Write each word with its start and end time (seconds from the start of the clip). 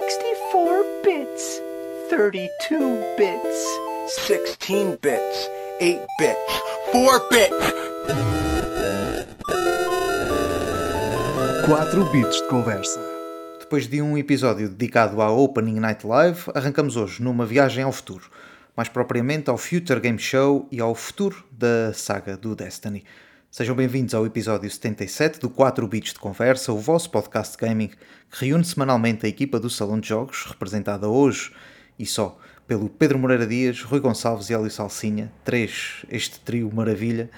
64 0.00 0.84
bits, 1.02 1.62
32 2.10 3.16
bits, 3.16 3.66
16 4.28 4.98
bits, 5.00 5.50
8 5.80 6.06
bits, 6.18 6.62
4 6.92 7.28
bits. 7.30 7.74
4 11.64 12.04
bits 12.12 12.36
de 12.36 12.48
conversa. 12.48 13.00
Depois 13.58 13.88
de 13.88 14.02
um 14.02 14.18
episódio 14.18 14.68
dedicado 14.68 15.22
à 15.22 15.30
Opening 15.30 15.80
Night 15.80 16.06
Live, 16.06 16.42
arrancamos 16.54 16.96
hoje 16.96 17.22
numa 17.22 17.46
viagem 17.46 17.82
ao 17.82 17.90
futuro, 17.90 18.30
mais 18.76 18.90
propriamente 18.90 19.48
ao 19.48 19.56
Future 19.56 19.98
Game 19.98 20.18
Show 20.18 20.68
e 20.70 20.78
ao 20.78 20.94
futuro 20.94 21.42
da 21.50 21.94
saga 21.94 22.36
do 22.36 22.54
Destiny. 22.54 23.02
Sejam 23.50 23.74
bem-vindos 23.74 24.14
ao 24.14 24.26
episódio 24.26 24.70
77 24.70 25.40
do 25.40 25.48
4 25.48 25.88
Bits 25.88 26.12
de 26.12 26.18
Conversa, 26.18 26.72
o 26.72 26.78
vosso 26.78 27.10
podcast 27.10 27.56
de 27.56 27.66
gaming 27.66 27.88
que 28.30 28.44
reúne 28.44 28.64
semanalmente 28.64 29.24
a 29.24 29.28
equipa 29.28 29.58
do 29.58 29.70
Salão 29.70 29.98
de 29.98 30.08
Jogos, 30.08 30.44
representada 30.46 31.08
hoje 31.08 31.54
e 31.98 32.04
só 32.04 32.38
pelo 32.66 32.90
Pedro 32.90 33.18
Moreira 33.18 33.46
Dias, 33.46 33.80
Rui 33.82 34.00
Gonçalves 34.00 34.50
e 34.50 34.54
Hélio 34.54 34.70
Salsinha, 34.70 35.32
três, 35.42 36.04
este 36.10 36.38
trio 36.40 36.70
maravilha, 36.74 37.30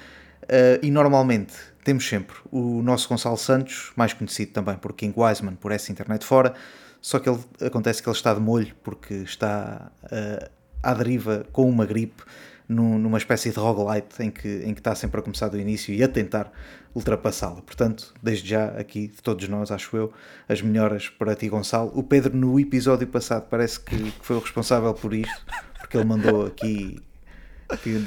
uh, 0.44 0.84
e 0.84 0.90
normalmente 0.90 1.52
temos 1.84 2.08
sempre 2.08 2.36
o 2.50 2.82
nosso 2.82 3.08
Gonçalo 3.08 3.36
Santos, 3.36 3.92
mais 3.94 4.12
conhecido 4.12 4.52
também 4.52 4.76
por 4.76 4.94
King 4.94 5.14
Wiseman, 5.16 5.54
por 5.54 5.70
essa 5.70 5.92
internet 5.92 6.24
fora, 6.24 6.54
só 7.00 7.20
que 7.20 7.28
ele, 7.28 7.38
acontece 7.60 8.02
que 8.02 8.08
ele 8.08 8.16
está 8.16 8.34
de 8.34 8.40
molho 8.40 8.74
porque 8.82 9.14
está 9.14 9.92
uh, 10.04 10.50
à 10.82 10.94
deriva 10.94 11.46
com 11.52 11.68
uma 11.68 11.86
gripe 11.86 12.24
numa 12.68 13.16
espécie 13.16 13.50
de 13.50 13.58
roguelite 13.58 14.22
em 14.22 14.30
que, 14.30 14.62
em 14.64 14.74
que 14.74 14.80
está 14.80 14.94
sempre 14.94 15.20
a 15.20 15.22
começar 15.22 15.48
do 15.48 15.58
início 15.58 15.94
e 15.94 16.02
a 16.02 16.08
tentar 16.08 16.52
ultrapassá-la. 16.94 17.62
Portanto, 17.62 18.12
desde 18.22 18.50
já 18.50 18.66
aqui, 18.68 19.08
de 19.08 19.22
todos 19.22 19.48
nós, 19.48 19.70
acho 19.70 19.96
eu, 19.96 20.12
as 20.48 20.60
melhoras 20.60 21.08
para 21.08 21.34
ti, 21.34 21.48
Gonçalo. 21.48 21.90
O 21.94 22.02
Pedro, 22.02 22.36
no 22.36 22.60
episódio 22.60 23.06
passado, 23.06 23.46
parece 23.48 23.80
que, 23.80 23.96
que 23.96 24.26
foi 24.26 24.36
o 24.36 24.40
responsável 24.40 24.92
por 24.92 25.14
isto, 25.14 25.46
porque 25.80 25.96
ele 25.96 26.04
mandou 26.04 26.46
aqui 26.46 27.00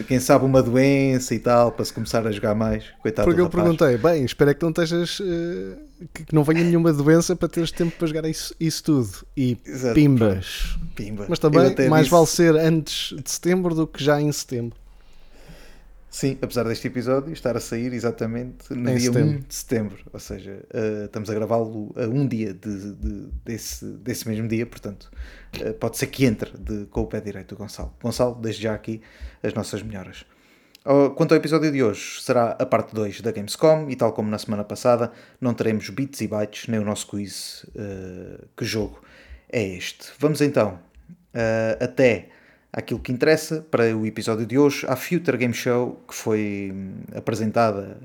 quem 0.08 0.20
sabe 0.20 0.46
uma 0.46 0.62
doença 0.62 1.36
e 1.36 1.40
tal, 1.40 1.72
para 1.72 1.86
se 1.86 1.94
começar 1.94 2.26
a 2.26 2.32
jogar 2.32 2.56
mais. 2.56 2.84
Coitado 3.00 3.28
Porque 3.28 3.42
eu 3.42 3.50
perguntei, 3.50 3.98
bem, 3.98 4.26
espero 4.26 4.50
é 4.50 4.54
que 4.54 4.64
não 4.64 4.70
estejas. 4.70 5.20
Uh, 5.20 5.91
que 6.14 6.34
não 6.34 6.44
venha 6.44 6.64
nenhuma 6.64 6.92
doença 6.92 7.36
para 7.36 7.48
teres 7.48 7.72
tempo 7.72 7.96
para 7.98 8.08
jogar 8.08 8.26
isso, 8.26 8.56
isso 8.60 8.84
tudo. 8.84 9.26
E 9.36 9.58
Exato. 9.66 9.96
pimbas. 9.96 10.78
Pimba. 10.96 11.26
Mas 11.28 11.40
também 11.40 11.90
mais 11.90 12.04
disse... 12.04 12.12
vale 12.12 12.28
ser 12.28 12.56
antes 12.56 13.16
de 13.16 13.30
setembro 13.30 13.76
do 13.76 13.88
que 13.88 14.04
já 14.04 14.22
em 14.22 14.32
setembro. 14.32 14.82
Sim, 16.12 16.38
apesar 16.42 16.64
deste 16.66 16.88
episódio 16.88 17.32
estar 17.32 17.56
a 17.56 17.60
sair 17.62 17.94
exatamente 17.94 18.74
no 18.74 18.90
em 18.90 18.98
dia 18.98 19.14
setembro. 19.14 19.36
1 19.38 19.40
de 19.48 19.56
setembro, 19.56 19.98
ou 20.12 20.20
seja, 20.20 20.62
uh, 20.74 21.06
estamos 21.06 21.30
a 21.30 21.34
gravá-lo 21.34 21.96
a 21.96 22.06
um 22.06 22.28
dia 22.28 22.54
de, 22.54 22.94
de, 22.96 23.28
desse, 23.46 23.86
desse 23.86 24.28
mesmo 24.28 24.46
dia, 24.46 24.66
portanto, 24.66 25.10
uh, 25.62 25.74
pode 25.76 25.98
ser 25.98 26.08
que 26.08 26.26
entre 26.26 26.52
de, 26.58 26.86
com 26.88 27.04
o 27.04 27.08
pé 27.08 27.22
direito 27.22 27.54
o 27.54 27.58
Gonçalo. 27.58 27.94
Gonçalo, 28.04 28.36
desde 28.36 28.64
já 28.64 28.74
aqui 28.74 29.02
as 29.42 29.54
nossas 29.54 29.82
melhoras. 29.82 30.26
Uh, 30.86 31.12
quanto 31.12 31.34
ao 31.34 31.38
episódio 31.38 31.72
de 31.72 31.84
hoje, 31.84 32.22
será 32.22 32.52
a 32.52 32.66
parte 32.66 32.94
2 32.96 33.22
da 33.22 33.32
Gamescom 33.32 33.88
e, 33.90 33.96
tal 33.96 34.14
como 34.14 34.30
na 34.30 34.38
semana 34.38 34.64
passada, 34.64 35.12
não 35.40 35.54
teremos 35.54 35.90
bits 35.90 36.22
e 36.22 36.28
bytes 36.28 36.68
nem 36.68 36.80
o 36.80 36.84
nosso 36.84 37.08
quiz. 37.08 37.64
Uh, 37.76 38.48
que 38.58 38.66
jogo 38.66 39.02
é 39.52 39.64
este? 39.64 40.08
Vamos 40.20 40.42
então 40.42 40.80
até 41.80 42.28
aquilo 42.72 43.00
que 43.00 43.12
interessa 43.12 43.66
para 43.70 43.96
o 43.96 44.06
episódio 44.06 44.46
de 44.46 44.58
hoje, 44.58 44.86
a 44.88 44.96
Future 44.96 45.38
Game 45.38 45.54
Show, 45.54 46.02
que 46.08 46.16
foi 46.16 46.72
hum, 46.74 46.94
apresentada 47.16 47.98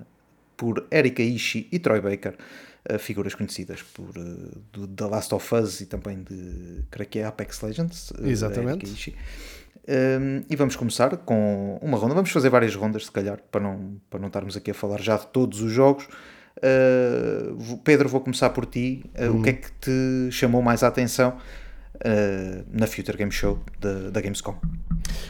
por 0.56 0.86
Erika 0.90 1.22
Ishii 1.22 1.68
e 1.70 1.78
Troy 1.78 2.00
Baker, 2.00 2.34
uh, 2.90 2.98
figuras 2.98 3.34
conhecidas 3.34 3.82
por 3.82 4.16
uh, 4.16 4.62
do 4.72 4.88
The 4.88 5.04
Last 5.04 5.34
of 5.34 5.54
Us 5.54 5.80
e 5.80 5.86
também 5.86 6.22
de, 6.22 6.82
creio 6.90 7.08
que 7.08 7.18
é 7.18 7.24
Apex 7.24 7.60
Legends. 7.60 8.10
Uh, 8.10 8.26
Exatamente. 8.26 9.14
Um, 9.88 10.42
e 10.50 10.56
vamos 10.56 10.74
começar 10.74 11.16
com 11.18 11.78
uma 11.80 11.96
ronda. 11.96 12.14
Vamos 12.14 12.30
fazer 12.30 12.50
várias 12.50 12.74
rondas, 12.74 13.04
se 13.04 13.12
calhar, 13.12 13.38
para 13.50 13.60
não, 13.60 14.00
para 14.10 14.18
não 14.18 14.26
estarmos 14.26 14.56
aqui 14.56 14.72
a 14.72 14.74
falar 14.74 15.00
já 15.00 15.16
de 15.16 15.26
todos 15.28 15.60
os 15.60 15.70
jogos. 15.72 16.08
Uh, 16.58 17.76
Pedro, 17.84 18.08
vou 18.08 18.20
começar 18.20 18.50
por 18.50 18.66
ti. 18.66 19.04
Uh, 19.18 19.36
O 19.36 19.42
que 19.42 19.50
é 19.50 19.52
que 19.52 19.70
te 19.72 20.30
chamou 20.32 20.62
mais 20.62 20.82
a 20.82 20.88
atenção 20.88 21.36
uh, 21.96 22.66
na 22.70 22.86
Future 22.86 23.16
Game 23.16 23.30
Show 23.30 23.60
da, 23.78 24.10
da 24.10 24.20
Gamescom? 24.20 24.58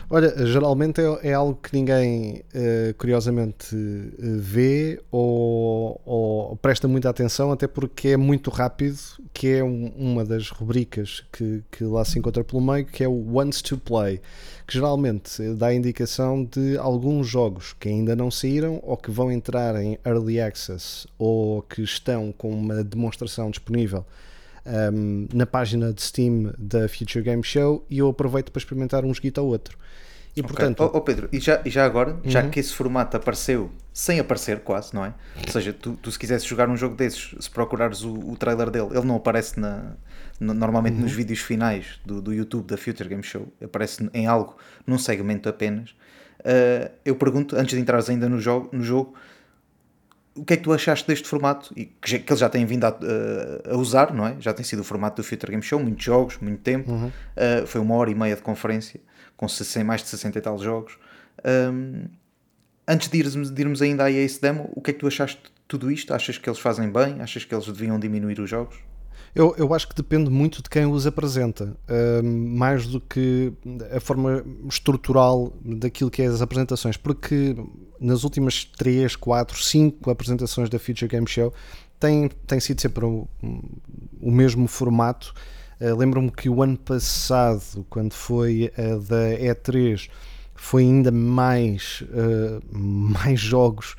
Olha, 0.08 0.47
geralmente 0.47 1.00
é, 1.00 1.30
é 1.30 1.32
algo 1.32 1.58
que 1.60 1.74
ninguém 1.74 2.44
uh, 2.54 2.94
curiosamente 2.97 3.74
vê 4.19 5.00
ou, 5.10 6.00
ou, 6.04 6.56
presta 6.56 6.86
muita 6.86 7.10
atenção, 7.10 7.50
até 7.50 7.66
porque 7.66 8.08
é 8.08 8.16
muito 8.16 8.50
rápido, 8.50 8.98
que 9.34 9.48
é 9.48 9.64
um, 9.64 9.92
uma 9.97 10.24
das 10.24 10.50
rubricas 10.50 11.24
que, 11.32 11.62
que 11.70 11.84
lá 11.84 12.04
se 12.04 12.19
encontra 12.19 12.44
pelo 12.44 12.62
meio, 12.62 12.86
que 12.86 13.02
é 13.02 13.08
o 13.08 13.36
Once 13.36 13.62
to 13.62 13.76
Play, 13.78 14.20
que 14.66 14.74
geralmente 14.74 15.42
dá 15.54 15.69
a 15.69 15.74
indicação 15.74 16.44
de 16.44 16.78
alguns 16.78 17.26
jogos 17.26 17.72
que 17.72 17.88
ainda 17.88 18.14
não 18.14 18.30
saíram 18.30 18.80
ou 18.82 18.97
que 18.97 19.10
vão 19.10 19.30
entrar 19.32 19.74
em 19.82 19.98
Early 20.06 20.41
Access 20.41 21.06
ou 21.18 21.62
que 21.62 21.82
estão 21.82 22.32
com 22.36 22.50
uma 22.50 22.84
demonstração 22.84 23.50
disponível 23.50 24.04
um, 24.66 25.28
na 25.32 25.47
página 25.47 25.93
de 25.93 26.03
Steam 26.03 26.53
da 26.59 26.88
Future 26.88 27.22
Game 27.22 27.43
Show 27.43 27.84
e 27.88 27.99
eu 27.99 28.09
aproveito 28.09 28.50
para 28.50 28.59
experimentar 28.59 29.04
um 29.04 29.15
joguito 29.15 29.41
ou 29.41 29.49
outro. 29.49 29.78
E 30.37 30.41
okay. 30.41 30.49
portanto. 30.49 30.81
Oh, 30.82 30.99
oh, 30.99 31.00
Pedro, 31.00 31.28
e 31.32 31.41
já, 31.41 31.62
e 31.65 31.71
já 31.71 31.87
agora, 31.87 32.12
uhum. 32.12 32.21
já 32.25 32.47
que 32.47 32.60
esse 32.60 32.75
formato 32.75 33.16
apareceu 33.16 33.71
sem 33.93 34.21
aparecer 34.21 34.60
quase, 34.60 34.94
não 34.94 35.03
é? 35.03 35.15
Ou 35.47 35.50
seja, 35.50 35.72
tu, 35.72 35.99
tu 36.03 36.12
se 36.12 36.19
quisesses 36.19 36.47
jogar 36.47 36.69
um 36.69 36.77
jogo 36.77 36.94
desses, 36.94 37.34
se 37.41 37.49
procurares 37.49 38.03
o, 38.03 38.12
o 38.12 38.37
trailer 38.37 38.71
dele, 38.71 38.88
ele 38.91 39.06
não 39.06 39.16
aparece 39.16 39.59
na, 39.59 39.94
no, 40.38 40.53
normalmente 40.53 40.97
uhum. 40.97 41.03
nos 41.03 41.12
vídeos 41.12 41.41
finais 41.41 41.98
do, 42.04 42.21
do 42.21 42.34
YouTube 42.34 42.66
da 42.66 42.77
Future 42.77 43.09
Game 43.09 43.22
Show, 43.22 43.50
aparece 43.65 44.09
em 44.12 44.27
algo, 44.27 44.56
num 44.87 44.98
segmento 44.98 45.48
apenas. 45.48 45.91
Uh, 46.41 46.91
eu 47.04 47.16
pergunto, 47.16 47.56
antes 47.56 47.75
de 47.75 47.81
entrares 47.81 48.10
ainda 48.10 48.28
no 48.28 48.38
jogo, 48.38 48.69
no 48.72 48.84
jogo 48.84 49.15
o 50.36 50.44
que 50.44 50.54
é 50.54 50.56
que 50.56 50.62
tu 50.62 50.72
achaste 50.72 51.06
deste 51.06 51.26
formato 51.26 51.72
e 51.76 51.86
que, 51.86 52.19
que 52.19 52.32
eles 52.32 52.41
já 52.41 52.48
têm 52.48 52.64
vindo 52.66 52.84
a, 52.84 52.88
a, 52.88 53.72
a, 53.72 53.76
usar, 53.76 54.12
não 54.12 54.26
é? 54.26 54.36
Já 54.38 54.52
tem 54.52 54.64
sido 54.64 54.80
o 54.80 54.84
formato 54.84 55.22
do 55.22 55.26
Future 55.26 55.50
Game 55.50 55.62
Show, 55.62 55.80
muitos 55.80 56.04
jogos, 56.04 56.38
muito 56.38 56.60
tempo. 56.60 56.91
Uhum. 56.91 57.08
Uh, 57.08 57.66
foi 57.66 57.80
uma 57.80 57.94
hora 57.94 58.10
e 58.10 58.14
meia 58.14 58.36
de 58.36 58.42
conferência 58.42 59.00
com 59.36 59.48
60, 59.48 59.84
mais 59.84 60.02
de 60.02 60.08
60 60.08 60.38
e 60.38 60.42
tal 60.42 60.58
jogos. 60.58 60.98
Um, 61.44 62.04
antes 62.86 63.08
de 63.08 63.19
irmos, 63.19 63.50
de 63.50 63.60
irmos 63.62 63.82
ainda 63.82 64.04
a 64.04 64.10
esse 64.10 64.41
demo, 64.41 64.70
o 64.74 64.80
que 64.80 64.91
é 64.91 64.94
que 64.94 65.00
tu 65.00 65.06
achaste 65.06 65.42
de 65.42 65.50
tudo 65.66 65.91
isto? 65.91 66.14
Achas 66.14 66.38
que 66.38 66.48
eles 66.48 66.58
fazem 66.58 66.91
bem? 66.91 67.20
Achas 67.20 67.44
que 67.44 67.54
eles 67.54 67.66
deviam 67.66 67.98
diminuir 67.98 68.41
os 68.41 68.48
jogos? 68.48 68.76
Eu, 69.36 69.54
eu 69.58 69.74
acho 69.74 69.86
que 69.86 69.94
depende 69.94 70.30
muito 70.30 70.62
de 70.62 70.70
quem 70.70 70.86
os 70.86 71.06
apresenta, 71.06 71.76
um, 72.24 72.56
mais 72.56 72.86
do 72.86 72.98
que 72.98 73.52
a 73.94 74.00
forma 74.00 74.42
estrutural 74.66 75.52
daquilo 75.62 76.10
que 76.10 76.22
é 76.22 76.26
as 76.26 76.41
apresentações, 76.41 76.97
porque 76.97 77.54
nas 78.00 78.24
últimas 78.24 78.64
3, 78.64 79.14
4, 79.14 79.62
5 79.62 80.10
apresentações 80.10 80.70
da 80.70 80.78
Future 80.78 81.06
Game 81.06 81.28
Show 81.28 81.52
tem, 82.00 82.30
tem 82.47 82.58
sido 82.60 82.80
sempre 82.80 83.04
o, 83.04 83.28
o 84.22 84.30
mesmo 84.30 84.66
formato. 84.66 85.34
Uh, 85.78 85.94
Lembro-me 85.94 86.30
que 86.30 86.48
o 86.48 86.62
ano 86.62 86.78
passado, 86.78 87.84
quando 87.91 88.14
foi 88.14 88.72
a 88.74 88.97
da 88.97 89.38
E3, 89.38 90.08
foi 90.54 90.84
ainda 90.84 91.10
mais, 91.12 92.03
uh, 92.04 92.62
mais 92.74 93.38
jogos 93.38 93.97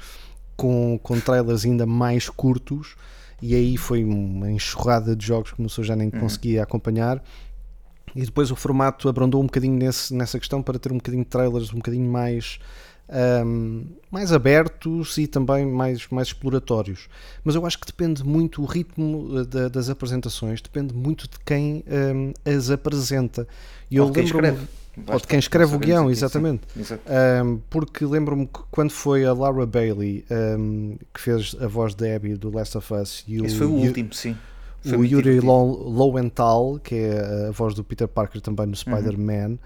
com, 0.55 0.99
com 1.03 1.19
trailers 1.19 1.63
ainda 1.63 1.85
mais 1.85 2.27
curtos 2.27 2.95
e 3.41 3.53
aí 3.53 3.77
foi 3.77 4.03
uma 4.03 4.51
enxurrada 4.51 5.15
de 5.15 5.25
jogos 5.25 5.51
que 5.51 5.61
pessoa 5.61 5.85
já 5.85 5.95
nem 5.95 6.09
uhum. 6.13 6.19
conseguia 6.19 6.63
acompanhar. 6.63 7.23
E 8.15 8.25
depois 8.25 8.49
o 8.49 8.55
formato 8.55 9.07
abrandou 9.07 9.41
um 9.41 9.45
bocadinho 9.45 9.75
nesse, 9.75 10.13
nessa 10.13 10.39
questão 10.39 10.63
para 10.63 10.79
ter 10.79 10.91
um 10.91 10.97
bocadinho 10.97 11.23
de 11.23 11.29
trailers 11.29 11.71
um 11.71 11.75
bocadinho 11.75 12.09
mais, 12.09 12.57
um, 13.45 13.85
mais 14.09 14.31
abertos 14.31 15.17
e 15.19 15.27
também 15.27 15.67
mais, 15.67 16.07
mais 16.09 16.29
exploratórios. 16.29 17.07
Mas 17.43 17.53
eu 17.53 17.63
acho 17.65 17.77
que 17.77 17.85
depende 17.85 18.23
muito, 18.23 18.63
o 18.63 18.65
ritmo 18.65 19.45
da, 19.45 19.67
das 19.67 19.89
apresentações 19.89 20.61
depende 20.61 20.95
muito 20.95 21.27
de 21.27 21.37
quem 21.45 21.83
um, 21.87 22.33
as 22.43 22.71
apresenta. 22.71 23.47
E 23.91 23.97
eu 23.97 24.11
escreve. 24.11 24.65
Ou 25.05 25.19
de 25.19 25.27
quem 25.27 25.37
escreve 25.37 25.75
o 25.75 25.79
guião, 25.79 26.09
exatamente. 26.09 26.61
Um, 26.75 27.59
porque 27.69 28.03
lembro-me 28.03 28.47
que 28.47 28.59
quando 28.71 28.91
foi 28.91 29.25
a 29.25 29.33
Laura 29.33 29.65
Bailey 29.65 30.25
um, 30.57 30.97
que 31.13 31.21
fez 31.21 31.55
a 31.59 31.67
voz 31.67 31.93
da 31.93 32.15
Abby 32.15 32.35
do 32.35 32.49
Last 32.49 32.77
of 32.77 32.93
Us 32.93 33.23
e 33.27 33.39
o, 33.39 33.45
Esse 33.45 33.57
foi 33.57 33.67
o 33.67 33.73
último, 33.73 34.13
sim. 34.13 34.35
Foi 34.81 34.97
o 34.97 35.05
Yuri 35.05 35.39
Lowenthal, 35.39 36.79
que 36.81 36.95
é 36.95 37.47
a 37.49 37.51
voz 37.51 37.73
do 37.73 37.83
Peter 37.83 38.07
Parker 38.07 38.41
também 38.41 38.67
no 38.67 38.75
Spider-Man. 38.75 39.57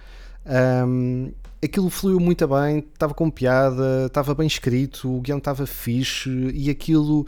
Uhum. 0.45 0.85
Um, 0.85 1.31
aquilo 1.63 1.89
fluiu 1.89 2.19
muito 2.19 2.47
bem, 2.47 2.79
estava 2.79 3.13
com 3.13 3.29
piada, 3.29 4.07
estava 4.07 4.33
bem 4.33 4.47
escrito, 4.47 5.15
o 5.15 5.21
guião 5.21 5.37
estava 5.37 5.67
fixe 5.67 6.29
e 6.53 6.69
aquilo, 6.69 7.27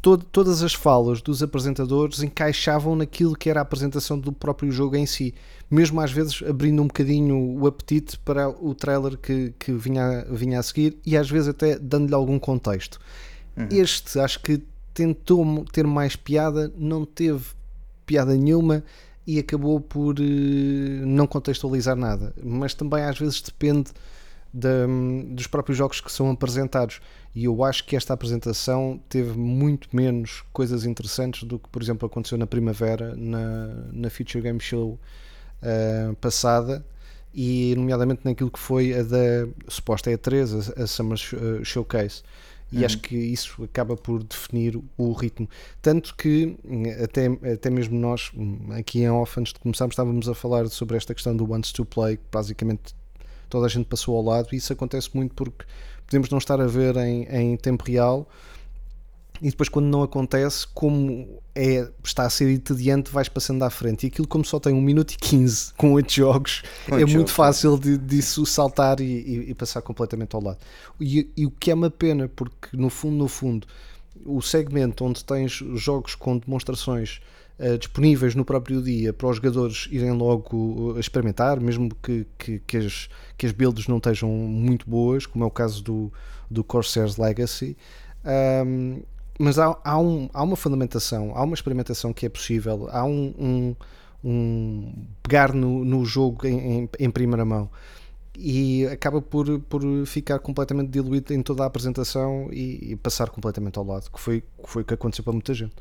todo, 0.00 0.24
todas 0.24 0.62
as 0.62 0.72
falas 0.72 1.20
dos 1.20 1.42
apresentadores 1.42 2.22
encaixavam 2.22 2.96
naquilo 2.96 3.36
que 3.36 3.50
era 3.50 3.60
a 3.60 3.62
apresentação 3.62 4.18
do 4.18 4.32
próprio 4.32 4.72
jogo 4.72 4.96
em 4.96 5.04
si, 5.04 5.34
mesmo 5.70 6.00
às 6.00 6.10
vezes 6.10 6.42
abrindo 6.48 6.82
um 6.82 6.86
bocadinho 6.86 7.36
o 7.36 7.66
apetite 7.66 8.18
para 8.18 8.48
o 8.48 8.74
trailer 8.74 9.18
que, 9.18 9.52
que 9.58 9.72
vinha, 9.72 10.26
vinha 10.30 10.60
a 10.60 10.62
seguir 10.62 10.96
e 11.04 11.16
às 11.16 11.28
vezes 11.30 11.48
até 11.48 11.78
dando-lhe 11.78 12.14
algum 12.14 12.38
contexto. 12.38 12.98
Uhum. 13.56 13.68
Este 13.70 14.18
acho 14.18 14.40
que 14.40 14.62
tentou 14.94 15.64
ter 15.66 15.86
mais 15.86 16.16
piada, 16.16 16.72
não 16.76 17.04
teve 17.04 17.44
piada 18.06 18.34
nenhuma 18.34 18.82
e 19.26 19.38
acabou 19.38 19.80
por 19.80 20.18
uh, 20.18 20.22
não 20.22 21.26
contextualizar 21.26 21.96
nada. 21.96 22.32
Mas 22.42 22.74
também 22.74 23.04
às 23.04 23.18
vezes 23.18 23.40
depende 23.40 23.90
dos 25.30 25.48
próprios 25.48 25.76
jogos 25.76 26.00
que 26.00 26.12
são 26.12 26.30
apresentados. 26.30 27.00
E 27.34 27.46
eu 27.46 27.64
acho 27.64 27.84
que 27.84 27.96
esta 27.96 28.14
apresentação 28.14 29.00
teve 29.08 29.36
muito 29.36 29.88
menos 29.94 30.44
coisas 30.52 30.84
interessantes 30.84 31.42
do 31.42 31.58
que, 31.58 31.68
por 31.68 31.82
exemplo, 31.82 32.06
aconteceu 32.06 32.38
na 32.38 32.46
primavera, 32.46 33.16
na, 33.16 33.66
na 33.92 34.08
Future 34.08 34.40
Game 34.40 34.60
Show 34.60 34.92
uh, 35.60 36.14
passada, 36.16 36.84
e 37.34 37.74
nomeadamente 37.76 38.20
naquilo 38.24 38.48
que 38.48 38.60
foi 38.60 38.94
a 38.94 39.02
da 39.02 39.48
suposta 39.66 40.08
E3, 40.12 40.72
a, 40.78 40.84
a 40.84 40.86
Summer 40.86 41.18
Showcase. 41.64 42.22
E 42.74 42.78
uhum. 42.78 42.86
acho 42.86 42.98
que 42.98 43.16
isso 43.16 43.62
acaba 43.62 43.96
por 43.96 44.22
definir 44.24 44.78
o 44.98 45.12
ritmo. 45.12 45.48
Tanto 45.80 46.14
que, 46.16 46.56
até, 47.02 47.26
até 47.52 47.70
mesmo 47.70 47.98
nós, 47.98 48.32
aqui 48.76 49.00
em 49.00 49.10
off, 49.10 49.38
antes 49.38 49.52
de 49.52 49.60
começarmos, 49.60 49.92
estávamos 49.92 50.28
a 50.28 50.34
falar 50.34 50.66
sobre 50.68 50.96
esta 50.96 51.14
questão 51.14 51.36
do 51.36 51.50
Once 51.50 51.72
to 51.72 51.84
Play, 51.84 52.16
que 52.16 52.24
basicamente 52.32 52.94
toda 53.48 53.66
a 53.66 53.68
gente 53.68 53.86
passou 53.86 54.16
ao 54.16 54.24
lado, 54.24 54.48
e 54.52 54.56
isso 54.56 54.72
acontece 54.72 55.08
muito 55.14 55.34
porque 55.34 55.64
podemos 56.04 56.28
não 56.30 56.38
estar 56.38 56.60
a 56.60 56.66
ver 56.66 56.96
em, 56.96 57.22
em 57.30 57.56
tempo 57.56 57.84
real 57.84 58.28
e 59.42 59.50
depois 59.50 59.68
quando 59.68 59.86
não 59.86 60.02
acontece, 60.02 60.66
como 60.72 61.40
é, 61.54 61.88
está 62.02 62.24
a 62.24 62.30
ser 62.30 62.50
entediante, 62.50 63.10
vais 63.10 63.28
passando 63.28 63.62
à 63.64 63.70
frente. 63.70 64.04
E 64.04 64.06
aquilo 64.06 64.28
como 64.28 64.44
só 64.44 64.60
tem 64.60 64.72
1 64.72 64.80
minuto 64.80 65.12
e 65.12 65.16
15 65.16 65.74
com 65.74 65.92
8 65.92 66.12
jogos, 66.12 66.62
é 66.88 66.98
muito 66.98 67.10
jogos. 67.10 67.32
fácil 67.32 67.78
de, 67.78 67.98
disso 67.98 68.46
saltar 68.46 69.00
e, 69.00 69.04
e, 69.04 69.50
e, 69.50 69.54
passar 69.54 69.82
completamente 69.82 70.34
ao 70.34 70.42
lado. 70.42 70.58
E, 71.00 71.28
e, 71.36 71.46
o 71.46 71.50
que 71.50 71.70
é 71.70 71.74
uma 71.74 71.90
pena, 71.90 72.28
porque 72.28 72.76
no 72.76 72.88
fundo, 72.88 73.16
no 73.16 73.28
fundo, 73.28 73.66
o 74.24 74.40
segmento 74.40 75.04
onde 75.04 75.24
tens 75.24 75.52
jogos 75.74 76.14
com 76.14 76.38
demonstrações 76.38 77.20
uh, 77.58 77.76
disponíveis 77.76 78.34
no 78.36 78.44
próprio 78.44 78.80
dia 78.80 79.12
para 79.12 79.28
os 79.28 79.36
jogadores 79.36 79.88
irem 79.90 80.12
logo 80.12 80.96
experimentar, 80.98 81.58
mesmo 81.60 81.90
que, 82.02 82.24
que, 82.38 82.60
que, 82.60 82.76
as, 82.76 83.08
que 83.36 83.46
as 83.46 83.52
builds 83.52 83.88
não 83.88 83.96
estejam 83.96 84.30
muito 84.30 84.88
boas, 84.88 85.26
como 85.26 85.44
é 85.44 85.46
o 85.46 85.50
caso 85.50 85.82
do, 85.82 86.12
do 86.48 86.62
Corsair's 86.62 87.16
Legacy. 87.16 87.76
Um, 88.24 89.02
mas 89.38 89.58
há, 89.58 89.76
há, 89.82 89.98
um, 89.98 90.28
há 90.32 90.42
uma 90.42 90.56
fundamentação, 90.56 91.32
há 91.34 91.42
uma 91.42 91.54
experimentação 91.54 92.12
que 92.12 92.26
é 92.26 92.28
possível, 92.28 92.88
há 92.90 93.04
um, 93.04 93.34
um, 93.38 93.76
um 94.24 95.06
pegar 95.22 95.52
no, 95.52 95.84
no 95.84 96.04
jogo 96.04 96.46
em, 96.46 96.82
em, 96.82 96.90
em, 96.98 97.10
primeira 97.10 97.44
mão 97.44 97.68
e 98.36 98.86
acaba 98.86 99.20
por, 99.20 99.60
por 99.60 99.82
ficar 100.06 100.38
completamente 100.38 100.90
diluído 100.90 101.32
em 101.32 101.42
toda 101.42 101.62
a 101.62 101.66
apresentação 101.66 102.48
e, 102.52 102.92
e 102.92 102.96
passar 102.96 103.30
completamente 103.30 103.78
ao 103.78 103.84
lado, 103.84 104.10
que 104.10 104.20
foi, 104.20 104.40
que 104.40 104.68
foi 104.68 104.82
o 104.82 104.84
que 104.84 104.94
aconteceu 104.94 105.24
para 105.24 105.32
muita 105.32 105.52
gente. 105.52 105.74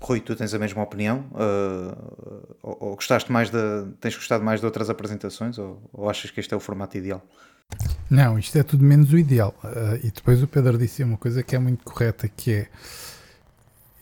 Rui, 0.00 0.20
tu 0.20 0.36
tens 0.36 0.52
a 0.52 0.58
mesma 0.58 0.82
opinião? 0.82 1.24
Uh, 1.32 2.56
ou, 2.62 2.76
ou, 2.80 2.94
gostaste 2.94 3.32
mais 3.32 3.48
de, 3.48 3.58
tens 4.00 4.14
gostado 4.14 4.44
mais 4.44 4.60
de 4.60 4.66
outras 4.66 4.90
apresentações 4.90 5.56
ou, 5.58 5.80
ou 5.92 6.10
achas 6.10 6.30
que 6.30 6.40
este 6.40 6.52
é 6.52 6.56
o 6.56 6.60
formato 6.60 6.98
ideal? 6.98 7.22
Não, 8.14 8.38
isto 8.38 8.56
é 8.56 8.62
tudo 8.62 8.84
menos 8.84 9.12
o 9.12 9.18
ideal. 9.18 9.52
Uh, 9.64 9.96
e 10.06 10.10
depois 10.12 10.40
o 10.40 10.46
Pedro 10.46 10.78
disse 10.78 11.02
uma 11.02 11.16
coisa 11.16 11.42
que 11.42 11.56
é 11.56 11.58
muito 11.58 11.82
correta, 11.84 12.28
que 12.28 12.52
é 12.52 12.68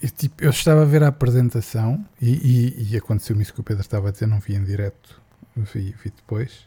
eu, 0.03 0.11
tipo, 0.11 0.45
eu 0.45 0.51
estava 0.51 0.83
a 0.83 0.85
ver 0.85 1.03
a 1.03 1.09
apresentação 1.09 2.05
e, 2.21 2.31
e, 2.31 2.93
e 2.93 2.97
aconteceu-me 2.97 3.41
isso 3.43 3.55
que 3.55 3.61
o 3.61 3.63
Pedro 3.63 3.81
estava 3.81 4.09
a 4.09 4.11
dizer, 4.11 4.27
não 4.27 4.41
vi 4.41 4.55
em 4.55 4.65
direto, 4.65 5.19
vi, 5.57 5.95
vi 6.03 6.11
depois. 6.11 6.67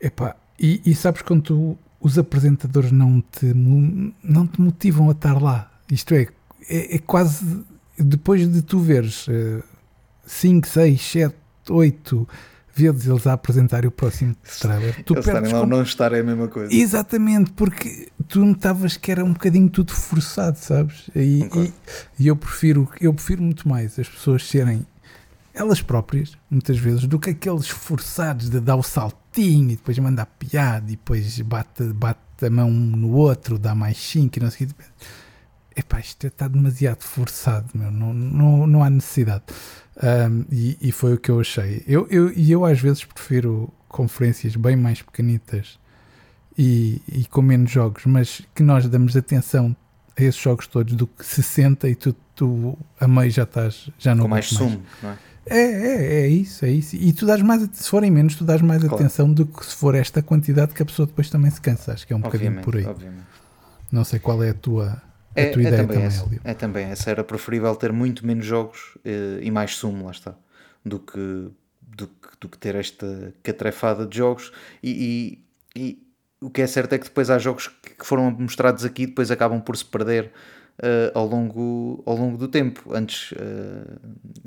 Epá, 0.00 0.36
e, 0.58 0.82
e 0.84 0.94
sabes 0.94 1.22
quando 1.22 1.42
tu, 1.42 1.78
os 2.00 2.18
apresentadores 2.18 2.92
não 2.92 3.22
te, 3.22 3.54
não 3.54 4.46
te 4.46 4.60
motivam 4.60 5.08
a 5.08 5.12
estar 5.12 5.40
lá? 5.40 5.72
Isto 5.90 6.14
é, 6.14 6.26
é, 6.68 6.96
é 6.96 6.98
quase 6.98 7.64
depois 7.96 8.46
de 8.52 8.60
tu 8.60 8.80
veres 8.80 9.26
5, 10.26 10.66
6, 10.66 11.00
7, 11.00 11.36
8 11.70 12.28
vezes 12.80 13.06
eles 13.06 13.26
a 13.26 13.32
apresentarem 13.32 13.88
o 13.88 13.90
próximo 13.90 14.34
trailer, 14.60 15.04
tu 15.04 15.14
eles 15.14 15.24
perdes 15.24 15.52
lá 15.52 15.60
com... 15.60 15.66
não 15.66 15.82
estar 15.82 16.12
é 16.12 16.20
a 16.20 16.22
mesma 16.22 16.48
coisa. 16.48 16.74
Exatamente, 16.74 17.52
porque 17.52 18.08
tu 18.28 18.44
notavas 18.44 18.96
que 18.96 19.10
era 19.10 19.24
um 19.24 19.32
bocadinho 19.32 19.68
tudo 19.68 19.92
forçado, 19.92 20.58
sabes? 20.58 21.10
E, 21.14 21.48
e, 21.54 21.72
e, 22.18 22.26
eu 22.26 22.36
prefiro 22.36 22.88
eu 23.00 23.12
prefiro 23.12 23.42
muito 23.42 23.68
mais 23.68 23.98
as 23.98 24.08
pessoas 24.08 24.46
serem 24.46 24.86
elas 25.52 25.82
próprias, 25.82 26.36
muitas 26.48 26.78
vezes, 26.78 27.06
do 27.06 27.18
que 27.18 27.30
aqueles 27.30 27.68
forçados 27.68 28.48
de 28.48 28.60
dar 28.60 28.76
o 28.76 28.82
saltinho 28.82 29.70
e 29.70 29.76
depois 29.76 29.98
mandar 29.98 30.26
piada 30.26 30.86
e 30.86 30.96
depois 30.96 31.40
bate, 31.40 31.82
bate 31.92 32.20
a 32.46 32.50
mão 32.50 32.68
um 32.68 32.96
no 32.96 33.12
outro, 33.12 33.58
dá 33.58 33.74
mais 33.74 33.98
5 33.98 34.38
e 34.38 34.42
não 34.42 34.50
sei 34.50 34.66
o 34.66 34.70
que. 34.70 34.74
Epá, 35.76 36.00
isto 36.00 36.26
está 36.26 36.48
demasiado 36.48 37.02
forçado, 37.02 37.68
meu. 37.74 37.90
Não, 37.90 38.12
não, 38.12 38.66
não 38.66 38.82
há 38.82 38.90
necessidade. 38.90 39.44
Um, 40.02 40.44
e, 40.50 40.78
e, 40.80 40.92
foi 40.92 41.14
o 41.14 41.18
que 41.18 41.30
eu 41.30 41.40
achei. 41.40 41.84
Eu, 41.86 42.06
eu, 42.10 42.32
e 42.32 42.50
eu 42.50 42.64
às 42.64 42.80
vezes 42.80 43.04
prefiro 43.04 43.70
conferências 43.86 44.56
bem 44.56 44.74
mais 44.74 45.02
pequenitas 45.02 45.78
e, 46.56 47.02
e, 47.06 47.24
com 47.26 47.42
menos 47.42 47.70
jogos, 47.70 48.06
mas 48.06 48.40
que 48.54 48.62
nós 48.62 48.88
damos 48.88 49.14
atenção 49.14 49.76
a 50.18 50.22
esses 50.22 50.40
jogos 50.40 50.66
todos 50.66 50.94
do 50.94 51.06
que 51.06 51.24
60 51.24 51.88
e 51.88 51.94
tu, 51.94 52.16
tu 52.34 52.78
a 52.98 53.06
meio 53.06 53.30
já 53.30 53.42
estás, 53.42 53.90
já 53.98 54.14
não 54.14 54.24
Com 54.24 54.30
mais 54.30 54.46
sumo, 54.46 54.82
não 55.02 55.10
é? 55.10 55.18
É, 55.46 55.58
é, 55.58 56.20
é 56.22 56.28
isso, 56.28 56.64
é 56.64 56.70
isso. 56.70 56.96
E 56.96 57.12
tu 57.12 57.26
dás 57.26 57.42
mais, 57.42 57.68
se 57.72 57.88
forem 57.88 58.10
menos, 58.10 58.36
tu 58.36 58.44
dás 58.44 58.62
mais 58.62 58.80
claro. 58.82 58.94
atenção 58.94 59.32
do 59.32 59.44
que 59.44 59.66
se 59.66 59.74
for 59.74 59.94
esta 59.94 60.22
quantidade 60.22 60.72
que 60.72 60.82
a 60.82 60.86
pessoa 60.86 61.06
depois 61.06 61.28
também 61.28 61.50
se 61.50 61.60
cansa. 61.60 61.92
Acho 61.92 62.06
que 62.06 62.12
é 62.12 62.16
um 62.16 62.20
obviamente, 62.24 62.64
bocadinho 62.64 62.64
por 62.64 62.76
aí. 62.76 62.86
Obviamente. 62.86 63.26
Não 63.90 64.04
sei 64.04 64.18
qual 64.18 64.42
é 64.44 64.50
a 64.50 64.54
tua 64.54 65.02
é, 65.34 65.48
a 65.48 65.52
tua 65.52 65.62
é 65.62 65.66
ideia 65.66 65.76
também, 65.82 65.96
também 65.96 66.06
essa, 66.06 66.40
é 66.44 66.54
também 66.54 66.86
essa. 66.86 67.10
Era 67.10 67.24
preferível 67.24 67.74
ter 67.76 67.92
muito 67.92 68.26
menos 68.26 68.44
jogos 68.44 68.98
eh, 69.04 69.38
e 69.42 69.50
mais 69.50 69.76
sumo, 69.76 70.04
lá 70.04 70.10
está, 70.10 70.34
do 70.84 70.98
que, 70.98 71.48
do 71.82 72.08
que, 72.08 72.28
do 72.40 72.48
que 72.48 72.58
ter 72.58 72.74
esta 72.74 73.32
catrefada 73.42 74.06
de 74.06 74.16
jogos. 74.16 74.52
E, 74.82 75.44
e, 75.74 75.80
e, 75.80 76.06
o 76.40 76.50
que 76.50 76.62
é 76.62 76.66
certo 76.66 76.94
é 76.94 76.98
que 76.98 77.04
depois 77.04 77.30
há 77.30 77.38
jogos 77.38 77.68
que 77.68 78.04
foram 78.04 78.30
mostrados 78.30 78.84
aqui 78.84 79.06
depois 79.06 79.30
acabam 79.30 79.60
por 79.60 79.76
se 79.76 79.84
perder 79.84 80.30
Uh, 80.82 81.12
ao, 81.12 81.26
longo, 81.26 82.02
ao 82.06 82.16
longo 82.16 82.38
do 82.38 82.48
tempo. 82.48 82.94
Antes, 82.94 83.32
uh, 83.32 84.00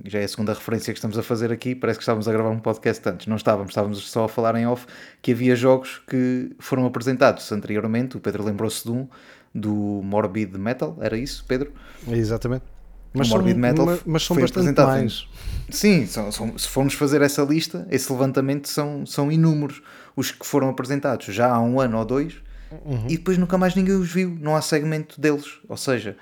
já 0.04 0.18
é 0.18 0.24
a 0.24 0.28
segunda 0.28 0.52
referência 0.52 0.92
que 0.92 0.98
estamos 0.98 1.16
a 1.16 1.22
fazer 1.22 1.52
aqui, 1.52 1.76
parece 1.76 2.00
que 2.00 2.02
estávamos 2.02 2.28
a 2.28 2.32
gravar 2.32 2.50
um 2.50 2.58
podcast 2.60 3.08
antes. 3.08 3.28
Não 3.28 3.36
estávamos, 3.36 3.70
estávamos 3.70 4.10
só 4.10 4.24
a 4.24 4.28
falar 4.28 4.56
em 4.56 4.66
off 4.66 4.88
que 5.22 5.32
havia 5.32 5.56
jogos 5.56 6.02
que 6.08 6.50
foram 6.58 6.88
apresentados 6.88 7.52
anteriormente. 7.52 8.18
O 8.18 8.20
Pedro 8.20 8.44
lembrou-se 8.44 8.84
de 8.84 8.90
um 8.90 9.08
do 9.54 10.02
Morbid 10.04 10.58
Metal, 10.58 10.98
era 11.00 11.18
isso, 11.18 11.46
Pedro? 11.48 11.72
Exatamente. 12.08 12.64
Mas 13.14 13.28
o 13.28 13.32
Morbid 13.32 13.54
são, 13.54 13.62
Metal 13.62 13.86
mas, 13.86 14.02
mas 14.06 14.24
são 14.26 14.36
bastante 14.36 14.82
mais. 14.82 15.28
Sim, 15.70 16.08
são, 16.08 16.32
são, 16.32 16.58
se 16.58 16.68
formos 16.68 16.96
fazer 16.96 17.22
essa 17.22 17.44
lista, 17.44 17.88
esse 17.92 18.12
levantamento 18.12 18.68
são, 18.68 19.06
são 19.06 19.32
inúmeros 19.32 19.82
os 20.16 20.32
que 20.32 20.46
foram 20.46 20.70
apresentados 20.70 21.28
já 21.28 21.48
há 21.48 21.62
um 21.62 21.80
ano 21.80 21.98
ou 21.98 22.06
dois 22.06 22.36
uhum. 22.72 23.06
e 23.08 23.18
depois 23.18 23.38
nunca 23.38 23.58
mais 23.58 23.76
ninguém 23.76 23.96
os 23.96 24.12
viu, 24.12 24.36
não 24.42 24.56
há 24.56 24.62
segmento 24.62 25.22
deles. 25.22 25.60
Ou 25.70 25.78
seja, 25.78 26.18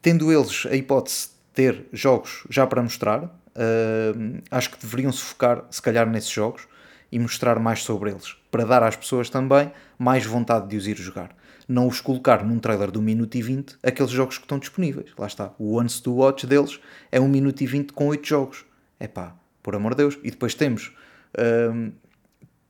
tendo 0.00 0.32
eles 0.32 0.66
a 0.70 0.76
hipótese 0.76 1.26
de 1.26 1.32
ter 1.52 1.86
jogos 1.92 2.44
já 2.48 2.64
para 2.64 2.80
mostrar, 2.80 3.24
uh, 3.24 4.42
acho 4.50 4.70
que 4.70 4.80
deveriam 4.80 5.10
se 5.10 5.20
focar, 5.20 5.64
se 5.68 5.82
calhar, 5.82 6.08
nesses 6.08 6.30
jogos 6.30 6.68
e 7.10 7.18
mostrar 7.18 7.58
mais 7.58 7.82
sobre 7.82 8.10
eles, 8.10 8.36
para 8.50 8.64
dar 8.64 8.84
às 8.84 8.94
pessoas 8.94 9.28
também 9.28 9.72
mais 9.98 10.24
vontade 10.24 10.68
de 10.68 10.76
os 10.76 10.86
ir 10.86 10.96
jogar 10.96 11.34
não 11.68 11.88
os 11.88 12.00
colocar 12.00 12.44
num 12.44 12.58
trailer 12.58 12.90
de 12.90 12.98
1 12.98 13.02
minuto 13.02 13.34
e 13.36 13.42
20 13.42 13.76
aqueles 13.82 14.10
jogos 14.10 14.38
que 14.38 14.44
estão 14.44 14.58
disponíveis. 14.58 15.10
Lá 15.18 15.26
está. 15.26 15.52
O 15.58 15.78
Once 15.80 16.02
to 16.02 16.14
Watch 16.14 16.46
deles 16.46 16.78
é 17.10 17.20
1 17.20 17.28
minuto 17.28 17.60
e 17.62 17.66
20 17.66 17.92
com 17.92 18.08
8 18.08 18.26
jogos. 18.26 18.64
É 19.00 19.08
pá, 19.08 19.34
por 19.62 19.74
amor 19.74 19.92
de 19.92 19.98
Deus. 19.98 20.18
E 20.22 20.30
depois 20.30 20.54
temos. 20.54 20.92
Um, 21.38 21.92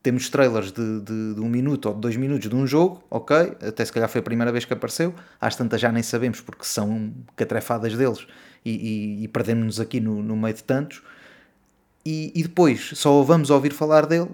temos 0.04 0.28
trailers 0.28 0.70
de, 0.70 1.00
de, 1.00 1.34
de, 1.34 1.40
um 1.40 1.48
minuto 1.48 1.86
ou 1.86 1.94
de 1.94 2.00
dois 2.02 2.14
minutos 2.14 2.46
de 2.46 2.54
um 2.54 2.66
jogo, 2.66 3.02
ok, 3.10 3.56
até 3.66 3.82
se 3.82 3.90
calhar 3.90 4.06
foi 4.06 4.18
a 4.18 4.22
primeira 4.22 4.52
vez 4.52 4.66
que 4.66 4.72
apareceu, 4.74 5.14
às 5.40 5.56
tantas 5.56 5.80
já 5.80 5.90
nem 5.90 6.02
sabemos 6.02 6.42
porque 6.42 6.66
são 6.66 7.10
catrefadas 7.34 7.96
deles 7.96 8.26
e, 8.62 8.70
e, 8.70 9.24
e 9.24 9.28
perdemos-nos 9.28 9.80
aqui 9.80 10.00
no, 10.00 10.22
no 10.22 10.36
meio 10.36 10.54
de 10.54 10.62
tantos, 10.62 11.02
e, 12.04 12.30
e, 12.34 12.42
depois 12.42 12.90
só 12.92 13.22
vamos 13.22 13.48
ouvir 13.48 13.72
falar 13.72 14.04
dele, 14.04 14.28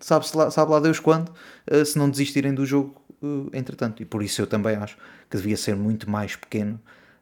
sabe, 0.00 0.24
lá, 0.34 0.50
sabe 0.50 0.72
lá 0.72 0.80
Deus 0.80 0.98
quando, 0.98 1.28
uh, 1.70 1.84
se 1.84 1.98
não 1.98 2.08
desistirem 2.08 2.54
do 2.54 2.64
jogo 2.64 2.94
entretanto. 3.52 4.02
E 4.02 4.04
por 4.04 4.22
isso 4.22 4.40
eu 4.42 4.46
também 4.46 4.76
acho 4.76 4.96
que 5.28 5.36
devia 5.36 5.56
ser 5.56 5.76
muito 5.76 6.08
mais 6.08 6.36
pequeno. 6.36 6.80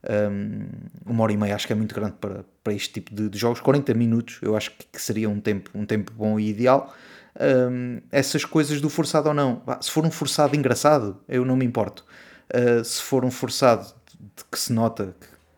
Um, 0.08 0.66
uma 1.04 1.24
hora 1.24 1.32
e 1.32 1.36
meia 1.36 1.56
acho 1.56 1.66
que 1.66 1.72
é 1.72 1.76
muito 1.76 1.94
grande 1.94 2.14
para, 2.20 2.44
para 2.62 2.72
este 2.72 2.94
tipo 2.94 3.14
de, 3.14 3.28
de 3.28 3.38
jogos. 3.38 3.60
40 3.60 3.92
minutos 3.94 4.38
eu 4.42 4.56
acho 4.56 4.70
que, 4.70 5.00
seria 5.00 5.28
um 5.28 5.40
tempo, 5.40 5.70
um 5.74 5.84
tempo 5.84 6.12
bom 6.12 6.38
e 6.38 6.48
ideal. 6.48 6.94
Um, 7.40 8.00
essas 8.10 8.44
coisas 8.44 8.80
do 8.80 8.88
forçado 8.88 9.28
ou 9.28 9.34
não, 9.34 9.62
se 9.80 9.90
for 9.90 10.04
um 10.04 10.10
forçado 10.10 10.56
engraçado, 10.56 11.20
eu 11.28 11.44
não 11.44 11.56
me 11.56 11.64
importo. 11.64 12.04
Uh, 12.52 12.84
se 12.84 13.02
for 13.02 13.24
um 13.24 13.30
forçado 13.30 13.86
de 14.36 14.44
que 14.50 14.58
se 14.58 14.72
nota 14.72 15.14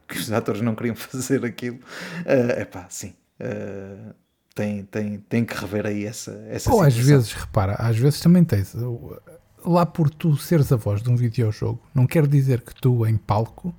que, 0.08 0.14
que 0.14 0.20
os 0.20 0.32
atores 0.32 0.60
não 0.60 0.74
queriam 0.74 0.96
fazer 0.96 1.44
aquilo, 1.44 1.78
é 2.24 2.62
uh, 2.62 2.66
pá, 2.66 2.86
sim. 2.88 3.14
Uh, 3.40 4.14
tem, 4.54 4.84
tem, 4.84 5.18
tem 5.28 5.44
que 5.44 5.54
rever 5.54 5.86
aí 5.86 6.04
essa, 6.04 6.32
essa 6.48 6.70
Ou 6.70 6.78
situação. 6.78 6.82
às 6.82 6.96
vezes, 6.96 7.32
repara, 7.32 7.74
às 7.74 7.96
vezes 7.96 8.20
também 8.20 8.44
tens 8.44 8.74
lá 9.64 9.84
por 9.86 10.10
tu 10.10 10.36
seres 10.36 10.72
a 10.72 10.76
voz 10.76 11.02
de 11.02 11.10
um 11.10 11.16
videojogo, 11.16 11.80
não 11.94 12.06
quer 12.06 12.26
dizer 12.26 12.60
que 12.60 12.74
tu 12.74 13.06
em 13.06 13.16
palco 13.16 13.74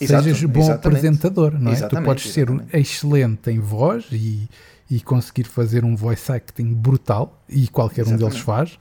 Exato, 0.00 0.24
sejas 0.24 0.42
bom 0.44 0.60
exatamente. 0.60 0.86
apresentador, 0.86 1.58
não 1.58 1.70
é? 1.70 1.74
Exatamente, 1.74 2.04
tu 2.04 2.06
podes 2.06 2.32
ser 2.32 2.50
um 2.50 2.54
exatamente. 2.56 2.76
excelente 2.76 3.50
em 3.50 3.58
voz 3.58 4.06
e, 4.12 4.48
e 4.90 5.00
conseguir 5.00 5.44
fazer 5.44 5.84
um 5.84 5.96
voice 5.96 6.30
acting 6.30 6.74
brutal, 6.74 7.42
e 7.48 7.66
qualquer 7.68 8.06
um 8.06 8.16
deles 8.16 8.38
faz. 8.38 8.78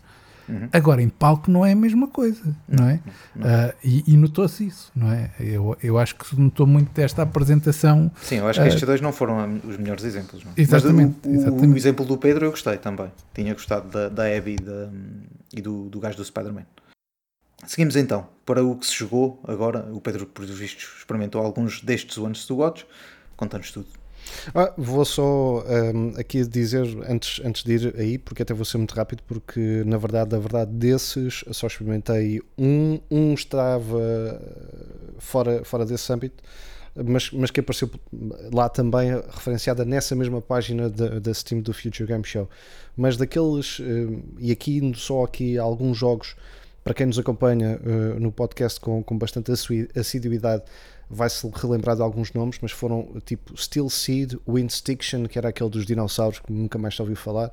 Uhum. 0.47 0.69
Agora, 0.71 1.01
em 1.01 1.09
palco 1.09 1.49
não 1.49 1.65
é 1.65 1.71
a 1.71 1.75
mesma 1.75 2.07
coisa, 2.07 2.55
não 2.67 2.87
é? 2.87 2.99
Ah, 3.41 3.73
e 3.83 4.03
e 4.13 4.15
notou-se 4.17 4.65
isso, 4.67 4.91
não 4.95 5.11
é? 5.11 5.31
Eu, 5.39 5.75
eu 5.81 5.97
acho 5.97 6.15
que 6.15 6.27
se 6.27 6.39
notou 6.39 6.67
muito 6.67 6.91
desta 6.93 7.23
apresentação. 7.23 8.11
Sim, 8.21 8.37
eu 8.37 8.47
acho 8.47 8.61
que 8.61 8.67
estes 8.67 8.83
dois 8.83 9.01
não 9.01 9.11
foram 9.11 9.59
os 9.67 9.77
melhores 9.77 10.03
exemplos. 10.03 10.43
Não? 10.43 10.51
é? 10.55 10.61
Exatamente, 10.61 11.15
Mas 11.25 11.31
o, 11.33 11.35
exatamente. 11.41 11.73
o 11.73 11.77
exemplo 11.77 12.05
do 12.05 12.17
Pedro 12.17 12.45
eu 12.45 12.51
gostei 12.51 12.77
também. 12.77 13.11
Tinha 13.33 13.53
gostado 13.53 13.89
da, 13.89 14.07
da 14.09 14.23
Abby 14.37 14.53
e, 14.53 14.55
da- 14.57 14.89
e 15.55 15.61
do, 15.61 15.89
do 15.89 15.99
gajo 15.99 16.17
do 16.17 16.23
Spider-Man. 16.25 16.65
Seguimos 17.65 17.95
então 17.95 18.27
para 18.45 18.63
o 18.63 18.75
que 18.75 18.85
se 18.85 18.93
jogou 18.93 19.41
agora. 19.47 19.87
O 19.91 19.99
Pedro, 19.99 20.27
por 20.27 20.45
vistos, 20.45 20.87
experimentou 20.99 21.41
alguns 21.41 21.81
destes 21.81 22.17
Ones 22.17 22.45
to 22.45 22.57
Watch. 22.57 22.85
Conta-nos 23.35 23.71
tudo. 23.71 23.87
Ah, 24.53 24.74
vou 24.77 25.05
só 25.05 25.63
ahm, 25.67 26.13
aqui 26.17 26.46
dizer, 26.46 26.86
antes, 27.10 27.41
antes 27.46 27.63
de 27.63 27.74
ir 27.74 27.96
aí, 27.98 28.17
porque 28.17 28.44
até 28.44 28.53
vou 28.53 28.65
ser 28.65 28.77
muito 28.77 28.94
rápido, 28.94 29.22
porque 29.27 29.84
na 29.86 29.98
verdade, 29.98 30.32
na 30.32 30.39
verdade, 30.39 30.72
desses 30.72 31.44
só 31.51 31.67
experimentei 31.67 32.41
um, 32.58 33.00
um 33.10 33.34
estava 33.34 34.41
fora, 35.17 35.63
fora 35.63 35.86
desse 35.86 36.12
âmbito, 36.12 36.44
mas, 36.96 37.29
mas 37.32 37.51
que 37.51 37.60
apareceu 37.60 37.89
lá 38.53 38.70
também 38.70 39.12
referenciada 39.12 39.84
nessa 39.84 40.15
mesma 40.15 40.41
página 40.41 40.89
da, 40.89 41.34
Steam 41.34 41.62
do 41.62 41.74
Future 41.74 42.08
Game 42.08 42.24
Show. 42.24 42.50
Mas 42.96 43.17
daqueles, 43.17 43.82
e 44.39 44.51
aqui 44.51 44.94
só 44.96 45.24
aqui 45.25 45.58
alguns 45.58 45.98
jogos, 45.98 46.36
para 46.84 46.94
quem 46.94 47.08
nos 47.08 47.20
acompanha 47.20 47.79
ah, 47.84 48.20
no 48.20 48.32
podcast 48.32 48.79
com, 48.79 49.03
com 49.03 49.17
bastante 49.17 49.51
assi- 49.51 49.89
assiduidade, 49.96 50.63
vai-se 51.09 51.47
relembrar 51.53 51.95
de 51.95 52.01
alguns 52.01 52.33
nomes, 52.33 52.57
mas 52.62 52.71
foram 52.71 53.07
tipo 53.25 53.55
Steel 53.59 53.89
Seed, 53.89 54.33
Windstiction, 54.47 55.25
que 55.25 55.38
era 55.38 55.50
aquele 55.50 55.69
dos 55.69 55.85
dinossauros 55.85 56.39
que 56.39 56.51
nunca 56.51 56.77
mais 56.77 56.95
se 56.95 57.01
ouviu 57.01 57.15
falar, 57.15 57.51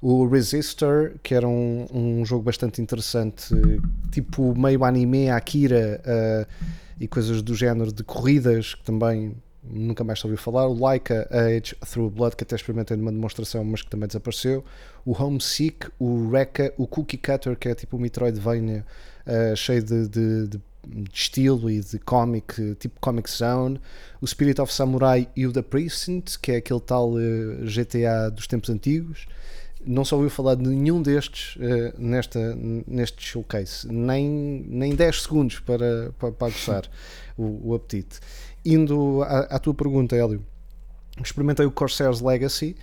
o 0.00 0.26
Resistor, 0.28 1.12
que 1.22 1.34
era 1.34 1.48
um, 1.48 1.86
um 1.92 2.24
jogo 2.26 2.42
bastante 2.44 2.80
interessante, 2.82 3.54
tipo 4.10 4.54
meio 4.58 4.84
anime, 4.84 5.30
Akira 5.30 6.00
eh, 6.04 6.46
e 7.00 7.08
coisas 7.08 7.40
do 7.42 7.54
género 7.54 7.90
de 7.92 8.04
corridas, 8.04 8.74
que 8.74 8.84
também 8.84 9.34
nunca 9.62 10.04
mais 10.04 10.20
se 10.20 10.26
ouviu 10.26 10.36
falar, 10.36 10.66
o 10.68 10.78
Laika 10.78 11.26
Age 11.30 11.74
Through 11.90 12.10
Blood, 12.10 12.36
que 12.36 12.44
até 12.44 12.54
experimentei 12.54 12.98
numa 12.98 13.10
demonstração, 13.10 13.64
mas 13.64 13.80
que 13.80 13.88
também 13.88 14.06
desapareceu, 14.06 14.62
o 15.06 15.12
Homesick, 15.12 15.88
o 15.98 16.28
Rekka, 16.30 16.74
o 16.76 16.86
Cookie 16.86 17.16
Cutter, 17.16 17.56
que 17.56 17.68
é 17.70 17.74
tipo 17.74 17.96
o 17.96 18.00
Metroidvania, 18.00 18.84
eh, 19.24 19.54
cheio 19.56 19.82
de, 19.82 20.06
de- 20.06 20.48
de 20.48 20.60
de 20.88 21.10
estilo 21.12 21.70
e 21.70 21.80
de 21.80 21.98
comic, 21.98 22.74
tipo 22.76 22.98
Comic 23.00 23.30
Zone, 23.30 23.80
o 24.20 24.26
Spirit 24.26 24.60
of 24.60 24.72
Samurai 24.72 25.28
e 25.36 25.46
o 25.46 25.52
The 25.52 25.62
Precinct, 25.62 26.38
que 26.38 26.52
é 26.52 26.56
aquele 26.56 26.80
tal 26.80 27.12
eh, 27.18 27.64
GTA 27.64 28.30
dos 28.30 28.46
tempos 28.46 28.70
antigos. 28.70 29.26
Não 29.86 30.04
só 30.04 30.16
ouviu 30.16 30.30
falar 30.30 30.54
de 30.54 30.66
nenhum 30.66 31.02
destes 31.02 31.56
eh, 31.60 31.92
nesta, 31.98 32.56
neste 32.86 33.22
showcase, 33.22 33.86
nem, 33.86 34.28
nem 34.66 34.94
10 34.94 35.22
segundos 35.22 35.60
para, 35.60 36.12
para, 36.18 36.32
para 36.32 36.52
o, 37.36 37.70
o 37.70 37.74
apetite. 37.74 38.20
Indo 38.64 39.22
à, 39.22 39.40
à 39.40 39.58
tua 39.58 39.74
pergunta, 39.74 40.16
Hélio, 40.16 40.44
experimentei 41.22 41.66
o 41.66 41.70
Corsair's 41.70 42.20
Legacy. 42.20 42.76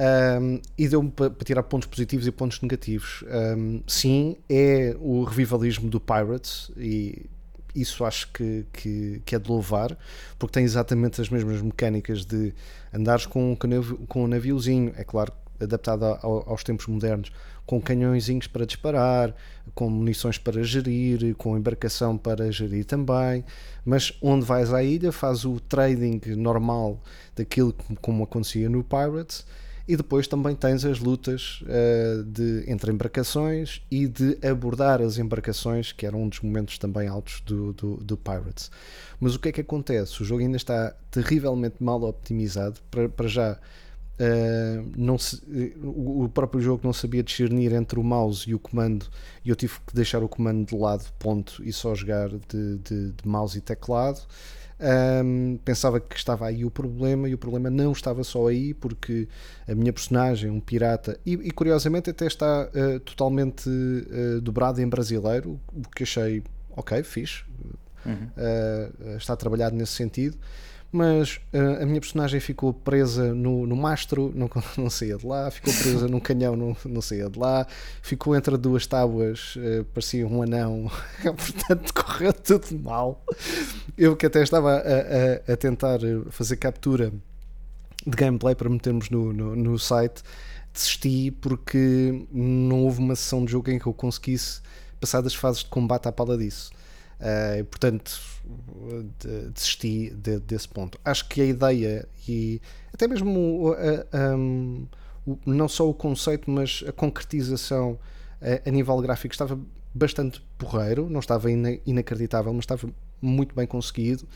Um, 0.00 0.62
e 0.78 0.88
deu-me 0.88 1.10
para 1.10 1.30
tirar 1.44 1.62
pontos 1.62 1.86
positivos 1.86 2.26
e 2.26 2.30
pontos 2.30 2.58
negativos. 2.62 3.22
Um, 3.56 3.82
sim, 3.86 4.36
é 4.48 4.96
o 4.98 5.24
revivalismo 5.24 5.90
do 5.90 6.00
Pirates 6.00 6.72
e 6.74 7.28
isso 7.74 8.04
acho 8.04 8.30
que, 8.32 8.66
que, 8.72 9.22
que 9.24 9.34
é 9.34 9.38
de 9.38 9.48
louvar, 9.48 9.96
porque 10.38 10.52
tem 10.54 10.64
exatamente 10.64 11.20
as 11.20 11.28
mesmas 11.28 11.60
mecânicas 11.62 12.24
de 12.24 12.52
andares 12.92 13.26
com, 13.26 13.56
com, 13.56 13.66
navio- 13.66 13.98
com 14.08 14.24
um 14.24 14.26
naviozinho, 14.28 14.92
é 14.96 15.04
claro, 15.04 15.32
adaptado 15.60 16.04
ao- 16.04 16.48
aos 16.48 16.64
tempos 16.64 16.86
modernos, 16.86 17.30
com 17.66 17.80
canhõezinhos 17.80 18.46
para 18.48 18.66
disparar, 18.66 19.34
com 19.74 19.88
munições 19.88 20.38
para 20.38 20.62
gerir, 20.62 21.34
com 21.36 21.56
embarcação 21.56 22.16
para 22.18 22.50
gerir 22.50 22.84
também, 22.84 23.44
mas 23.84 24.12
onde 24.20 24.44
vais 24.44 24.72
à 24.72 24.82
ilha 24.82 25.12
faz 25.12 25.44
o 25.44 25.60
trading 25.60 26.20
normal 26.36 27.00
daquilo 27.36 27.74
como 28.00 28.24
acontecia 28.24 28.68
no 28.68 28.82
Pirates 28.82 29.46
e 29.92 29.96
depois 29.96 30.26
também 30.28 30.54
tens 30.54 30.84
as 30.84 30.98
lutas 31.00 31.62
eh, 31.68 32.22
de, 32.26 32.64
entre 32.70 32.92
embarcações 32.92 33.82
e 33.90 34.06
de 34.06 34.38
abordar 34.46 35.00
as 35.02 35.18
embarcações, 35.18 35.92
que 35.92 36.06
era 36.06 36.16
um 36.16 36.28
dos 36.28 36.40
momentos 36.40 36.78
também 36.78 37.08
altos 37.08 37.40
do, 37.46 37.72
do, 37.72 37.96
do 37.96 38.16
Pirates. 38.16 38.70
Mas 39.20 39.34
o 39.34 39.38
que 39.40 39.48
é 39.48 39.52
que 39.52 39.60
acontece? 39.60 40.22
O 40.22 40.24
jogo 40.24 40.42
ainda 40.42 40.56
está 40.56 40.94
terrivelmente 41.10 41.76
mal 41.82 42.02
optimizado. 42.02 42.80
Para, 42.90 43.08
para 43.08 43.28
já, 43.28 43.58
eh, 44.18 44.82
não 44.96 45.18
se- 45.18 45.42
eh, 45.52 45.72
o 45.82 46.24
o 46.24 46.28
próprio 46.28 46.60
jogo 46.60 46.82
não 46.84 46.92
sabia 46.92 47.22
discernir 47.22 47.72
entre 47.72 47.98
o 47.98 48.04
mouse 48.04 48.48
e 48.48 48.54
o 48.54 48.58
comando, 48.58 49.06
e 49.44 49.48
eu 49.50 49.56
tive 49.56 49.74
que 49.86 49.94
deixar 49.94 50.22
o 50.22 50.28
comando 50.28 50.66
de 50.66 50.76
lado, 50.76 51.04
ponto, 51.18 51.62
e 51.64 51.72
só 51.72 51.94
jogar 51.94 52.28
de, 52.28 52.78
de- 52.78 53.12
de 53.12 53.28
mouse 53.28 53.58
e 53.58 53.60
teclado. 53.60 54.20
Ahm, 54.82 55.58
pensava 55.62 56.00
que 56.00 56.16
estava 56.16 56.46
aí 56.46 56.64
o 56.64 56.70
problema 56.70 57.28
e 57.28 57.34
o 57.34 57.38
problema 57.38 57.68
não 57.68 57.92
estava 57.92 58.24
só 58.24 58.46
aí 58.48 58.72
porque 58.72 59.28
a 59.68 59.74
minha 59.74 59.92
personagem, 59.92 60.50
um 60.50 60.58
pirata, 60.58 61.18
e, 61.24 61.34
e 61.34 61.50
curiosamente 61.50 62.08
até 62.08 62.26
está 62.26 62.68
eh, 62.74 62.98
totalmente 63.00 63.68
eh, 63.68 64.40
dobrado 64.40 64.80
em 64.80 64.88
brasileiro, 64.88 65.60
o 65.74 65.88
que 65.94 66.04
achei 66.04 66.42
ok, 66.70 67.02
fixe, 67.02 67.44
eh, 68.38 68.90
está 69.18 69.36
trabalhado 69.36 69.76
nesse 69.76 69.92
sentido. 69.92 70.38
Mas 70.92 71.40
eh, 71.52 71.82
a 71.82 71.86
minha 71.86 72.00
personagem 72.00 72.40
ficou 72.40 72.74
presa 72.74 73.32
no, 73.32 73.64
no 73.64 73.76
mastro, 73.76 74.32
não, 74.34 74.50
não 74.76 74.90
saía 74.90 75.16
de 75.16 75.24
lá, 75.24 75.48
ficou 75.50 75.72
presa 75.72 76.08
num 76.08 76.18
canhão, 76.18 76.56
não, 76.56 76.76
não 76.84 77.00
saía 77.00 77.30
de 77.30 77.38
lá, 77.38 77.64
ficou 78.02 78.34
entre 78.34 78.56
duas 78.56 78.86
tábuas, 78.88 79.54
eh, 79.58 79.84
parecia 79.94 80.26
um 80.26 80.42
anão, 80.42 80.90
portanto 81.22 81.94
correu 81.94 82.32
tudo 82.32 82.76
mal. 82.80 83.24
Eu 83.96 84.16
que 84.16 84.26
até 84.26 84.42
estava 84.42 84.72
a, 84.78 84.78
a- 84.78 85.52
a 85.52 85.56
tentar 85.56 86.00
fazer 86.30 86.56
captura 86.56 87.12
de 88.06 88.16
gameplay 88.16 88.54
para 88.54 88.68
metermos 88.68 89.10
no, 89.10 89.32
no, 89.32 89.54
no 89.54 89.78
site, 89.78 90.22
desisti 90.72 91.30
porque 91.30 92.26
não 92.32 92.84
houve 92.84 92.98
uma 93.00 93.14
sessão 93.14 93.44
de 93.44 93.52
jogo 93.52 93.70
em 93.70 93.78
que 93.78 93.86
eu 93.86 93.92
conseguisse 93.94 94.60
passar 95.00 95.20
das 95.20 95.34
fases 95.34 95.62
de 95.62 95.68
combate 95.70 96.08
à 96.08 96.12
pala 96.12 96.36
disso. 96.36 96.70
E, 97.58 97.62
portanto, 97.64 98.18
desisti 99.52 100.10
de- 100.10 100.40
desse 100.40 100.68
ponto. 100.68 100.98
Acho 101.04 101.28
que 101.28 101.40
a 101.40 101.44
ideia 101.44 102.08
e 102.28 102.60
até 102.92 103.06
mesmo 103.08 103.74
a- 104.12 104.36
um, 104.36 104.86
o- 105.26 105.38
não 105.46 105.68
só 105.68 105.88
o 105.88 105.94
conceito, 105.94 106.50
mas 106.50 106.82
a 106.86 106.92
concretização 106.92 107.98
a, 108.40 108.68
a 108.68 108.72
nível 108.72 108.96
gráfico 109.00 109.32
estava 109.34 109.58
bastante 109.92 110.40
porreiro, 110.56 111.08
não 111.10 111.20
estava 111.20 111.50
ina- 111.50 111.78
inacreditável, 111.86 112.52
mas 112.52 112.62
estava 112.62 112.88
muito 113.20 113.54
bem 113.54 113.66
conseguido. 113.66 114.26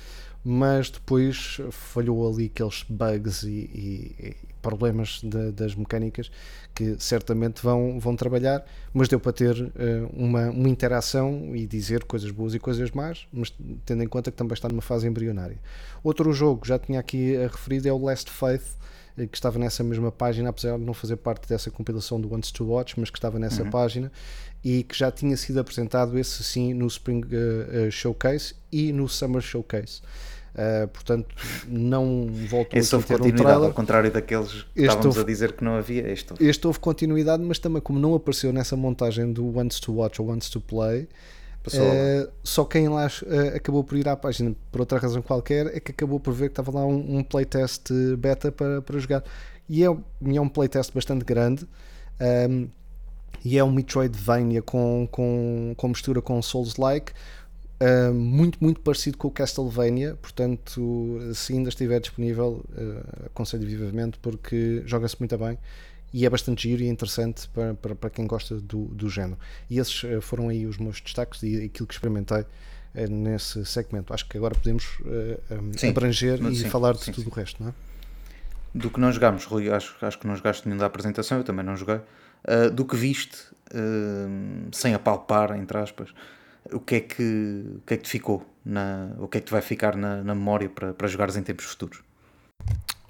Mas 0.47 0.91
depois 0.91 1.59
falhou 1.71 2.31
ali 2.31 2.47
aqueles 2.47 2.85
bugs 2.89 3.45
e, 3.45 3.49
e- 3.49 4.17
e 4.21 4.37
problemas 4.65 5.21
de- 5.23 5.53
das 5.53 5.75
mecânicas 5.75 6.31
que 6.75 6.97
certamente 6.99 7.63
vão, 7.63 8.01
vão 8.01 8.17
trabalhar, 8.17 8.65
mas 8.93 9.07
deu 9.09 9.21
para 9.21 9.33
ter 9.33 9.55
eh, 9.77 10.03
uma, 10.13 10.51
uma 10.51 10.69
interação 10.69 11.55
e 11.55 11.67
dizer 11.67 12.03
coisas 12.05 12.31
boas 12.33 12.55
e 12.55 12.59
coisas 12.59 12.91
más, 12.91 13.27
mas 13.33 13.55
tendo 13.87 14.03
em 14.03 14.09
conta 14.09 14.31
que 14.31 14.37
também 14.37 14.55
está 14.55 14.69
numa 14.69 14.83
fase 14.83 15.07
embrionária. 15.07 15.59
Outro 16.03 16.33
jogo 16.33 16.67
já 16.67 16.79
tinha 16.79 16.99
aqui 16.99 17.35
eh, 17.37 17.47
referido 17.47 17.87
é 17.89 17.93
o 17.93 17.99
Last 18.05 18.31
Faith, 18.31 18.65
eh, 19.17 19.27
que 19.27 19.37
estava 19.37 19.59
nessa 19.59 19.85
mesma 19.85 20.11
página, 20.11 20.49
apesar 20.51 20.77
de 20.79 20.85
não 20.85 20.95
fazer 20.95 21.17
parte 21.17 21.49
dessa 21.49 21.71
compilação 21.71 22.21
do 22.21 22.33
Once 22.35 22.53
to 22.53 22.65
Watch, 22.67 22.99
mas 22.99 23.11
que 23.11 23.19
estava 23.19 23.39
nessa 23.39 23.63
página 23.71 24.11
e 24.65 24.83
que 24.83 24.97
já 24.99 25.11
tinha 25.13 25.37
sido 25.37 25.61
apresentado, 25.61 26.19
esse 26.19 26.43
sim, 26.43 26.73
no 26.75 26.87
Spring 26.87 27.23
eh, 27.31 27.87
eh, 27.87 27.91
Showcase 27.91 28.55
e 28.73 28.93
no 28.93 29.09
Summer 29.09 29.43
Showcase. 29.43 30.01
Eh, 30.57 30.87
portanto, 30.87 31.35
não 31.67 32.27
voltou 32.49 32.61
aqui 32.63 32.79
a 32.79 32.81
houve 32.97 33.07
ter 33.07 33.15
um 33.15 33.19
continuidade, 33.19 33.43
trailer. 33.43 33.69
ao 33.69 33.73
contrário 33.75 34.11
daqueles 34.13 34.53
que 34.53 34.59
Este 34.77 34.83
estávamos 34.83 35.07
houve- 35.07 35.21
a 35.21 35.25
dizer 35.25 35.53
que 35.53 35.65
não 35.65 35.75
havia. 35.77 36.09
Este 36.13 36.33
houve. 36.33 36.47
Este 36.49 36.67
houve 36.67 36.79
continuidade, 36.79 37.43
mas 37.43 37.59
também 37.59 37.83
como 37.83 37.99
não 37.99 38.15
apareceu 38.15 38.53
nessa 38.53 38.77
montagem 38.77 39.33
do 39.33 39.57
Once 39.59 39.81
to 39.81 39.93
Watch 39.95 40.23
ou 40.23 40.31
Once 40.31 40.49
to 40.51 40.61
Play, 40.61 41.09
eh, 41.73 42.29
só 42.45 42.65
quem 42.65 42.89
lá 42.89 43.07
eh, 43.27 43.57
acabou 43.57 43.83
por 43.83 43.97
ir 43.99 44.07
à 44.09 44.15
página 44.17 44.55
por 44.71 44.81
outra 44.81 44.99
razão 44.99 45.23
qualquer 45.23 45.67
é 45.75 45.81
que 45.81 45.91
acabou 45.91 46.21
por 46.21 46.33
ver 46.33 46.47
que 46.51 46.53
estava 46.61 46.71
lá 46.71 46.87
um, 46.87 47.19
um 47.19 47.23
playtest 47.25 47.91
beta 48.19 48.53
para, 48.53 48.81
para 48.81 48.99
jogar. 49.01 49.25
E 49.69 49.83
é, 49.83 49.87
é 49.87 50.41
um 50.41 50.49
playtest 50.49 50.93
bastante 50.95 51.25
grande. 51.25 51.67
ehm, 52.21 52.67
e 53.45 53.59
é 53.59 53.65
um 53.65 53.71
Metroidvania 53.73 54.63
com, 54.63 55.07
com, 55.11 55.75
com 55.77 55.89
mistura 55.89 56.23
com 56.23 56.41
Souls-like, 56.41 57.13
Uh, 57.85 58.15
muito, 58.15 58.57
muito 58.63 58.81
parecido 58.81 59.19
com 59.19 59.29
o 59.29 59.31
Castlevania, 59.31 60.17
portanto, 60.23 61.19
se 61.35 61.53
ainda 61.53 61.69
estiver 61.69 62.01
disponível, 62.01 62.65
uh, 62.71 63.27
aconselho 63.27 63.67
vivamente 63.67 64.19
porque 64.21 64.83
joga-se 64.87 65.17
muito 65.19 65.37
bem 65.37 65.59
e 66.11 66.25
é 66.25 66.31
bastante 66.31 66.63
giro 66.63 66.83
e 66.83 66.89
interessante 66.89 67.47
para, 67.49 67.75
para, 67.75 67.95
para 67.95 68.09
quem 68.09 68.27
gosta 68.27 68.55
do, 68.55 68.87
do 68.87 69.11
género. 69.11 69.39
E 69.69 69.79
esses 69.79 70.03
uh, 70.05 70.23
foram 70.23 70.49
aí 70.49 70.67
os 70.67 70.79
meus 70.79 70.99
destaques 71.01 71.43
e 71.43 71.65
aquilo 71.65 71.87
que 71.87 71.93
experimentei 71.93 72.47
nesse 73.11 73.67
segmento. 73.67 74.15
Acho 74.15 74.27
que 74.29 74.37
agora 74.37 74.55
podemos 74.55 74.99
eh, 75.05 75.41
um, 75.51 75.77
Sim, 75.77 75.89
abranger 75.89 76.41
e 76.45 76.55
sim, 76.55 76.69
falar 76.71 76.93
de 76.93 77.03
sim, 77.03 77.13
tudo 77.13 77.29
o 77.29 77.33
resto, 77.33 77.61
não 77.61 77.71
é? 77.71 77.75
Do 78.73 78.91
que 78.91 79.01
não 79.01 79.11
jogámos, 79.11 79.45
Rui, 79.45 79.69
acho, 79.69 79.97
acho 80.01 80.19
que 80.19 80.27
não 80.27 80.37
jogaste 80.37 80.67
nenhum 80.67 80.79
da 80.79 80.87
apresentação, 80.87 81.39
eu 81.39 81.45
também 81.45 81.65
não 81.65 81.77
joguei. 81.77 81.97
Uh, 81.97 82.71
do 82.73 82.85
que 82.85 82.97
viste, 82.97 83.37
uh, 83.73 84.69
sem 84.73 84.95
apalpar, 84.95 85.57
entre 85.57 85.77
aspas, 85.79 86.15
o 86.73 86.81
que 86.81 86.97
é 86.97 87.01
que, 87.01 87.65
o 87.77 87.81
que, 87.87 87.95
é 87.95 87.97
que 87.97 88.03
te 88.05 88.11
ficou? 88.11 88.45
Na, 88.65 89.11
o 89.19 89.29
que 89.29 89.39
é 89.39 89.41
que 89.41 89.47
te 89.47 89.53
vai 89.53 89.61
ficar 89.61 89.97
na, 89.97 90.23
na 90.23 90.35
memória 90.35 90.69
para, 90.69 90.95
para 90.95 91.07
jogares 91.07 91.37
em 91.37 91.43
tempos 91.43 91.67
futuros? 91.67 92.03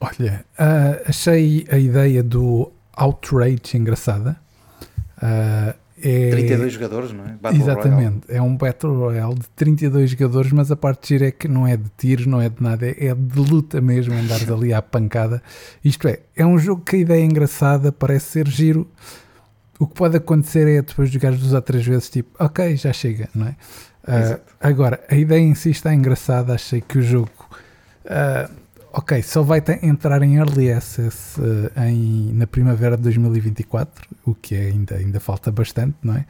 Olha, 0.00 0.44
ah, 0.58 1.00
achei 1.06 1.66
a 1.70 1.78
ideia 1.78 2.22
do 2.22 2.72
Outrage 2.92 3.76
engraçada. 3.76 4.36
Ah, 5.22 5.74
é... 6.02 6.30
32 6.30 6.72
jogadores, 6.72 7.12
não 7.12 7.24
é? 7.24 7.28
Battle 7.40 7.62
Royale. 7.62 7.80
Exatamente, 7.80 8.20
é 8.28 8.42
um 8.42 8.56
Battle 8.56 8.98
Royale 8.98 9.34
de 9.36 9.48
32 9.56 10.10
jogadores, 10.10 10.52
mas 10.52 10.70
a 10.70 10.76
parte 10.76 11.02
de 11.02 11.08
gira 11.08 11.28
é 11.28 11.30
que 11.30 11.48
não 11.48 11.66
é 11.66 11.76
de 11.76 11.88
tiros, 11.96 12.26
não 12.26 12.40
é 12.40 12.48
de 12.48 12.62
nada, 12.62 12.86
é 12.86 13.06
é 13.06 13.14
de 13.14 13.38
luta 13.38 13.80
mesmo, 13.80 14.12
andares 14.12 14.48
ali 14.50 14.74
à 14.74 14.82
pancada. 14.82 15.42
Isto 15.82 16.08
é, 16.08 16.20
é 16.36 16.44
um 16.44 16.58
jogo 16.58 16.82
que 16.82 16.96
a 16.96 16.98
ideia 16.98 17.22
é 17.22 17.24
engraçada, 17.24 17.90
parece 17.90 18.26
ser 18.26 18.48
giro. 18.48 18.86
O 19.78 19.86
que 19.86 19.94
pode 19.94 20.16
acontecer 20.16 20.68
é 20.68 20.82
depois 20.82 21.08
de 21.08 21.14
jogares 21.14 21.38
duas 21.38 21.52
ou 21.52 21.62
três 21.62 21.84
vezes, 21.84 22.08
tipo, 22.08 22.30
ok, 22.38 22.76
já 22.76 22.92
chega, 22.92 23.28
não 23.34 23.48
é? 23.48 23.56
Exato. 24.06 24.54
agora, 24.60 25.02
a 25.08 25.14
ideia 25.14 25.40
em 25.40 25.54
si 25.54 25.70
está 25.70 25.94
engraçada, 25.94 26.54
achei 26.54 26.80
que 26.80 26.98
o 26.98 27.02
jogo. 27.02 27.30
ah, 28.06 28.50
ok, 28.92 29.22
só 29.22 29.42
vai 29.42 29.62
entrar 29.82 30.22
em 30.22 30.36
Early 30.36 30.72
Access 30.72 31.40
ah, 31.74 31.88
em, 31.88 32.32
na 32.34 32.46
primavera 32.46 32.96
de 32.96 33.02
2024, 33.02 34.06
o 34.24 34.34
que 34.34 34.54
é 34.54 34.66
ainda, 34.66 34.96
ainda 34.96 35.20
falta 35.20 35.50
bastante, 35.50 35.96
não 36.02 36.14
é? 36.14 36.26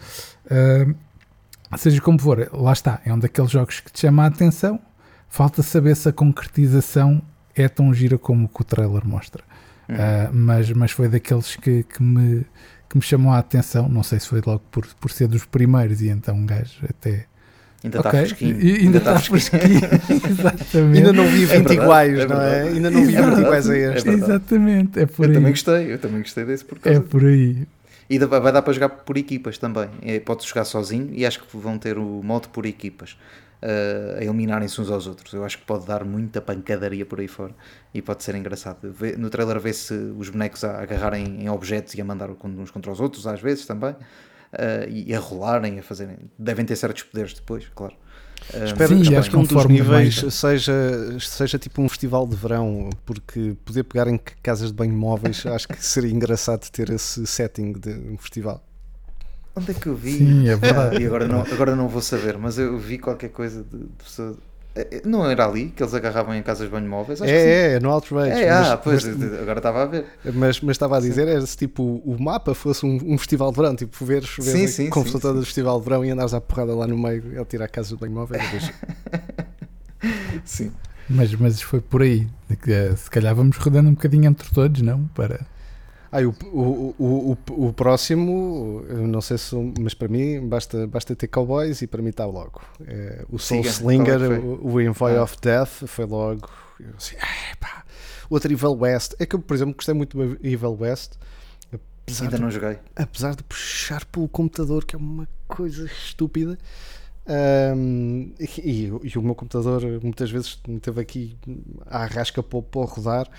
Seja 1.77 2.01
como 2.01 2.19
for, 2.19 2.49
lá 2.53 2.73
está, 2.73 3.01
é 3.05 3.13
um 3.13 3.19
daqueles 3.19 3.51
jogos 3.51 3.81
que 3.81 3.91
te 3.91 4.01
chama 4.01 4.25
a 4.25 4.27
atenção. 4.27 4.81
Falta 5.29 5.63
saber 5.63 5.97
se 5.97 6.09
a 6.09 6.13
concretização 6.13 7.21
é 7.55 7.69
tão 7.69 7.93
gira 7.93 8.17
como 8.17 8.47
o 8.47 8.49
que 8.49 8.61
o 8.61 8.65
trailer 8.65 9.05
mostra. 9.05 9.43
Uhum. 9.89 9.97
Mas, 10.33 10.71
mas 10.71 10.91
foi 10.93 11.09
daqueles 11.09 11.57
que, 11.57 11.83
que, 11.83 12.03
me, 12.03 12.47
que 12.89 12.97
me 12.97 13.03
chamou 13.03 13.33
a 13.33 13.39
atenção. 13.39 13.89
Não 13.89 14.03
sei 14.03 14.21
se 14.21 14.29
foi 14.29 14.41
logo 14.45 14.63
por, 14.71 14.87
por 15.01 15.11
ser 15.11 15.29
dos 15.29 15.45
primeiros 15.45 16.01
e 16.03 16.09
então 16.09 16.35
um 16.37 16.47
gajo 16.47 16.73
até. 16.89 17.27
Ainda 17.83 17.99
está 17.99 18.09
ok, 18.09 18.21
fresquinho. 18.27 18.61
e- 18.61 18.77
ainda 18.81 18.99
está 18.99 19.19
fresquinho. 19.19 19.61
Exatamente. 20.31 20.99
Ainda 20.99 21.13
não 21.13 21.27
vi 21.27 21.45
20 21.45 21.49
verdade, 21.51 21.75
iguais, 21.75 22.19
é 22.19 22.27
não 22.27 22.41
é? 22.41 22.63
Ainda 22.63 22.91
não 22.91 23.05
vi 23.05 23.15
É 23.15 23.17
20 23.21 23.25
verdade, 23.25 23.41
iguais 23.43 23.71
a 23.71 23.77
é 23.77 23.95
este. 23.97 24.09
verdade. 24.09 24.31
Exatamente, 24.33 25.01
é 25.01 25.07
por 25.07 25.25
Eu 25.25 25.29
aí. 25.31 25.35
também 25.35 25.53
gostei, 25.53 25.93
eu 25.93 25.99
também 25.99 26.21
gostei 26.21 26.45
desse 26.45 26.65
por 26.65 26.79
É 26.79 26.81
causa 26.81 27.01
por 27.03 27.25
aí. 27.25 27.67
E 28.09 28.19
vai 28.19 28.53
dar 28.53 28.63
para 28.63 28.73
jogar 28.73 28.89
por 28.91 29.17
equipas 29.17 29.59
também. 29.59 29.89
É, 30.03 30.19
Pode 30.21 30.47
jogar 30.47 30.65
sozinho 30.65 31.11
e 31.13 31.25
acho 31.27 31.41
que 31.43 31.57
vão 31.57 31.79
ter 31.79 31.99
o 31.99 32.23
modo 32.23 32.49
por 32.49 32.65
equipas 32.67 33.17
eh, 33.63 34.17
a 34.21 34.25
eliminarem-se 34.25 34.81
uns 34.81 34.91
aos 34.91 35.07
outros. 35.07 35.33
Eu 35.33 35.45
acho 35.45 35.59
que 35.59 35.65
pode 35.65 35.87
dar 35.87 36.05
muita 36.05 36.41
pancadaria 36.41 37.05
por 37.07 37.21
aí 37.21 37.29
fora 37.29 37.55
e 37.93 38.01
pode 38.03 38.23
ser 38.23 38.35
engraçado. 38.35 38.93
Vê- 38.93 39.17
No 39.17 39.31
trailer 39.31 39.59
vê-se 39.61 39.95
os 39.95 40.29
bonecos 40.29 40.65
a 40.65 40.81
agarrarem 40.83 41.43
em 41.43 41.49
objetos 41.49 41.95
e 41.95 42.01
a 42.01 42.05
mandar 42.05 42.29
uns 42.31 42.71
contra 42.71 42.91
os 42.93 43.01
outros, 43.01 43.27
às 43.27 43.41
vezes 43.41 43.67
também, 43.67 43.95
eh, 44.53 44.87
e 44.91 45.15
a 45.15 45.19
rolarem, 45.19 45.79
a 45.79 45.83
fazerem. 45.83 46.17
Devem 46.39 46.65
ter 46.65 46.77
certos 46.77 47.03
poderes 47.05 47.35
depois, 47.35 47.67
claro. 47.75 47.95
Eh, 48.53 48.65
Espero, 48.67 48.89
Sim, 48.95 49.01
espero 49.01 49.19
acho 49.21 49.31
que 49.31 49.37
um 49.37 49.47
que 49.47 49.55
dos 49.55 49.65
níveis 49.67 50.23
mais- 50.23 50.35
seja, 50.35 50.73
seja 51.21 51.59
tipo 51.59 51.81
um 51.81 51.89
festival 51.89 52.27
de 52.27 52.37
verão, 52.37 52.91
porque 53.07 53.57
poder 53.65 53.85
pegar 53.85 54.07
em 54.07 54.19
casas 54.43 54.69
de 54.69 54.75
banho 54.75 54.93
móveis 54.93 55.45
acho 55.47 55.67
que 55.69 55.83
seria 55.83 56.11
engraçado 56.13 56.69
ter 56.71 56.91
esse 56.91 57.27
setting 57.27 57.73
de 57.73 57.91
um 57.91 58.19
festival. 58.19 58.63
Onde 59.57 59.71
é 59.71 59.75
que 59.75 59.87
eu 59.87 59.95
vi? 59.95 60.19
Sim, 60.19 60.49
é 60.49 60.57
verdade. 60.57 60.97
Ah, 60.97 61.01
e 61.01 61.07
agora 61.07 61.29
não, 61.29 61.43
agora 61.43 61.77
não 61.77 61.89
vou 61.89 62.03
saber, 62.03 62.37
mas 62.37 62.59
eu 62.59 62.77
vi 62.77 62.99
qualquer 62.99 63.31
coisa 63.31 63.63
de, 63.63 63.79
de 63.79 63.85
pessoa. 64.03 64.37
Eh, 64.75 64.89
eh, 64.91 65.03
Não 65.05 65.31
era 65.31 65.47
ali 65.47 65.67
que 65.67 65.81
eles 65.81 65.95
agarravam 65.95 66.35
em 66.35 66.43
casas 66.43 66.67
de 66.67 66.73
banho 66.73 66.89
móveis? 66.89 67.23
Acho. 67.23 67.31
É, 67.31 67.37
é, 67.37 67.73
é 67.75 67.81
no 67.81 67.91
Outrage. 67.91 68.31
É, 68.31 68.51
ah, 68.51 68.71
mas, 68.71 68.81
pois, 68.81 69.05
mas, 69.05 69.41
agora 69.41 69.61
estava 69.61 69.83
a 69.83 69.87
ver. 69.87 70.07
mas, 70.35 70.61
mas 70.61 70.75
estava 70.75 70.97
a 70.97 71.01
dizer, 71.01 71.29
era 71.29 71.47
se 71.47 71.57
tipo 71.57 72.03
o 72.05 72.21
mapa 72.21 72.53
fosse 72.55 72.85
um, 72.85 72.99
um 73.05 73.17
festival 73.17 73.53
de 73.53 73.57
verão, 73.57 73.77
tipo 73.77 74.05
veres, 74.05 74.31
Sim, 74.31 74.43
veres 74.43 74.71
sim, 74.73 74.89
a 74.89 75.05
sim, 75.05 75.19
do 75.19 75.45
festival 75.45 75.79
de 75.79 75.85
verão 75.85 76.05
e 76.05 76.11
andares 76.11 76.35
à 76.35 76.41
porrada 76.41 76.75
lá 76.75 76.89
no 76.89 76.99
meio 76.99 77.41
a 77.41 77.45
tirar 77.45 77.69
casas 77.69 77.93
de 77.93 77.97
banho 77.97 78.13
móveis. 78.13 78.43
Sim. 80.45 80.73
Mas, 81.09 81.35
mas 81.35 81.61
foi 81.61 81.81
por 81.81 82.03
aí. 82.03 82.27
Se 82.97 83.11
calhar 83.11 83.35
vamos 83.35 83.57
rodando 83.57 83.89
um 83.89 83.95
bocadinho 83.95 84.27
entre 84.27 84.49
todos, 84.53 84.81
não? 84.83 85.05
Para. 85.15 85.41
E 86.17 86.25
o, 86.27 86.35
o, 86.53 86.95
o, 87.51 87.67
o, 87.69 87.73
próximo, 87.73 88.83
não 88.89 89.21
sei 89.21 89.37
se, 89.37 89.55
mas 89.81 89.95
para 89.95 90.07
mim 90.09 90.47
basta, 90.47 90.87
basta 90.87 91.17
ter 91.17 91.27
cowboys 91.29 91.83
e 91.83 91.87
para 91.87 92.01
mim 92.01 92.11
está 92.11 92.25
logo. 92.25 92.61
É, 92.87 93.25
o 93.31 93.39
Soul 93.39 93.63
Slinger, 93.63 94.23
é 94.23 94.39
o, 94.39 94.81
Envoy 94.81 95.17
Ah. 95.17 95.25
of 95.25 95.37
Death, 95.43 95.87
foi 95.89 96.05
logo. 96.05 96.49
Assim, 96.97 97.17
"Ah, 97.21 97.57
pá." 97.59 97.85
Outro 98.31 98.53
Evil 98.53 98.77
West, 98.79 99.15
é 99.19 99.27
que 99.27 99.35
eu, 99.35 99.41
por 99.41 99.55
exemplo, 99.55 99.75
gostei 99.75 99.95
muito 99.95 100.17
do 100.17 100.39
Evil 100.47 100.77
West, 100.81 101.15
apesar 101.73 102.25
Ainda 102.25 102.37
de, 102.37 102.43
não 102.43 102.51
joguei. 102.51 102.79
apesar 102.97 103.35
de 103.35 103.43
puxar 103.43 104.05
pelo 104.07 104.29
computador, 104.29 104.85
que 104.85 104.95
é 104.95 104.99
uma 104.99 105.29
coisa 105.49 105.85
estúpida. 105.87 106.57
Ahm, 107.27 108.33
e, 108.39 108.87
e- 109.03 109.19
o 109.19 109.23
meu 109.23 109.35
computador 109.35 109.83
muitas 110.03 110.31
vezes 110.31 110.59
me 110.69 110.79
teve 110.79 111.01
aqui 111.01 111.37
à 111.87 112.03
arrasca 112.05 112.43
para, 112.43 112.61
para 112.63 112.83
rodar, 112.83 113.31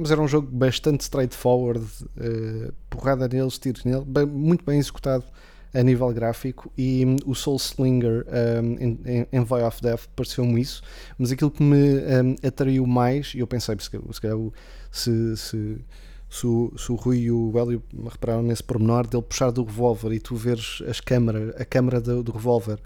mas 0.00 0.10
era 0.10 0.20
um 0.20 0.28
jogo 0.28 0.48
bastante 0.50 1.02
straightforward, 1.02 1.84
eh, 2.18 2.72
porrada 2.88 3.28
neles, 3.28 3.58
tiros 3.58 3.84
nele, 3.84 4.04
bem- 4.06 4.26
muito 4.26 4.64
bem 4.64 4.78
executado 4.78 5.24
a 5.72 5.82
nível 5.82 6.12
gráfico. 6.12 6.70
E 6.76 7.04
hum, 7.06 7.16
o 7.26 7.34
Soul 7.34 7.56
Slinger 7.58 8.26
um, 8.62 8.72
em, 8.78 9.26
em 9.32 9.40
of 9.40 9.80
Death 9.82 10.06
pareceu-me 10.16 10.60
isso, 10.60 10.82
mas 11.18 11.30
aquilo 11.30 11.50
que 11.50 11.62
me 11.62 11.76
hum, 11.98 12.34
atraiu 12.46 12.86
mais, 12.86 13.32
e 13.34 13.38
eu 13.40 13.46
pensei, 13.46 13.76
se, 13.78 13.90
calhar- 13.90 14.38
se, 14.90 15.36
se, 15.36 15.78
se, 16.28 16.46
o, 16.46 16.72
se 16.76 16.90
o 16.92 16.94
Rui 16.94 17.18
e 17.18 17.30
o 17.30 17.52
Hélio 17.58 17.82
repararam 18.10 18.42
nesse 18.42 18.62
pormenor 18.62 19.06
dele 19.06 19.22
puxar 19.22 19.50
do 19.50 19.64
revólver 19.64 20.12
e 20.12 20.20
tu 20.20 20.34
veres 20.34 20.82
as 20.88 21.00
câmara, 21.00 21.54
a 21.58 21.64
câmara 21.64 22.00
do, 22.00 22.22
do 22.22 22.32
revólver. 22.32 22.78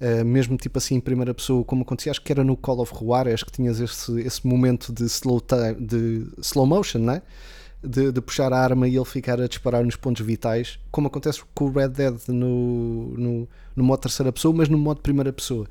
Uh, 0.00 0.24
mesmo 0.24 0.56
tipo 0.56 0.78
assim 0.78 0.94
em 0.94 1.00
primeira 1.00 1.34
pessoa, 1.34 1.64
como 1.64 1.82
acontecia, 1.82 2.12
acho 2.12 2.22
que 2.22 2.30
era 2.30 2.44
no 2.44 2.56
Call 2.56 2.78
of 2.80 2.94
Juarez 2.96 3.42
que 3.42 3.50
tinhas 3.50 3.80
esse, 3.80 4.20
esse 4.20 4.46
momento 4.46 4.92
de 4.92 5.04
slow, 5.04 5.40
time, 5.40 5.74
de 5.74 6.24
slow 6.40 6.66
motion, 6.66 7.00
né? 7.00 7.20
de, 7.82 8.10
de 8.10 8.20
puxar 8.20 8.52
a 8.52 8.58
arma 8.58 8.88
e 8.88 8.96
ele 8.96 9.04
ficar 9.04 9.40
a 9.40 9.46
disparar 9.46 9.84
nos 9.84 9.96
pontos 9.96 10.24
vitais, 10.24 10.78
como 10.90 11.06
acontece 11.06 11.42
com 11.54 11.66
o 11.66 11.72
Red 11.72 11.88
Dead 11.90 12.14
no, 12.28 13.14
no, 13.16 13.48
no 13.76 13.84
modo 13.84 14.00
terceira 14.00 14.32
pessoa, 14.32 14.54
mas 14.54 14.68
no 14.68 14.78
modo 14.78 15.00
primeira 15.00 15.32
pessoa. 15.32 15.66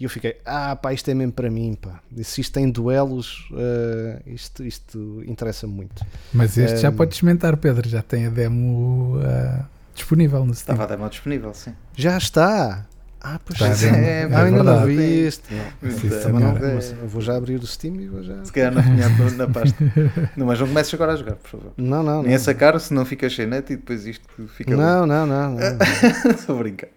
E 0.00 0.04
eu 0.04 0.10
fiquei, 0.10 0.36
ah 0.44 0.74
pá, 0.74 0.92
isto 0.92 1.08
é 1.10 1.14
mesmo 1.14 1.32
para 1.32 1.48
mim, 1.48 1.78
pá. 1.80 2.00
E 2.16 2.24
se 2.24 2.40
isto 2.40 2.52
tem 2.52 2.68
duelos, 2.68 3.48
uh, 3.52 4.20
isto, 4.26 4.64
isto 4.64 5.22
interessa 5.26 5.66
muito. 5.66 6.04
Mas 6.32 6.58
este 6.58 6.80
já 6.80 6.90
Um, 6.90 6.96
pode 6.96 7.14
experimentar, 7.14 7.56
Pedro. 7.56 7.88
Já 7.88 8.02
tem 8.02 8.26
a 8.26 8.30
demo 8.30 9.20
ah, 9.22 9.64
disponível 9.94 10.44
no 10.44 10.54
Steam. 10.54 10.74
Estava 10.74 10.92
a 10.92 10.96
demo 10.96 11.08
disponível, 11.08 11.54
sim. 11.54 11.72
Já 11.94 12.18
está! 12.18 12.84
Ah, 13.24 13.38
pois 13.44 13.62
a 13.62 13.86
é. 13.86 13.90
é, 13.90 14.22
é 14.22 14.28
Ah, 14.32 14.42
ainda 14.42 14.64
não 14.64 14.84
vi 14.84 15.28
isto. 15.28 15.48
Eu 15.80 17.08
vou 17.08 17.22
já 17.22 17.36
abrir 17.36 17.54
o 17.54 17.66
Steam 17.66 17.94
e 18.00 18.08
vou 18.08 18.22
já. 18.22 18.44
Se 18.44 18.52
calhar 18.52 18.74
não 18.74 18.82
tinha 18.82 19.08
na, 19.36 19.46
pasta. 19.46 19.76
Não, 20.36 20.46
mas 20.46 20.58
não 20.58 20.66
comeces 20.66 20.92
agora 20.92 21.12
a 21.12 21.16
jogar, 21.16 21.36
por 21.36 21.48
favor. 21.48 21.72
Não, 21.76 22.02
não, 22.02 22.22
Nem 22.22 22.30
não. 22.30 22.36
a 22.36 22.38
sacar, 22.38 22.78
senão 22.80 23.04
fica 23.04 23.28
cheio 23.28 23.48
net 23.48 23.72
e 23.72 23.76
depois 23.76 24.06
isto 24.06 24.26
fica. 24.48 24.74
Não, 24.74 25.06
não, 25.06 25.26
não, 25.26 25.52
não. 25.52 25.58
Estou 26.30 26.56
a 26.56 26.58
brincar. 26.58 26.88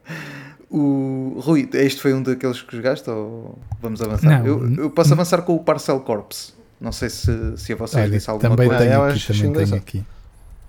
O 0.70 1.40
Rui, 1.44 1.70
este 1.74 2.02
foi 2.02 2.14
um 2.14 2.24
daqueles 2.24 2.62
que 2.62 2.76
jogaste 2.76 3.08
ou 3.10 3.60
vamos 3.80 4.02
avançar? 4.02 4.40
Não. 4.40 4.46
Eu, 4.46 4.76
eu 4.76 4.90
posso 4.90 5.14
avançar 5.14 5.42
com 5.44 5.56
o 5.56 5.60
Parcel 5.60 6.00
Corps. 6.00 6.54
Não 6.82 6.92
sei 6.92 7.10
se, 7.10 7.58
se 7.58 7.74
a 7.74 7.76
vocês 7.76 8.04
Olha, 8.04 8.12
disse 8.12 8.30
alguma 8.30 8.50
também 8.50 8.68
coisa. 8.68 8.84
Ah, 8.84 8.88
tenho 8.88 8.94
eu 8.94 9.04
aqui, 9.04 9.34
também 9.34 9.66
tenho 9.66 9.76
aqui. 9.76 10.06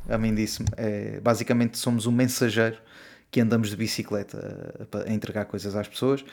A 0.08 0.18
mim 0.18 0.34
disse-me. 0.34 0.68
É, 0.76 1.18
basicamente 1.22 1.78
somos 1.78 2.06
um 2.06 2.12
mensageiro 2.12 2.76
que 3.30 3.40
andamos 3.40 3.70
de 3.70 3.76
bicicleta 3.76 4.84
a, 4.92 5.10
a 5.10 5.12
entregar 5.12 5.44
coisas 5.46 5.74
às 5.76 5.88
pessoas. 5.88 6.24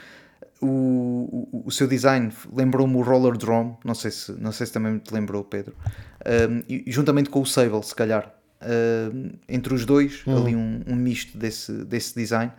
O, 0.61 1.49
o, 1.51 1.63
o 1.65 1.71
seu 1.71 1.87
design 1.87 2.31
lembrou-me 2.53 2.95
o 2.95 3.01
Roller 3.01 3.37
Drome, 3.37 3.75
não 3.83 3.93
sei 3.93 4.11
se, 4.11 4.31
não 4.33 4.51
sei 4.51 4.67
se 4.67 4.73
também 4.73 4.97
te 4.97 5.13
lembrou, 5.13 5.43
Pedro. 5.43 5.75
Um, 6.25 6.63
e 6.69 6.85
juntamente 6.87 7.29
com 7.29 7.41
o 7.41 7.45
Sable, 7.45 7.83
se 7.83 7.95
calhar. 7.95 8.33
Um, 8.65 9.31
entre 9.49 9.73
os 9.73 9.85
dois, 9.85 10.23
ali 10.25 10.55
um, 10.55 10.81
um 10.87 10.95
misto 10.95 11.37
desse, 11.37 11.71
desse 11.83 12.15
design. 12.15 12.49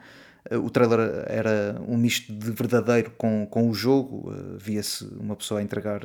Uh, 0.51 0.59
o 0.59 0.68
trailer 0.68 1.25
era 1.27 1.81
um 1.88 1.97
misto 1.97 2.31
de 2.31 2.51
verdadeiro 2.51 3.11
com, 3.16 3.47
com 3.51 3.70
o 3.70 3.75
jogo. 3.75 4.31
Uh, 4.31 4.59
Via-se 4.59 5.07
uma 5.18 5.35
pessoa 5.35 5.61
a 5.61 5.62
entregar 5.62 6.03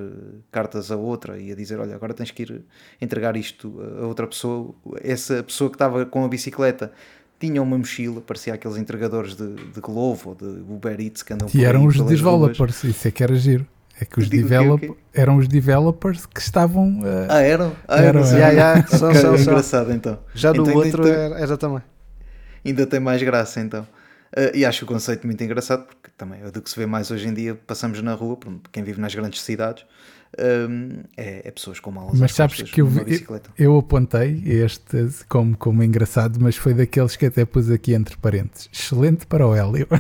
cartas 0.50 0.90
a 0.92 0.96
outra 0.96 1.38
e 1.38 1.52
a 1.52 1.56
dizer: 1.56 1.82
Olha, 1.82 1.96
agora 1.96 2.14
tens 2.14 2.32
que 2.32 2.44
ir 2.44 2.64
entregar 3.02 3.36
isto 3.36 3.82
a 4.02 4.08
outra 4.08 4.26
pessoa. 4.26 4.74
Essa 5.02 5.44
pessoa 5.44 5.70
que 5.70 5.76
estava 5.76 6.06
com 6.06 6.24
a 6.24 6.30
bicicleta 6.30 6.94
tinha 7.40 7.62
uma 7.62 7.78
mochila, 7.78 8.22
parecia 8.22 8.54
aqueles 8.54 8.78
entregadores 8.78 9.36
de, 9.36 9.48
de 9.56 9.80
Glovo 9.82 10.30
ou 10.30 10.36
de 10.36 10.46
Uber 10.46 11.00
Eats 11.00 11.24
que 11.24 11.34
andam 11.34 11.48
por 11.48 11.58
E 11.58 11.64
eram 11.64 11.86
os 11.86 12.00
developers, 12.02 12.84
isso 12.84 13.08
é 13.08 13.12
que 13.12 13.24
era 13.24 13.36
giro. 13.36 13.66
É 14.02 14.06
que 14.06 14.18
os 14.20 14.30
develop... 14.30 14.82
eram 15.14 15.38
os 15.38 15.48
developers 15.48 16.26
que 16.26 16.40
estavam. 16.40 17.02
ah, 17.30 17.36
Ah, 17.38 17.42
eram? 17.42 17.76
Ah, 17.88 17.98
Eram, 17.98 18.08
eram. 18.22 18.24
sabia. 18.24 18.40
Já, 18.40 18.54
já, 18.82 18.88
são, 18.88 19.10
Ok, 19.10 19.22
são, 19.22 19.38
são. 19.38 19.42
engraçado 19.54 19.92
então. 19.94 20.20
Já 20.34 20.52
do 20.54 20.62
Então 20.62 20.74
ainda 20.74 20.86
outro 20.86 21.04
tem- 21.04 21.12
era, 21.12 21.40
era 21.40 21.58
também. 21.58 21.82
Ainda 22.66 22.86
tem 22.86 23.00
mais 23.00 23.22
graça 23.22 23.60
então. 23.60 23.82
Uh, 24.38 24.56
e 24.56 24.64
acho 24.64 24.86
o 24.86 24.88
conceito 24.88 25.26
muito 25.26 25.44
engraçado, 25.44 25.86
porque 25.86 26.10
também 26.18 26.40
é 26.44 26.52
do 26.52 26.62
que 26.62 26.70
se 26.70 26.78
vê 26.80 26.86
mais 26.86 27.10
hoje 27.12 27.28
em 27.28 27.34
dia, 27.34 27.56
passamos 27.66 28.02
na 28.02 28.14
rua, 28.14 28.38
quem 28.72 28.84
vive 28.84 29.02
nas 29.02 29.14
grandes 29.16 29.42
cidades, 29.42 29.84
um, 30.38 31.04
é, 31.18 31.48
é, 31.48 31.52
pessoas 31.52 31.80
com 31.80 31.90
malas 31.92 32.20
Mas 32.20 32.34
sabes 32.34 32.62
que 32.62 32.82
eu, 32.82 32.88
eu, 32.88 33.42
eu, 33.58 33.78
apontei 33.78 34.44
este 34.46 35.10
como, 35.28 35.58
como 35.58 35.84
engraçado, 35.84 36.38
mas 36.40 36.56
foi 36.56 36.74
daqueles 36.74 37.16
que 37.16 37.26
até 37.26 37.44
pus 37.46 37.72
aqui 37.72 37.94
entre 37.94 38.16
parênteses. 38.18 38.70
Excelente 38.72 39.26
para 39.26 39.48
o 39.48 39.56
Hélio. 39.56 39.88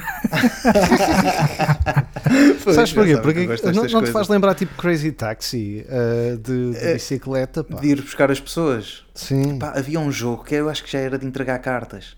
sabes 2.73 2.93
porquê? 2.93 3.17
Porque 3.17 3.47
não, 3.71 3.85
não 3.85 4.03
te 4.03 4.11
faz 4.11 4.27
lembrar 4.27 4.53
tipo 4.53 4.75
Crazy 4.75 5.11
Taxi 5.11 5.85
uh, 5.87 6.37
de, 6.37 6.71
de 6.71 6.77
é, 6.77 6.93
bicicleta? 6.93 7.63
Pá. 7.63 7.79
De 7.79 7.87
ir 7.87 8.01
buscar 8.01 8.29
as 8.29 8.39
pessoas. 8.39 9.03
Sim. 9.15 9.57
Pá, 9.57 9.73
havia 9.75 9.99
um 9.99 10.11
jogo 10.11 10.43
que 10.43 10.53
eu 10.55 10.69
acho 10.69 10.83
que 10.83 10.91
já 10.91 10.99
era 10.99 11.17
de 11.17 11.25
entregar 11.25 11.57
cartas. 11.59 12.15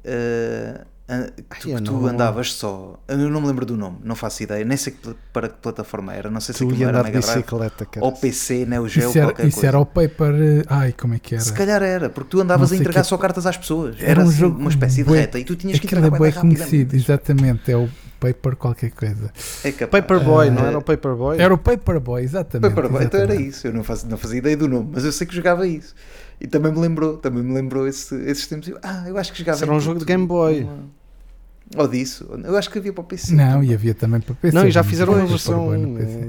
Uh, 0.00 0.93
tu, 1.06 1.74
Ai, 1.74 1.82
tu 1.82 1.92
não... 1.92 2.06
andavas 2.06 2.52
só, 2.54 2.98
eu 3.08 3.18
não 3.18 3.40
me 3.40 3.46
lembro 3.46 3.66
do 3.66 3.76
nome, 3.76 3.98
não 4.02 4.14
faço 4.14 4.42
ideia, 4.42 4.64
nem 4.64 4.76
sei 4.76 4.96
para 5.32 5.48
que 5.48 5.56
plataforma 5.58 6.14
era, 6.14 6.30
não 6.30 6.40
sei 6.40 6.54
se 6.54 6.64
aquilo 6.64 6.82
era 6.82 7.02
Mega 7.02 7.18
bicicleta, 7.18 7.84
Drive, 7.84 8.02
ou 8.02 8.12
PC, 8.12 8.64
Neo 8.64 8.88
Geo, 8.88 9.08
isso 9.10 9.18
era, 9.18 9.26
qualquer 9.28 9.46
isso 9.46 9.56
coisa. 9.56 9.68
era 9.68 9.78
o 9.78 9.86
paper, 9.86 10.34
ai 10.66 10.92
como 10.92 11.14
é 11.14 11.18
que 11.18 11.34
era? 11.34 11.44
Se 11.44 11.52
calhar 11.52 11.82
era, 11.82 12.08
porque 12.08 12.30
tu 12.30 12.40
andavas 12.40 12.72
a 12.72 12.76
entregar 12.76 13.02
que... 13.02 13.08
só 13.08 13.18
cartas 13.18 13.44
às 13.46 13.56
pessoas, 13.56 13.96
era, 13.98 14.12
era 14.12 14.20
um 14.20 14.28
assim, 14.28 14.38
jogo 14.38 14.58
uma 14.58 14.70
espécie 14.70 15.04
de 15.04 15.10
reta 15.10 15.38
e 15.38 15.44
tu 15.44 15.54
tinhas 15.56 15.78
que 15.78 15.86
entregar 15.86 16.06
é 16.14 16.18
bem 16.18 16.32
conhecido, 16.32 16.96
exatamente, 16.96 17.70
é 17.70 17.76
o 17.76 17.88
Paper 18.24 18.56
qualquer 18.56 18.90
coisa. 18.90 19.30
É 19.62 19.86
Paperboy, 19.86 20.48
uh, 20.48 20.52
não 20.52 20.64
era 20.64 20.78
o 20.78 20.82
Paperboy? 20.82 21.38
Era 21.38 21.52
o 21.52 21.58
Paperboy, 21.58 22.22
exatamente. 22.22 22.74
Paperboy, 22.74 23.02
exatamente. 23.02 23.24
então 23.24 23.36
era 23.36 23.48
isso, 23.48 23.66
eu 23.66 23.74
não, 23.74 23.84
faço, 23.84 24.06
não 24.08 24.16
fazia 24.16 24.38
ideia 24.38 24.56
do 24.56 24.66
nome, 24.66 24.88
mas 24.94 25.04
eu 25.04 25.12
sei 25.12 25.26
que 25.26 25.36
jogava 25.36 25.66
isso. 25.66 25.94
E 26.40 26.46
também 26.46 26.72
me 26.72 26.78
lembrou, 26.78 27.16
também 27.16 27.42
me 27.42 27.54
lembrou 27.54 27.86
esse, 27.86 28.14
esses 28.22 28.46
tempos. 28.46 28.72
Ah, 28.82 29.04
eu 29.08 29.16
acho 29.16 29.32
que 29.32 29.38
jogava. 29.38 29.56
Isso 29.56 29.64
era 29.64 29.72
um 29.72 29.80
jogo 29.80 29.98
de 29.98 30.04
Game 30.04 30.26
Boy. 30.26 30.64
Uma... 30.64 30.90
Ou 31.76 31.88
disso. 31.88 32.28
Eu 32.44 32.56
acho 32.56 32.70
que 32.70 32.78
havia 32.78 32.92
para 32.92 33.02
o 33.02 33.04
PC. 33.04 33.34
Não, 33.34 33.54
também. 33.54 33.70
e 33.70 33.74
havia 33.74 33.94
também 33.94 34.20
para 34.20 34.32
o 34.32 34.36
PC. 34.36 34.56
Não, 34.56 34.66
e 34.66 34.70
já 34.70 34.84
fizeram 34.84 35.14
uma 35.14 35.26
versão. 35.26 35.70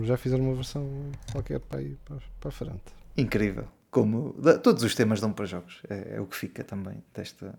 Já 0.05 0.17
fizeram 0.17 0.43
uma 0.43 0.55
versão 0.55 0.87
qualquer 1.31 1.59
para 1.59 1.81
ir 1.81 1.97
para, 2.05 2.17
para 2.39 2.49
a 2.49 2.51
frente. 2.51 2.83
Incrível. 3.17 3.65
Como 3.91 4.35
todos 4.63 4.83
os 4.83 4.95
temas 4.95 5.19
dão 5.21 5.31
para 5.31 5.45
jogos. 5.45 5.81
É, 5.89 6.15
é 6.15 6.21
o 6.21 6.25
que 6.25 6.35
fica 6.35 6.63
também 6.63 7.03
desta, 7.13 7.53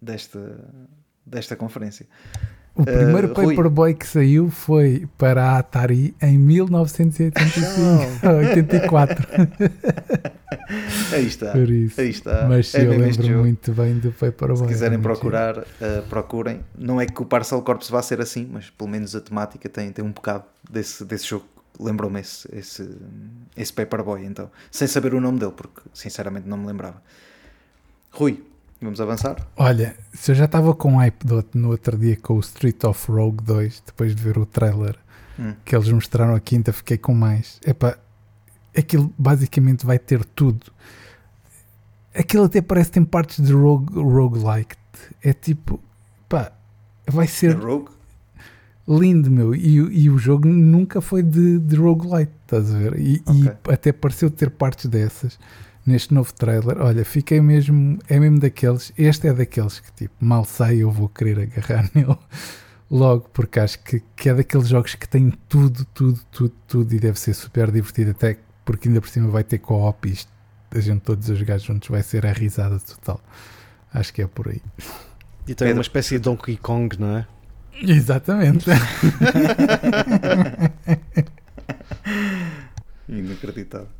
desta, 0.00 0.64
desta 1.24 1.56
conferência. 1.56 2.06
O 2.74 2.84
primeiro 2.84 3.28
uh, 3.28 3.34
Paperboy 3.34 3.94
que 3.94 4.06
saiu 4.06 4.50
foi 4.50 5.06
para 5.18 5.50
a 5.50 5.58
Atari 5.58 6.14
em 6.22 6.38
1985, 6.38 8.22
aí 11.12 11.26
está. 11.26 11.52
Por 11.52 11.68
isso. 11.68 12.00
Aí 12.00 12.10
está. 12.10 12.46
Mas 12.48 12.74
é 12.74 12.84
eu 12.84 12.90
lembro 12.90 13.38
muito 13.38 13.72
bem 13.72 13.98
do 13.98 14.12
Paperboy. 14.12 14.56
Se 14.56 14.66
quiserem 14.66 15.00
procurar, 15.00 15.58
uh, 15.58 15.64
procurem. 16.08 16.60
Não 16.78 17.00
é 17.00 17.06
que 17.06 17.20
o 17.20 17.24
Parcel 17.24 17.60
Corps 17.62 17.88
vá 17.90 18.02
ser 18.02 18.20
assim, 18.20 18.48
mas 18.50 18.70
pelo 18.70 18.88
menos 18.88 19.14
a 19.16 19.20
temática 19.20 19.68
tem, 19.68 19.90
tem 19.92 20.04
um 20.04 20.12
bocado 20.12 20.44
desse, 20.70 21.04
desse 21.04 21.26
jogo. 21.26 21.46
Lembrou-me 21.78 22.20
esse, 22.20 22.48
esse, 22.54 22.88
esse 23.56 23.72
Paperboy, 23.72 24.24
então. 24.24 24.50
Sem 24.70 24.86
saber 24.86 25.14
o 25.14 25.20
nome 25.20 25.38
dele, 25.38 25.52
porque 25.56 25.80
sinceramente 25.92 26.46
não 26.46 26.58
me 26.58 26.66
lembrava. 26.66 27.02
Rui, 28.10 28.44
Vamos 28.80 29.00
avançar? 29.00 29.46
Olha, 29.56 29.94
se 30.14 30.30
eu 30.30 30.34
já 30.34 30.46
estava 30.46 30.74
com 30.74 30.96
hype 30.96 31.24
do, 31.24 31.44
no 31.54 31.70
outro 31.70 31.98
dia 31.98 32.16
com 32.16 32.34
o 32.34 32.40
Street 32.40 32.82
of 32.84 33.12
Rogue 33.12 33.44
2, 33.44 33.82
depois 33.86 34.14
de 34.14 34.22
ver 34.22 34.38
o 34.38 34.46
trailer 34.46 34.96
hum. 35.38 35.54
que 35.64 35.76
eles 35.76 35.90
mostraram 35.90 36.34
a 36.34 36.40
quinta, 36.40 36.72
fiquei 36.72 36.96
com 36.96 37.14
mais. 37.14 37.60
Epá, 37.66 37.98
aquilo 38.76 39.12
basicamente 39.18 39.84
vai 39.84 39.98
ter 39.98 40.24
tudo. 40.24 40.72
Aquilo 42.14 42.44
até 42.44 42.62
parece 42.62 42.88
que 42.88 42.94
tem 42.94 43.04
partes 43.04 43.44
de 43.44 43.52
rogue, 43.52 43.94
roguelike. 43.94 44.76
É 45.22 45.34
tipo, 45.34 45.78
pá, 46.26 46.50
vai 47.06 47.26
ser 47.26 47.50
é 47.50 47.60
rogue? 47.60 47.90
lindo, 48.88 49.30
meu. 49.30 49.54
E, 49.54 49.76
e 49.76 50.10
o 50.10 50.16
jogo 50.16 50.48
nunca 50.48 51.02
foi 51.02 51.22
de, 51.22 51.58
de 51.58 51.76
roguelite, 51.76 52.32
estás 52.44 52.74
a 52.74 52.78
ver? 52.78 52.98
E, 52.98 53.22
okay. 53.26 53.42
e 53.42 53.72
até 53.72 53.92
pareceu 53.92 54.30
ter 54.30 54.50
partes 54.50 54.86
dessas 54.86 55.38
neste 55.90 56.14
novo 56.14 56.32
trailer, 56.32 56.78
olha, 56.80 57.04
fiquei 57.04 57.40
mesmo, 57.40 57.98
é 58.08 58.18
mesmo 58.18 58.38
daqueles, 58.38 58.92
este 58.96 59.28
é 59.28 59.32
daqueles 59.32 59.80
que 59.80 59.92
tipo, 59.92 60.14
mal 60.20 60.44
sai 60.44 60.78
eu 60.78 60.90
vou 60.90 61.08
querer 61.08 61.40
agarrar 61.40 61.90
nele 61.94 62.16
logo, 62.90 63.28
porque 63.32 63.60
acho 63.60 63.78
que, 63.82 64.02
que 64.16 64.28
é 64.28 64.34
daqueles 64.34 64.68
jogos 64.68 64.94
que 64.94 65.08
tem 65.08 65.30
tudo, 65.48 65.84
tudo, 65.86 66.20
tudo, 66.30 66.54
tudo 66.66 66.94
e 66.94 66.98
deve 66.98 67.18
ser 67.18 67.34
super 67.34 67.70
divertido, 67.70 68.10
até 68.10 68.38
porque 68.64 68.88
ainda 68.88 69.00
por 69.00 69.08
cima 69.08 69.28
vai 69.28 69.44
ter 69.44 69.58
co-op 69.58 70.08
e 70.08 70.12
isto, 70.12 70.32
a 70.70 70.80
gente 70.80 71.00
todos 71.00 71.30
a 71.30 71.34
jogar 71.34 71.58
juntos 71.58 71.88
vai 71.88 72.02
ser 72.02 72.24
a 72.26 72.32
risada 72.32 72.78
total. 72.80 73.20
Acho 73.92 74.14
que 74.14 74.22
é 74.22 74.26
por 74.26 74.48
aí. 74.48 74.62
E 75.46 75.54
tem 75.54 75.72
uma 75.72 75.82
espécie 75.82 76.14
de 76.14 76.20
Donkey 76.20 76.56
Kong, 76.56 76.98
não 76.98 77.18
é? 77.18 77.26
Exatamente. 77.82 78.70
Inacreditável. 83.08 83.99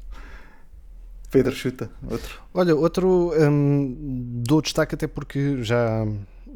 Pedro, 1.31 1.55
chuta, 1.55 1.91
outro. 2.11 2.41
Olha, 2.53 2.75
outro 2.75 3.33
um, 3.39 3.97
dou 4.45 4.61
destaque 4.61 4.95
até 4.95 5.07
porque 5.07 5.63
já, 5.63 6.05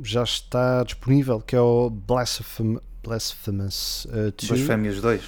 já 0.03 0.23
está 0.23 0.83
disponível, 0.83 1.41
que 1.41 1.55
é 1.55 1.61
o 1.61 1.89
Blasphemous, 1.91 2.83
Blasphemous 3.03 4.07
uh, 4.07 4.33
2. 4.37 4.49
Blasphemous 4.49 5.01
2. 5.01 5.23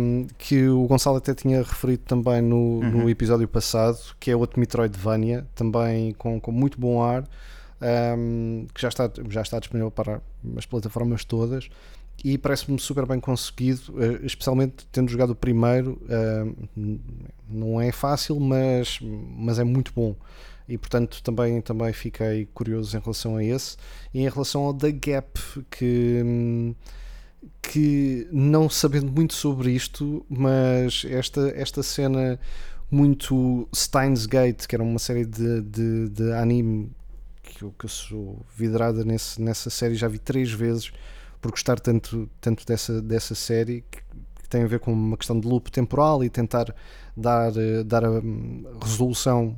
Um, 0.00 0.26
que 0.36 0.68
o 0.68 0.86
Gonçalo 0.86 1.18
até 1.18 1.34
tinha 1.34 1.58
referido 1.58 2.02
também 2.04 2.42
no, 2.42 2.56
uhum. 2.56 2.90
no 2.90 3.10
episódio 3.10 3.46
passado, 3.46 3.98
que 4.18 4.30
é 4.30 4.36
outro 4.36 4.58
Metroidvania, 4.58 5.46
também 5.54 6.12
com, 6.14 6.40
com 6.40 6.50
muito 6.50 6.80
bom 6.80 7.02
ar, 7.02 7.24
um, 8.16 8.66
que 8.74 8.80
já 8.80 8.88
está, 8.88 9.10
já 9.28 9.42
está 9.42 9.58
disponível 9.58 9.90
para 9.90 10.20
as 10.56 10.66
plataformas 10.66 11.24
todas 11.24 11.68
e 12.22 12.38
parece-me 12.38 12.78
super 12.78 13.06
bem 13.06 13.20
conseguido, 13.20 13.94
eh, 14.02 14.20
especialmente 14.24 14.86
tendo 14.92 15.10
jogado 15.10 15.30
o 15.30 15.34
primeiro. 15.34 16.00
Eh, 16.08 16.44
não 17.48 17.80
é 17.80 17.92
fácil, 17.92 18.38
mas, 18.40 18.98
mas 19.00 19.58
é 19.58 19.64
muito 19.64 19.92
bom. 19.94 20.14
E 20.68 20.78
portanto 20.78 21.22
também, 21.22 21.60
também 21.60 21.92
fiquei 21.92 22.46
curioso 22.54 22.96
em 22.96 23.00
relação 23.00 23.36
a 23.36 23.44
esse. 23.44 23.76
E 24.12 24.20
em 24.20 24.28
relação 24.28 24.62
ao 24.62 24.72
The 24.72 24.92
Gap, 24.92 25.38
que, 25.70 26.74
que 27.60 28.26
não 28.32 28.70
sabendo 28.70 29.12
muito 29.12 29.34
sobre 29.34 29.72
isto, 29.72 30.24
mas 30.28 31.04
esta, 31.08 31.52
esta 31.54 31.82
cena 31.82 32.38
muito 32.90 33.68
Steins 33.74 34.24
Gate, 34.26 34.66
que 34.66 34.74
era 34.74 34.82
uma 34.82 34.98
série 34.98 35.26
de, 35.26 35.60
de, 35.62 36.08
de 36.08 36.32
anime 36.32 36.90
que 37.42 37.62
eu, 37.62 37.74
que 37.78 37.84
eu 37.84 37.90
sou 37.90 38.40
vidrada 38.56 39.04
nesse, 39.04 39.40
nessa 39.42 39.68
série, 39.68 39.94
já 39.94 40.08
vi 40.08 40.18
três 40.18 40.50
vezes 40.50 40.92
por 41.44 41.50
gostar 41.50 41.78
tanto, 41.78 42.26
tanto 42.40 42.64
dessa, 42.64 43.02
dessa 43.02 43.34
série 43.34 43.84
que, 43.90 44.02
tem 44.48 44.62
a 44.62 44.66
ver 44.66 44.78
com 44.78 44.92
uma 44.92 45.16
questão 45.16 45.38
de 45.38 45.46
loop 45.46 45.70
temporal 45.70 46.24
e 46.24 46.30
tentar 46.30 46.74
dar, 47.14 47.54
eh, 47.56 47.82
dar 47.82 48.04
a 48.04 48.10
hum, 48.10 48.64
resolução, 48.80 49.56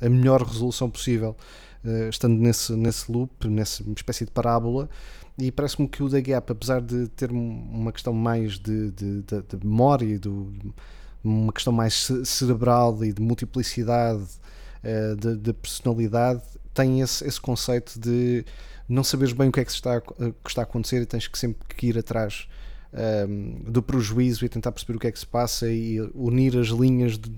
a 0.00 0.08
melhor 0.08 0.42
resolução 0.42 0.88
possível, 0.88 1.36
uh, 1.84 2.08
estando 2.08 2.40
nesse, 2.40 2.72
nesse 2.74 3.12
loop, 3.12 3.46
nessa 3.46 3.84
espécie 3.94 4.24
de 4.24 4.30
parábola. 4.30 4.88
E 5.38 5.52
parece-me 5.52 5.86
que 5.86 6.02
o 6.02 6.08
The 6.08 6.22
Gap, 6.22 6.50
apesar 6.50 6.80
de 6.80 7.08
ter 7.08 7.30
uma 7.30 7.92
questão 7.92 8.14
mais 8.14 8.58
de, 8.58 8.90
de, 8.92 9.22
de, 9.22 9.42
de 9.42 9.66
memória 9.66 10.18
do, 10.18 10.50
uma 11.22 11.52
questão 11.52 11.72
mais 11.72 12.10
cerebral 12.24 13.04
e 13.04 13.12
de 13.12 13.20
multiplicidade 13.20 14.24
uh, 14.82 15.16
de, 15.16 15.36
de, 15.36 15.52
personalidade, 15.52 16.42
tem 16.72 17.00
esse, 17.00 17.24
esse 17.26 17.40
conceito 17.40 18.00
de 18.00 18.44
não 18.88 19.04
saberes 19.04 19.32
bem 19.32 19.48
o 19.48 19.52
que 19.52 19.60
é 19.60 19.64
que 19.64 19.70
está, 19.70 20.00
que 20.00 20.32
está 20.46 20.62
a 20.62 20.64
acontecer 20.64 21.02
e 21.02 21.06
tens 21.06 21.28
que 21.28 21.38
sempre 21.38 21.66
que 21.68 21.88
ir 21.88 21.98
atrás 21.98 22.48
um, 23.28 23.70
do 23.70 23.82
prejuízo 23.82 24.44
e 24.44 24.48
tentar 24.48 24.72
perceber 24.72 24.96
o 24.96 24.98
que 24.98 25.06
é 25.06 25.12
que 25.12 25.18
se 25.18 25.26
passa 25.26 25.70
e 25.70 26.00
unir 26.14 26.56
as 26.56 26.68
linhas 26.68 27.18
de, 27.18 27.30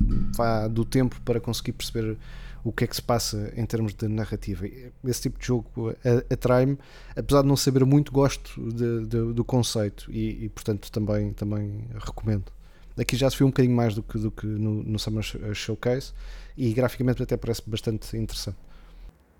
do 0.70 0.84
tempo 0.84 1.20
para 1.22 1.40
conseguir 1.40 1.72
perceber 1.72 2.16
o 2.62 2.72
que 2.72 2.84
é 2.84 2.86
que 2.86 2.94
se 2.94 3.02
passa 3.02 3.52
em 3.56 3.64
termos 3.64 3.94
de 3.94 4.06
narrativa. 4.06 4.66
Esse 5.04 5.22
tipo 5.22 5.38
de 5.38 5.46
jogo 5.46 5.94
atrai-me, 6.30 6.78
apesar 7.16 7.42
de 7.42 7.48
não 7.48 7.56
saber 7.56 7.84
muito, 7.84 8.12
gosto 8.12 8.60
de, 8.72 9.06
de, 9.06 9.32
do 9.32 9.44
conceito 9.44 10.10
e, 10.12 10.44
e, 10.44 10.48
portanto 10.50 10.90
também, 10.92 11.32
também 11.32 11.86
recomendo. 11.98 12.52
Aqui 12.98 13.16
já 13.16 13.30
se 13.30 13.38
viu 13.38 13.46
um 13.46 13.50
bocadinho 13.50 13.74
mais 13.74 13.94
do 13.94 14.02
que, 14.02 14.18
do 14.18 14.30
que 14.30 14.46
no, 14.46 14.82
no 14.82 14.98
Summer 14.98 15.24
Showcase 15.54 16.12
e 16.56 16.72
graficamente 16.74 17.22
até 17.22 17.36
parece 17.36 17.62
bastante 17.66 18.14
interessante. 18.16 18.58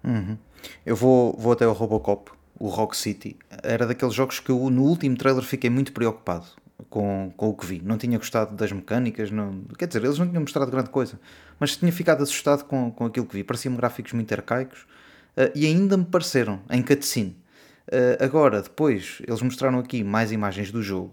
Uhum. 0.05 0.37
Eu 0.85 0.97
vou, 0.97 1.37
vou 1.39 1.53
até 1.53 1.67
o 1.67 1.73
Robocop, 1.73 2.31
o 2.59 2.69
Rock 2.69 2.97
City. 2.97 3.37
Era 3.63 3.87
daqueles 3.87 4.15
jogos 4.15 4.41
que 4.41 4.51
eu 4.51 4.71
no 4.71 4.85
último 4.85 5.17
trailer 5.17 5.43
fiquei 5.43 5.71
muito 5.71 5.93
preocupado 5.93 6.47
com, 6.89 7.33
com 7.37 7.49
o 7.49 7.55
que 7.55 7.67
vi. 7.67 7.83
Não 7.85 7.99
tinha 7.99 8.19
gostado 8.19 8.55
das 8.55 8.73
mecânicas, 8.73 9.31
não, 9.31 9.63
quer 9.79 9.87
dizer, 9.87 10.05
eles 10.05 10.19
não 10.19 10.29
tinham 10.29 10.41
mostrado 10.41 10.71
grande 10.71 10.91
coisa, 10.91 11.19
mas 11.59 11.77
tinha 11.77 11.93
ficado 11.93 12.23
assustado 12.23 12.65
com, 12.65 12.91
com 12.91 13.07
aquilo 13.07 13.27
que 13.27 13.37
vi. 13.37 13.45
Pareciam 13.45 13.75
gráficos 13.77 14.13
muito 14.13 14.33
arcaicos 14.33 14.81
uh, 15.37 15.51
e 15.55 15.67
ainda 15.67 15.97
me 15.97 16.05
pareceram 16.05 16.61
em 16.71 16.83
cutscene. 16.83 17.37
Uh, 17.89 18.23
agora, 18.23 18.63
depois, 18.63 19.21
eles 19.27 19.43
mostraram 19.43 19.79
aqui 19.79 20.05
mais 20.05 20.33
imagens 20.33 20.71
do 20.71 20.83
jogo 20.83 21.13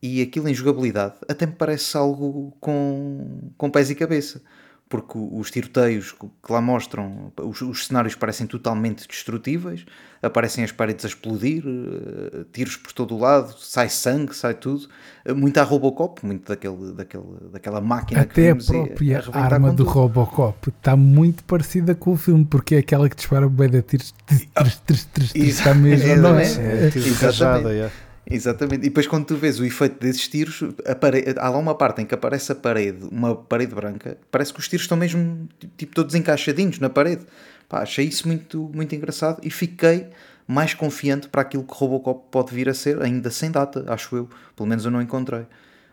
e 0.00 0.22
aquilo 0.22 0.48
em 0.48 0.54
jogabilidade 0.54 1.14
até 1.28 1.46
me 1.46 1.52
parece 1.52 1.96
algo 1.96 2.54
com, 2.60 3.50
com 3.56 3.70
pés 3.70 3.90
e 3.90 3.94
cabeça 3.94 4.42
porque 4.88 5.18
os 5.18 5.50
tiroteios 5.50 6.12
que 6.12 6.52
lá 6.52 6.60
mostram, 6.60 7.32
os, 7.42 7.60
os 7.60 7.86
cenários 7.86 8.14
parecem 8.14 8.46
totalmente 8.46 9.06
destrutíveis, 9.08 9.84
aparecem 10.22 10.62
as 10.62 10.70
paredes 10.70 11.04
a 11.04 11.08
explodir, 11.08 11.64
uh, 11.66 12.44
tiros 12.52 12.76
por 12.76 12.92
todo 12.92 13.16
o 13.16 13.18
lado, 13.18 13.52
sai 13.58 13.88
sangue, 13.88 14.34
sai 14.34 14.54
tudo. 14.54 14.88
Uh, 15.28 15.34
muito 15.34 15.58
a 15.58 15.64
Robocop, 15.64 16.24
muito 16.24 16.46
daquele, 16.46 16.92
daquele, 16.92 17.24
daquela 17.52 17.80
máquina 17.80 18.20
Até 18.20 18.32
que 18.32 18.40
a 18.40 18.52
vimos 18.52 18.68
e 18.68 18.72
própria 18.72 19.18
arrebentar 19.18 19.52
arma 19.54 19.72
do. 19.72 19.84
Robocop 19.84 20.68
está 20.68 20.96
muito 20.96 21.42
parecida 21.44 21.94
com 21.94 22.12
o 22.12 22.16
filme, 22.16 22.44
porque 22.44 22.76
é 22.76 22.78
aquela 22.78 23.08
que 23.08 23.16
dispara 23.16 23.48
bem 23.48 23.68
de 23.68 23.82
tiros. 23.82 24.14
Tris, 24.24 24.48
tris, 24.84 25.04
tris, 25.06 25.34
Está 25.34 25.74
mesmo, 25.74 26.16
não 26.16 26.38
é? 26.38 26.44
É, 26.44 26.90
rajada, 27.20 27.74
é. 27.74 27.90
Exatamente. 28.28 28.80
E 28.84 28.88
depois 28.88 29.06
quando 29.06 29.24
tu 29.24 29.36
vês 29.36 29.60
o 29.60 29.64
efeito 29.64 30.00
desses 30.00 30.26
tiros, 30.28 30.62
parede, 31.00 31.34
há 31.38 31.48
lá 31.48 31.58
uma 31.58 31.74
parte 31.74 32.02
em 32.02 32.06
que 32.06 32.14
aparece 32.14 32.50
a 32.50 32.54
parede, 32.54 33.06
uma 33.10 33.36
parede 33.36 33.74
branca, 33.74 34.18
parece 34.30 34.52
que 34.52 34.58
os 34.58 34.68
tiros 34.68 34.84
estão 34.84 34.96
mesmo 34.96 35.48
tipo 35.76 35.94
todos 35.94 36.14
encaixadinhos 36.14 36.78
na 36.80 36.88
parede. 36.90 37.24
Pá, 37.68 37.82
achei 37.82 38.06
isso 38.06 38.26
muito, 38.26 38.70
muito 38.74 38.94
engraçado 38.94 39.40
e 39.42 39.50
fiquei 39.50 40.08
mais 40.46 40.74
confiante 40.74 41.28
para 41.28 41.42
aquilo 41.42 41.64
que 41.64 41.74
Robocop 41.74 42.26
pode 42.30 42.54
vir 42.54 42.68
a 42.68 42.74
ser, 42.74 43.00
ainda 43.02 43.30
sem 43.30 43.50
data, 43.50 43.84
acho 43.88 44.14
eu. 44.16 44.28
Pelo 44.56 44.68
menos 44.68 44.84
eu 44.84 44.90
não 44.90 45.00
encontrei. 45.02 45.46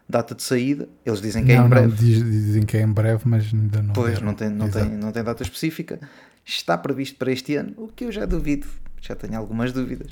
Data 0.07 0.35
de 0.35 0.43
saída, 0.43 0.87
eles 1.05 1.21
dizem 1.21 1.45
que 1.45 1.51
é 1.53 1.55
não, 1.55 1.61
em 1.65 1.69
não, 1.69 1.69
breve. 1.69 1.95
diz- 1.95 2.23
dizem 2.23 2.63
que 2.63 2.75
é 2.77 2.81
em 2.81 2.91
breve, 2.91 3.21
mas 3.25 3.45
ainda 3.53 3.81
não. 3.81 3.93
Pois, 3.93 4.13
deram. 4.15 4.25
não 4.27 4.33
tem, 4.33 4.49
não, 4.49 4.67
Exato. 4.67 4.85
tem, 4.89 4.97
não 4.97 5.11
tem 5.11 5.23
data 5.23 5.41
específica. 5.43 5.99
Está 6.45 6.77
previsto 6.77 7.15
para 7.17 7.31
este 7.31 7.55
ano, 7.55 7.73
o 7.77 7.87
que 7.87 8.03
eu 8.05 8.11
já 8.11 8.25
duvido. 8.25 8.67
Já 9.01 9.15
tenho 9.15 9.37
algumas 9.37 9.71
dúvidas. 9.71 10.11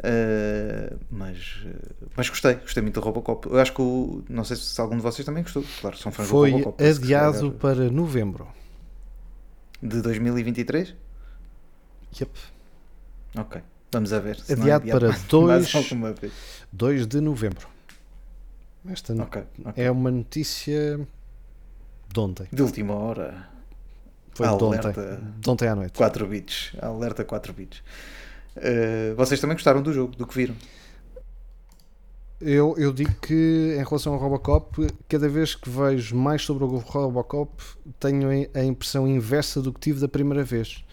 Uh, 0.00 0.98
mas, 1.10 1.64
mas 2.16 2.28
gostei, 2.28 2.54
gostei 2.54 2.82
muito 2.82 3.00
do 3.00 3.04
Robocop. 3.04 3.48
Eu 3.48 3.58
acho 3.60 3.72
que 3.72 3.80
o, 3.80 4.24
não 4.28 4.42
sei 4.44 4.56
se 4.56 4.78
algum 4.80 4.96
de 4.96 5.02
vocês 5.02 5.24
também 5.24 5.42
gostou. 5.42 5.64
Claro, 5.80 5.96
são 5.96 6.10
fãs 6.10 6.28
Foi 6.28 6.50
do 6.50 6.56
Robocop. 6.58 6.82
se 6.82 6.90
adiado 6.98 7.52
para 7.52 7.90
novembro. 7.90 8.48
de 9.82 10.00
2023? 10.02 10.94
Yep. 12.20 12.30
Ok, 13.36 13.62
vamos 13.92 14.12
a 14.12 14.18
ver. 14.20 14.38
não 14.48 14.66
é 14.66 14.72
Adiado 14.72 14.86
para 14.90 15.08
mais- 15.08 15.22
dois- 15.24 15.72
mais 15.72 15.74
alguma 15.74 16.12
vez. 16.12 16.32
2 16.72 17.06
de 17.06 17.20
novembro. 17.20 17.68
Esta 18.88 19.14
Ok, 19.14 19.42
ok. 19.64 19.82
é 19.84 19.90
uma 19.90 20.10
notícia 20.10 21.00
de 22.12 22.20
ontem. 22.20 22.46
De 22.52 22.62
última 22.62 22.94
hora, 22.94 23.48
Foi 24.34 24.46
de 24.46 24.52
ontem. 24.64 24.92
De 25.40 25.50
ontem 25.50 25.68
à 25.68 25.74
noite. 25.74 25.96
4 25.96 26.26
bits. 26.26 26.72
Alerta 26.82 27.24
4 27.24 27.52
bits. 27.52 27.82
Uh, 28.56 29.14
vocês 29.16 29.40
também 29.40 29.56
gostaram 29.56 29.82
do 29.82 29.92
jogo, 29.92 30.14
do 30.16 30.26
que 30.26 30.34
viram? 30.34 30.54
Eu, 32.40 32.74
eu 32.76 32.92
digo 32.92 33.14
que 33.22 33.74
em 33.78 33.82
relação 33.82 34.12
ao 34.12 34.18
Robocop, 34.18 34.86
cada 35.08 35.28
vez 35.28 35.54
que 35.54 35.70
vejo 35.70 36.14
mais 36.14 36.42
sobre 36.42 36.64
o 36.64 36.66
Robocop, 36.66 37.50
tenho 37.98 38.28
a 38.52 38.64
impressão 38.64 39.08
inversa 39.08 39.62
do 39.62 39.72
que 39.72 39.80
tive 39.80 40.00
da 40.00 40.08
primeira 40.08 40.44
vez. 40.44 40.84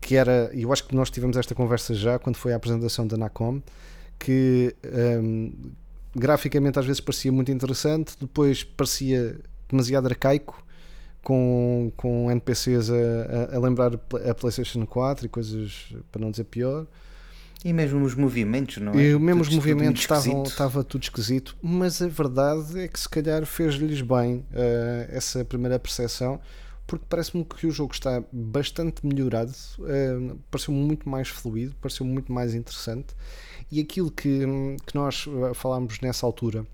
Que 0.00 0.16
era, 0.16 0.50
e 0.52 0.62
eu 0.62 0.72
acho 0.72 0.86
que 0.86 0.94
nós 0.94 1.10
tivemos 1.10 1.36
esta 1.36 1.54
conversa 1.54 1.94
já 1.94 2.18
quando 2.18 2.36
foi 2.36 2.52
a 2.52 2.56
apresentação 2.56 3.06
da 3.06 3.16
Nacom, 3.16 3.60
que 4.18 4.74
hum, 5.20 5.52
graficamente 6.14 6.78
às 6.78 6.86
vezes 6.86 7.00
parecia 7.00 7.32
muito 7.32 7.50
interessante, 7.50 8.14
depois 8.20 8.62
parecia 8.62 9.40
demasiado 9.68 10.06
arcaico, 10.06 10.63
com, 11.24 11.90
com 11.96 12.30
NPCs 12.30 12.90
a, 12.90 12.94
a, 13.54 13.56
a 13.56 13.58
lembrar 13.58 13.94
a 13.94 14.34
PlayStation 14.34 14.86
4 14.86 15.26
e 15.26 15.28
coisas 15.28 15.92
para 16.12 16.20
não 16.20 16.30
dizer 16.30 16.44
pior. 16.44 16.86
E 17.64 17.72
mesmo 17.72 18.04
os 18.04 18.14
movimentos, 18.14 18.76
não 18.76 18.92
é? 18.92 19.10
E 19.10 19.18
mesmo 19.18 19.40
os 19.40 19.48
Tudo- 19.48 19.58
tudo 19.60 19.68
movimentos 19.68 20.02
estavam, 20.02 20.42
estava 20.42 20.84
tudo 20.84 21.02
esquisito, 21.04 21.56
mas 21.62 22.02
a 22.02 22.06
verdade 22.08 22.78
é 22.78 22.86
que 22.88 23.00
se 23.00 23.08
calhar 23.08 23.44
fez-lhes 23.46 24.02
bem 24.02 24.44
eh, 24.52 25.08
essa 25.10 25.42
primeira 25.46 25.78
percepção, 25.78 26.38
porque 26.86 27.06
parece-me 27.08 27.42
que 27.42 27.66
o 27.66 27.70
jogo 27.70 27.94
está 27.94 28.22
bastante 28.30 29.06
melhorado, 29.06 29.50
eh, 29.86 30.34
pareceu 30.50 30.74
muito 30.74 31.08
mais 31.08 31.28
fluido, 31.28 31.74
pareceu 31.80 32.04
muito 32.04 32.30
mais 32.30 32.54
interessante, 32.54 33.14
e 33.72 33.80
aquilo 33.80 34.10
que, 34.10 34.40
que 34.86 34.94
nós 34.94 35.26
eh, 35.26 35.54
falámos 35.54 36.00
nessa 36.02 36.26
altura 36.26 36.66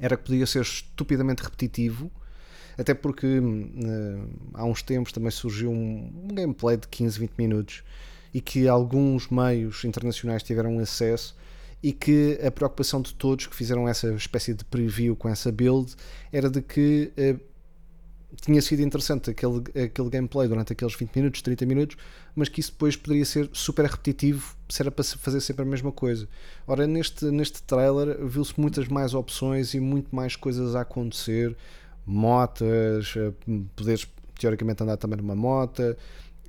era 0.00 0.16
que 0.16 0.24
podia 0.24 0.46
ser 0.46 0.62
estupidamente 0.62 1.42
repetitivo, 1.42 2.10
até 2.78 2.94
porque 2.94 3.26
eh, 3.26 4.22
há 4.54 4.64
uns 4.64 4.82
tempos 4.82 5.12
também 5.12 5.32
surgiu 5.32 5.70
um, 5.70 6.12
um 6.24 6.28
gameplay 6.28 6.76
de 6.76 6.86
15, 6.86 7.18
20 7.18 7.32
minutos 7.36 7.82
e 8.32 8.40
que 8.40 8.68
alguns 8.68 9.28
meios 9.28 9.84
internacionais 9.84 10.42
tiveram 10.42 10.78
acesso 10.78 11.36
e 11.82 11.92
que 11.92 12.38
a 12.44 12.50
preocupação 12.50 13.02
de 13.02 13.12
todos 13.14 13.46
que 13.46 13.54
fizeram 13.54 13.88
essa 13.88 14.12
espécie 14.14 14.54
de 14.54 14.64
preview 14.64 15.16
com 15.16 15.28
essa 15.28 15.50
build 15.50 15.94
era 16.32 16.48
de 16.48 16.62
que 16.62 17.12
eh, 17.16 17.36
tinha 18.40 18.60
sido 18.60 18.82
interessante 18.82 19.30
aquele, 19.30 19.58
aquele 19.84 20.10
gameplay 20.10 20.46
durante 20.46 20.72
aqueles 20.72 20.94
20 20.94 21.16
minutos, 21.16 21.42
30 21.42 21.66
minutos, 21.66 21.96
mas 22.34 22.48
que 22.48 22.60
isso 22.60 22.72
depois 22.72 22.94
poderia 22.94 23.24
ser 23.24 23.48
super 23.52 23.86
repetitivo 23.86 24.54
se 24.68 24.82
era 24.82 24.90
para 24.90 25.04
fazer 25.04 25.40
sempre 25.40 25.62
a 25.62 25.64
mesma 25.64 25.90
coisa. 25.90 26.28
Ora, 26.66 26.86
neste, 26.86 27.24
neste 27.26 27.62
trailer 27.62 28.24
viu-se 28.26 28.58
muitas 28.60 28.86
mais 28.86 29.14
opções 29.14 29.74
e 29.74 29.80
muito 29.80 30.14
mais 30.14 30.36
coisas 30.36 30.74
a 30.74 30.82
acontecer, 30.82 31.56
motas, 32.08 33.14
eh, 33.16 33.32
poderes 33.76 34.08
teoricamente 34.38 34.82
andar 34.82 34.96
também 34.96 35.16
numa 35.18 35.34
mota, 35.36 35.96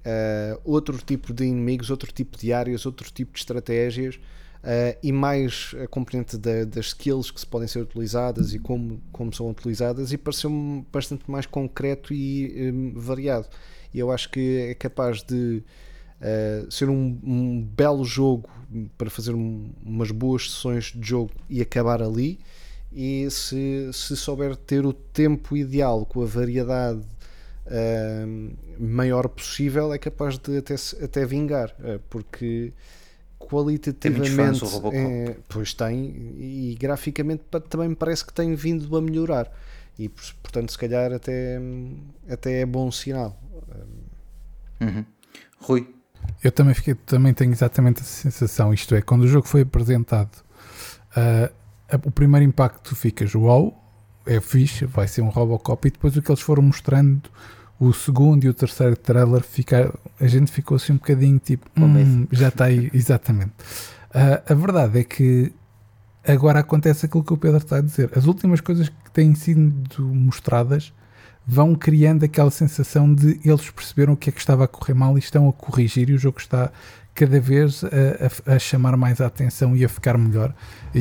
eh, 0.05 0.57
outro 0.63 0.97
tipo 0.97 1.33
de 1.33 1.45
inimigos, 1.45 1.89
outro 1.89 2.11
tipo 2.11 2.37
de 2.37 2.53
áreas, 2.53 2.85
outro 2.85 3.11
tipo 3.11 3.33
de 3.33 3.39
estratégias 3.39 4.19
eh, 4.63 4.97
e 5.01 5.11
mais 5.11 5.73
a 5.83 5.87
componente 5.87 6.37
da- 6.37 6.65
das 6.65 6.87
skills 6.87 7.31
que 7.31 7.39
se 7.39 7.47
podem 7.47 7.67
ser 7.67 7.79
utilizadas 7.79 8.53
e 8.53 8.59
como, 8.59 9.01
como 9.11 9.33
são 9.33 9.49
utilizadas 9.49 10.11
e 10.11 10.17
pareceu-me 10.17 10.85
bastante 10.91 11.29
mais 11.31 11.45
concreto 11.45 12.13
e 12.13 12.67
eh, 12.67 12.71
variado. 12.95 13.47
E 13.93 13.99
eu 13.99 14.11
acho 14.11 14.29
que 14.29 14.67
é 14.69 14.73
capaz 14.75 15.23
de 15.23 15.63
eh, 16.21 16.65
ser 16.69 16.89
um, 16.89 17.17
um 17.23 17.61
belo 17.61 18.03
jogo 18.03 18.49
para 18.97 19.09
fazer 19.09 19.33
um- 19.33 19.71
umas 19.85 20.11
boas 20.11 20.49
sessões 20.51 20.91
de 20.95 21.07
jogo 21.07 21.31
e 21.49 21.61
acabar 21.61 22.01
ali. 22.01 22.39
E 22.91 23.30
se, 23.30 23.89
se 23.93 24.15
souber 24.17 24.56
ter 24.56 24.86
o 24.86 24.91
tempo 24.93 25.56
ideal 25.56 26.06
com 26.06 26.23
a 26.23 26.25
variedade 26.25 27.02
uh, 27.67 28.58
maior 28.80 29.28
possível, 29.30 29.93
é 29.93 29.97
capaz 29.99 30.38
de 30.39 30.58
até, 30.58 30.75
até 31.04 31.25
vingar, 31.25 31.69
uh, 31.80 31.99
porque 32.10 32.73
qualitativamente 33.38 34.32
fãs, 34.36 34.62
o 34.62 34.65
Robocop. 34.65 34.97
é, 34.97 35.38
pois 35.47 35.73
tem 35.73 36.06
e 36.38 36.75
graficamente 36.80 37.43
também 37.69 37.89
me 37.89 37.95
parece 37.95 38.25
que 38.25 38.34
tem 38.34 38.54
vindo 38.54 38.95
a 38.97 39.02
melhorar 39.02 39.49
e 39.97 40.10
por- 40.10 40.34
portanto 40.43 40.71
se 40.71 40.78
calhar 40.78 41.12
até, 41.13 41.58
até 42.30 42.62
é 42.62 42.65
bom 42.65 42.91
sinal 42.91 43.39
Uhum. 44.82 45.04
Rui, 45.60 45.88
Eu 46.43 46.52
também, 46.52 46.73
fiquei, 46.73 46.95
também 46.95 47.34
tenho 47.34 47.52
exatamente 47.52 47.99
essa 48.02 48.10
sensação. 48.10 48.73
Isto 48.73 48.95
é, 48.95 49.02
quando 49.02 49.23
o 49.23 49.28
jogo 49.28 49.45
foi 49.45 49.62
apresentado, 49.62 50.41
a- 51.15 51.52
o 52.04 52.12
primeiro 52.12 52.45
impacto 52.45 52.89
tu 52.89 52.95
ficas, 52.95 53.34
uau, 53.36 53.84
é 54.25 54.39
fixe, 54.39 54.86
vai 54.86 55.08
ser 55.08 55.21
um 55.21 55.30
Robocop, 55.30 55.88
e 55.88 55.91
depois 55.91 56.15
o 56.15 56.21
que 56.21 56.32
eles 56.32 56.41
foram 56.41 56.63
mostrando, 56.63 57.30
o 57.80 57.93
segundo 57.93 58.43
e 58.43 58.49
o 58.49 58.54
terceiro 58.54 58.95
trailer, 58.95 59.41
fica, 59.41 59.93
a 60.19 60.28
gente 60.28 60.52
ficou 60.52 60.75
assim 60.75 60.93
um 60.93 60.97
bocadinho 60.97 61.39
tipo, 61.39 61.67
hum, 61.80 62.28
já 62.32 62.49
está 62.49 62.65
aí, 62.65 62.89
exatamente. 62.93 63.54
Ah, 64.13 64.41
a 64.47 64.54
verdade 64.54 64.99
é 64.99 65.04
que 65.04 65.54
agora 66.28 66.60
acontece 66.60 67.06
aquilo 67.06 67.23
que 67.23 67.34
o 67.34 67.38
Pedro 67.38 67.58
está 67.58 67.78
a 67.78 67.82
dizer. 67.82 68.12
As 68.15 68.25
últimas 68.25 68.60
coisas 68.62 68.89
que 68.89 69.12
têm 69.12 69.34
sido 69.34 70.04
mostradas 70.04 70.93
vão 71.45 71.73
criando 71.73 72.23
aquela 72.25 72.52
sensação 72.52 73.12
de 73.12 73.39
eles 73.43 73.71
perceberam 73.71 74.13
o 74.13 74.17
que 74.17 74.30
é 74.30 74.34
que 74.34 74.39
estava 74.39 74.65
a 74.65 74.67
correr 74.67 74.93
mal 74.93 75.17
e 75.17 75.19
estão 75.19 75.49
a 75.49 75.54
corrigir 75.54 76.10
e 76.10 76.13
o 76.13 76.17
jogo 76.17 76.38
está 76.39 76.71
cada 77.19 77.39
vez 77.39 77.84
a, 77.84 78.51
a- 78.51 78.55
a 78.55 78.60
chamar 78.60 78.95
mais 78.95 79.19
a 79.19 79.25
atenção 79.27 79.75
e 79.75 79.84
a 79.84 79.89
ficar 79.89 80.17
melhor. 80.17 80.53
E, 80.95 80.99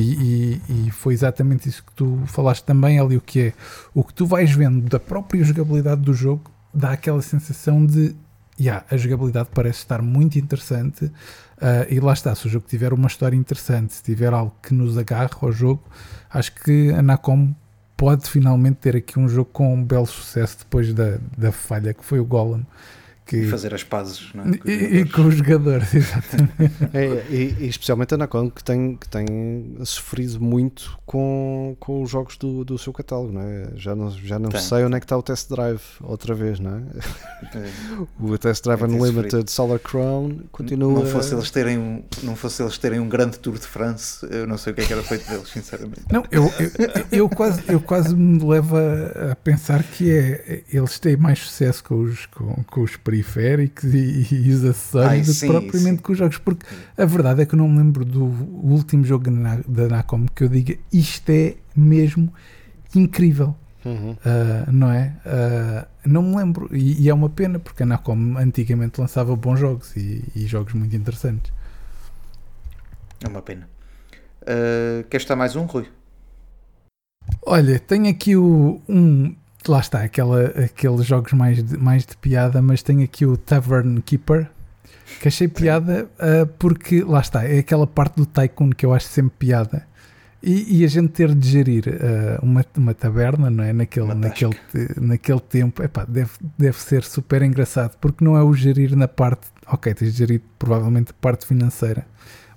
e- 0.69 0.87
e 0.87 0.91
foi 0.91 1.13
exatamente 1.13 1.69
isso 1.69 1.83
que 1.83 1.91
tu 1.93 2.19
falaste 2.25 2.63
também 2.63 2.99
ali 2.99 3.15
o 3.17 3.21
que 3.21 3.39
é 3.41 3.53
o 3.93 4.03
que 4.03 4.13
tu 4.13 4.25
vais 4.25 4.51
vendo 4.51 4.87
da 4.89 4.99
própria 4.99 5.43
jogabilidade 5.43 6.01
do 6.01 6.13
jogo 6.13 6.51
dá 6.73 6.91
aquela 6.91 7.21
sensação 7.21 7.83
de 7.85 8.15
yeah, 8.59 8.85
a 8.91 8.97
jogabilidade 8.97 9.49
parece 9.53 9.79
estar 9.79 10.01
muito 10.01 10.37
interessante 10.37 11.11
ah, 11.59 11.87
e 11.89 11.99
lá 11.99 12.13
está, 12.13 12.35
se 12.35 12.45
o 12.45 12.49
jogo 12.49 12.65
tiver 12.67 12.93
uma 12.93 13.07
história 13.07 13.35
interessante 13.35 13.93
se 13.93 14.03
tiver 14.03 14.31
algo 14.33 14.53
que 14.61 14.73
nos 14.73 14.95
agarre 14.97 15.29
ao 15.41 15.51
jogo 15.51 15.81
acho 16.29 16.53
que 16.53 16.91
a 16.91 17.01
Nacom 17.01 17.55
pode 17.97 18.29
finalmente 18.29 18.75
ter 18.75 18.95
aqui 18.95 19.17
um 19.17 19.27
jogo 19.27 19.49
com 19.51 19.73
um 19.73 19.83
belo 19.83 20.05
sucesso 20.05 20.59
depois 20.59 20.93
da, 20.93 21.17
da 21.37 21.51
falha 21.51 21.93
que 21.93 22.05
foi 22.05 22.19
o 22.19 22.25
Golem 22.25 22.63
que 23.29 23.37
E 23.37 23.47
fazer 23.47 23.75
as 23.75 23.83
pazes, 23.83 24.29
não 24.33 24.43
é? 24.43 24.57
Com 24.57 24.67
os 24.67 24.73
e, 24.73 24.73
e 24.73 24.79
jogadores. 24.79 25.11
com 25.13 25.21
os 25.27 25.35
jogadores, 25.35 25.93
exatamente. 25.93 26.89
É, 26.93 27.25
e, 27.29 27.55
e 27.59 27.67
especialmente 27.67 28.15
a 28.15 28.17
Nacon 28.17 28.49
que 28.49 28.63
tem, 28.63 28.95
que 28.95 29.07
tem 29.07 29.27
sofrido 29.83 30.41
muito 30.41 30.97
com, 31.05 31.77
com 31.79 32.01
os 32.01 32.09
jogos 32.09 32.37
do, 32.37 32.65
do 32.65 32.77
seu 32.79 32.91
catálogo, 32.91 33.31
não 33.33 33.41
é? 33.41 33.69
Já 33.75 33.95
não, 33.95 34.09
já 34.09 34.39
não 34.39 34.49
Tem. 34.49 34.59
sei 34.59 34.83
onde 34.83 34.95
é 34.95 34.99
que 34.99 35.05
está 35.05 35.15
o 35.15 35.21
test 35.21 35.47
drive 35.47 35.81
outra 36.01 36.33
vez, 36.33 36.59
não 36.59 36.77
é? 36.77 36.81
É. 37.55 37.69
O 38.19 38.37
test 38.37 38.63
drive 38.63 38.79
Tem 38.79 38.89
Unlimited 38.89 39.49
Solar 39.49 39.79
Crown 39.79 40.39
continua. 40.51 40.93
Não 40.93 41.05
fosse, 41.05 41.33
eles 41.33 41.51
terem 41.51 41.77
um, 41.77 42.03
não 42.23 42.35
fosse 42.35 42.61
eles 42.61 42.77
terem 42.77 42.99
um 42.99 43.07
grande 43.07 43.37
Tour 43.39 43.57
de 43.57 43.67
France, 43.67 44.25
eu 44.29 44.47
não 44.47 44.57
sei 44.57 44.73
o 44.73 44.75
que 44.75 44.81
é 44.81 44.85
que 44.85 44.93
era 44.93 45.03
feito 45.03 45.29
deles, 45.29 45.49
sinceramente. 45.49 46.01
Não, 46.11 46.23
eu, 46.31 46.51
eu, 46.59 47.05
eu 47.11 47.29
quase, 47.29 47.61
eu 47.67 47.79
quase 47.79 48.15
me 48.15 48.43
levo 48.43 48.75
a, 48.75 49.31
a 49.31 49.35
pensar 49.35 49.83
que 49.83 50.11
é 50.11 50.63
eles 50.71 50.97
têm 50.99 51.15
mais 51.15 51.39
sucesso 51.39 51.83
com 51.83 52.01
os, 52.01 52.25
com, 52.27 52.63
com 52.63 52.81
os 52.81 52.97
periféricos 53.23 53.93
e, 53.93 54.27
e 54.31 54.51
os 54.51 54.63
acessórios 54.63 55.27
do 55.27 55.33
que 55.33 55.47
propriamente 55.47 55.97
sim. 55.97 56.03
com 56.03 56.11
os 56.11 56.17
jogos, 56.17 56.37
porque 56.37 56.65
a 56.97 57.05
verdade 57.05 57.41
é 57.41 57.45
que 57.45 57.53
eu 57.53 57.57
não 57.57 57.67
me 57.67 57.77
lembro 57.77 58.05
do 58.05 58.23
último 58.25 59.03
jogo 59.03 59.29
na- 59.29 59.61
da 59.67 59.87
Nacom 59.87 60.25
que 60.33 60.43
eu 60.43 60.49
diga 60.49 60.77
isto 60.91 61.29
é 61.29 61.55
mesmo 61.75 62.33
incrível. 62.95 63.55
Uhum. 63.85 64.11
Uh, 64.11 64.71
não 64.71 64.91
é? 64.91 65.15
Uh, 65.25 65.87
não 66.05 66.21
me 66.21 66.35
lembro, 66.35 66.69
e, 66.75 67.01
e 67.01 67.09
é 67.09 67.13
uma 67.13 67.29
pena 67.29 67.59
porque 67.59 67.83
a 67.83 67.85
Nacom 67.85 68.37
antigamente 68.37 68.99
lançava 68.99 69.35
bons 69.35 69.59
jogos 69.59 69.95
e, 69.95 70.23
e 70.35 70.45
jogos 70.45 70.73
muito 70.73 70.95
interessantes. 70.95 71.51
É 73.23 73.27
uma 73.27 73.41
pena. 73.41 73.69
Uh, 74.41 75.03
queres 75.09 75.23
estar 75.23 75.35
mais 75.35 75.55
um, 75.55 75.65
Rui? 75.65 75.87
Olha, 77.45 77.79
tenho 77.79 78.09
aqui 78.09 78.35
o, 78.35 78.81
um. 78.87 79.35
Lá 79.69 79.81
está, 79.81 80.01
aquela, 80.01 80.45
aqueles 80.45 81.05
jogos 81.05 81.31
mais 81.33 81.63
de, 81.63 81.77
mais 81.77 82.03
de 82.03 82.17
piada, 82.17 82.59
mas 82.59 82.81
tenho 82.81 83.03
aqui 83.03 83.23
o 83.23 83.37
Tavern 83.37 84.01
Keeper, 84.01 84.49
que 85.21 85.27
achei 85.27 85.47
piada 85.47 86.09
ah, 86.17 86.47
porque, 86.57 87.03
lá 87.03 87.19
está, 87.19 87.43
é 87.43 87.59
aquela 87.59 87.85
parte 87.85 88.15
do 88.15 88.25
Tycoon 88.25 88.71
que 88.71 88.83
eu 88.83 88.91
acho 88.91 89.05
sempre 89.05 89.33
piada. 89.37 89.87
E, 90.41 90.79
e 90.79 90.83
a 90.83 90.87
gente 90.87 91.09
ter 91.09 91.35
de 91.35 91.47
gerir 91.47 91.83
ah, 91.87 92.39
uma, 92.41 92.65
uma 92.75 92.95
taberna, 92.95 93.51
não 93.51 93.63
é? 93.63 93.71
Naquele, 93.71 94.07
Uma 94.07 94.15
naquele, 94.15 94.57
naquele 94.99 95.39
tempo, 95.41 95.83
epá, 95.83 96.03
deve, 96.03 96.31
deve 96.57 96.81
ser 96.81 97.03
super 97.03 97.43
engraçado, 97.43 97.95
porque 98.01 98.25
não 98.25 98.35
é 98.35 98.41
o 98.41 98.51
gerir 98.55 98.95
na 98.95 99.07
parte. 99.07 99.49
Ok, 99.67 99.93
tens 99.93 100.13
de 100.13 100.17
gerir 100.17 100.41
provavelmente 100.57 101.11
a 101.11 101.21
parte 101.21 101.45
financeira, 101.45 102.07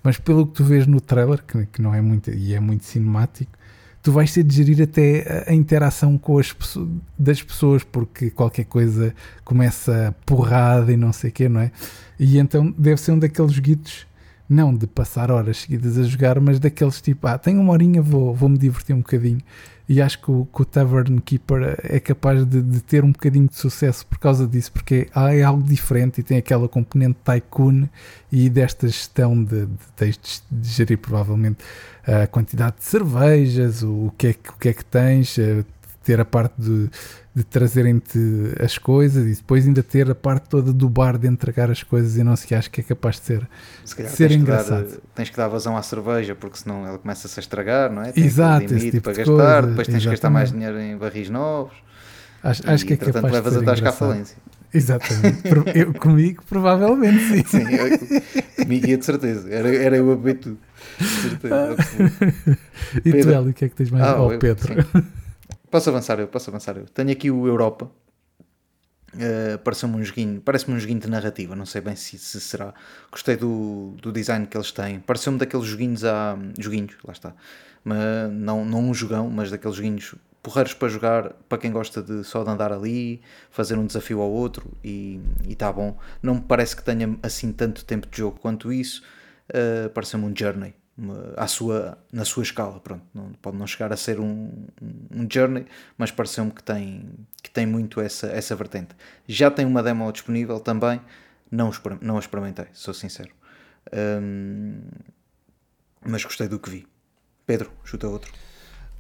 mas 0.03 0.17
pelo 0.17 0.47
que 0.47 0.55
tu 0.55 0.65
vês 0.65 0.87
no 0.87 0.99
trailer, 0.99 1.43
que, 1.45 1.67
que 1.67 1.83
não 1.83 1.95
é 1.95 2.01
muito, 2.01 2.31
e 2.31 2.55
é 2.55 2.61
muito 2.61 2.87
cinemático, 2.87 3.53
tu 4.03 4.11
vais 4.13 4.33
ter 4.33 4.43
de 4.43 4.55
gerir 4.57 4.83
até 4.83 5.45
a- 5.49 5.55
interação 5.55 6.19
com 6.19 6.39
as 6.39 6.53
pesso- 6.53 6.89
das 7.19 7.43
pessoas, 7.43 7.85
porque 7.85 8.31
qualquer 8.31 8.65
coisa 8.65 9.15
começa 9.45 10.15
porrada 10.27 10.93
e 10.93 10.97
não 10.97 11.13
sei 11.13 11.31
o 11.31 11.33
quê, 11.33 11.49
não 11.49 11.61
é? 11.61 11.71
E 12.19 12.39
então 12.39 12.75
deve 12.77 13.01
ser 13.01 13.13
um 13.13 13.19
daqueles 13.19 13.59
guitos, 13.59 14.07
não 14.49 14.75
de 14.75 14.87
passar 14.87 15.31
horas 15.31 15.59
seguidas 15.59 15.97
a 15.99 16.03
jogar, 16.03 16.41
mas 16.41 16.59
daqueles 16.59 17.01
tipo, 17.01 17.27
ah, 17.27 17.39
tenho 17.39 17.61
uma 17.61 17.73
horinha, 17.73 18.03
vou, 18.03 18.35
vou 18.35 18.49
me 18.49 18.59
divertir 18.59 18.95
um 18.95 18.99
bocadinho. 18.99 19.41
E 19.89 20.01
acho 20.01 20.21
que 20.21 20.31
o, 20.31 20.47
que 20.47 20.63
o 20.63 20.65
Tavern 20.65 21.21
Keeper 21.21 21.77
é 21.83 21.99
capaz 21.99 22.45
de, 22.47 22.63
de 22.63 22.81
ter 22.81 23.05
um 23.05 23.13
bocadinho 23.13 23.49
de 23.49 23.57
sucesso 23.57 24.07
por 24.07 24.19
causa 24.19 24.47
disso, 24.47 24.73
porque 24.73 25.09
ah, 25.15 25.35
é 25.35 25.43
algo 25.43 25.63
diferente 25.63 26.21
e 26.21 26.23
tem 26.23 26.39
aquela 26.39 26.69
componente 26.69 27.19
tycoon 27.25 27.89
e 28.31 28.49
desta 28.49 28.87
gestão 28.87 29.43
de, 29.43 29.67
de, 29.67 30.19
de, 30.51 30.69
gerir 30.69 30.99
provavelmente 30.99 31.59
a 32.07 32.27
quantidade 32.27 32.77
de 32.77 32.85
cervejas, 32.85 33.83
o, 33.83 34.07
o 34.07 34.15
que, 34.17 34.29
é, 34.29 34.31
o 34.31 34.59
que 34.59 34.69
é 34.69 34.73
que 34.73 34.85
tens, 34.85 35.39
eh, 35.39 35.65
ter 36.03 36.21
a 36.21 36.25
parte 36.25 36.55
de, 36.61 36.89
de 37.35 37.45
trazerem-te 37.45 38.19
as 38.61 38.77
coisas 38.79 39.27
e 39.27 39.35
depois 39.35 39.67
ainda 39.67 39.83
ter 39.83 40.11
a 40.11 40.15
parte 40.15 40.49
toda 40.49 40.73
do 40.73 40.89
bar 40.89 41.17
de 41.19 41.27
entregar 41.29 41.71
as 41.71 41.83
coisas 41.83 42.17
e 42.17 42.23
não 42.25 42.37
sei, 42.37 42.57
acho 42.57 42.71
que 42.71 42.81
é 42.81 42.85
capaz 42.85 43.17
de 43.21 43.23
ser. 43.27 43.49
Se 43.85 43.95
calhar 43.97 44.13
Ser 44.13 44.29
tens, 44.29 44.41
que 44.41 44.47
dar, 44.47 44.53
engraçado. 44.63 45.03
tens 45.15 45.31
que 45.31 45.37
dar 45.37 45.49
vazão 45.49 45.77
à 45.77 45.83
cerveja, 45.83 46.35
porque 46.35 46.59
senão 46.59 46.87
ela 46.87 46.99
começa-se 46.99 47.39
a 47.39 47.41
estragar, 47.41 47.91
não 47.93 48.03
é? 48.03 48.13
Tem 48.13 48.25
Exato, 48.25 48.75
esse 48.75 48.91
tipo 48.91 49.03
para 49.03 49.13
de 49.13 49.19
gastar, 49.19 49.35
coisa, 49.63 49.67
depois 49.69 49.87
tens 49.89 50.03
que 50.05 50.11
gastar 50.11 50.31
mais 50.31 50.51
exatamente. 50.51 50.73
dinheiro 50.75 50.95
em 50.95 50.99
barris 50.99 51.31
novos. 51.31 51.75
Acho, 52.43 52.63
e, 52.67 52.71
acho 52.71 52.87
que 52.87 52.95
é 52.95 52.97
capaz 52.97 53.25
de 53.27 53.31
levas 53.33 53.53
ser 53.53 53.59
a 53.59 53.63
engraçado. 53.63 53.99
falência. 53.99 54.37
Exatamente. 54.75 55.43
Eu, 55.79 55.93
comigo, 55.93 56.43
provavelmente 56.49 57.19
sim. 57.29 57.45
Sim, 57.47 57.75
eu, 57.75 58.65
comigo 58.65 58.87
ia 58.87 58.97
de 58.97 59.05
certeza. 59.05 59.49
Era, 59.51 59.69
era 59.77 59.97
eu 59.99 60.11
a 60.11 60.17
beber 60.17 60.39
tudo. 60.39 60.59
De 60.99 61.07
certeza. 61.07 61.77
E 63.05 63.11
tu. 63.13 63.29
Hélio, 63.31 63.51
o 63.51 63.53
que 63.55 63.65
é 63.67 63.69
que 63.69 63.75
tens 63.75 63.91
mais? 63.91 64.03
Ah, 64.05 64.21
oh, 64.23 64.33
eu- 64.33 64.39
Pedro. 64.39 64.75
sim. 64.83 65.05
Posso 65.73 65.89
avançar 65.89 66.21
eu, 66.21 66.29
posso 66.29 66.51
avançar 66.51 66.77
eu. 66.77 66.85
Tenho 66.85 67.11
aqui 67.11 67.31
o 67.31 67.47
Europa. 67.47 67.91
Uh, 69.15 69.57
Parece-me 69.65 69.97
um 69.97 70.05
joguinho, 70.05 70.39
parece-me 70.43 70.77
um 70.77 70.79
joguinho 70.79 71.01
de 71.01 71.09
narrativa, 71.09 71.57
não 71.57 71.65
sei 71.65 71.81
bem 71.81 71.97
se, 71.97 72.19
se 72.19 72.39
será. 72.43 72.75
Gostei 73.11 73.39
do, 73.39 73.95
do 74.03 74.13
design 74.13 74.47
que 74.47 74.55
eles 74.55 74.71
têm. 74.71 75.01
Pareceu-me 75.01 75.39
daqueles 75.39 75.65
joguinhos 75.65 76.05
a 76.05 76.37
joguinhos, 76.59 76.95
lá 77.03 77.13
está. 77.15 77.35
Mas 77.83 77.99
não, 78.33 78.67
não 78.67 78.81
um 78.81 78.93
jogão, 78.93 79.31
mas 79.31 79.51
daqueles 79.51 79.77
joguinhos 79.79 80.15
porreiros 80.43 80.75
para 80.75 80.89
jogar 80.89 81.33
para 81.49 81.57
quem 81.57 81.73
gosta 81.73 82.03
de 82.03 82.23
só 82.23 82.45
de 82.45 82.51
andar 82.51 82.71
ali, 82.71 83.23
fazer 83.51 83.79
um 83.79 83.87
desafio 83.87 84.21
ao 84.21 84.31
outro 84.31 84.71
e 84.85 85.23
está 85.49 85.73
bom. 85.73 85.99
Não 86.23 86.35
me 86.35 86.43
parece 86.43 86.77
que 86.77 86.85
tenha 86.85 87.19
assim 87.23 87.51
tanto 87.51 87.83
tempo 87.83 88.07
de 88.11 88.19
jogo 88.19 88.39
quanto 88.39 88.71
isso. 88.71 89.03
Uh, 89.49 89.89
Parece-me 89.89 90.27
um 90.27 90.35
journey 90.37 90.75
à 91.37 91.47
sua, 91.47 91.99
na 92.13 92.25
sua 92.25 92.43
escala. 92.43 92.79
Pronto, 92.81 93.05
não, 93.15 93.33
pode 93.41 93.57
não 93.57 93.67
chegar 93.67 93.93
a 93.93 93.97
ser 93.97 94.21
um, 94.21 94.67
um 95.11 95.27
journey, 95.31 95.67
mas 95.97 96.11
pareceu-me 96.11 96.51
que 96.51 96.63
tem, 96.63 97.11
que 97.43 97.51
tem 97.51 97.67
muito 97.67 98.01
essa, 98.01 98.27
essa 98.29 98.55
vertente. 98.55 98.95
Já 99.27 99.51
tem 99.51 99.67
uma 99.67 99.83
demo 99.83 100.11
disponível 100.13 100.61
também, 100.61 101.01
não, 101.51 101.71
não 102.01 102.17
a 102.17 102.21
experimentei, 102.21 102.67
sou 102.73 102.95
sincero. 102.95 103.31
Hum, 103.93 104.81
mas 106.05 106.25
gostei 106.25 106.49
do 106.49 106.59
que 106.59 106.71
vi. 106.71 106.87
Pedro, 107.47 107.73
chuta 107.85 108.07
outro. 108.09 108.33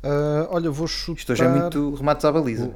Ah, 0.02 0.48
olha, 0.50 0.70
vou 0.70 0.86
chutar. 0.86 1.18
Isto 1.18 1.32
hoje 1.32 1.44
é 1.44 1.48
muito 1.48 1.94
remates 1.94 2.24
à 2.24 2.32
baliza. 2.32 2.74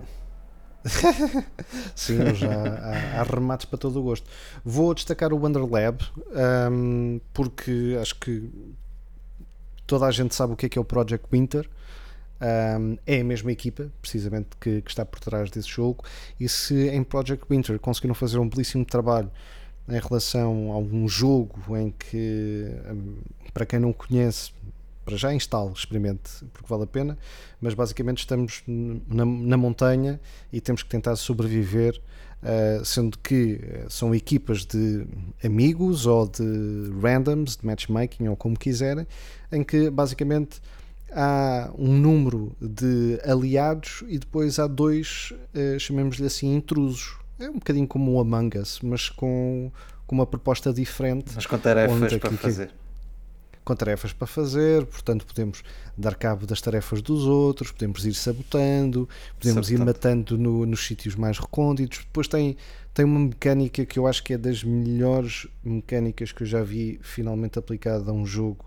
Sim, 1.97 2.33
já 2.35 2.53
há, 2.53 3.21
há 3.21 3.23
remates 3.25 3.67
para 3.67 3.79
todo 3.79 3.99
o 3.99 4.03
gosto. 4.03 4.31
Vou 4.65 4.95
destacar 4.95 5.33
o 5.33 5.37
Wonder 5.37 5.65
Lab 5.65 5.99
ahm, 6.33 7.19
porque 7.33 7.99
acho 8.01 8.15
que 8.21 8.49
toda 9.87 10.07
a 10.07 10.11
gente 10.11 10.35
sabe 10.35 10.53
o 10.53 10.57
que 10.57 10.67
é 10.67 10.69
que 10.69 10.79
é 10.79 10.81
o 10.81 10.85
Project 10.85 11.27
Winter. 11.31 11.69
Ahm, 12.41 12.97
é 13.07 13.21
a 13.21 13.25
mesma 13.25 13.51
equipa, 13.51 13.91
precisamente, 14.03 14.51
que, 14.61 14.83
que 14.83 14.91
está 14.91 15.05
por 15.05 15.21
trás 15.21 15.51
desse 15.51 15.69
jogo. 15.69 16.05
E 16.39 16.49
se 16.49 16.89
em 16.89 17.03
Project 17.03 17.47
Winter 17.49 17.79
conseguiram 17.79 18.15
fazer 18.15 18.39
um 18.39 18.49
belíssimo 18.49 18.85
trabalho 18.85 19.31
em 19.89 19.99
relação 19.99 20.73
a 20.73 20.79
um 20.79 21.09
jogo 21.09 21.77
em 21.77 21.91
que, 21.91 22.67
para 23.55 23.65
quem 23.65 23.79
não 23.79 23.93
conhece, 23.93 24.53
para 25.07 25.17
já 25.17 25.33
instale, 25.33 25.73
experimente, 25.73 26.45
porque 26.53 26.69
vale 26.69 26.83
a 26.83 26.87
pena, 26.87 27.17
mas 27.61 27.75
basicamente 27.75 28.19
estamos 28.19 28.65
na, 28.67 29.25
na 29.25 29.57
montanha 29.57 30.21
e 30.53 30.61
temos 30.61 30.83
que 30.83 30.89
tentar 30.89 31.15
sobreviver, 31.15 32.03
uh, 32.43 32.85
sendo 32.85 33.17
que 33.17 33.55
uh, 33.55 33.89
são 33.89 34.13
equipas 34.13 34.67
de 34.67 35.07
amigos 35.45 36.07
ou 36.07 36.27
de 36.27 36.43
randoms, 37.01 37.57
de 37.57 37.65
matchmaking 37.65 38.27
ou 38.27 38.37
como 38.37 38.59
quiserem, 38.59 39.07
em 39.53 39.63
que 39.63 39.89
basicamente 39.91 40.61
há 41.13 41.71
um 41.79 41.93
número 41.93 42.53
de 42.61 43.21
aliados 43.25 44.03
e 44.09 44.19
depois 44.19 44.59
há 44.59 44.67
dois, 44.67 45.33
uh, 45.55 45.79
chamemos-lhe 45.79 46.27
assim, 46.27 46.53
intrusos. 46.53 47.17
É 47.39 47.49
um 47.49 47.55
bocadinho 47.55 47.87
como 47.87 48.11
o 48.13 48.21
Among 48.21 48.59
Us, 48.59 48.81
mas 48.83 49.09
com, 49.09 49.71
com 50.05 50.15
uma 50.17 50.27
proposta 50.27 50.73
diferente 50.73 51.31
Mas 51.33 51.47
com 51.47 51.57
tarefas 51.59 51.95
Onde 51.95 52.19
para 52.19 52.33
fazer. 52.33 52.73
Com 53.67 53.75
tarefas 53.75 54.13
para 54.13 54.29
fazer, 54.29 54.87
portanto 54.87 55.27
podemos 55.27 55.65
dar 55.99 56.15
cabo 56.15 56.47
das 56.47 56.61
tarefas 56.61 57.03
dos 57.03 57.25
outros, 57.25 57.73
podemos 57.73 58.07
ir 58.07 58.15
sabotando, 58.15 59.09
podemos 59.41 59.69
ir 59.73 59.79
matando 59.85 60.39
no- 60.39 60.65
nos 60.65 60.87
sítios 60.87 61.17
mais 61.17 61.37
recônditos. 61.37 61.99
Depois 61.99 62.29
tem, 62.29 62.57
tem 62.95 63.05
uma 63.05 63.19
mecânica 63.19 63.85
que 63.85 63.99
eu 63.99 64.07
acho 64.07 64.23
que 64.23 64.35
é 64.35 64.39
das 64.39 64.63
melhores 64.63 65.49
mecânicas 65.65 66.31
que 66.31 66.45
eu 66.45 66.47
já 66.47 66.63
vi 66.63 67.01
finalmente 67.03 67.59
aplicada 67.59 68.09
a 68.13 68.15
um 68.15 68.25
jogo 68.25 68.65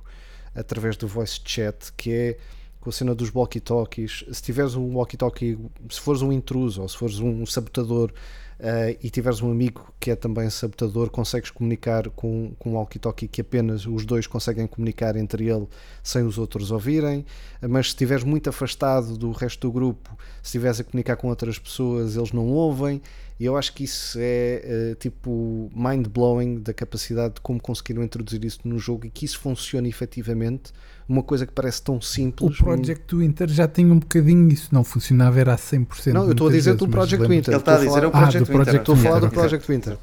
através 0.53 0.97
do 0.97 1.07
voice 1.07 1.39
chat, 1.45 1.93
que 1.95 2.11
é 2.11 2.37
com 2.81 2.89
a 2.89 2.93
cena 2.93 3.15
dos 3.15 3.33
walkie-talkies. 3.33 4.25
Se 4.33 4.41
tiveres 4.41 4.75
um 4.75 4.95
walkie-talkie, 4.97 5.57
se 5.89 5.99
fores 6.01 6.21
um 6.21 6.31
intruso 6.31 6.81
ou 6.81 6.89
se 6.89 6.97
fores 6.97 7.19
um 7.19 7.45
sabotador 7.45 8.11
eh, 8.61 8.97
e 9.01 9.09
tiveres 9.09 9.41
um 9.41 9.49
amigo 9.49 9.93
que 9.99 10.11
é 10.11 10.15
também 10.15 10.49
sabotador, 10.49 11.09
consegues 11.09 11.49
comunicar 11.49 12.09
com, 12.09 12.53
com 12.59 12.71
um 12.71 12.73
walkie-talkie 12.73 13.27
que 13.27 13.39
apenas 13.39 13.85
os 13.85 14.05
dois 14.05 14.27
conseguem 14.27 14.67
comunicar 14.67 15.15
entre 15.15 15.47
ele 15.47 15.65
sem 16.03 16.23
os 16.23 16.37
outros 16.37 16.69
ouvirem. 16.69 17.25
Mas 17.61 17.87
se 17.87 17.91
estiveres 17.91 18.23
muito 18.23 18.49
afastado 18.49 19.17
do 19.17 19.31
resto 19.31 19.61
do 19.67 19.71
grupo, 19.71 20.09
se 20.41 20.47
estiveres 20.47 20.79
a 20.79 20.83
comunicar 20.83 21.15
com 21.15 21.29
outras 21.29 21.57
pessoas, 21.57 22.17
eles 22.17 22.33
não 22.33 22.47
ouvem. 22.47 23.01
E 23.39 23.45
eu 23.45 23.55
acho 23.55 23.73
que 23.73 23.85
isso 23.85 24.19
é 24.19 24.61
eh, 24.91 24.95
tipo 24.99 25.71
mind-blowing 25.73 26.59
da 26.59 26.73
capacidade 26.73 27.35
de 27.35 27.41
como 27.41 27.61
conseguiram 27.61 28.03
introduzir 28.03 28.43
isso 28.43 28.59
no 28.65 28.77
jogo 28.77 29.07
e 29.07 29.09
que 29.09 29.23
isso 29.23 29.39
funciona 29.39 29.87
efetivamente. 29.87 30.73
Uma 31.09 31.23
coisa 31.23 31.45
que 31.47 31.51
parece 31.51 31.81
tão 31.81 31.97
O 31.97 32.01
simples. 32.03 32.57
Project 32.59 33.15
Winter 33.15 33.49
já 33.49 33.67
tinha 33.67 33.91
um 33.91 33.97
bocadinho 33.97 34.47
isso, 34.49 34.69
não 34.71 34.83
funcionava, 34.83 35.39
era 35.39 35.55
a 35.55 35.57
100%. 35.57 36.13
Não, 36.13 36.25
eu 36.25 36.31
estou 36.33 36.47
a 36.47 36.51
dizer 36.51 36.75
do 36.75 36.85
vezes, 36.85 36.95
mas 36.95 37.09
Project 37.09 37.27
Winter. 37.27 37.51
Ele 37.53 37.59
está 37.59 37.73
a 37.73 37.77
dizer 37.77 37.89
o 37.89 37.91
falar- 37.93 38.07
Ah, 38.07 38.11
Project 38.11 38.39
do 38.39 38.45
Project 38.45 38.69
Winter. 38.77 38.81
Estou 38.81 38.93
a 38.93 38.97
falar 38.97 39.19
do 39.19 39.25
Winter, 39.25 39.39
Project 39.39 39.71
Winter. 39.71 39.97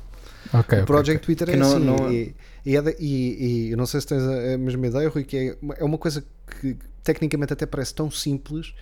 Ok, 0.52 0.80
o 0.80 0.84
Project 0.84 1.16
ok. 1.16 1.24
Twitter 1.26 1.48
é 1.48 1.52
Que 1.52 1.58
não- 1.58 1.76
assim. 1.76 1.84
não- 1.84 2.12
E, 2.12 2.34
e, 2.64 2.76
é 2.76 2.82
da- 2.82 2.90
e- 2.98 3.66
e 3.68 3.70
eu 3.70 3.76
não 3.76 3.86
sei 3.86 4.00
se 4.00 4.06
tens 4.08 4.22
a, 4.22 4.58
mesma 4.58 4.86
ideia, 4.88 5.08
Rui, 5.08 5.22
que 5.22 5.36
é, 5.36 5.56
uma- 5.62 5.74
é 5.74 5.84
uma 5.84 5.98
coisa 5.98 6.24
que 6.60 6.76
tecnicamente 7.04 7.52
até 7.52 7.66
parece 7.66 7.94
tão 7.94 8.10
simples, 8.10 8.74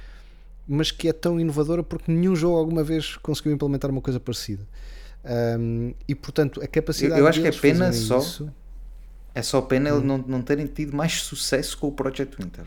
mas 0.67 0.91
que 0.91 1.09
é 1.09 1.13
tão 1.13 1.39
inovadora 1.39 1.83
porque 1.83 2.11
nenhum 2.11 2.35
jogo 2.35 2.57
alguma 2.57 2.83
vez 2.83 3.17
conseguiu 3.17 3.53
implementar 3.53 3.91
uma 3.91 4.01
coisa 4.01 4.19
parecida. 4.19 4.63
Um, 5.59 5.93
e 6.09 6.15
portanto, 6.15 6.61
a 6.63 6.67
capacidade 6.67 7.19
Eu- 7.21 7.25
eu 7.25 7.29
acho 7.29 7.41
que 7.41 7.49
é 7.49 7.53
pena 7.53 7.93
só- 7.93 8.19
isso- 8.19 8.51
É 9.35 9.43
só 9.43 9.61
pena 9.61 9.91
Hum. 9.91 9.95
eles 9.97 10.07
não, 10.07 10.19
não 10.19 10.43
terem 10.43 10.67
tido 10.67 10.97
mais 10.97 11.21
sucesso 11.23 11.77
com 11.79 11.89
o 11.89 11.93
Project 11.93 12.37
Winter. 12.41 12.65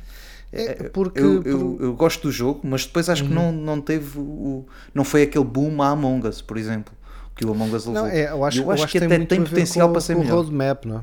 É, 0.51 0.73
porque, 0.89 1.19
eu, 1.19 1.41
por- 1.41 1.47
eu, 1.49 1.77
eu 1.81 1.93
gosto 1.93 2.23
do 2.23 2.31
jogo, 2.31 2.61
mas 2.63 2.85
depois 2.85 3.09
acho 3.09 3.23
que 3.25 3.33
não, 3.33 3.51
não 3.51 3.81
teve 3.81 4.17
o. 4.17 4.65
Não 4.93 5.03
foi 5.03 5.23
aquele 5.23 5.43
boom 5.43 5.81
a 5.81 5.89
Among 5.89 6.25
Us, 6.27 6.41
por 6.41 6.57
exemplo, 6.57 6.93
que 7.35 7.45
o 7.45 7.51
Among 7.51 7.75
Us 7.75 7.85
levou. 7.85 8.03
Não, 8.03 8.07
é, 8.09 8.29
eu 8.31 8.43
acho, 8.45 8.59
eu 8.59 8.63
eu 8.63 8.71
acho 8.71 8.83
acho 8.83 8.91
que 8.93 8.99
tem 8.99 9.07
até 9.07 9.25
tem 9.25 9.43
potencial 9.43 9.87
com, 9.87 9.91
para 9.93 10.01
ser 10.01 10.13
com 10.13 10.21
o 10.21 10.23
melhor. 10.23 10.37
roadmap, 10.37 10.85
não 10.85 10.99
é? 10.99 11.01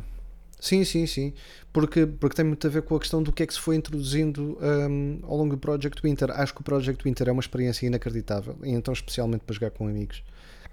Sim, 0.61 0.83
sim, 0.85 1.07
sim. 1.07 1.35
Porque, 1.75 2.07
porque 2.07 2.37
tem 2.37 2.45
muito 2.45 2.67
a 2.67 2.71
ver 2.71 2.83
com 2.83 2.97
a 2.97 2.99
questão 3.01 3.23
do 3.23 3.33
que 3.33 3.43
é 3.43 3.47
que 3.47 3.53
se 3.53 3.61
foi 3.61 3.77
introduzindo 3.77 4.57
um, 4.63 5.19
ao 5.25 5.37
longo 5.37 5.51
do 5.51 5.59
Project 5.59 6.01
Winter. 6.03 6.31
Acho 6.31 6.55
que 6.55 6.61
o 6.63 6.65
Project 6.65 7.05
Winter 7.05 7.29
é 7.29 7.33
uma 7.33 7.41
experiência 7.41 7.87
inacreditável, 7.87 8.57
e 8.63 8.71
então 8.71 8.95
especialmente 8.95 9.43
para 9.45 9.53
jogar 9.55 9.71
com 9.73 9.87
amigos. 9.87 10.23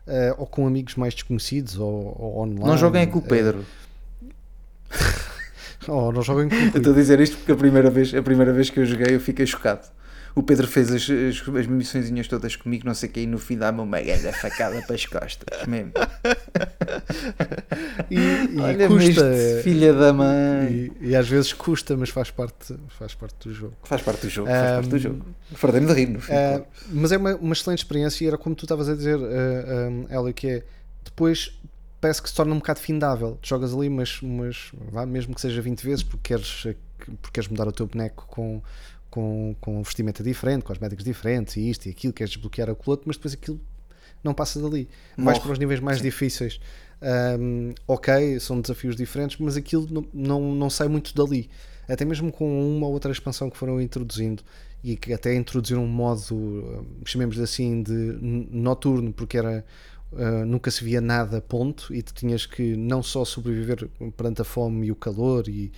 Uh, 0.07 0.33
ou 0.37 0.47
com 0.47 0.65
amigos 0.65 0.95
mais 0.95 1.13
desconhecidos, 1.13 1.77
ou, 1.77 2.15
ou 2.17 2.39
online. 2.39 2.63
Não 2.63 2.77
joguem 2.77 3.05
com 3.07 3.19
o 3.19 3.21
uh, 3.21 3.65
Ou 5.87 6.11
não 6.11 6.21
joguem 6.21 6.47
com 6.47 6.77
estou 6.77 6.93
a 6.93 6.95
dizer 6.95 7.19
isto 7.19 7.37
porque 7.37 7.51
a 7.51 7.55
primeira 7.55 7.89
vez, 7.89 8.13
a 8.13 8.21
primeira 8.21 8.53
vez 8.53 8.69
que 8.69 8.79
eu 8.79 8.85
joguei 8.85 9.15
eu 9.15 9.19
fiquei 9.19 9.45
chocado. 9.45 9.87
O 10.33 10.41
Pedro 10.41 10.65
fez 10.65 10.89
as, 10.91 11.01
as, 11.09 11.55
as 11.57 11.67
missõezinhas 11.67 12.25
todas 12.25 12.55
comigo, 12.55 12.85
não 12.85 12.93
sei 12.93 13.09
o 13.09 13.11
que, 13.11 13.19
e 13.19 13.27
no 13.27 13.37
fim 13.37 13.57
dá-me 13.57 13.81
uma 13.81 13.99
grande 13.99 14.31
facada 14.31 14.81
para 14.83 14.95
as 14.95 15.05
costas. 15.05 15.67
Mesmo. 15.67 15.91
E, 18.09 18.15
e 18.15 18.55
Olha-me 18.61 18.87
custa. 18.87 19.09
isto, 19.09 19.63
filha 19.63 19.91
da 19.93 20.13
mãe. 20.13 20.91
E, 21.01 21.09
e 21.09 21.15
às 21.17 21.27
vezes 21.27 21.51
custa, 21.51 21.97
mas 21.97 22.09
faz 22.09 22.31
parte, 22.31 22.75
faz 22.97 23.13
parte 23.13 23.49
do 23.49 23.53
jogo. 23.53 23.73
Faz 23.83 24.01
parte 24.01 24.21
do 24.21 24.29
jogo, 24.29 24.47
faz 24.49 24.71
parte 24.71 24.89
do 24.89 24.95
Um, 24.95 24.99
jogo. 24.99 25.25
Fartei-me 25.53 25.87
de 25.87 25.93
rir 25.93 26.07
no 26.07 26.21
fim. 26.21 26.31
Uh, 26.31 26.65
mas 26.91 27.11
é 27.11 27.17
uma, 27.17 27.35
uma 27.35 27.53
excelente 27.53 27.79
experiência 27.79 28.23
e 28.23 28.27
era 28.27 28.37
como 28.37 28.55
tu 28.55 28.63
estavas 28.63 28.87
a 28.87 28.95
dizer, 28.95 29.17
uh, 29.17 29.21
um, 29.21 30.05
Hélio, 30.09 30.33
que 30.33 30.47
é 30.47 30.63
depois 31.03 31.59
parece 32.01 32.21
que 32.21 32.27
se 32.27 32.35
torna 32.35 32.53
um 32.53 32.57
bocado 32.57 32.79
findável. 32.79 33.37
Tu 33.41 33.47
jogas 33.47 33.73
ali, 33.73 33.89
mas, 33.89 34.19
mas 34.21 34.71
vá, 34.91 35.05
mesmo 35.05 35.33
que 35.33 35.39
seja 35.39 35.61
20 35.61 35.81
vezes, 35.81 36.03
porque 36.03 36.33
queres, 36.33 36.65
uh, 36.65 36.75
porque 36.97 37.31
queres 37.31 37.47
mudar 37.47 37.67
o 37.67 37.71
teu 37.71 37.85
boneco 37.85 38.25
com, 38.27 38.61
com, 39.09 39.55
com 39.61 39.79
um 39.79 39.83
vestimenta 39.83 40.23
diferente, 40.23 40.63
cosméticos 40.63 41.05
diferentes 41.05 41.55
e 41.55 41.69
isto 41.69 41.85
e 41.85 41.91
aquilo, 41.91 42.11
queres 42.11 42.31
desbloquear 42.31 42.69
o 42.69 42.75
colote, 42.75 43.03
mas 43.05 43.15
depois 43.15 43.33
aquilo 43.33 43.61
não 44.23 44.33
passa 44.33 44.59
dali. 44.59 44.89
Mais 45.15 45.37
Morre. 45.37 45.41
para 45.41 45.51
os 45.53 45.59
níveis 45.59 45.79
mais 45.79 45.97
Sim. 45.97 46.03
difíceis. 46.03 46.59
Um, 47.39 47.73
ok, 47.87 48.39
são 48.39 48.61
desafios 48.61 48.95
diferentes, 48.95 49.37
mas 49.39 49.57
aquilo 49.57 49.87
não, 49.89 50.05
não, 50.13 50.55
não 50.55 50.69
sai 50.69 50.87
muito 50.87 51.13
dali. 51.15 51.49
Até 51.87 52.05
mesmo 52.05 52.31
com 52.31 52.77
uma 52.77 52.87
ou 52.87 52.93
outra 52.93 53.11
expansão 53.11 53.49
que 53.49 53.57
foram 53.57 53.81
introduzindo 53.81 54.43
e 54.83 54.95
que 54.95 55.13
até 55.13 55.35
introduziram 55.35 55.83
um 55.83 55.87
modo, 55.87 56.35
uh, 56.35 56.85
chamemos 57.05 57.39
assim, 57.39 57.83
de 57.83 57.93
noturno, 58.51 59.11
porque 59.11 59.37
era 59.37 59.65
uh, 60.13 60.45
nunca 60.45 60.69
se 60.71 60.83
via 60.83 61.01
nada, 61.01 61.41
ponto, 61.41 61.93
e 61.93 62.01
tu 62.01 62.13
tinhas 62.13 62.45
que 62.45 62.75
não 62.75 63.01
só 63.01 63.25
sobreviver 63.25 63.89
perante 64.15 64.41
a 64.41 64.45
fome 64.45 64.87
e 64.87 64.91
o 64.91 64.95
calor 64.95 65.47
e 65.47 65.71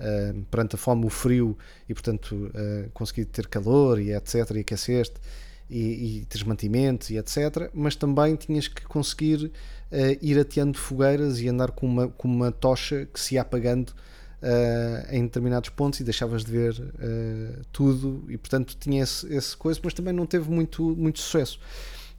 uh, 0.00 0.42
perante 0.50 0.74
a 0.74 0.78
fome 0.78 1.04
o 1.06 1.10
frio 1.10 1.56
e 1.88 1.94
portanto 1.94 2.34
uh, 2.34 2.90
conseguir 2.92 3.26
ter 3.26 3.46
calor 3.46 4.00
e 4.00 4.12
etc 4.12 4.50
e 4.56 4.60
aqueceste 4.60 5.14
e, 5.68 6.18
e 6.20 6.24
teres 6.24 6.44
mantimentos 6.44 7.10
e 7.10 7.16
etc 7.16 7.70
mas 7.72 7.94
também 7.94 8.34
tinhas 8.34 8.66
que 8.66 8.82
conseguir 8.84 9.44
uh, 9.44 9.52
ir 10.20 10.38
ateando 10.38 10.78
fogueiras 10.78 11.40
e 11.40 11.48
andar 11.48 11.70
com 11.70 11.86
uma, 11.86 12.08
com 12.08 12.26
uma 12.26 12.50
tocha 12.50 13.06
que 13.12 13.20
se 13.20 13.34
ia 13.34 13.42
apagando 13.42 13.92
em 15.10 15.24
determinados 15.24 15.68
pontos 15.68 16.00
e 16.00 16.02
deixavas 16.02 16.42
de 16.46 16.50
ver 16.50 16.74
tudo 17.70 18.24
e 18.26 18.38
portanto 18.38 18.74
tinha 18.80 19.02
esse 19.02 19.54
coisa 19.54 19.78
mas 19.84 19.92
também 19.92 20.14
não 20.14 20.24
teve 20.24 20.50
muito, 20.50 20.96
muito 20.96 21.20
sucesso 21.20 21.60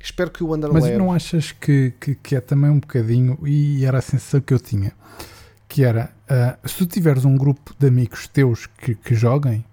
espero 0.06 0.32
que 0.32 0.44
o 0.44 0.48
Mas 0.48 0.58
Underlab 0.58 0.98
não 0.98 1.12
achas 1.14 1.52
que, 1.52 1.94
que, 2.00 2.16
que 2.16 2.36
é 2.36 2.42
também 2.42 2.70
um 2.70 2.80
bocadinho, 2.80 3.38
e 3.46 3.86
era 3.86 4.00
a 4.00 4.02
sensação 4.02 4.42
que 4.42 4.54
eu 4.54 4.60
tinha, 4.60 4.92
que 5.68 5.84
era, 5.84 6.12
ah, 6.30 6.58
se 6.66 6.76
tu 6.78 6.86
tiveres 6.86 7.24
um 7.26 7.38
grupo 7.38 7.74
de 7.80 7.88
amigos 7.88 8.28
teus 8.28 8.66
que, 8.68 8.96
que 8.96 9.16
joguem, 9.16 9.64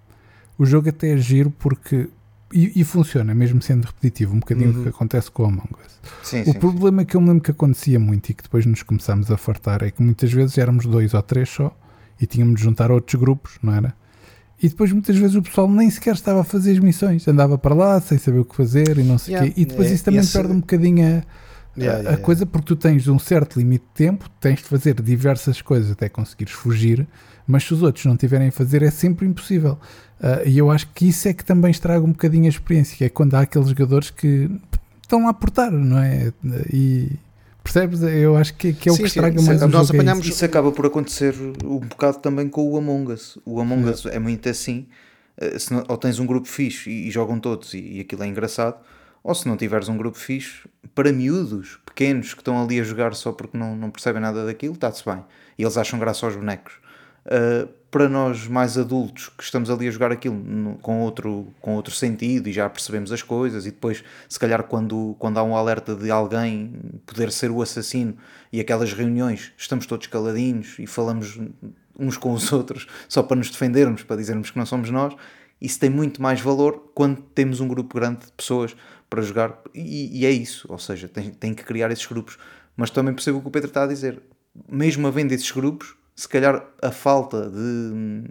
o 0.59 0.65
jogo 0.67 0.89
até 0.89 1.11
é 1.13 1.17
giro 1.17 1.51
porque, 1.51 2.09
e, 2.53 2.81
e 2.81 2.85
funciona, 2.85 3.35
mesmo 3.35 3.61
sendo 3.63 3.85
repetitivo, 3.85 4.35
um 4.35 4.41
bocadinho 4.41 4.73
Uhum. 4.73 4.81
o 4.81 4.83
que 4.85 4.89
acontece 4.89 5.31
com 5.31 5.45
o 5.45 5.47
Among 5.47 5.69
Us. 5.87 6.01
Sim, 6.23 6.43
O 6.43 6.45
sim. 6.47 6.53
problema 6.55 7.05
que 7.05 7.17
eu 7.17 7.21
me 7.21 7.29
lembro 7.29 7.43
que 7.43 7.51
acontecia 7.51 7.99
muito 7.99 8.31
e 8.31 8.35
que 8.35 8.43
depois 8.43 8.65
nos 8.67 8.83
começámos 8.83 9.31
a 9.31 9.37
fartar 9.37 9.83
é 9.83 9.91
que 9.91 10.03
muitas 10.03 10.33
vezes 10.33 10.57
éramos 10.59 10.87
dois 10.87 11.15
ou 11.15 11.23
três 11.23 11.49
só 11.49 11.77
e 12.21 12.27
tínhamos 12.27 12.57
de 12.57 12.63
juntar 12.63 12.91
outros 12.91 13.21
grupos, 13.21 13.59
não 13.63 13.73
era? 13.75 13.95
E 14.61 14.69
depois 14.69 14.91
muitas 14.93 15.17
vezes 15.17 15.37
o 15.37 15.43
pessoal 15.43 15.69
nem 15.71 15.89
sequer 15.91 16.15
estava 16.15 16.41
a 16.41 16.45
fazer 16.45 16.73
as 16.73 16.79
missões, 16.81 17.27
andava 17.29 17.57
para 17.57 17.75
lá 17.75 18.01
sem 18.01 18.19
saber 18.19 18.41
o 18.41 18.45
que 18.45 18.57
fazer 18.57 18.99
e 18.99 19.03
não 19.05 19.17
sei 19.19 19.35
o 19.35 19.37
Yeah, 19.37 19.55
quê. 19.55 19.61
E 19.61 19.65
depois 19.65 19.89
é, 19.91 19.95
isso 19.95 20.05
também 20.05 20.21
esse- 20.21 20.33
perde 20.33 20.53
um 20.53 20.61
bocadinho 20.61 21.07
a, 21.07 21.23
Yeah, 21.81 22.11
a- 22.11 22.15
a 22.15 22.17
coisa 22.17 22.45
porque 22.45 22.67
tu 22.67 22.75
tens 22.77 23.07
um 23.07 23.19
certo 23.21 23.57
limite 23.59 23.85
de 23.85 23.93
tempo, 23.95 24.29
tens 24.41 24.57
de 24.59 24.65
fazer 24.65 25.01
diversas 25.01 25.63
coisas 25.63 25.93
até 25.93 26.09
conseguires 26.09 26.53
fugir, 26.53 27.07
mas 27.47 27.63
se 27.65 27.73
os 27.73 27.83
outros 27.83 28.05
não 28.05 28.17
tiverem 28.17 28.49
a 28.49 28.53
fazer 28.53 28.83
é 28.83 28.91
sempre 28.91 29.27
impossível. 29.27 29.79
Ah, 30.21 30.43
e 30.45 30.59
eu 30.59 30.73
acho 30.73 30.89
que 30.93 31.07
isso 31.09 31.29
é 31.29 31.33
que 31.33 31.45
também 31.45 31.71
estraga 31.71 32.05
um 32.05 32.11
bocadinho 32.11 32.47
a 32.47 32.49
experiência, 32.49 32.97
que 32.97 33.05
é 33.05 33.09
quando 33.09 33.35
há 33.35 33.43
aqueles 33.43 33.69
jogadores 33.69 34.11
que 34.11 34.51
estão 35.01 35.23
lá 35.23 35.31
a 35.31 35.35
portar, 35.35 35.71
não 35.71 35.99
é? 35.99 36.33
E 36.73 37.13
percebes? 37.73 38.03
Eu 38.03 38.37
acho 38.37 38.55
que, 38.55 38.73
que 38.73 38.89
é 38.89 38.93
o 38.93 38.95
Sim, 38.97 39.03
que 39.03 39.09
sim, 39.11 39.19
estraga 39.19 39.39
sim, 39.39 39.47
mais 39.47 39.63
o 39.63 39.69
nós 39.69 39.87
jogo. 39.89 39.97
é 39.97 40.01
apanhamos- 40.01 40.25
isso. 40.27 40.35
Isso 40.35 40.45
acaba 40.45 40.73
por 40.73 40.87
acontecer 40.87 41.35
um 41.65 41.79
bocado 41.81 42.19
também 42.19 42.49
com 42.49 42.69
o 42.71 42.77
Among 42.77 43.13
Us. 43.13 43.39
O 43.45 43.61
Among 43.61 43.89
Us 43.91 44.07
é 44.07 44.19
muito 44.19 44.49
assim. 44.49 44.87
eh, 45.41 45.57
se 45.59 45.73
não- 45.73 45.85
ou 45.89 45.97
tens 45.97 46.19
um 46.19 46.27
grupo 46.27 46.49
fixe 46.49 46.91
e, 46.91 47.07
e 47.09 47.11
jogam 47.13 47.39
todos 47.39 47.73
e, 47.73 47.79
e 47.79 48.01
aquilo 48.01 48.25
é 48.25 48.27
engraçado, 48.27 48.77
ou 49.23 49.33
se 49.35 49.47
não 49.47 49.57
tiveres 49.57 49.89
um 49.89 49.97
grupo 49.97 50.19
fixe, 50.19 50.63
para 50.97 51.13
miúdos, 51.13 51.79
pequenos, 51.87 52.35
que 52.35 52.41
estão 52.41 52.61
ali 52.61 52.81
a 52.81 52.83
jogar 52.83 53.15
só 53.15 53.31
porque 53.31 53.57
não, 53.57 53.77
não 53.77 53.89
percebem 53.91 54.21
nada 54.21 54.45
daquilo, 54.45 54.75
está-se 54.75 55.05
bem. 55.05 55.23
E 55.57 55.63
eles 55.63 55.77
acham 55.77 55.97
graça 55.99 56.27
aos 56.27 56.35
bonecos. 56.35 56.73
Uh, 57.25 57.69
para 57.91 58.09
nós 58.09 58.47
mais 58.47 58.77
adultos 58.77 59.31
que 59.31 59.43
estamos 59.43 59.71
ali 59.71 59.89
a 59.89 59.91
jogar 59.91 60.13
aquilo 60.13 60.35
no- 60.37 60.77
com, 60.79 61.01
outro, 61.01 61.49
com 61.61 61.75
outro 61.75 61.95
sentido 61.95 62.49
e 62.49 62.53
já 62.53 62.69
percebemos 62.69 63.11
as 63.13 63.23
coisas 63.23 63.65
e 63.67 63.71
depois 63.71 64.05
se 64.29 64.39
calhar 64.39 64.63
quando, 64.65 65.17
quando 65.19 65.39
há 65.39 65.43
um 65.43 65.57
alerta 65.57 65.95
de 65.95 66.11
alguém 66.11 66.73
poder 67.07 67.33
ser 67.33 67.51
o 67.51 67.63
assassino 67.63 68.17
e 68.53 68.61
aquelas 68.61 68.93
reuniões 68.93 69.53
estamos 69.57 69.87
todos 69.87 70.07
caladinhos 70.07 70.79
e 70.79 70.87
falamos 70.87 71.39
uns 71.99 72.17
com 72.17 72.33
os 72.33 72.51
outros 72.53 72.87
só 73.09 73.23
para 73.23 73.37
nos 73.37 73.51
defendermos, 73.51 74.03
para 74.03 74.17
dizermos 74.17 74.51
que 74.51 74.59
não 74.59 74.67
somos 74.67 74.91
nós 74.91 75.15
isso 75.61 75.81
tem 75.81 75.91
muito 75.91 76.23
mais 76.23 76.41
valor 76.41 76.91
quando 76.95 77.21
temos 77.21 77.59
um 77.61 77.67
grupo 77.67 77.95
grande 77.97 78.27
de 78.27 78.33
pessoas 78.33 78.77
para 79.11 79.23
jogar 79.23 79.59
e, 79.75 80.21
e 80.21 80.27
é 80.27 80.31
isso, 80.31 80.67
ou 80.71 80.79
seja, 80.79 81.09
tem, 81.09 81.31
tem 81.31 81.53
que 81.55 81.65
criar 81.65 81.91
esses 81.91 82.07
grupos. 82.07 82.39
Mas 82.77 82.91
também 82.91 83.13
percebo 83.13 83.39
o 83.39 83.41
que 83.43 83.49
o 83.49 83.51
Pedro 83.51 83.67
está 83.69 83.83
a 83.83 83.87
dizer. 83.89 84.23
Mesmo 84.71 85.09
havendo 85.09 85.33
esses 85.33 85.51
grupos 85.51 85.97
se 86.21 86.29
calhar 86.29 86.67
a 86.83 86.91
falta 86.91 87.49
de, 87.49 88.23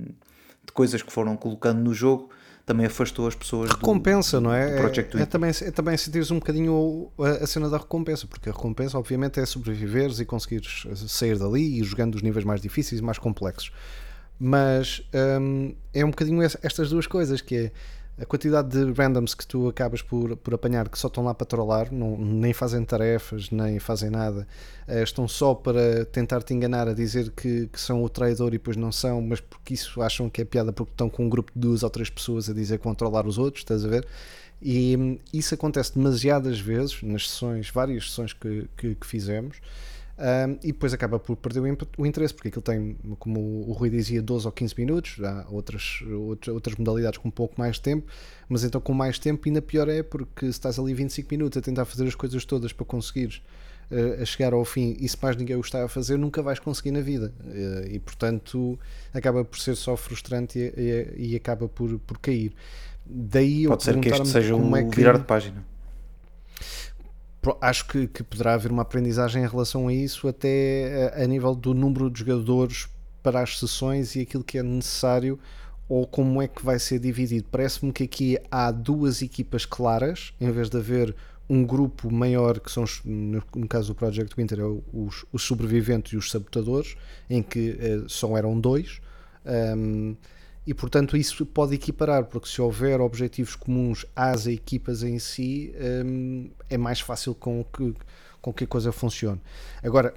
de 0.65 0.71
coisas 0.73 1.01
que 1.01 1.11
foram 1.11 1.37
colocando 1.37 1.79
no 1.79 1.93
jogo 1.93 2.29
também 2.65 2.85
afastou 2.85 3.25
as 3.27 3.33
pessoas 3.35 3.69
do- 3.69 3.75
recompensa, 3.77 4.41
não 4.41 4.53
é? 4.53 4.71
do 4.71 4.77
Project 4.81 5.15
é, 5.15 5.19
é, 5.19 5.23
Winter. 5.23 5.27
também, 5.31 5.51
é 5.61 5.71
também 5.71 5.95
sentires 5.95 6.29
um 6.31 6.35
bocadinho 6.39 7.09
a, 7.17 7.29
a 7.43 7.47
cena 7.47 7.69
da 7.69 7.77
recompensa, 7.77 8.27
porque 8.27 8.49
a 8.49 8.51
recompensa, 8.51 8.97
obviamente, 8.97 9.39
é 9.39 9.45
sobreviveres 9.45 10.19
e 10.19 10.25
conseguires 10.25 10.85
sair 11.07 11.39
dali 11.39 11.61
e 11.61 11.79
ir 11.79 11.83
jogando 11.85 12.15
os 12.15 12.21
níveis 12.21 12.43
mais 12.43 12.59
difíceis 12.59 12.99
e 12.99 13.03
mais 13.03 13.17
complexos. 13.17 13.71
Mas 14.39 15.01
hum, 15.41 15.73
é 15.93 16.03
um 16.05 16.09
bocadinho 16.09 16.43
es- 16.43 16.57
estas 16.61 16.89
duas 16.89 17.07
coisas, 17.07 17.39
que 17.41 17.55
é 17.55 17.71
a 18.19 18.25
quantidade 18.25 18.69
de 18.69 18.91
randoms 18.93 19.35
que 19.35 19.45
tu 19.45 19.67
acabas 19.67 20.01
por, 20.01 20.35
por 20.37 20.53
apanhar 20.53 20.89
que 20.89 20.97
só 20.97 21.07
estão 21.07 21.23
lá 21.23 21.33
para 21.33 21.45
trollar, 21.45 21.93
não, 21.93 22.17
nem 22.17 22.51
fazem 22.51 22.83
tarefas, 22.83 23.51
nem 23.51 23.79
fazem 23.79 24.09
nada, 24.09 24.47
eh, 24.87 25.03
estão 25.03 25.27
só 25.27 25.53
para 25.53 26.03
tentar 26.05 26.41
te 26.41 26.53
enganar 26.53 26.87
a 26.87 26.93
dizer 26.93 27.31
que, 27.31 27.67
que 27.67 27.79
são 27.79 28.03
o 28.03 28.09
traidor 28.09 28.49
e 28.49 28.51
depois 28.51 28.75
não 28.75 28.91
são, 28.91 29.21
mas 29.21 29.39
porque 29.39 29.75
isso 29.75 30.01
acham 30.01 30.29
que 30.29 30.41
é 30.41 30.45
piada 30.45 30.73
porque 30.73 30.91
estão 30.91 31.09
com 31.09 31.25
um 31.25 31.29
grupo 31.29 31.51
de 31.53 31.59
duas 31.59 31.83
ou 31.83 31.89
três 31.89 32.09
pessoas 32.09 32.49
a 32.49 32.53
dizer 32.53 32.79
trollar 32.97 33.27
os 33.27 33.37
outros, 33.37 33.61
estás 33.61 33.85
a 33.85 33.87
ver? 33.87 34.07
E 34.61 34.97
hum, 34.97 35.19
isso 35.31 35.53
acontece 35.53 35.93
demasiadas 35.95 36.59
vezes 36.59 37.01
nas 37.03 37.29
sessões, 37.29 37.69
várias 37.69 38.09
sessões 38.09 38.33
que, 38.33 38.67
que, 38.75 38.95
que 38.95 39.05
fizemos. 39.05 39.57
Um, 40.19 40.53
e 40.63 40.67
depois 40.71 40.93
acaba 40.95 41.19
por 41.19 41.35
perder 41.35 41.59
o, 41.59 42.05
interesse, 42.05 42.33
porque 42.33 42.47
aquilo 42.47 42.63
tem, 42.63 42.97
como 43.19 43.39
o 43.67 43.71
Rui 43.71 43.87
dizia, 43.91 44.19
12 44.19 44.47
ou 44.47 44.51
15 44.51 44.73
minutos, 44.75 45.23
há 45.23 45.45
outras, 45.47 45.99
outras, 46.47 46.75
modalidades 46.75 47.19
com 47.19 47.27
um 47.27 47.31
pouco 47.31 47.53
mais 47.55 47.75
de 47.75 47.81
tempo, 47.83 48.07
mas 48.49 48.63
então 48.63 48.81
com 48.81 48.93
mais 48.93 49.19
tempo 49.19 49.47
ainda 49.47 49.61
pior 49.61 49.87
é 49.87 50.01
porque 50.01 50.45
se 50.47 50.51
estás 50.51 50.79
ali 50.79 50.91
25 50.95 51.27
minutos 51.29 51.57
a 51.57 51.61
tentar 51.61 51.85
fazer 51.85 52.07
as 52.07 52.15
coisas 52.15 52.43
todas 52.45 52.73
para 52.73 52.83
conseguires 52.83 53.43
uh, 53.91 54.19
a 54.19 54.25
chegar 54.25 54.53
ao 54.53 54.65
fim 54.65 54.97
e 54.99 55.07
se 55.07 55.15
mais 55.21 55.35
ninguém 55.35 55.55
o 55.55 55.61
está 55.61 55.83
a 55.85 55.87
fazer, 55.87 56.17
nunca 56.17 56.41
vais 56.41 56.57
conseguir 56.57 56.89
na 56.89 57.01
vida. 57.01 57.31
Uh, 57.43 57.87
e 57.91 57.99
portanto 57.99 58.79
acaba 59.13 59.45
por 59.45 59.59
ser 59.59 59.75
só 59.75 59.95
frustrante 59.95 60.57
e, 60.57 60.73
e- 60.75 61.27
e 61.31 61.35
acaba 61.35 61.67
por, 61.69 61.99
por 61.99 62.17
cair. 62.17 62.53
Daí 63.05 63.65
eu 63.65 63.69
pode 63.69 63.83
ser 63.83 63.99
que 63.99 64.09
este 64.09 64.27
seja 64.27 64.55
o 64.55 64.75
é 64.75 64.83
que- 64.83 64.95
virar 64.95 65.19
de 65.19 65.25
página 65.25 65.63
acho 67.61 67.87
que, 67.87 68.07
que, 68.07 68.23
poderá 68.23 68.53
haver 68.55 68.71
uma 68.71 68.81
aprendizagem 68.81 69.43
em 69.43 69.47
relação 69.47 69.87
a 69.87 69.93
isso, 69.93 70.27
até 70.27 71.13
a, 71.15 71.23
a, 71.23 71.27
nível 71.27 71.53
do 71.53 71.73
número 71.73 72.09
de 72.09 72.19
jogadores 72.19 72.87
para 73.21 73.41
as 73.41 73.59
sessões 73.59 74.15
e 74.15 74.21
aquilo 74.21 74.43
que 74.43 74.57
é 74.57 74.63
necessário 74.63 75.39
ou 75.87 76.05
como 76.05 76.41
é 76.41 76.47
que 76.47 76.63
vai 76.63 76.79
ser 76.79 76.99
dividido. 76.99 77.47
Parece-me 77.51 77.91
que 77.93 78.03
aqui 78.03 78.37
há 78.51 78.71
duas 78.71 79.21
equipas 79.21 79.65
claras, 79.65 80.33
em 80.39 80.51
vez 80.51 80.69
de 80.69 80.77
haver 80.77 81.15
um 81.49 81.65
grupo 81.65 82.11
maior, 82.11 82.59
que 82.59 82.69
são, 82.69 82.83
no, 83.05 83.41
caso 83.67 83.93
do 83.93 83.95
Project 83.95 84.35
Winter, 84.35 84.59
é 84.59 84.63
os, 84.93 85.25
os, 85.31 85.43
sobreviventes 85.43 86.11
e 86.11 86.17
os 86.17 86.29
sabotadores, 86.29 86.97
em 87.29 87.41
que 87.41 87.69
uh, 87.69 88.09
só 88.09 88.37
eram 88.37 88.59
dois. 88.59 88.99
Um, 89.45 90.15
e 90.67 90.73
portanto 90.73 91.15
isso 91.15 91.45
pode 91.45 91.73
equiparar, 91.73 92.25
porque 92.25 92.49
se 92.49 92.61
houver 92.61 92.99
objetivos 92.99 93.55
comuns 93.55 94.05
às 94.13 94.45
equipas 94.47 95.01
em 95.01 95.17
si, 95.17 95.73
um, 96.05 96.49
é 96.69 96.77
mais 96.77 96.99
fácil 96.99 97.33
com 97.33 97.63
que, 97.63 97.95
com 98.41 98.51
que 98.51 98.65
a 98.65 98.67
coisa 98.67 98.91
funcione. 98.91 99.39
Agora, 99.81 100.13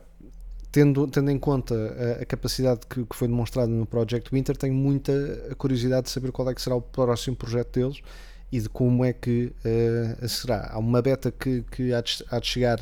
tendo, 0.72 1.06
tendo 1.06 1.30
em 1.30 1.38
conta 1.38 1.74
a, 2.18 2.22
a 2.22 2.26
capacidade 2.26 2.80
que, 2.88 3.04
que, 3.04 3.14
foi 3.14 3.28
demonstrada 3.28 3.68
no 3.68 3.86
Project 3.86 4.28
Winter, 4.32 4.56
tenho 4.56 4.74
muita 4.74 5.12
curiosidade 5.56 6.06
de 6.06 6.10
saber 6.10 6.32
qual 6.32 6.50
é 6.50 6.54
que 6.54 6.60
será 6.60 6.74
o 6.74 6.82
próximo 6.82 7.36
projeto 7.36 7.78
deles 7.78 8.02
e 8.50 8.58
de 8.58 8.68
como 8.68 9.04
é 9.04 9.12
que 9.12 9.52
uh, 9.64 10.28
será. 10.28 10.68
Há 10.72 10.80
uma 10.80 11.00
beta 11.00 11.30
que, 11.30 11.62
que 11.70 11.94
há, 11.94 12.00
de, 12.00 12.24
há 12.28 12.40
de 12.40 12.46
chegar 12.48 12.80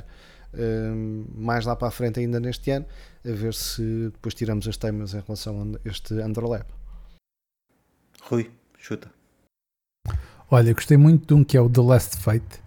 uh, 0.55 1.27
mais 1.39 1.67
lá 1.67 1.77
para 1.77 1.89
a 1.89 1.91
frente 1.91 2.19
ainda 2.19 2.41
neste 2.41 2.71
ano, 2.71 2.87
a 3.27 3.31
ver 3.31 3.53
se 3.53 4.09
depois 4.11 4.33
tiramos 4.35 4.67
as 4.67 4.79
temas 4.79 5.13
em 5.13 5.21
relação 5.21 5.75
a 5.75 5.87
este 5.87 6.15
Underlab. 6.15 6.78
Rui, 8.29 8.51
chuta. 8.79 9.11
Olha, 10.51 10.75
gostei 10.75 10.97
muito 10.97 11.27
de 11.27 11.35
um 11.35 11.43
que 11.43 11.57
é 11.57 11.61
o 11.61 11.69
The 11.69 11.81
Last 11.81 12.19
Fate. 12.19 12.61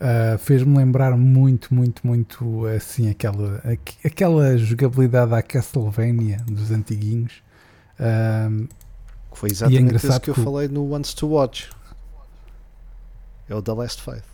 Uh, 0.00 0.38
Fez-me 0.38 0.76
lembrar 0.76 1.16
muito, 1.16 1.74
muito, 1.74 2.06
muito 2.06 2.66
assim 2.66 3.10
aquela, 3.10 3.62
aquela 4.04 4.56
jogabilidade 4.56 5.34
à 5.34 5.42
Castlevania 5.42 6.38
dos 6.46 6.70
antiguinhos. 6.70 7.42
Uh, 8.00 8.66
Foi 9.32 9.50
exatamente 9.50 9.92
é 9.92 10.08
isso 10.08 10.20
que 10.20 10.30
eu 10.30 10.34
falei 10.34 10.66
no 10.66 10.92
Once 10.92 11.14
to 11.14 11.28
Watch. 11.28 11.70
É 13.48 13.54
o 13.54 13.62
The 13.62 13.72
Last 13.72 14.00
Fate. 14.02 14.24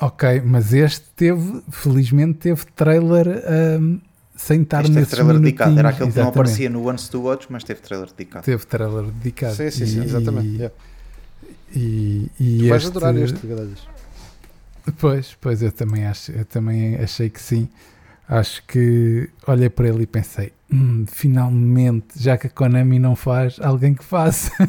Ok, 0.00 0.40
mas 0.42 0.72
este 0.72 1.04
teve, 1.10 1.62
felizmente, 1.70 2.38
teve 2.38 2.64
trailer 2.74 3.44
um, 3.80 4.00
sem 4.38 4.62
estar 4.62 4.82
este 4.82 4.92
nesse 4.92 5.10
trailer 5.10 5.38
dedicado. 5.38 5.78
Era 5.78 5.90
aquele 5.90 6.12
que 6.12 6.18
não 6.18 6.28
aparecia 6.28 6.70
no 6.70 6.88
Once 6.88 7.10
to 7.10 7.20
Watch, 7.20 7.46
mas 7.50 7.64
teve 7.64 7.80
trailer 7.80 8.08
dedicado. 8.08 8.44
Teve 8.44 8.64
trailer 8.64 9.04
dedicado. 9.04 9.56
Sim, 9.56 9.70
sim, 9.70 9.86
sim, 9.86 10.04
exatamente. 10.04 10.48
Yeah. 10.48 10.74
E, 11.74 12.30
e 12.38 12.58
tu 12.58 12.62
este... 12.62 12.68
vais 12.68 12.86
adorar 12.86 13.16
este, 13.16 13.46
Gadalhas. 13.46 13.88
Pois, 14.98 15.36
pois 15.40 15.60
eu 15.60 15.72
também, 15.72 16.06
acho, 16.06 16.32
eu 16.32 16.44
também 16.44 16.96
achei 16.96 17.28
que 17.28 17.42
sim. 17.42 17.68
Acho 18.28 18.62
que 18.66 19.28
olhei 19.46 19.68
para 19.68 19.88
ele 19.88 20.04
e 20.04 20.06
pensei: 20.06 20.52
hum, 20.72 21.04
finalmente, 21.06 22.22
já 22.22 22.38
que 22.38 22.46
a 22.46 22.50
Konami 22.50 22.98
não 22.98 23.16
faz, 23.16 23.58
alguém 23.60 23.94
que 23.94 24.04
faça. 24.04 24.50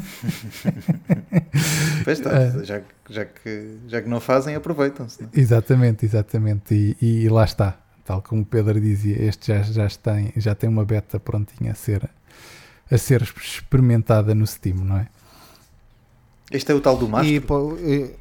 pois 2.04 2.18
está, 2.18 2.30
uh, 2.30 2.64
já, 2.64 2.82
já, 3.08 3.24
que, 3.24 3.78
já 3.86 4.02
que 4.02 4.08
não 4.08 4.20
fazem, 4.20 4.54
aproveitam-se. 4.54 5.22
É? 5.22 5.26
Exatamente, 5.32 6.04
exatamente. 6.04 6.74
E, 6.74 7.24
e, 7.24 7.28
lá 7.28 7.44
está, 7.44 7.79
tal 8.10 8.22
como 8.22 8.42
o 8.42 8.44
Pedro 8.44 8.80
dizia, 8.80 9.22
este 9.22 9.52
já, 9.52 9.62
já, 9.62 9.88
tem, 9.88 10.32
já 10.36 10.52
tem 10.52 10.68
uma 10.68 10.84
beta 10.84 11.20
prontinha 11.20 11.70
a 11.70 11.74
ser, 11.76 12.10
a 12.90 12.98
ser 12.98 13.22
experimentada 13.22 14.34
no 14.34 14.44
Steam, 14.44 14.78
não 14.78 14.98
é? 14.98 15.06
Este 16.50 16.72
é 16.72 16.74
o 16.74 16.80
tal 16.80 16.96
do 16.96 17.08
Master? 17.08 17.32
E, 17.32 17.40
pô, 17.40 17.76
e, 17.76 18.16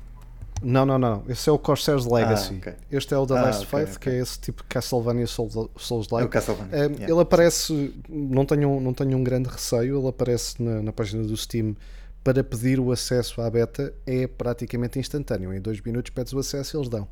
não, 0.61 0.85
não, 0.85 0.99
não. 0.99 1.23
Esse 1.27 1.49
é 1.49 1.51
o 1.51 1.57
Corsair's 1.57 2.05
Legacy. 2.05 2.53
Ah, 2.53 2.57
okay. 2.57 2.73
Este 2.91 3.13
é 3.15 3.17
o 3.17 3.25
The 3.25 3.33
ah, 3.35 3.41
Last 3.41 3.65
okay, 3.65 3.79
Faith, 3.79 3.95
okay. 3.95 4.11
que 4.13 4.17
é 4.17 4.21
esse 4.21 4.39
tipo 4.39 4.63
Castlevania 4.69 5.25
Souls-like. 5.25 6.27
É 6.27 6.27
Castlevania. 6.27 6.75
Um, 6.75 6.91
yeah. 6.91 7.11
Ele 7.11 7.21
aparece, 7.21 7.95
não 8.07 8.45
tenho, 8.45 8.79
não 8.79 8.93
tenho 8.93 9.17
um 9.17 9.23
grande 9.23 9.49
receio, 9.49 9.97
ele 9.97 10.07
aparece 10.07 10.61
na, 10.61 10.83
na, 10.83 10.93
página 10.93 11.23
do 11.23 11.35
Steam 11.35 11.75
para 12.23 12.43
pedir 12.43 12.79
o 12.79 12.91
acesso 12.91 13.41
à 13.41 13.49
beta, 13.49 13.91
é 14.05 14.27
praticamente 14.27 14.99
instantâneo. 14.99 15.51
Em 15.51 15.59
dois 15.59 15.81
minutos 15.81 16.11
pedes 16.11 16.31
o 16.31 16.37
acesso 16.37 16.75
e 16.75 16.77
eles 16.77 16.89
dão. 16.89 17.07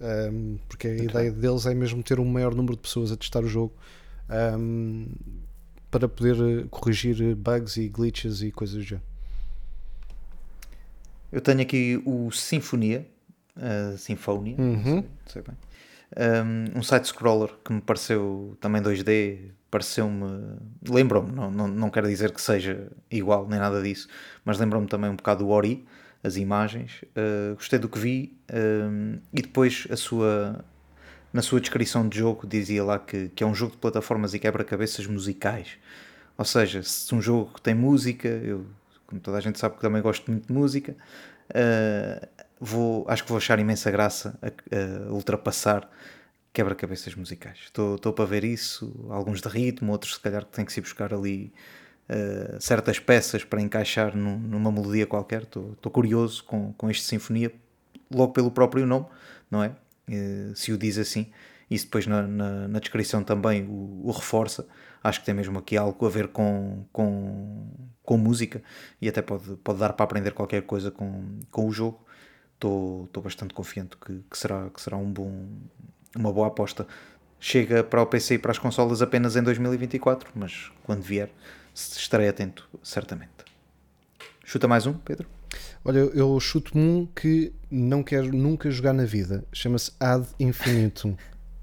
Um, 0.00 0.58
porque 0.68 0.88
a 0.88 0.94
ideia 0.94 1.30
deles 1.30 1.66
é 1.66 1.74
mesmo 1.74 2.02
ter 2.02 2.18
um 2.18 2.24
maior 2.24 2.54
número 2.54 2.74
de 2.74 2.82
pessoas 2.82 3.12
a 3.12 3.16
testar 3.16 3.44
o 3.44 3.48
jogo 3.48 3.72
um, 4.58 5.06
para 5.90 6.08
poder 6.08 6.36
eh, 6.36 6.66
corrigir 6.68 7.36
bugs 7.36 7.76
e 7.76 7.88
glitches 7.88 8.42
e 8.42 8.50
coisas 8.50 8.76
do 8.76 8.82
género. 8.82 9.06
Eu 11.30 11.40
tenho 11.40 11.60
aqui 11.60 12.02
o 12.04 12.30
Sinfonia, 12.32 13.06
uh, 13.56 13.96
Sinfonia, 13.96 14.56
uhum. 14.58 14.96
não, 14.96 15.04
sei, 15.26 15.42
não 15.46 15.54
sei. 15.54 15.54
Um, 16.16 16.78
um 16.78 16.82
side-scroller 16.82 17.50
que 17.64 17.72
me 17.72 17.80
pareceu 17.80 18.56
também 18.60 18.80
2D, 18.80 19.50
pareceu-me. 19.70 20.58
Lembrou-me, 20.88 21.32
não, 21.32 21.50
não, 21.50 21.66
não 21.66 21.90
quero 21.90 22.06
dizer 22.06 22.32
que 22.32 22.40
seja 22.40 22.88
igual 23.10 23.48
nem 23.48 23.58
nada 23.58 23.82
disso, 23.82 24.08
mas 24.44 24.58
lembrou-me 24.58 24.86
também 24.86 25.10
um 25.10 25.16
bocado 25.16 25.44
do 25.44 25.50
Ori, 25.50 25.84
as 26.24 26.36
imagens. 26.36 27.02
Uh, 27.02 27.54
gostei 27.54 27.78
do 27.78 27.88
que 27.88 27.98
vi 27.98 28.36
um, 28.52 29.18
e 29.32 29.42
depois 29.42 29.86
a 29.90 29.96
sua. 29.96 30.64
Na 31.32 31.42
sua 31.42 31.60
descrição 31.60 32.08
de 32.08 32.18
jogo 32.18 32.46
dizia 32.46 32.84
lá 32.84 32.96
que, 32.96 33.28
que 33.30 33.42
é 33.42 33.46
um 33.46 33.54
jogo 33.54 33.72
de 33.72 33.78
plataformas 33.78 34.34
e 34.34 34.38
quebra-cabeças 34.38 35.04
musicais. 35.04 35.78
Ou 36.38 36.44
seja, 36.44 36.80
se 36.84 37.12
um 37.12 37.20
jogo 37.20 37.60
tem 37.60 37.74
música, 37.74 38.28
eu 38.28 38.64
como 39.06 39.20
toda 39.20 39.38
a 39.38 39.40
gente 39.40 39.58
sabe 39.58 39.76
que 39.76 39.80
também 39.80 40.00
gosto 40.00 40.30
muito 40.30 40.46
de 40.46 40.52
música, 40.52 40.96
uh, 41.50 42.26
vou, 42.60 43.04
acho 43.08 43.22
que 43.22 43.28
vou 43.28 43.38
achar 43.38 43.58
imensa 43.58 43.90
graça 43.90 44.38
a, 44.42 45.08
a 45.08 45.12
ultrapassar 45.12 45.88
quebra-cabeças 46.52 47.14
musicais. 47.14 47.58
Estou 47.64 48.12
para 48.12 48.24
ver 48.24 48.44
isso, 48.44 49.06
alguns 49.10 49.40
de 49.40 49.48
ritmo, 49.48 49.92
outros 49.92 50.14
se 50.14 50.20
calhar 50.20 50.44
que 50.44 50.52
tem 50.52 50.64
que 50.64 50.72
se 50.72 50.80
buscar 50.80 51.12
ali 51.12 51.52
uh, 52.08 52.60
certas 52.60 52.98
peças 52.98 53.44
para 53.44 53.60
encaixar 53.60 54.16
num, 54.16 54.38
numa 54.38 54.70
melodia 54.70 55.06
qualquer. 55.06 55.42
Estou 55.42 55.92
curioso 55.92 56.44
com, 56.44 56.72
com 56.74 56.90
este 56.90 57.04
Sinfonia, 57.04 57.52
logo 58.10 58.32
pelo 58.32 58.50
próprio 58.50 58.86
nome, 58.86 59.06
não 59.50 59.62
é? 59.62 59.72
Uh, 60.08 60.54
se 60.54 60.72
o 60.72 60.78
diz 60.78 60.98
assim. 60.98 61.30
Isso 61.70 61.86
depois 61.86 62.06
na, 62.06 62.22
na, 62.22 62.68
na 62.68 62.78
descrição 62.78 63.24
também 63.24 63.64
o, 63.64 64.02
o 64.04 64.10
reforça 64.10 64.66
acho 65.04 65.20
que 65.20 65.26
tem 65.26 65.34
mesmo 65.34 65.58
aqui 65.58 65.76
algo 65.76 66.06
a 66.06 66.08
ver 66.08 66.28
com, 66.28 66.86
com, 66.90 67.68
com 68.02 68.16
música 68.16 68.62
e 69.00 69.08
até 69.08 69.20
pode, 69.20 69.56
pode 69.56 69.78
dar 69.78 69.92
para 69.92 70.04
aprender 70.04 70.32
qualquer 70.32 70.62
coisa 70.62 70.90
com, 70.90 71.40
com 71.50 71.68
o 71.68 71.70
jogo. 71.70 72.00
Estou 72.54 73.22
bastante 73.22 73.52
confiante 73.52 73.98
que, 73.98 74.24
que, 74.30 74.38
será, 74.38 74.70
que 74.70 74.80
será 74.80 74.96
um 74.96 75.12
bom, 75.12 75.46
uma 76.16 76.32
boa 76.32 76.46
aposta. 76.46 76.86
Chega 77.38 77.84
para 77.84 78.00
o 78.00 78.06
PC 78.06 78.36
e 78.36 78.38
para 78.38 78.52
as 78.52 78.58
consolas 78.58 79.02
apenas 79.02 79.36
em 79.36 79.42
2024, 79.42 80.30
mas 80.34 80.72
quando 80.84 81.02
vier 81.02 81.30
estarei 81.74 82.28
atento, 82.28 82.68
certamente. 82.82 83.32
Chuta 84.44 84.68
mais 84.68 84.86
um, 84.86 84.94
Pedro? 84.94 85.28
Olha, 85.84 85.98
eu 85.98 86.38
chuto 86.40 86.78
um 86.78 87.06
que 87.06 87.52
não 87.70 88.02
quero 88.02 88.32
nunca 88.32 88.70
jogar 88.70 88.92
na 88.92 89.04
vida. 89.04 89.44
Chama-se 89.52 89.92
Ad 89.98 90.26
Infinitum. 90.38 91.16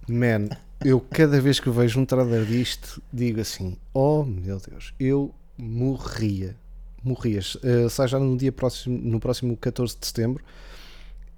Man, 0.08 0.50
eu 0.84 1.00
cada 1.00 1.40
vez 1.40 1.60
que 1.60 1.70
vejo 1.70 2.00
um 2.00 2.06
trailer 2.06 2.46
disto, 2.46 3.02
digo 3.12 3.40
assim: 3.40 3.78
Oh 3.94 4.24
meu 4.24 4.60
Deus, 4.60 4.94
eu 5.00 5.34
morria. 5.58 6.56
Morrias. 7.04 7.56
Uh, 7.56 7.90
sai 7.90 8.08
já 8.08 8.20
no 8.20 8.38
dia 8.38 8.52
próximo, 8.52 8.98
no 8.98 9.20
próximo 9.20 9.58
14 9.58 9.98
de 10.00 10.06
setembro. 10.06 10.44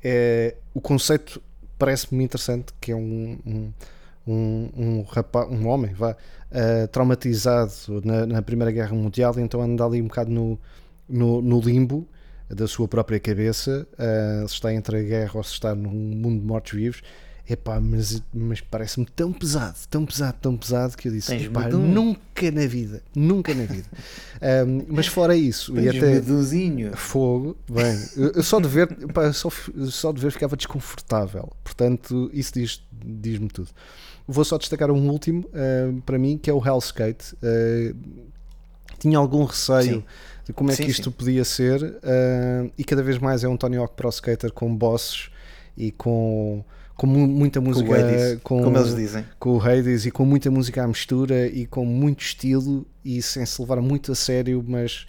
É, 0.03 0.55
o 0.73 0.81
conceito 0.81 1.41
parece-me 1.77 2.23
interessante, 2.23 2.73
que 2.81 2.91
é 2.91 2.95
um, 2.95 3.39
um, 3.45 3.73
um, 4.25 4.69
um, 4.75 5.01
rapaz, 5.03 5.49
um 5.49 5.67
homem 5.67 5.93
vá, 5.93 6.11
uh, 6.11 6.87
traumatizado 6.89 7.71
na, 8.03 8.25
na, 8.25 8.41
Primeira 8.41 8.71
Guerra 8.71 8.95
Mundial, 8.95 9.33
então 9.37 9.61
anda 9.61 9.85
ali 9.85 10.01
um 10.01 10.07
bocado 10.07 10.31
no, 10.31 10.59
no, 11.07 11.41
no 11.41 11.59
limbo 11.59 12.07
da 12.49 12.67
sua 12.67 12.87
própria 12.87 13.19
cabeça, 13.19 13.87
uh, 13.93 14.47
se 14.47 14.55
está 14.55 14.73
entre 14.73 14.97
a 14.99 15.03
guerra 15.03 15.31
ou 15.35 15.43
se 15.43 15.53
está 15.53 15.73
num 15.73 15.89
mundo 15.89 16.39
de 16.39 16.45
mortos-vivos 16.45 17.01
Epá, 17.49 17.77
mas, 17.77 18.21
mas 18.33 18.61
parece-me 18.61 19.05
tão 19.05 19.33
pesado, 19.33 19.75
tão 19.89 20.05
pesado, 20.05 20.37
tão 20.41 20.55
pesado 20.55 20.95
que 20.95 21.09
eu 21.09 21.11
disse: 21.11 21.35
epá, 21.35 21.67
nunca 21.67 22.49
na 22.49 22.65
vida, 22.65 23.03
nunca 23.13 23.53
na 23.53 23.65
vida. 23.65 23.87
um, 24.65 24.85
mas 24.87 25.07
fora 25.07 25.35
isso, 25.35 25.73
Tens 25.73 25.85
e 25.85 25.89
até 25.97 26.13
meduzinho. 26.13 26.95
fogo, 26.95 27.57
bem, 27.69 27.99
eu 28.15 28.41
só 28.41 28.61
de 28.61 28.69
ver, 28.69 28.89
epá, 29.01 29.33
só, 29.33 29.49
só 29.89 30.13
de 30.13 30.21
ver 30.21 30.31
ficava 30.31 30.55
desconfortável. 30.55 31.51
Portanto, 31.65 32.29
isso 32.31 32.53
diz, 32.53 32.81
diz-me 33.03 33.49
tudo. 33.49 33.69
Vou 34.25 34.45
só 34.45 34.57
destacar 34.57 34.89
um 34.89 35.09
último 35.09 35.45
uh, 35.49 36.01
para 36.03 36.17
mim, 36.17 36.37
que 36.37 36.49
é 36.49 36.53
o 36.53 36.65
Hellskate. 36.65 37.35
Uh, 37.35 37.93
tinha 38.99 39.17
algum 39.17 39.43
receio 39.43 39.97
sim. 39.97 40.03
de 40.45 40.53
como 40.53 40.71
é 40.71 40.75
sim, 40.75 40.85
que 40.85 40.91
isto 40.91 41.09
sim. 41.09 41.11
podia 41.11 41.43
ser, 41.43 41.83
uh, 41.83 42.71
e 42.77 42.85
cada 42.85 43.03
vez 43.03 43.17
mais 43.17 43.43
é 43.43 43.49
um 43.49 43.57
Tony 43.57 43.75
Hawk 43.75 43.95
Pro 43.97 44.07
Skater 44.07 44.53
com 44.53 44.73
bosses 44.73 45.29
e 45.75 45.91
com 45.91 46.63
com 46.95 47.07
muita 47.07 47.59
música 47.59 47.87
com, 47.87 47.93
Hades, 47.95 48.39
com, 48.43 48.63
como 48.63 48.77
eles 48.77 48.95
dizem 48.95 49.25
com 49.39 49.57
o 49.57 49.61
Hades 49.61 50.05
e 50.05 50.11
com 50.11 50.25
muita 50.25 50.51
música 50.51 50.83
à 50.83 50.87
mistura 50.87 51.47
e 51.47 51.65
com 51.65 51.85
muito 51.85 52.21
estilo 52.21 52.85
e 53.03 53.21
sem 53.21 53.45
se 53.45 53.59
levar 53.61 53.81
muito 53.81 54.11
a 54.11 54.15
sério 54.15 54.63
mas 54.67 55.05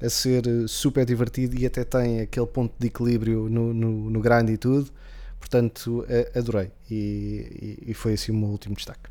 a 0.00 0.08
ser 0.10 0.44
super 0.68 1.04
divertido 1.04 1.56
e 1.58 1.64
até 1.64 1.84
tem 1.84 2.20
aquele 2.20 2.46
ponto 2.46 2.74
de 2.78 2.86
equilíbrio 2.88 3.48
no, 3.48 3.72
no, 3.72 4.10
no 4.10 4.20
grande 4.20 4.52
e 4.52 4.56
tudo 4.56 4.90
Portanto, 5.38 6.06
adorei. 6.36 6.70
E, 6.88 7.76
e- 7.84 7.90
e 7.90 7.94
foi 7.94 8.12
assim 8.12 8.30
o 8.30 8.34
meu 8.36 8.48
último 8.48 8.76
destaque. 8.76 9.10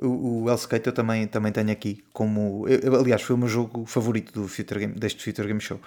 O, 0.00 0.42
o 0.44 0.48
Hellskate 0.50 0.86
eu 0.86 0.92
também, 0.92 1.26
também 1.26 1.50
tenho 1.50 1.70
aqui 1.70 2.04
como. 2.12 2.66
eu- 2.68 2.94
aliás, 2.94 3.22
foi 3.22 3.34
o 3.34 3.38
meu 3.38 3.48
jogo 3.48 3.86
favorito 3.86 4.32
do 4.32 4.46
Future 4.46 4.80
Game, 4.80 4.94
deste 4.94 5.24
Future 5.24 5.48
Game 5.48 5.60
Show. 5.62 5.80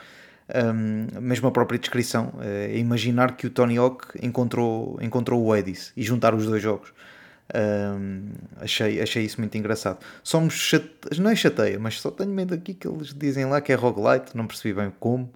Um, 0.53 1.21
mesmo 1.21 1.47
a 1.47 1.51
própria 1.51 1.79
descrição 1.79 2.33
é 2.41 2.77
imaginar 2.77 3.37
que 3.37 3.47
o 3.47 3.49
Tony 3.49 3.77
Hawk 3.77 4.07
encontrou, 4.21 4.97
encontrou 5.01 5.41
o 5.41 5.55
Edis 5.55 5.93
e 5.95 6.03
juntar 6.03 6.33
os 6.35 6.45
dois 6.45 6.61
jogos. 6.61 6.91
Um, 7.53 8.29
achei, 8.59 9.01
achei 9.01 9.23
isso 9.23 9.39
muito 9.39 9.57
engraçado. 9.57 9.99
Me 10.41 10.49
chate... 10.49 10.89
não 11.19 11.31
é 11.31 11.35
chateia, 11.35 11.79
mas 11.79 11.99
só 11.99 12.09
tenho 12.11 12.31
medo 12.31 12.53
aqui 12.53 12.73
que 12.73 12.87
eles 12.87 13.13
dizem 13.13 13.45
lá 13.45 13.61
que 13.61 13.71
é 13.71 13.75
roguelite, 13.75 14.35
não 14.35 14.47
percebi 14.47 14.73
bem 14.73 14.91
como, 14.99 15.29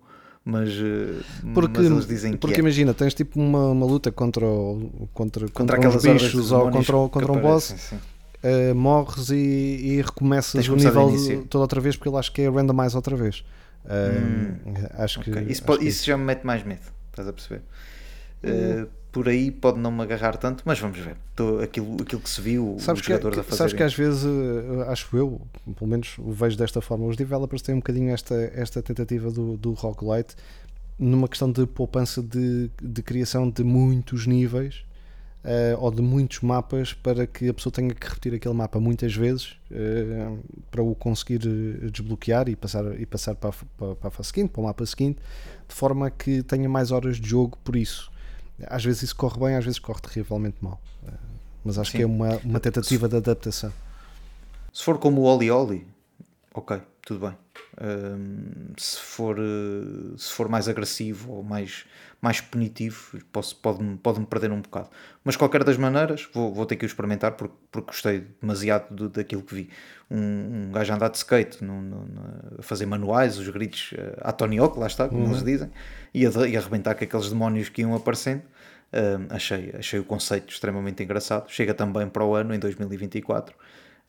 mas, 0.44 0.70
uh, 0.74 1.24
Porque, 1.54 1.80
mas 1.80 1.92
eles 1.92 2.08
dizem 2.08 2.38
porque 2.38 2.54
que 2.54 2.60
é. 2.60 2.64
imagina, 2.64 2.94
tens 2.94 3.14
tipo 3.14 3.40
uma, 3.40 3.72
uma 3.72 3.86
luta 3.86 4.12
contra, 4.12 4.46
o- 4.46 5.10
contra, 5.14 5.50
contra, 5.50 5.78
aquelas 5.78 6.06
uns 6.06 6.22
bichos 6.22 6.52
ou 6.52 6.70
contra, 6.70 6.94
contra 7.10 7.32
um 7.32 7.42
boss, 7.42 7.92
uh, 7.92 8.76
morres 8.76 9.30
e, 9.32 9.36
e 9.36 10.02
recomeças 10.02 10.68
o 10.70 10.76
nível 10.76 11.46
todo 11.50 11.62
outra 11.62 11.82
vez 11.82 11.96
porque 11.96 12.10
ele 12.10 12.18
acho 12.18 12.32
que 12.32 12.42
é 12.44 12.50
randomize 12.50 12.96
outra 12.96 13.16
vez. 13.16 13.44
Uh, 13.86 15.02
acho 15.02 15.20
que 15.22 15.30
Ok, 15.32 15.42
Isso, 15.44 15.52
acho 15.52 15.64
pode- 15.64 15.80
que 15.80 15.86
isso 15.88 16.06
já 16.06 16.18
me 16.18 16.24
mete 16.24 16.44
mais 16.44 16.64
medo, 16.64 16.82
estás 17.10 17.28
a 17.28 17.34
perceber? 17.34 17.62
Hum. 18.44 18.84
Uh, 18.84 18.88
por 19.12 19.30
aí 19.30 19.50
pode 19.50 19.80
não 19.80 19.92
me 19.92 20.02
agarrar 20.04 20.36
tanto, 20.36 20.62
mas 20.66 20.78
vamos 20.78 21.00
ver. 21.00 21.16
Tô, 21.36 21.60
aquilo, 21.60 21.96
aquilo 22.02 22.20
que 22.22 22.30
se 22.30 22.42
viu, 22.42 22.76
Sabes 22.80 23.00
os 23.00 23.08
que, 23.08 23.14
jogadores 23.14 23.38
a 23.40 23.44
que, 23.44 23.48
fazer. 23.50 23.58
sabes 23.58 23.74
que 23.74 23.84
às 23.84 23.94
vezes, 23.94 24.26
eh, 24.26 24.92
acho 24.92 25.16
eu, 25.16 25.40
pelo 25.78 25.90
menos 25.90 26.18
o 26.18 26.32
vejo 26.34 26.58
desta 26.58 26.82
forma, 26.82 27.06
os 27.06 27.16
developers 27.16 27.62
têm 27.62 27.76
um 27.76 27.78
bocadinho 27.80 28.12
esta, 28.12 28.36
esta 28.54 28.82
tentativa 28.84 29.32
do, 29.32 29.56
do 29.56 29.72
roguelite 29.72 30.36
numa 31.00 31.30
questão 31.30 31.50
de 31.50 31.66
poupança 31.66 32.22
de, 32.22 32.70
de 32.82 33.02
criação 33.02 33.50
de 33.50 33.64
muitos 33.64 34.28
níveis 34.28 34.84
eh, 35.46 35.78
ou 35.80 35.92
de 35.92 36.02
muitos 36.02 36.42
mapas 36.42 36.94
para 36.94 37.28
que 37.28 37.48
a 37.48 37.54
pessoa 37.54 37.72
tenha 37.72 37.94
que 37.94 38.08
repetir 38.08 38.34
aquele 38.34 38.56
mapa 38.56 38.80
muitas 38.80 39.14
vezes 39.16 39.56
eh, 39.72 40.36
para 40.72 40.82
o 40.82 40.96
conseguir 40.96 41.42
eh, 41.46 41.90
desbloquear 41.92 42.50
e 42.50 42.56
passar, 42.56 43.00
e 43.00 43.06
passar 43.06 43.36
para, 43.36 43.52
a, 43.52 43.96
para, 43.96 44.08
a 44.08 44.12
fase 44.12 44.30
seguinte, 44.30 44.50
para 44.50 44.62
o 44.62 44.64
mapa 44.64 44.84
seguinte, 44.86 45.20
de 45.68 45.76
forma 45.76 46.10
que 46.10 46.42
tenha 46.42 46.68
mais 46.68 46.92
horas 46.92 47.18
de 47.18 47.30
jogo 47.30 47.58
por 47.64 47.76
isso. 47.76 48.12
Às 48.68 48.84
vezes 48.84 49.04
isso 49.04 49.16
corre 49.16 49.40
bem, 49.40 49.56
às 49.56 49.64
vezes 49.64 49.78
corre 49.78 50.02
terrivelmente 50.02 50.58
mal. 50.62 50.82
Eh, 51.08 51.12
Mas 51.64 51.78
acho 51.78 51.92
Sim. 51.92 51.98
que 51.98 52.04
é 52.04 52.08
uma, 52.08 52.38
uma 52.38 52.60
tentativa 52.60 53.08
de 53.08 53.18
adaptação. 53.18 53.72
Se 54.74 54.84
for 54.84 54.98
como 54.98 55.22
o 55.22 55.24
Oli 55.26 55.52
Oli, 55.52 55.88
ok, 56.54 56.82
tudo 57.06 57.28
bem. 57.28 57.38
Um, 57.82 58.74
se, 58.78 59.00
for, 59.00 59.38
uh, 59.40 60.18
se 60.18 60.32
for 60.32 60.48
mais 60.48 60.68
agressivo 60.70 61.34
ou 61.34 61.44
mais, 61.44 61.86
mais 62.22 62.40
punitivo, 62.40 63.20
posso, 63.32 63.56
pode-me 63.58 63.98
pode 63.98 64.26
perder 64.28 64.52
um 64.52 64.62
bocado. 64.62 64.90
Mas, 65.24 65.36
qualquer 65.36 65.64
das 65.64 65.76
maneiras, 65.78 66.28
vou, 66.34 66.54
vou 66.54 66.66
ter 66.66 66.78
que 66.78 66.86
o 66.86 66.88
experimentar 66.88 67.34
porque, 67.34 67.56
porque 67.72 67.88
gostei 67.88 68.28
demasiado 68.42 68.94
do, 68.96 69.10
daquilo 69.10 69.42
que 69.42 69.56
vi. 69.56 69.70
Um, 70.10 70.68
um 70.68 70.72
gajo 70.72 70.94
a 70.94 70.96
andar 70.96 71.10
de 71.10 71.18
skate, 71.18 71.64
no, 71.64 71.82
no- 71.82 72.06
no- 72.06 72.60
a 72.60 72.62
fazer 72.62 72.86
manuais, 72.86 73.38
os 73.38 73.50
gritos 73.50 73.92
uh, 73.94 74.22
à 74.22 74.32
Tony 74.32 74.58
Hawk, 74.58 74.80
lá 74.80 74.88
está, 74.88 75.10
como 75.10 75.26
eles 75.28 75.44
dizem, 75.44 75.70
e 76.14 76.26
a, 76.26 76.30
e 76.48 76.56
a 76.56 76.60
arrebentar 76.60 76.96
com 76.96 77.04
aqueles 77.04 77.30
demónios 77.30 77.70
que 77.70 77.82
iam 77.82 77.94
aparecendo. 77.96 78.44
Um, 78.94 79.36
achei, 79.36 79.74
achei 79.78 80.00
o 80.00 80.06
conceito 80.06 80.54
extremamente 80.54 81.04
engraçado. 81.04 81.50
Chega 81.50 81.74
também 81.74 82.08
para 82.08 82.24
o 82.24 82.34
ano, 82.34 82.54
em 82.54 82.60
2024. 82.60 83.54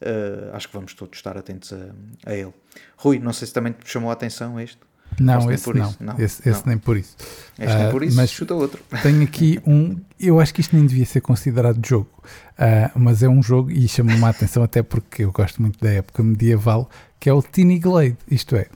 Uh, 0.01 0.55
acho 0.55 0.69
que 0.69 0.75
vamos 0.75 0.93
todos 0.93 1.17
estar 1.17 1.39
atentos 1.39 1.73
a, 1.73 2.31
a 2.31 2.35
ele. 2.35 2.53
Rui, 2.97 3.19
não 3.19 3.33
sei 3.33 3.49
se 3.49 3.55
também 3.55 3.73
te 3.73 3.91
chamou 3.91 4.11
a 4.11 4.13
atenção 4.13 4.61
este. 4.61 4.79
Não, 5.19 5.51
esse 5.51 5.73
não. 5.73 5.95
não, 6.01 6.19
Esse, 6.19 6.47
esse 6.47 6.61
não. 6.61 6.67
nem 6.67 6.79
por 6.79 6.97
isso. 6.97 7.17
Este 7.59 7.75
nem 7.75 7.87
Ah, 7.87 7.91
por 7.91 8.03
isso, 8.03 8.17
mas 8.17 8.31
chuta 8.31 8.55
outro. 8.55 8.83
tenho 9.03 9.23
aqui 9.23 9.59
um. 9.67 9.97
Eu 10.21 10.41
acho 10.41 10.53
que 10.53 10.61
isto 10.61 10.77
nem 10.77 10.85
devia 10.85 11.07
ser 11.07 11.21
considerado 11.21 11.81
jogo, 11.87 12.11
ah, 12.59 12.91
mas 12.95 13.23
é 13.23 13.29
um 13.29 13.43
jogo 13.43 13.71
e 13.71 13.89
chama-me 13.89 14.23
a 14.23 14.29
atenção 14.29 14.63
até 14.63 14.83
porque 14.83 15.25
eu 15.25 15.33
gosto 15.33 15.63
muito 15.63 15.79
da 15.83 15.91
época 15.91 16.23
medieval, 16.23 16.91
que 17.19 17.31
é 17.31 17.33
o 17.33 17.41
Tiny 17.43 17.79
Glade. 17.79 18.19
Isto 18.31 18.57
é, 18.57 18.67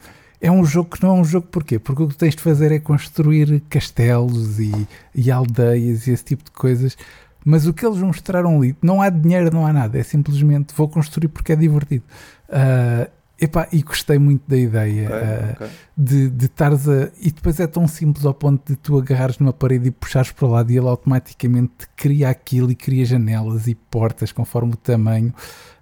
é 0.40 0.50
um 0.50 0.64
jogo 0.64 0.96
que 0.96 1.02
não 1.02 1.16
é 1.16 1.20
um 1.20 1.24
jogo 1.24 1.46
porquê? 1.48 1.78
Porque 1.78 2.02
o 2.02 2.08
que 2.08 2.16
tens 2.16 2.34
de 2.34 2.42
fazer 2.42 2.72
é 2.72 2.78
construir 2.78 3.60
castelos 3.68 4.58
e, 4.58 4.88
e 5.14 5.30
aldeias 5.30 6.06
e 6.06 6.12
esse 6.12 6.24
tipo 6.24 6.44
de 6.44 6.50
coisas. 6.52 6.96
Mas 7.44 7.66
o 7.66 7.72
que 7.72 7.86
eles 7.86 7.98
mostraram 7.98 8.56
ali, 8.58 8.76
não 8.82 9.00
há 9.00 9.08
dinheiro, 9.08 9.50
não 9.52 9.66
há 9.66 9.72
nada, 9.72 9.98
é 9.98 10.02
simplesmente 10.02 10.74
vou 10.74 10.88
construir 10.88 11.28
porque 11.28 11.52
é 11.52 11.56
divertido. 11.56 12.04
Ah, 12.48 13.08
epá, 13.40 13.66
e 13.72 13.82
gostei 13.82 14.18
muito 14.18 14.42
da 14.46 14.56
ideia. 14.56 15.08
Ok, 15.08 15.18
ah, 15.18 15.52
ok. 15.54 15.68
de, 15.96 16.30
de 16.30 16.44
estares 16.44 16.88
a. 16.88 17.10
E 17.20 17.30
depois 17.30 17.58
é 17.58 17.66
tão 17.66 17.88
simples 17.88 18.26
ao 18.26 18.34
ponto 18.34 18.72
de 18.72 18.76
tu 18.76 18.98
agarrares 18.98 19.38
numa 19.38 19.52
parede 19.52 19.88
e 19.88 19.90
puxares 19.90 20.30
para 20.32 20.46
o 20.46 20.50
lado 20.50 20.70
e 20.70 20.76
ele 20.76 20.88
automaticamente 20.88 21.88
cria 21.96 22.28
aquilo 22.28 22.70
e 22.70 22.74
cria 22.74 23.04
janelas 23.04 23.66
e 23.66 23.74
portas 23.74 24.32
conforme 24.32 24.74
o 24.74 24.76
tamanho. 24.76 25.32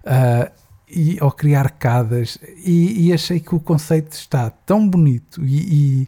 ah, 0.05 0.51
e, 0.91 1.17
ou 1.21 1.31
criar 1.31 1.61
arcadas. 1.61 2.37
E, 2.65 3.07
e 3.07 3.13
achei 3.13 3.39
que 3.39 3.53
o 3.53 3.59
conceito 3.59 4.13
está 4.13 4.49
tão 4.49 4.87
bonito 4.87 5.45
e, 5.45 6.05
e, 6.05 6.07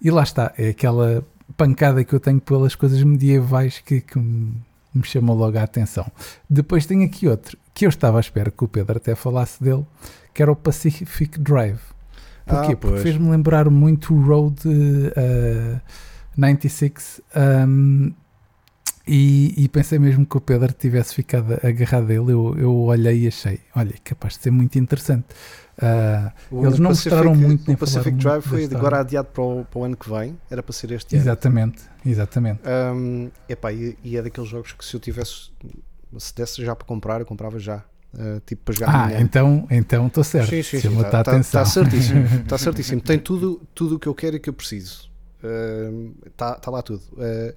e 0.00 0.10
lá 0.10 0.22
está. 0.22 0.52
É 0.56 0.68
aquela 0.68 1.24
pancada 1.56 2.04
que 2.04 2.12
eu 2.14 2.20
tenho 2.20 2.40
pelas 2.40 2.74
coisas 2.74 3.02
medievais 3.02 3.80
que, 3.80 4.00
que 4.00 4.18
me, 4.18 4.54
me 4.94 5.04
chamou 5.04 5.36
logo 5.36 5.58
a 5.58 5.62
atenção. 5.62 6.06
Depois 6.48 6.86
tenho 6.86 7.04
aqui 7.04 7.26
outro 7.26 7.58
que 7.72 7.86
eu 7.86 7.88
estava 7.88 8.18
à 8.18 8.20
espera 8.20 8.50
que 8.50 8.64
o 8.64 8.68
Pedro 8.68 8.96
até 8.96 9.14
falasse 9.14 9.62
dele, 9.62 9.84
que 10.32 10.42
era 10.42 10.52
o 10.52 10.56
Pacific 10.56 11.38
Drive. 11.40 11.80
Porquê? 12.46 12.72
Ah, 12.72 12.76
Porque 12.76 12.98
fez-me 13.00 13.30
lembrar 13.30 13.68
muito 13.70 14.14
o 14.14 14.22
Road 14.22 14.60
eh, 15.16 15.80
96 16.36 17.20
um, 17.66 18.12
e, 19.06 19.54
e 19.56 19.68
pensei 19.68 19.98
mesmo 19.98 20.24
que 20.24 20.36
o 20.36 20.40
Pedro 20.40 20.72
tivesse 20.72 21.14
ficado 21.14 21.54
agarrado 21.62 22.10
a 22.10 22.14
ele. 22.14 22.32
Eu, 22.32 22.54
eu 22.56 22.74
olhei 22.74 23.24
e 23.24 23.28
achei, 23.28 23.60
olha, 23.74 23.94
capaz 24.02 24.34
de 24.34 24.44
ser 24.44 24.50
muito 24.50 24.78
interessante. 24.78 25.26
O 26.50 26.66
eles 26.66 26.78
não 26.78 26.90
Pacific- 26.90 27.12
mostraram 27.14 27.34
muito 27.34 27.64
nem 27.66 27.74
O 27.74 27.78
Pacific 27.78 28.16
Drive 28.16 28.42
foi 28.42 28.64
agora 28.66 29.00
adiado 29.00 29.28
para 29.28 29.42
o, 29.42 29.64
para 29.64 29.78
o 29.80 29.84
ano 29.84 29.96
que 29.96 30.08
vem, 30.08 30.38
era 30.50 30.62
para 30.62 30.72
ser 30.72 30.90
este 30.92 31.16
ano. 31.16 31.22
Exatamente, 31.24 31.82
exatamente. 32.06 32.60
Um, 32.94 33.30
epá, 33.48 33.72
e, 33.72 33.98
e 34.02 34.16
é 34.16 34.22
daqueles 34.22 34.48
jogos 34.48 34.72
que 34.72 34.84
se 34.84 34.94
eu 34.94 35.00
tivesse, 35.00 35.50
se 36.18 36.34
desse 36.34 36.64
já 36.64 36.76
para 36.76 36.86
comprar, 36.86 37.20
eu 37.20 37.26
comprava 37.26 37.58
já. 37.58 37.82
Uh, 38.16 38.38
tipo 38.46 38.62
para 38.66 38.74
jogar 38.74 39.06
Ah, 39.06 39.20
então 39.20 39.66
então 39.68 40.06
estou 40.06 40.22
certo. 40.22 40.48
Sim, 40.48 40.62
sim, 40.62 40.76
sim, 40.76 40.82
Chamou-te 40.82 41.10
tá, 41.10 41.24
tá- 41.24 41.32
tá 41.50 41.64
certíssimo, 41.64 42.24
está 42.24 42.56
certíssimo. 42.56 43.00
Tem 43.00 43.18
tudo, 43.18 43.60
tudo 43.74 43.96
o 43.96 43.98
que 43.98 44.06
eu 44.06 44.14
quero 44.14 44.36
e 44.36 44.38
que 44.40 44.48
eu 44.48 44.52
preciso. 44.54 45.10
Está 46.26 46.54
tá 46.54 46.70
lá 46.70 46.80
tudo. 46.82 47.02
Uh, 47.14 47.52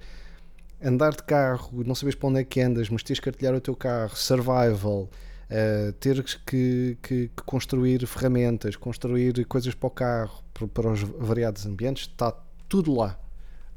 andar 0.84 1.12
de 1.12 1.22
carro, 1.24 1.84
não 1.86 1.94
sabes 1.96 2.16
para 2.16 2.30
onde 2.30 2.40
é 2.40 2.44
que 2.44 2.60
andas, 2.60 2.90
mas 2.90 3.04
tens 3.04 3.20
que 3.20 3.30
artilhar 3.30 3.54
o 3.54 3.62
teu 3.62 3.76
carro, 3.76 4.16
survival, 4.16 5.08
uh, 5.50 5.92
teres 5.94 6.36
que, 6.36 6.98
que- 7.02 7.28
que 7.30 7.44
construir 7.46 8.06
ferramentas, 8.08 8.76
construir 8.76 9.46
coisas 9.46 9.74
para 9.74 9.88
o 9.88 9.92
carro, 9.92 10.44
para, 10.54 10.68
para 10.68 10.92
os 10.92 11.02
variados 11.02 11.66
ambientes, 11.66 12.04
está 12.08 12.32
tudo 12.70 12.94
lá. 12.96 13.20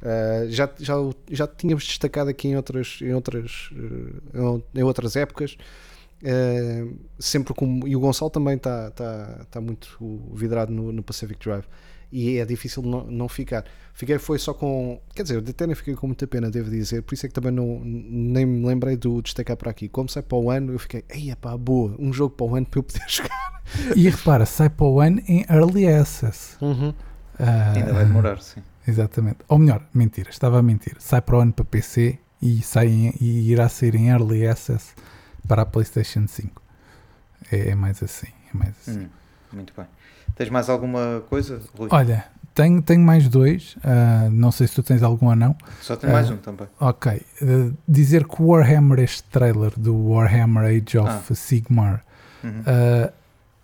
Uh, 0.03 0.49
já, 0.51 0.71
já, 0.79 0.95
já 1.31 1.47
tínhamos 1.47 1.85
destacado 1.87 2.31
aqui 2.31 2.49
em 2.49 2.57
outras, 2.57 2.99
em 3.03 3.13
outras, 3.13 3.71
uh, 4.35 4.63
em 4.75 4.83
outras 4.83 5.17
épocas. 5.17 5.57
Sempre 7.19 7.55
com 7.55 7.87
e 7.87 7.97
o 7.97 8.01
Gonçalo 8.01 8.31
também 8.31 8.57
está 8.57 8.91
tá, 8.91 9.47
tá 9.51 9.61
muito 9.61 9.89
vidrado 10.35 10.71
no, 10.71 10.93
no 10.93 11.03
Pacific 11.03 11.43
Drive 11.43 11.65
e 12.13 12.37
é 12.39 12.45
difícil 12.45 12.83
não, 12.83 13.05
não 13.05 13.29
ficar. 13.29 13.65
Fiquei 13.95 14.19
foi 14.19 14.39
só 14.39 14.55
com, 14.55 15.01
quer 15.15 15.23
dizer, 15.25 15.39
até 15.47 15.67
nem 15.67 15.75
fiquei 15.77 15.95
com 15.95 16.07
muita 16.07 16.27
pena, 16.27 16.51
devo 16.51 16.71
dizer, 16.71 17.03
por 17.03 17.15
isso 17.15 17.27
é 17.27 17.29
que 17.29 17.35
também 17.35 17.53
não, 17.53 17.81
nem 17.85 18.47
me 18.47 18.67
lembrei 18.67 18.97
do 18.97 19.21
destacar 19.21 19.57
para 19.57 19.71
aqui. 19.71 19.89
Como 19.89 20.09
sai 20.09 20.23
para 20.23 20.39
o 20.39 20.51
ano, 20.51 20.73
eu 20.73 20.79
fiquei, 20.79 21.05
ei, 21.11 21.35
pá, 21.37 21.57
boa, 21.57 21.95
um 21.99 22.13
jogo 22.13 22.35
para 22.35 22.47
o 22.47 22.55
ano 22.57 22.67
para 22.67 22.79
eu 22.79 22.83
poder 22.83 23.05
jogar. 23.09 23.63
E 23.97 24.09
repara, 24.09 24.47
sai 24.47 24.71
para 24.71 24.87
o 24.87 25.01
ano 25.01 25.21
em 25.29 25.45
Early 25.51 25.87
Access. 25.87 26.57
Ah, 27.39 27.73
Ainda 27.75 27.93
vai 27.93 28.05
demorar, 28.05 28.41
sim. 28.41 28.61
Exatamente. 28.87 29.39
Ou 29.49 29.59
melhor, 29.59 29.87
mentira, 29.95 30.31
estava 30.31 30.59
a 30.59 30.63
mentir. 30.63 30.97
Sai 30.99 31.21
para 31.21 31.37
o 31.37 31.41
ano 31.41 31.53
para 31.53 31.65
PC 31.65 32.19
e, 32.43 32.61
sai 32.63 32.89
em- 32.89 33.15
e 33.21 33.51
irá 33.53 33.69
sair 33.69 33.95
em 33.95 34.09
Early 34.09 34.47
Access 34.47 34.95
para 35.47 35.63
a 35.63 35.67
PlayStation 35.67 36.27
5. 36.27 36.61
É, 37.53 37.71
é 37.71 37.75
mais 37.75 38.03
assim. 38.03 38.29
É 38.53 38.57
mais 38.57 38.75
assim. 38.81 39.01
Hum, 39.01 39.09
muito 39.53 39.73
bem. 39.77 39.87
Tens 40.37 40.49
mais 40.51 40.69
alguma 40.69 41.23
coisa, 41.29 41.61
Rui? 41.77 41.89
Olha, 41.91 42.25
tenho, 42.55 42.81
tenho 42.83 43.01
mais 43.03 43.29
dois. 43.29 43.77
ah, 43.85 44.29
não 44.31 44.51
sei 44.51 44.67
se 44.67 44.75
tu 44.75 44.83
tens 44.83 45.03
algum 45.03 45.27
ou 45.29 45.37
não. 45.37 45.55
Só 45.81 45.97
tem 45.97 46.11
mais 46.11 46.31
ah, 46.31 46.35
um 46.35 46.37
também. 46.39 46.67
Ok. 46.81 47.13
eh, 47.43 47.71
dizer 47.87 48.27
que 48.27 48.43
o 48.43 48.47
Warhammer, 48.47 48.99
este 49.01 49.23
trailer 49.25 49.73
do 49.77 49.95
Warhammer 50.11 50.65
Age 50.65 50.99
of 50.99 51.11
Ah. 51.33 51.35
Sigmar, 51.35 52.05
Uhum. 52.43 52.63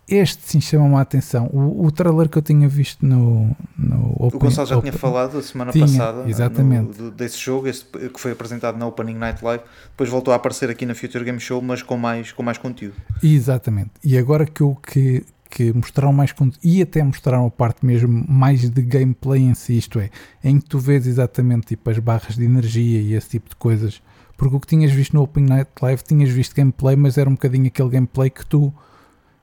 este 0.08 0.42
sim 0.48 0.60
chama-me 0.60 0.94
a 0.96 1.00
atenção. 1.00 1.46
O, 1.52 1.86
o 1.86 1.90
trailer 1.90 2.28
que 2.28 2.38
eu 2.38 2.42
tinha 2.42 2.68
visto 2.68 3.04
no, 3.04 3.56
no 3.76 3.96
o 4.18 4.26
Open- 4.26 4.38
Gonçalo 4.38 4.66
já 4.68 4.76
Open- 4.76 4.90
tinha 4.90 5.00
falado 5.00 5.36
a 5.38 5.42
semana 5.42 5.72
Tinha, 5.72 5.84
passada 5.86 6.28
exatamente. 6.28 7.00
no- 7.02 7.10
desse 7.10 7.38
jogo, 7.38 7.66
esse 7.66 7.84
que 7.84 8.20
foi 8.20 8.30
apresentado 8.32 8.78
na 8.78 8.86
Opening 8.86 9.14
Night 9.16 9.44
Live. 9.44 9.64
Depois 9.90 10.08
voltou 10.08 10.32
a 10.32 10.36
aparecer 10.36 10.70
aqui 10.70 10.86
na 10.86 10.94
Future 10.94 11.24
Game 11.24 11.40
Show, 11.40 11.60
mas 11.60 11.82
com 11.82 11.96
mais, 11.96 12.30
com 12.32 12.42
mais 12.42 12.56
conteúdo. 12.58 12.94
Exatamente. 13.22 13.90
E 14.04 14.16
agora 14.16 14.46
que 14.46 14.60
eu, 14.60 14.76
que, 14.76 15.24
que 15.48 15.72
mostraram 15.72 16.12
mais 16.12 16.32
conteúdo 16.32 16.60
e 16.62 16.82
até 16.82 17.02
mostraram 17.02 17.46
a 17.46 17.50
parte 17.50 17.84
mesmo 17.84 18.24
mais 18.28 18.68
de 18.68 18.82
gameplay 18.82 19.42
em 19.42 19.54
si, 19.54 19.78
isto 19.78 19.98
é, 19.98 20.10
em 20.42 20.58
que 20.58 20.66
tu 20.68 20.78
vês 20.78 21.06
exatamente 21.06 21.68
tipo 21.68 21.88
as 21.90 21.98
barras 21.98 22.36
de 22.36 22.44
energia 22.44 23.00
e 23.00 23.14
esse 23.14 23.30
tipo 23.30 23.50
de 23.50 23.56
coisas. 23.56 24.02
Porque 24.36 24.54
o 24.54 24.60
que 24.60 24.66
tinhas 24.66 24.92
visto 24.92 25.14
no 25.14 25.22
Open 25.22 25.44
Night 25.44 25.70
Live, 25.80 26.02
tinhas 26.02 26.28
visto 26.28 26.54
gameplay, 26.54 26.94
mas 26.94 27.16
era 27.16 27.28
um 27.28 27.32
bocadinho 27.32 27.66
aquele 27.66 27.88
gameplay 27.88 28.28
que 28.28 28.44
tu 28.44 28.72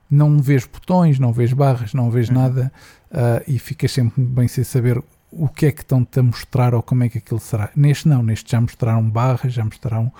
não 0.08 0.38
vês 0.38 0.64
botões, 0.64 1.18
não 1.18 1.32
vês 1.32 1.52
barras, 1.52 1.92
não 1.94 2.10
vês 2.10 2.28
Uhum. 2.28 2.34
nada 2.34 2.72
uh, 3.10 3.42
e 3.48 3.58
ficas 3.58 3.90
sempre 3.90 4.22
bem 4.22 4.46
sem 4.46 4.62
saber 4.62 5.02
o 5.38 5.48
que 5.48 5.66
é 5.66 5.72
que 5.72 5.82
estão-te 5.82 6.18
a 6.20 6.22
mostrar 6.22 6.74
ou 6.74 6.82
como 6.82 7.04
é 7.04 7.08
que 7.08 7.18
aquilo 7.18 7.40
será. 7.40 7.70
Neste 7.74 8.08
não, 8.08 8.22
neste 8.22 8.50
já 8.50 8.60
mostraram 8.60 9.08
barras, 9.08 9.52
já 9.52 9.64
mostraram 9.64 10.12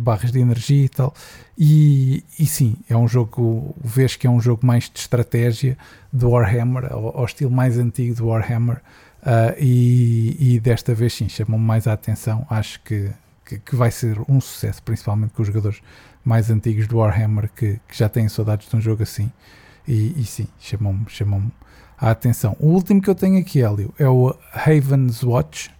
barras 0.00 0.30
de 0.30 0.40
energia 0.40 0.84
e 0.84 0.88
tal. 0.88 1.14
E, 1.56 2.24
e 2.38 2.46
sim, 2.46 2.76
é 2.88 2.96
um 2.96 3.08
jogo, 3.08 3.74
vês 3.82 4.16
que 4.16 4.26
é 4.26 4.30
um 4.30 4.40
jogo 4.40 4.66
mais 4.66 4.90
de 4.90 4.98
estratégia 4.98 5.76
do 6.12 6.30
Warhammer, 6.30 6.92
ao, 6.92 7.18
ao 7.18 7.24
estilo 7.24 7.50
mais 7.50 7.78
antigo 7.78 8.14
do 8.14 8.26
Warhammer. 8.26 8.76
uh, 9.22 9.54
e, 9.58 10.36
e 10.38 10.60
desta 10.60 10.94
vez 10.94 11.14
sim, 11.14 11.28
chamou-me 11.28 11.64
mais 11.64 11.86
a 11.86 11.92
atenção. 11.92 12.46
Acho 12.50 12.80
que, 12.82 13.10
que, 13.44 13.58
que 13.58 13.76
vai 13.76 13.90
ser 13.90 14.18
um 14.28 14.40
sucesso, 14.40 14.82
principalmente 14.82 15.32
com 15.32 15.42
os 15.42 15.48
jogadores 15.48 15.80
mais 16.24 16.50
antigos 16.50 16.86
do 16.86 16.98
Warhammer 16.98 17.48
que, 17.54 17.80
que 17.88 17.96
já 17.96 18.08
têm 18.08 18.28
saudades 18.28 18.68
de 18.68 18.76
um 18.76 18.80
jogo 18.80 19.02
assim. 19.02 19.30
E, 19.86 20.20
e 20.20 20.24
sim, 20.26 20.46
chamou-me 20.58 21.06
chamou 21.08 21.42
a 21.98 22.10
atenção. 22.10 22.56
O 22.60 22.68
último 22.68 23.02
que 23.02 23.10
eu 23.10 23.14
tenho 23.14 23.38
aqui, 23.38 23.60
Hélio, 23.62 23.92
é 23.98 24.08
o 24.08 24.34
Haven's 24.52 25.22
Watch, 25.22 25.70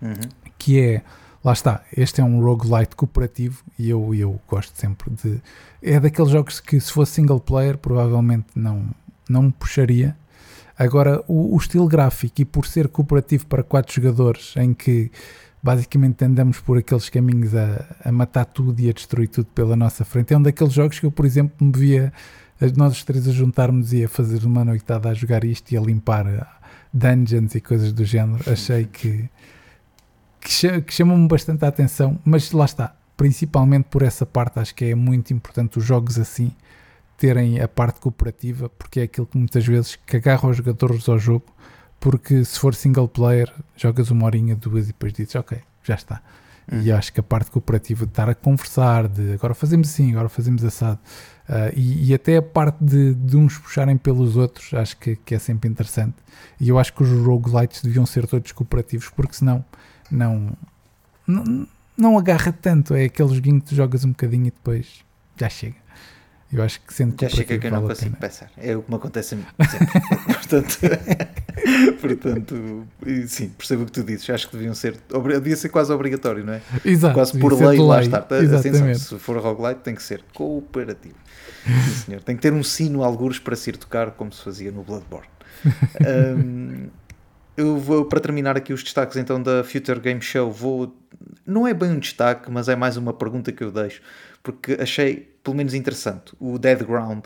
Uhum. 0.00 0.14
que 0.56 0.80
é, 0.80 1.02
lá 1.44 1.52
está, 1.52 1.82
este 1.96 2.20
é 2.20 2.24
um 2.24 2.40
roguelite 2.40 2.94
cooperativo 2.94 3.64
e 3.76 3.90
eu, 3.90 4.14
eu 4.14 4.40
gosto 4.46 4.72
sempre 4.78 5.10
de. 5.10 5.42
É 5.82 5.98
daqueles 5.98 6.30
jogos 6.30 6.60
que, 6.60 6.80
se 6.80 6.92
fosse 6.92 7.12
single 7.12 7.40
player, 7.40 7.76
provavelmente 7.76 8.46
não, 8.54 8.86
não 9.28 9.42
me 9.42 9.52
puxaria. 9.52 10.16
Agora, 10.78 11.24
o, 11.26 11.54
o 11.54 11.58
estilo 11.58 11.88
gráfico 11.88 12.40
e 12.40 12.44
por 12.44 12.64
ser 12.64 12.86
cooperativo 12.86 13.46
para 13.46 13.64
quatro 13.64 13.92
jogadores, 13.92 14.54
em 14.56 14.72
que 14.72 15.10
basicamente 15.60 16.24
andamos 16.24 16.60
por 16.60 16.78
aqueles 16.78 17.08
caminhos 17.08 17.52
a, 17.56 17.84
a 18.04 18.12
matar 18.12 18.44
tudo 18.44 18.80
e 18.80 18.88
a 18.88 18.92
destruir 18.92 19.26
tudo 19.28 19.46
pela 19.46 19.74
nossa 19.74 20.04
frente, 20.04 20.32
é 20.32 20.38
um 20.38 20.42
daqueles 20.42 20.72
jogos 20.72 21.00
que 21.00 21.06
eu, 21.06 21.10
por 21.10 21.26
exemplo, 21.26 21.66
me 21.66 21.72
via 21.76 22.12
nós 22.76 22.92
os 22.92 23.04
três 23.04 23.28
a 23.28 23.32
juntarmos 23.32 23.92
e 23.92 24.04
a 24.04 24.08
fazer 24.08 24.44
uma 24.44 24.64
noitada 24.64 25.08
a 25.08 25.14
jogar 25.14 25.44
isto 25.44 25.70
e 25.72 25.76
a 25.76 25.80
limpar 25.80 26.26
dungeons 26.92 27.54
e 27.54 27.60
coisas 27.60 27.92
do 27.92 28.04
género. 28.04 28.42
Achei 28.50 28.84
que, 28.84 29.28
que 30.40 30.92
chamou-me 30.92 31.28
bastante 31.28 31.64
a 31.64 31.68
atenção, 31.68 32.18
mas 32.24 32.50
lá 32.52 32.64
está, 32.64 32.94
principalmente 33.16 33.84
por 33.84 34.02
essa 34.02 34.26
parte, 34.26 34.58
acho 34.58 34.74
que 34.74 34.86
é 34.86 34.94
muito 34.94 35.32
importante 35.32 35.78
os 35.78 35.84
jogos 35.84 36.18
assim 36.18 36.52
terem 37.16 37.60
a 37.60 37.66
parte 37.66 38.00
cooperativa, 38.00 38.68
porque 38.68 39.00
é 39.00 39.02
aquilo 39.02 39.26
que 39.26 39.36
muitas 39.36 39.66
vezes 39.66 39.96
que 39.96 40.16
agarra 40.16 40.48
os 40.48 40.56
jogadores 40.56 41.08
ao 41.08 41.18
jogo, 41.18 41.46
porque 41.98 42.44
se 42.44 42.58
for 42.58 42.74
single 42.74 43.08
player, 43.08 43.52
jogas 43.76 44.10
uma 44.10 44.24
horinha, 44.24 44.54
duas 44.54 44.84
e 44.84 44.88
depois 44.88 45.12
dizes, 45.12 45.34
ok, 45.34 45.58
já 45.82 45.94
está. 45.94 46.22
E 46.70 46.92
acho 46.92 47.12
que 47.12 47.20
a 47.20 47.22
parte 47.22 47.50
cooperativa 47.50 48.04
de 48.04 48.12
estar 48.12 48.28
a 48.28 48.34
conversar, 48.34 49.08
de 49.08 49.32
agora 49.32 49.54
fazemos 49.54 49.88
assim, 49.88 50.10
agora 50.12 50.28
fazemos 50.28 50.62
assado, 50.62 50.98
ah, 51.48 51.70
e, 51.74 52.10
e 52.10 52.14
até 52.14 52.36
a 52.36 52.42
parte 52.42 52.84
de, 52.84 53.14
de 53.14 53.36
uns 53.36 53.56
puxarem 53.56 53.96
pelos 53.96 54.36
outros, 54.36 54.74
acho 54.74 54.96
que, 54.98 55.16
que 55.16 55.34
é 55.34 55.38
sempre 55.38 55.68
interessante. 55.70 56.16
E 56.60 56.68
eu 56.68 56.78
acho 56.78 56.92
que 56.92 57.02
os 57.02 57.08
roguelites 57.24 57.82
deviam 57.82 58.04
ser 58.04 58.26
todos 58.26 58.52
cooperativos, 58.52 59.08
porque 59.08 59.34
senão 59.34 59.64
não, 60.10 60.52
não, 61.26 61.66
não 61.96 62.18
agarra 62.18 62.52
tanto. 62.52 62.94
É 62.94 63.04
aquele 63.04 63.34
joguinho 63.34 63.60
que 63.60 63.68
tu 63.68 63.74
jogas 63.74 64.04
um 64.04 64.10
bocadinho 64.10 64.48
e 64.48 64.50
depois 64.50 65.02
já 65.36 65.48
chega. 65.48 65.76
Eu 66.52 66.62
acho 66.62 66.80
que 66.80 66.92
sendo 66.94 67.14
Já 67.20 67.28
chega 67.28 67.58
que 67.58 67.66
eu 67.66 67.70
não 67.70 67.82
vale 67.82 67.92
a 67.92 67.96
consigo 67.96 68.16
pensar. 68.16 68.50
É 68.56 68.76
o 68.76 68.82
que 68.82 68.90
me 68.90 68.96
acontece 68.96 69.36
sempre. 69.36 69.46
portanto, 70.26 70.78
portanto, 72.00 72.86
sim, 73.26 73.48
percebo 73.50 73.82
o 73.82 73.86
que 73.86 73.92
tu 73.92 74.02
dizes. 74.02 74.28
Acho 74.30 74.48
que 74.48 74.56
deviam 74.56 74.74
ser, 74.74 74.96
devia 75.42 75.56
ser 75.56 75.68
quase 75.68 75.92
obrigatório, 75.92 76.44
não 76.44 76.54
é? 76.54 76.62
Exato, 76.84 77.14
quase 77.14 77.38
por 77.38 77.52
lei, 77.52 77.76
de 77.76 77.82
lá 77.82 77.96
lei. 77.96 78.06
está. 78.06 78.18
Atenção, 78.18 78.94
se 78.94 79.18
for 79.18 79.38
roguelite, 79.38 79.80
tem 79.80 79.94
que 79.94 80.02
ser 80.02 80.22
cooperativo. 80.34 81.16
Sim, 81.64 82.04
senhor. 82.06 82.22
Tem 82.22 82.36
que 82.36 82.42
ter 82.42 82.52
um 82.52 82.62
sino, 82.62 83.02
algures, 83.02 83.38
para 83.38 83.56
se 83.56 83.70
ir 83.70 83.76
tocar, 83.76 84.12
como 84.12 84.32
se 84.32 84.42
fazia 84.42 84.72
no 84.72 84.82
Bloodborne. 84.82 85.28
Ahm, 86.06 86.88
eu 87.56 87.76
vou, 87.76 88.04
para 88.04 88.20
terminar 88.20 88.56
aqui 88.56 88.72
os 88.72 88.82
destaques 88.82 89.16
então 89.16 89.42
da 89.42 89.64
Future 89.64 90.00
Game 90.00 90.22
Show, 90.22 90.50
vou. 90.50 90.96
Não 91.44 91.66
é 91.66 91.74
bem 91.74 91.90
um 91.90 91.98
destaque, 91.98 92.50
mas 92.50 92.68
é 92.68 92.76
mais 92.76 92.96
uma 92.96 93.12
pergunta 93.12 93.50
que 93.50 93.64
eu 93.64 93.72
deixo, 93.72 94.00
porque 94.42 94.76
achei 94.80 95.28
pelo 95.42 95.56
menos 95.56 95.74
interessante. 95.74 96.32
O 96.38 96.58
Dead 96.58 96.84
Ground, 96.84 97.24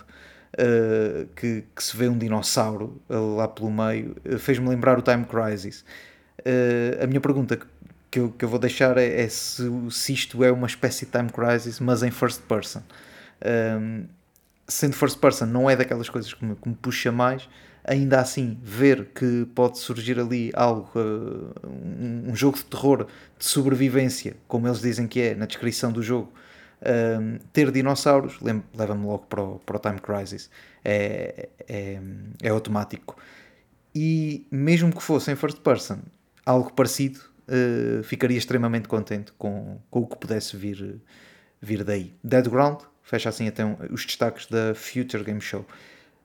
uh, 0.55 1.27
que, 1.35 1.65
que 1.75 1.83
se 1.83 1.97
vê 1.97 2.09
um 2.09 2.17
dinossauro 2.17 3.01
uh, 3.09 3.37
lá 3.37 3.49
pelo 3.49 3.71
meio, 3.71 4.17
uh, 4.25 4.39
fez-me 4.39 4.69
lembrar 4.69 4.99
o 4.99 5.03
Time 5.03 5.25
Crisis. 5.25 5.85
Uh, 6.41 7.03
a 7.03 7.07
minha 7.07 7.21
pergunta 7.21 7.59
que, 8.11 8.19
eu, 8.19 8.31
que 8.31 8.45
eu 8.45 8.49
vou 8.49 8.59
deixar 8.59 8.99
é, 8.99 9.23
é 9.23 9.29
se, 9.29 9.65
se 9.91 10.13
isto 10.13 10.43
é 10.45 10.53
uma 10.53 10.67
espécie 10.67 11.07
de 11.07 11.13
Time 11.13 11.31
Crisis, 11.31 11.81
mas 11.81 12.03
em 12.03 12.11
first 12.11 12.43
person. 12.43 12.83
Um, 13.45 14.05
sendo 14.69 14.95
first 14.95 15.19
person, 15.19 15.47
não 15.47 15.69
é 15.69 15.77
daquelas 15.77 16.09
coisas 16.09 16.33
que 16.33 16.45
me, 16.45 16.55
que 16.55 16.69
me 16.69 16.75
puxa 16.75 17.11
mais. 17.11 17.49
Ainda 17.85 18.21
assim, 18.21 18.57
ver 18.63 19.07
que 19.07 19.45
pode 19.57 19.79
surgir 19.79 20.19
ali 20.21 20.53
algo, 20.55 20.89
uh, 20.95 21.53
um, 21.67 22.31
um 22.31 22.37
jogo 22.37 22.57
de 22.57 22.65
terror, 22.65 23.07
de 23.39 23.45
sobrevivência, 23.45 24.37
como 24.47 24.69
eles 24.69 24.81
dizem 24.81 25.09
que 25.09 25.21
é 25.21 25.35
na 25.35 25.47
descrição 25.47 25.91
do 25.91 26.03
jogo, 26.03 26.33
um, 26.83 27.39
ter 27.53 27.70
dinossauros 27.70 28.39
leva-me 28.41 29.07
logo 29.07 29.26
para 29.26 29.43
o, 29.43 29.59
para 29.61 29.76
o 29.76 29.78
Time 29.78 30.01
Crisis. 30.01 30.51
É, 30.85 31.49
é, 31.68 32.01
é 32.43 32.49
automático. 32.49 33.16
E 33.95 34.47
mesmo 34.51 34.93
que 34.93 35.03
fosse 35.03 35.30
em 35.30 35.37
first 35.37 35.59
person, 35.61 35.99
algo 36.45 36.72
parecido, 36.72 37.20
uh, 37.49 38.03
ficaria 38.03 38.39
extremamente 38.39 38.89
contente 38.89 39.33
com, 39.39 39.78
com 39.91 40.01
o 40.01 40.07
que 40.07 40.16
pudesse 40.16 40.57
vir, 40.57 41.01
vir 41.61 41.85
daí. 41.85 42.14
Dead 42.24 42.49
Ground, 42.49 42.80
fecha 43.03 43.28
assim 43.28 43.47
até 43.49 43.64
os 43.91 44.05
destaques 44.05 44.47
da 44.47 44.74
Future 44.74 45.22
Game 45.22 45.41
Show. 45.41 45.66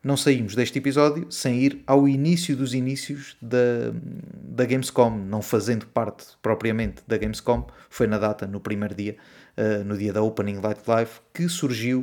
Não 0.04 0.16
saímos 0.16 0.56
deste 0.56 0.78
episódio 0.78 1.30
sem 1.30 1.60
ir 1.60 1.84
ao 1.86 2.08
início 2.08 2.56
dos 2.56 2.74
inícios 2.74 3.36
da, 3.42 3.92
da 4.34 4.64
Gamescom, 4.64 5.10
não 5.10 5.42
fazendo 5.42 5.86
parte 5.88 6.26
propriamente 6.42 7.02
da 7.06 7.18
Gamescom, 7.18 7.68
foi 7.90 8.08
na 8.08 8.18
data, 8.18 8.48
no 8.48 8.60
primeiro 8.60 8.96
dia, 8.96 9.18
uh, 9.58 9.84
no 9.84 9.98
dia 9.98 10.14
da 10.14 10.22
Opening 10.22 10.60
Light 10.62 10.82
Live, 10.88 11.12
que 11.34 11.48
surgiu 11.50 12.02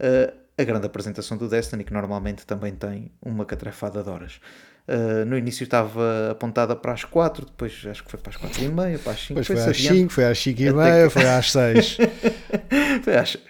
uh, 0.00 0.34
a 0.56 0.64
grande 0.64 0.86
apresentação 0.86 1.36
do 1.36 1.48
Destiny, 1.48 1.84
que 1.84 1.92
normalmente 1.92 2.46
também 2.46 2.72
tem 2.74 3.10
uma 3.20 3.44
catrafada 3.44 4.02
de 4.02 4.08
horas. 4.08 4.40
Uh, 4.86 5.24
no 5.24 5.36
início 5.38 5.64
estava 5.64 6.30
apontada 6.32 6.76
para 6.76 6.92
as 6.92 7.04
4, 7.04 7.46
depois 7.46 7.72
acho 7.88 8.04
que 8.04 8.10
foi 8.10 8.20
para 8.20 8.30
as 8.30 8.36
4 8.36 8.64
e 8.64 8.68
meia, 8.68 8.98
para 8.98 9.12
as 9.12 9.20
5, 9.20 9.28
Depois 9.40 9.46
foi 9.46 9.56
foi-se 9.56 9.70
às 9.70 9.76
adiante. 9.76 9.98
5, 10.00 10.12
foi 10.12 10.24
às 10.26 10.38
5 10.38 10.60
e 10.60 10.72
meia, 10.72 11.04
que- 11.04 11.10
foi 11.10 11.26
às 11.26 11.50
6. 11.52 11.96
Foi 13.02 13.16
às 13.16 13.30
6. 13.30 13.44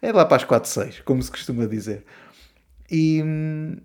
É 0.00 0.12
lá 0.12 0.24
para 0.24 0.36
as 0.36 0.44
4, 0.44 0.68
6, 0.70 1.00
como 1.00 1.22
se 1.22 1.30
costuma 1.30 1.66
dizer. 1.66 2.04
E 2.90 3.20
hum, 3.22 3.76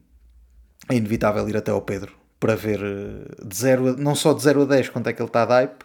é 0.89 0.95
inevitável 0.95 1.47
ir 1.49 1.57
até 1.57 1.71
ao 1.71 1.81
Pedro 1.81 2.13
para 2.39 2.55
ver 2.55 2.79
eh, 2.81 3.45
de 3.45 3.55
zero 3.55 3.95
não 3.97 4.15
só 4.15 4.33
de 4.33 4.41
0 4.43 4.63
a 4.63 4.65
10 4.65 4.89
quanto 4.89 5.07
é 5.09 5.13
que 5.13 5.21
ele 5.21 5.29
está 5.29 5.45
de 5.45 5.51
hype, 5.51 5.83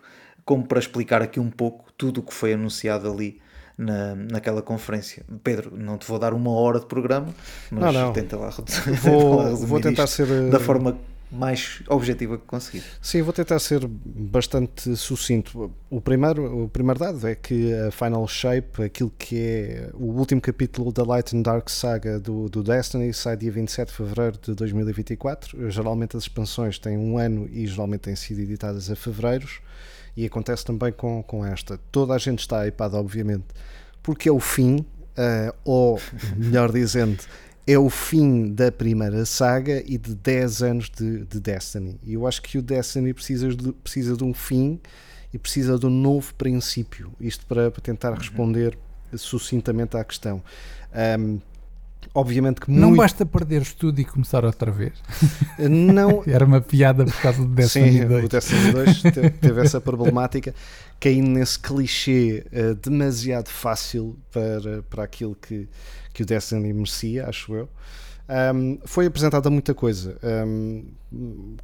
como 0.49 0.67
para 0.67 0.79
explicar 0.79 1.21
aqui 1.21 1.39
um 1.39 1.51
pouco 1.51 1.93
tudo 1.95 2.21
o 2.21 2.23
que 2.23 2.33
foi 2.33 2.55
anunciado 2.55 3.13
ali 3.13 3.39
na, 3.77 4.15
naquela 4.15 4.63
conferência. 4.63 5.23
Pedro, 5.45 5.77
não 5.77 5.99
te 5.99 6.09
vou 6.09 6.19
dar 6.19 6.33
uma 6.33 6.51
hora 6.53 6.81
de 6.81 6.87
programa, 6.87 7.29
mas 7.71 7.93
Não, 7.95 8.07
não. 8.07 8.13
tenta 8.15 8.35
lá, 8.39 8.51
tenta 8.57 8.93
Vou- 9.11 9.37
lá 9.37 9.51
vou 9.51 9.79
tentar 9.79 10.07
ser, 10.07 10.27
eh, 10.27 10.49
da 10.49 10.59
forma 10.59 10.97
mais 11.31 11.83
objetiva 11.87 12.39
que 12.39 12.47
conseguir. 12.47 12.83
Sim, 13.03 13.21
vou 13.21 13.35
tentar 13.35 13.59
ser 13.59 13.87
bastante 13.87 14.97
sucinto. 14.97 15.71
O 15.91 16.01
primeiro, 16.01 16.65
o 16.65 16.69
primeiro 16.71 16.99
dado 16.99 17.29
é 17.29 17.35
que 17.35 17.71
a 17.75 17.91
Final 17.91 18.27
Shape, 18.27 18.83
aquilo 18.85 19.13
que 19.19 19.37
é 19.39 19.91
o 19.93 20.07
último 20.19 20.41
capítulo 20.41 20.91
da 20.91 21.03
Light 21.05 21.37
and 21.37 21.43
Dark 21.43 21.69
saga 21.69 22.19
do, 22.19 22.49
do 22.49 22.63
Destiny, 22.63 23.13
sai 23.13 23.37
dia 23.37 23.53
27 23.53 23.89
de 23.89 23.95
fevereiro 23.95 24.39
de 24.43 24.55
2024. 24.55 25.71
Geralmente 25.71 26.17
as 26.17 26.23
expansões 26.23 26.79
têm 26.79 26.97
um 26.97 27.19
ano 27.19 27.47
e 27.53 27.67
geralmente 27.67 28.01
têm 28.01 28.17
sido 28.17 28.41
editadas 28.41 28.91
a 28.91 28.97
fevereiros. 28.97 29.61
E 30.19 30.27
acontece 30.27 30.65
também 30.65 30.91
com, 30.91 31.23
com 31.23 31.47
esta. 31.47 31.79
Toda 31.93 32.13
a 32.13 32.19
gente 32.19 32.41
está 32.41 32.67
hypada, 32.67 32.97
obviamente, 32.97 33.45
porque 34.03 34.29
é 34.29 34.33
o 34.33 34.41
fim, 34.41 34.85
eh, 35.17 35.55
ou 35.65 36.01
melhor 36.37 36.73
dizendo, 36.73 37.23
é 37.65 37.79
o 37.79 37.89
fim 37.89 38.53
da 38.53 38.73
primeira 38.73 39.25
saga 39.25 39.81
e 39.87 39.97
de 39.97 40.17
10 40.17 40.63
anos 40.65 40.91
de, 40.91 41.25
de 41.25 41.39
Destiny. 41.39 42.01
E 42.03 42.15
eu 42.15 42.27
acho 42.27 42.43
que 42.43 42.59
o 42.59 42.63
Destiny 42.63 43.15
precisa 43.15 43.55
de, 43.55 43.73
precisa 43.75 44.17
de 44.17 44.25
um 44.25 44.35
fim 44.35 44.81
e 45.33 45.39
precisa 45.39 45.79
de 45.79 45.87
um 45.87 45.91
novo 45.91 46.35
princípio. 46.35 47.13
Isto 47.21 47.47
para, 47.47 47.71
para 47.71 47.81
tentar 47.81 48.13
responder 48.13 48.77
sucintamente 49.17 49.97
à 49.97 50.03
questão. 50.03 50.43
Um, 51.17 51.39
Obviamente 52.19 52.61
que 52.61 52.71
Não 52.71 52.89
muito... 52.89 52.99
basta 52.99 53.25
perderes 53.25 53.73
tudo 53.75 54.01
e 54.01 54.05
começar 54.05 54.45
outra 54.45 54.71
vez. 54.73 54.93
Não, 55.59 56.23
Era 56.27 56.45
uma 56.45 56.61
piada 56.61 57.05
por 57.05 57.15
causa 57.21 57.39
do 57.43 57.49
Destiny 57.49 57.93
Sim, 58.01 58.07
2. 58.07 58.25
o 58.25 58.29
Destiny 58.29 58.73
2 58.73 59.03
te- 59.03 59.31
teve 59.41 59.61
essa 59.61 59.81
problemática, 59.81 60.55
caindo 60.99 61.29
nesse 61.31 61.59
clichê 61.59 62.45
eh, 62.51 62.75
demasiado 62.75 63.49
fácil 63.49 64.17
para, 64.33 64.83
para 64.91 65.05
aquilo 65.05 65.37
que, 65.37 65.69
que 66.13 66.23
o 66.23 66.27
Destiny 66.27 66.73
merecia, 66.73 67.29
acho 67.29 67.55
eu. 67.55 67.69
Um, 68.55 68.79
foi 68.85 69.07
apresentada 69.07 69.49
muita 69.49 69.73
coisa. 69.73 70.19
Um, 70.45 70.85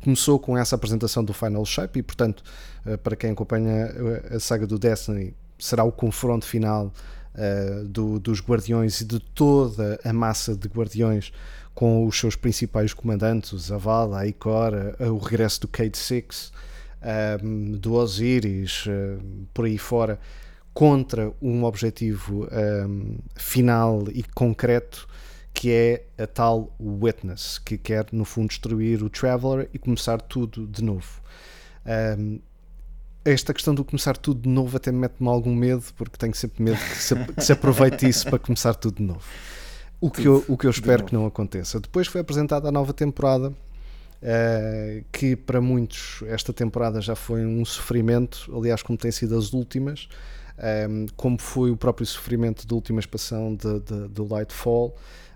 começou 0.02 0.38
com 0.38 0.56
essa 0.56 0.74
apresentação 0.76 1.22
do 1.22 1.34
Final 1.34 1.64
Shape 1.66 1.98
e, 1.98 2.02
portanto, 2.02 2.42
eh, 2.86 2.96
para 2.96 3.14
quem 3.16 3.32
acompanha 3.32 3.92
a- 4.30 4.36
a 4.36 4.40
saga 4.40 4.66
do 4.66 4.78
Destiny, 4.78 5.34
será 5.58 5.84
o 5.84 5.92
confronto 5.92 6.46
final 6.46 6.90
eh, 7.34 7.82
do- 7.86 8.18
dos 8.18 8.40
Guardiões 8.40 9.00
e 9.00 9.04
de 9.04 9.18
toda 9.20 9.98
a 10.04 10.12
massa 10.12 10.54
de 10.56 10.68
Guardiões 10.68 11.32
com 11.74 12.06
os 12.06 12.18
seus 12.18 12.36
principais 12.36 12.92
comandantes, 12.94 13.52
o 13.52 13.58
Zavala, 13.58 14.20
a 14.20 14.26
Ikora, 14.26 14.94
o 15.00 15.18
regresso 15.18 15.62
do 15.62 15.68
Cade 15.68 15.98
Six, 15.98 16.52
um, 17.42 17.72
do 17.72 17.94
Osiris, 17.94 18.84
um, 18.86 19.44
por 19.52 19.64
aí 19.64 19.76
fora, 19.76 20.18
contra 20.72 21.32
um 21.42 21.64
objetivo 21.64 22.48
um, 22.88 23.16
final 23.36 24.04
e 24.12 24.22
concreto 24.22 25.06
que 25.52 25.70
é 25.70 26.04
a 26.22 26.26
tal 26.26 26.74
Witness, 26.80 27.58
que 27.58 27.78
quer 27.78 28.06
no 28.10 28.24
fundo 28.24 28.48
destruir 28.48 29.02
o 29.04 29.08
Traveler 29.10 29.68
e 29.72 29.78
começar 29.78 30.20
tudo 30.20 30.66
de 30.66 30.82
novo. 30.82 31.22
Um, 33.26 33.30
esta 33.30 33.54
questão 33.54 33.74
do 33.74 33.84
começar 33.84 34.16
tudo 34.16 34.42
de 34.42 34.48
novo 34.48 34.76
até 34.76 34.92
me 34.92 34.98
mete-me 34.98 35.28
algum 35.28 35.54
medo, 35.54 35.84
porque 35.96 36.16
tenho 36.16 36.34
sempre 36.34 36.62
medo 36.62 36.78
que 36.78 36.96
se, 36.96 37.14
que 37.14 37.40
se 37.44 37.52
aproveite 37.52 38.08
isso 38.08 38.28
para 38.28 38.38
começar 38.38 38.74
tudo 38.74 38.96
de 38.96 39.02
novo. 39.02 39.24
O 40.00 40.10
que 40.10 40.26
eu, 40.26 40.44
o 40.48 40.56
que 40.56 40.66
eu 40.66 40.70
espero 40.70 41.04
que 41.04 41.14
não 41.14 41.24
aconteça. 41.24 41.80
Depois 41.80 42.06
foi 42.06 42.20
apresentada 42.20 42.68
a 42.68 42.72
nova 42.72 42.92
temporada, 42.92 43.52
eh, 44.20 45.02
que 45.10 45.34
para 45.34 45.60
muitos 45.60 46.22
esta 46.26 46.52
temporada 46.52 47.00
já 47.00 47.14
foi 47.14 47.44
um 47.46 47.64
sofrimento, 47.64 48.50
aliás, 48.54 48.82
como 48.82 48.98
tem 48.98 49.10
sido 49.10 49.36
as 49.36 49.52
últimas, 49.52 50.08
ehm, 50.58 51.06
como 51.16 51.38
foi 51.38 51.70
o 51.70 51.76
próprio 51.76 52.06
sofrimento 52.06 52.66
da 52.66 52.74
última 52.74 53.00
expansão 53.00 53.54
do 53.54 54.28
Lightfall, 54.28 54.94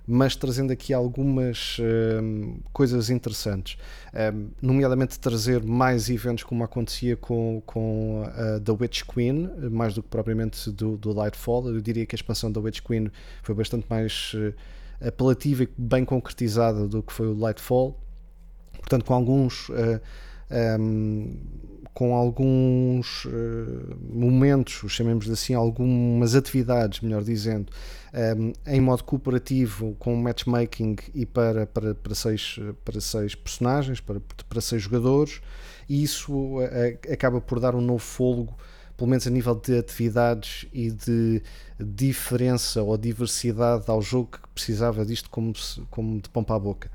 mas 0.08 0.34
trazendo 0.34 0.72
aqui 0.72 0.94
algumas 0.94 1.76
ehm, 1.78 2.56
coisas 2.72 3.10
interessantes, 3.10 3.76
Ehm, 4.14 4.48
nomeadamente 4.62 5.18
trazer 5.18 5.62
mais 5.62 6.08
eventos 6.08 6.44
como 6.44 6.64
acontecia 6.64 7.16
com, 7.16 7.62
com 7.66 8.24
a 8.26 8.58
The 8.60 8.72
Witch 8.72 9.02
Queen, 9.04 9.48
mais 9.70 9.94
do 9.94 10.02
que 10.02 10.08
propriamente 10.08 10.70
do, 10.70 10.96
do 10.96 11.12
Lightfall. 11.12 11.68
Eu 11.68 11.80
diria 11.80 12.06
que 12.06 12.14
a 12.14 12.18
expansão 12.18 12.50
da 12.50 12.60
Witch 12.60 12.80
Queen 12.80 13.10
foi 13.42 13.54
bastante 13.54 13.86
mais 13.88 14.32
eh, 15.00 15.08
apelativa 15.08 15.64
e 15.64 15.68
bem 15.76 16.04
concretizada 16.04 16.88
do 16.88 17.02
que 17.02 17.12
foi 17.12 17.28
o 17.28 17.34
Lightfall 17.34 17.96
portanto 18.78 19.04
com 19.04 19.14
alguns 19.14 19.68
eh, 19.70 20.00
ehm, 20.50 21.34
com 21.94 22.14
alguns 22.14 23.26
eh, 23.26 23.94
momentos, 24.12 24.90
chamemos 24.92 25.28
assim, 25.30 25.54
algumas 25.54 26.34
atividades, 26.34 27.00
melhor 27.00 27.22
dizendo, 27.24 27.72
ehm, 28.12 28.52
em 28.66 28.80
modo 28.80 29.02
cooperativo 29.04 29.96
com 29.98 30.14
matchmaking 30.16 30.96
e 31.14 31.26
para, 31.26 31.66
para, 31.66 31.94
para, 31.94 32.14
seis, 32.14 32.58
para 32.84 33.00
seis 33.00 33.34
personagens, 33.34 34.00
para, 34.00 34.20
para 34.48 34.60
seis 34.60 34.82
jogadores, 34.82 35.40
e 35.88 36.02
isso 36.02 36.60
eh, 36.62 36.98
acaba 37.12 37.40
por 37.40 37.58
dar 37.60 37.74
um 37.74 37.80
novo 37.80 37.98
fôlego 38.04 38.54
pelo 38.96 39.10
menos 39.10 39.26
a 39.28 39.30
nível 39.30 39.54
de 39.54 39.78
atividades 39.78 40.66
e 40.72 40.90
de 40.90 41.40
diferença 41.78 42.82
ou 42.82 42.96
diversidade 42.96 43.84
ao 43.86 44.02
jogo 44.02 44.30
que 44.32 44.48
precisava 44.52 45.04
disto 45.06 45.30
como, 45.30 45.54
se- 45.54 45.80
como 45.90 46.20
de 46.20 46.28
pão 46.28 46.42
para 46.42 46.56
a 46.56 46.58
boca. 46.58 46.90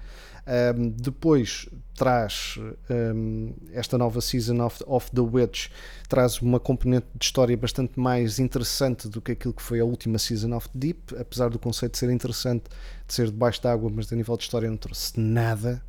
Um, 0.78 0.90
depois 0.90 1.70
traz 1.96 2.56
um, 2.90 3.54
esta 3.72 3.98
nova 3.98 4.20
season 4.22 4.62
of, 4.66 4.84
of 4.88 5.12
The 5.12 5.22
Witch 5.22 5.68
traz 6.10 6.42
uma 6.42 6.60
componente 6.60 7.06
de 7.16 7.26
história 7.26 7.56
bastante 7.56 8.00
mais 8.00 8.40
interessante 8.40 9.08
do 9.08 9.22
que 9.22 9.34
aquilo 9.34 9.54
que 9.54 9.62
foi 9.62 9.80
a 9.80 9.86
última 9.86 10.18
season 10.18 10.56
of 10.56 10.68
Deep, 10.74 11.16
apesar 11.20 11.50
do 11.50 11.60
conceito 11.60 11.98
ser 11.98 12.10
interessante 12.10 12.64
de 13.08 13.14
ser 13.14 13.28
debaixo 13.28 13.62
d'água, 13.62 13.92
mas 13.94 14.12
a 14.12 14.16
nível 14.16 14.36
de 14.38 14.44
história 14.44 14.70
não 14.70 14.78
trouxe 14.78 15.20
nada 15.20 15.82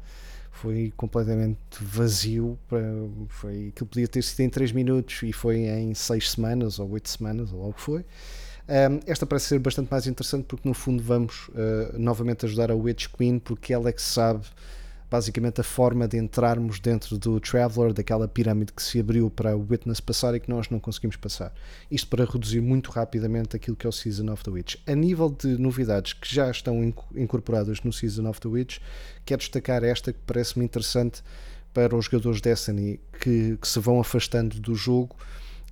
foi 0.52 0.92
completamente 0.96 1.58
vazio. 1.80 2.58
para- 2.68 2.80
Foi, 3.28 3.68
aquilo 3.74 3.86
podia 3.88 4.06
ter 4.08 4.22
sido 4.22 4.40
em 4.40 4.48
3 4.48 4.72
minutos 4.72 5.20
e 5.22 5.32
foi 5.32 5.56
em 5.66 5.92
6 5.94 6.30
semanas 6.30 6.78
ou 6.78 6.88
8 6.90 7.08
semanas, 7.08 7.52
ou 7.52 7.60
logo 7.60 7.74
foi. 7.76 8.04
Um, 8.66 9.00
esta 9.06 9.26
parece 9.26 9.48
ser 9.48 9.58
bastante 9.58 9.90
mais 9.90 10.06
interessante 10.06 10.44
porque, 10.44 10.66
no 10.66 10.72
fundo, 10.74 11.02
vamos 11.02 11.48
uh, 11.48 11.98
novamente 11.98 12.46
ajudar 12.46 12.70
a 12.70 12.74
Witch 12.74 13.08
Queen 13.08 13.38
porque 13.38 13.74
ela 13.74 13.88
é 13.90 13.92
que 13.92 14.00
sabe 14.00 14.46
basicamente 15.14 15.60
a 15.60 15.64
forma 15.64 16.08
de 16.08 16.18
entrarmos 16.18 16.80
dentro 16.80 17.16
do 17.16 17.38
Traveler, 17.38 17.92
daquela 17.92 18.26
pirâmide 18.26 18.72
que 18.72 18.82
se 18.82 18.98
abriu 18.98 19.30
para 19.30 19.56
o 19.56 19.64
Witness 19.70 20.00
passar 20.00 20.34
e 20.34 20.40
que 20.40 20.50
nós 20.50 20.68
não 20.70 20.80
conseguimos 20.80 21.14
passar. 21.14 21.54
Isto 21.88 22.08
para 22.08 22.24
reduzir 22.24 22.60
muito 22.60 22.90
rapidamente 22.90 23.54
aquilo 23.54 23.76
que 23.76 23.86
é 23.86 23.88
o 23.88 23.92
Season 23.92 24.28
of 24.32 24.42
the 24.42 24.50
Witch. 24.50 24.74
A 24.88 24.94
nível 24.96 25.30
de 25.30 25.56
novidades 25.56 26.14
que 26.14 26.34
já 26.34 26.50
estão 26.50 26.82
inco- 26.82 27.06
incorporadas 27.14 27.80
no 27.82 27.92
Season 27.92 28.28
of 28.28 28.40
the 28.40 28.48
Witch, 28.48 28.78
quero 29.24 29.38
destacar 29.38 29.84
esta 29.84 30.12
que 30.12 30.18
parece-me 30.26 30.64
interessante 30.64 31.22
para 31.72 31.94
os 31.94 32.06
jogadores 32.06 32.40
Destiny 32.40 32.98
que, 33.20 33.56
que 33.56 33.68
se 33.68 33.78
vão 33.78 34.00
afastando 34.00 34.58
do 34.58 34.74
jogo 34.74 35.14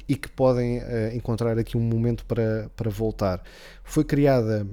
e 0.09 0.15
que 0.15 0.29
podem 0.29 0.79
eh, 0.79 1.17
encontrar 1.17 1.59
aqui 1.59 1.77
um 1.77 1.81
momento 1.81 2.25
para, 2.27 2.71
para 2.77 2.91
voltar. 2.91 3.43
Foi 3.83 4.05
criada 4.05 4.65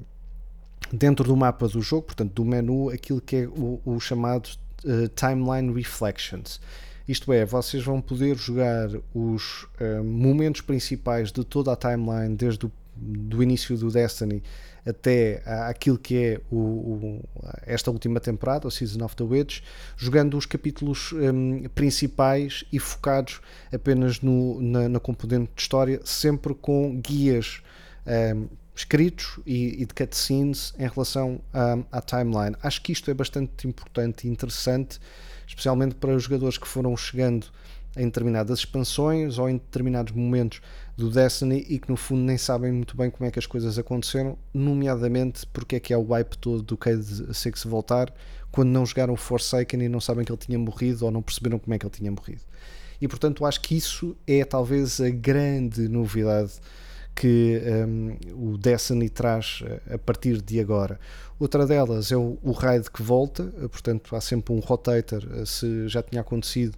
dentro 0.92 1.26
do 1.26 1.36
mapa 1.36 1.68
do 1.68 1.82
jogo, 1.82 2.04
portanto, 2.08 2.34
do 2.34 2.46
menu, 2.46 2.90
aquilo 2.90 3.22
que 3.22 3.36
é 3.38 3.48
o, 3.48 3.80
o 3.86 4.00
chamado 4.00 4.50
eh, 4.86 5.08
Timeline 5.16 5.74
Reflections. 5.74 6.60
Isto 7.08 7.34
é, 7.34 7.44
vocês 7.46 7.84
vão 7.84 8.00
poder 8.02 8.36
jogar 8.38 8.90
os 9.14 9.68
eh, 9.80 10.02
momentos 10.02 10.62
principais 10.62 11.32
de 11.32 11.44
toda 11.44 11.74
a 11.74 11.76
timeline, 11.76 12.36
desde 12.36 12.66
o 12.66 12.72
do 13.02 13.42
início 13.42 13.78
do 13.78 13.90
Destiny 13.90 14.44
até 14.86 15.42
aquilo 15.70 15.98
que 15.98 16.18
é 16.18 16.42
o, 16.52 16.58
o- 16.58 17.24
esta 17.66 17.90
última 17.92 18.20
temporada, 18.20 18.68
o 18.68 18.72
Season 18.72 19.04
of 19.06 19.16
the 19.16 19.24
Witch, 19.24 19.62
jogando 19.96 20.38
os 20.38 20.46
capítulos 20.46 21.14
hum, 21.14 21.64
principais 21.74 22.66
e 22.74 22.78
focados 22.80 23.40
apenas 23.74 24.20
no, 24.22 24.62
na, 24.62 24.90
na 24.90 25.00
componente 25.00 25.50
de 25.56 25.62
história, 25.62 26.02
sempre 26.04 26.54
com 26.54 27.00
guias 27.00 27.62
hum, 28.36 28.48
escritos 28.80 29.40
e, 29.46 29.82
e 29.82 29.86
de 29.86 29.94
cutscenes 29.94 30.74
em 30.80 30.88
relação 30.88 31.42
à, 31.92 32.02
timeline. 32.02 32.56
Acho 32.64 32.82
que 32.82 32.94
isto 32.94 33.12
é 33.12 33.14
bastante 33.14 33.68
importante 33.68 34.26
e 34.26 34.32
interessante, 34.32 35.00
especialmente 35.46 35.96
para 35.96 36.16
os 36.16 36.24
jogadores 36.24 36.58
que 36.58 36.68
foram 36.68 36.96
chegando 36.96 37.48
em 37.98 38.06
determinadas 38.06 38.60
expansões 38.60 39.38
ou 39.38 39.50
em 39.50 39.58
determinados 39.58 40.14
momentos 40.14 40.62
do 40.96 41.10
Destiny 41.10 41.66
e 41.68 41.78
que 41.78 41.90
no 41.90 41.98
fundo 41.98 42.22
nem 42.22 42.38
sabem 42.38 42.72
muito 42.72 42.96
bem 42.96 43.10
como 43.10 43.28
é 43.28 43.32
que 43.32 43.40
as 43.40 43.46
coisas 43.46 43.78
aconteceram, 43.78 44.38
nomeadamente 44.54 45.46
porque 45.48 45.76
é 45.76 45.80
que 45.80 45.94
é 45.94 45.98
o 45.98 46.06
hype 46.08 46.38
todo 46.38 46.62
do 46.62 46.78
Cade 46.78 47.34
Six 47.34 47.66
voltar 47.66 48.14
quando 48.50 48.70
não 48.70 48.86
jogaram 48.86 49.14
o 49.14 49.18
Forsaken 49.18 49.84
e 49.84 49.90
não 49.90 50.00
sabem 50.00 50.24
que 50.24 50.32
ele 50.32 50.40
tinha 50.40 50.58
morrido 50.58 51.04
ou 51.04 51.12
não 51.12 51.22
perceberam 51.22 51.60
como 51.60 51.74
é 51.74 51.80
que 51.80 51.86
ele 51.86 51.94
tinha 51.94 52.12
morrido. 52.12 52.42
E 53.02 53.08
portanto 53.10 53.46
acho 53.46 53.60
que 53.60 53.76
isso 53.76 54.16
é 54.26 54.46
talvez 54.46 55.02
a 55.02 55.10
grande 55.10 55.90
novidade 55.90 56.54
que 57.16 57.62
um, 57.88 58.18
o 58.54 58.58
Destiny 58.58 59.10
traz 59.10 59.64
a 59.92 59.98
partir 59.98 60.42
de 60.42 60.60
agora. 60.60 61.00
Outra 61.40 61.66
delas 61.66 62.12
é 62.12 62.18
o, 62.18 62.38
o 62.42 62.52
raid 62.52 62.90
que 62.90 63.04
volta, 63.04 63.44
portanto 63.70 64.16
há 64.16 64.22
sempre 64.22 64.54
um 64.54 64.60
rotator, 64.60 65.24
se 65.46 65.88
já 65.88 66.02
tinha 66.02 66.22
acontecido 66.22 66.78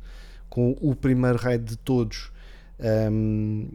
com 0.49 0.75
o 0.81 0.95
primeiro 0.95 1.37
raid 1.37 1.63
de 1.63 1.77
todos, 1.77 2.31
um, 2.79 3.69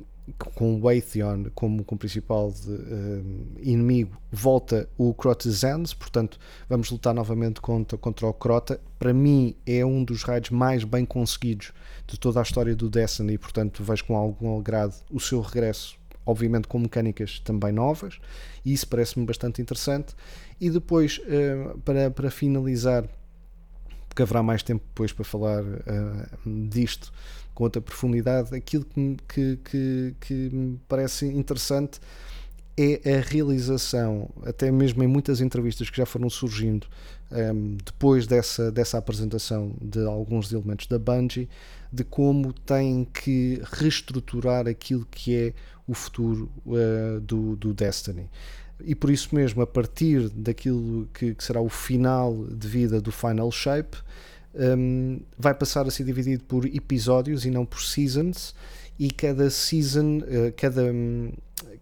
com 0.55 0.81
o 0.81 0.89
Atheon 0.89 1.45
como, 1.55 1.85
como 1.85 1.99
principal 1.99 2.51
de, 2.51 2.71
um, 2.71 3.47
inimigo, 3.61 4.21
volta 4.31 4.89
o 4.99 5.15
Crotizans, 5.15 5.95
portanto 5.95 6.39
vamos 6.69 6.91
lutar 6.91 7.15
novamente 7.15 7.61
contra, 7.61 7.97
contra 7.97 8.27
o 8.27 8.35
Crota. 8.35 8.81
Para 8.99 9.13
mim 9.13 9.55
é 9.65 9.85
um 9.85 10.03
dos 10.03 10.25
raids 10.25 10.51
mais 10.51 10.85
bem 10.85 11.05
conseguidos 11.05 11.73
de 12.07 12.19
toda 12.19 12.41
a 12.41 12.43
história 12.43 12.75
do 12.75 12.91
Destiny, 12.91 13.39
portanto 13.39 13.85
vejo 13.85 14.05
com 14.05 14.17
algum 14.17 14.59
agrado 14.59 14.95
o 15.11 15.21
seu 15.21 15.41
regresso 15.41 15.97
obviamente 16.27 16.67
com 16.67 16.79
mecânicas 16.79 17.39
também 17.39 17.73
novas, 17.73 18.19
e 18.65 18.73
isso 18.73 18.87
parece-me 18.89 19.25
bastante 19.25 19.63
interessante. 19.63 20.15
E 20.61 20.69
depois, 20.69 21.19
uh, 21.19 21.79
para, 21.79 22.11
para 22.11 22.31
finalizar, 22.31 23.09
porque 24.09 24.23
haverá 24.23 24.43
mais 24.43 24.63
tempo 24.63 24.85
depois 24.87 25.13
para 25.13 25.25
falar 25.25 25.63
uh, 25.63 26.69
disto 26.69 27.13
com 27.55 27.65
outra 27.65 27.81
profundidade, 27.81 28.55
aquilo 28.55 28.85
que, 28.85 29.17
que, 29.29 29.59
que, 29.65 30.15
que 30.21 30.35
me 30.53 30.81
parece 30.87 31.27
interessante 31.27 32.01
é 32.77 33.17
a 33.17 33.21
realização, 33.23 34.29
até 34.45 34.71
mesmo 34.71 35.03
em 35.03 35.07
muitas 35.07 35.41
entrevistas 35.41 35.89
que 35.89 35.97
já 35.97 36.05
foram 36.05 36.29
surgindo 36.29 36.87
um, 37.33 37.79
depois 37.83 38.27
dessa, 38.27 38.71
dessa 38.71 38.99
apresentação 38.99 39.75
de 39.81 40.05
alguns 40.05 40.53
elementos 40.53 40.87
da 40.87 40.99
Bungie, 40.99 41.49
de 41.91 42.05
como 42.05 42.53
têm 42.53 43.07
que 43.07 43.61
reestruturar 43.73 44.69
aquilo 44.69 45.07
que 45.11 45.35
é 45.35 45.55
o 45.87 45.95
futuro 45.95 46.51
uh, 46.67 47.21
do, 47.21 47.57
do, 47.57 47.73
Destiny. 47.73 48.29
e 48.85 48.95
por 48.95 49.11
isso 49.11 49.35
mesmo, 49.35 49.63
a 49.63 49.67
partir 49.67 50.29
daquilo 50.31 51.09
que, 51.15 51.35
que 51.35 51.45
será 51.45 51.61
o 51.61 51.69
final 51.69 52.45
de 52.51 52.67
vida 52.67 53.01
do 53.01 53.13
Final 53.13 53.51
Shape, 53.51 53.97
um, 54.55 55.21
vai 55.39 55.55
passar 55.55 55.87
a 55.87 55.91
ser 55.91 56.05
dividido 56.05 56.43
por 56.45 56.65
episódios 56.67 57.45
e 57.45 57.51
não 57.51 57.65
por 57.65 57.83
seasons, 57.83 58.55
e 58.99 59.11
cada 59.11 59.51
season, 59.51 60.19
uh, 60.19 60.53
cada, 60.57 60.83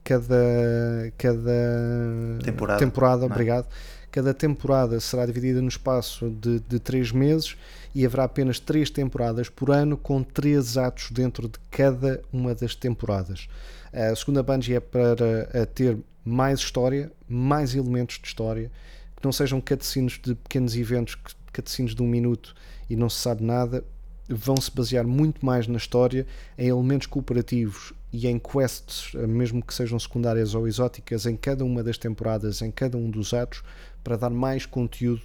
cada, 0.02 1.12
cada 1.16 2.38
Temporada. 2.42 2.78
temporada 2.78 3.22
é? 3.22 3.26
obrigado, 3.26 3.66
cada 4.10 4.34
temporada 4.34 5.00
será 5.00 5.24
dividida 5.24 5.62
no 5.62 5.68
espaço 5.68 6.30
de, 6.30 6.60
de 6.60 6.78
três 6.78 7.10
meses 7.10 7.56
e 7.94 8.04
haverá 8.04 8.24
apenas 8.24 8.58
três 8.58 8.90
temporadas 8.90 9.48
por 9.48 9.70
ano, 9.70 9.96
com 9.96 10.22
três 10.22 10.76
atos 10.76 11.10
dentro 11.10 11.48
de 11.48 11.58
cada 11.70 12.20
uma 12.32 12.54
das 12.54 12.74
temporadas. 12.74 13.48
A 13.94 14.16
segunda 14.16 14.42
Bungie 14.42 14.74
é 14.74 14.80
para 14.80 15.66
ter 15.72 15.96
mais 16.24 16.58
história, 16.58 17.12
mais 17.28 17.76
elementos 17.76 18.18
de 18.18 18.26
história, 18.26 18.68
que 19.16 19.24
não 19.24 19.30
sejam 19.30 19.60
cutscenes 19.60 20.18
de 20.20 20.34
pequenos 20.34 20.74
eventos, 20.74 21.16
cutscenes 21.54 21.94
de 21.94 22.02
um 22.02 22.06
minuto 22.08 22.56
e 22.90 22.96
não 22.96 23.08
se 23.08 23.20
sabe 23.20 23.44
nada, 23.44 23.84
vão 24.28 24.56
se 24.56 24.68
basear 24.74 25.06
muito 25.06 25.46
mais 25.46 25.68
na 25.68 25.76
história, 25.76 26.26
em 26.58 26.66
elementos 26.66 27.06
cooperativos 27.06 27.92
e 28.12 28.26
em 28.26 28.36
quests, 28.36 29.14
mesmo 29.28 29.62
que 29.62 29.72
sejam 29.72 29.96
secundárias 29.96 30.56
ou 30.56 30.66
exóticas, 30.66 31.24
em 31.24 31.36
cada 31.36 31.64
uma 31.64 31.80
das 31.80 31.96
temporadas, 31.96 32.62
em 32.62 32.72
cada 32.72 32.98
um 32.98 33.08
dos 33.08 33.32
atos, 33.32 33.62
para 34.02 34.16
dar 34.16 34.30
mais 34.30 34.66
conteúdo 34.66 35.22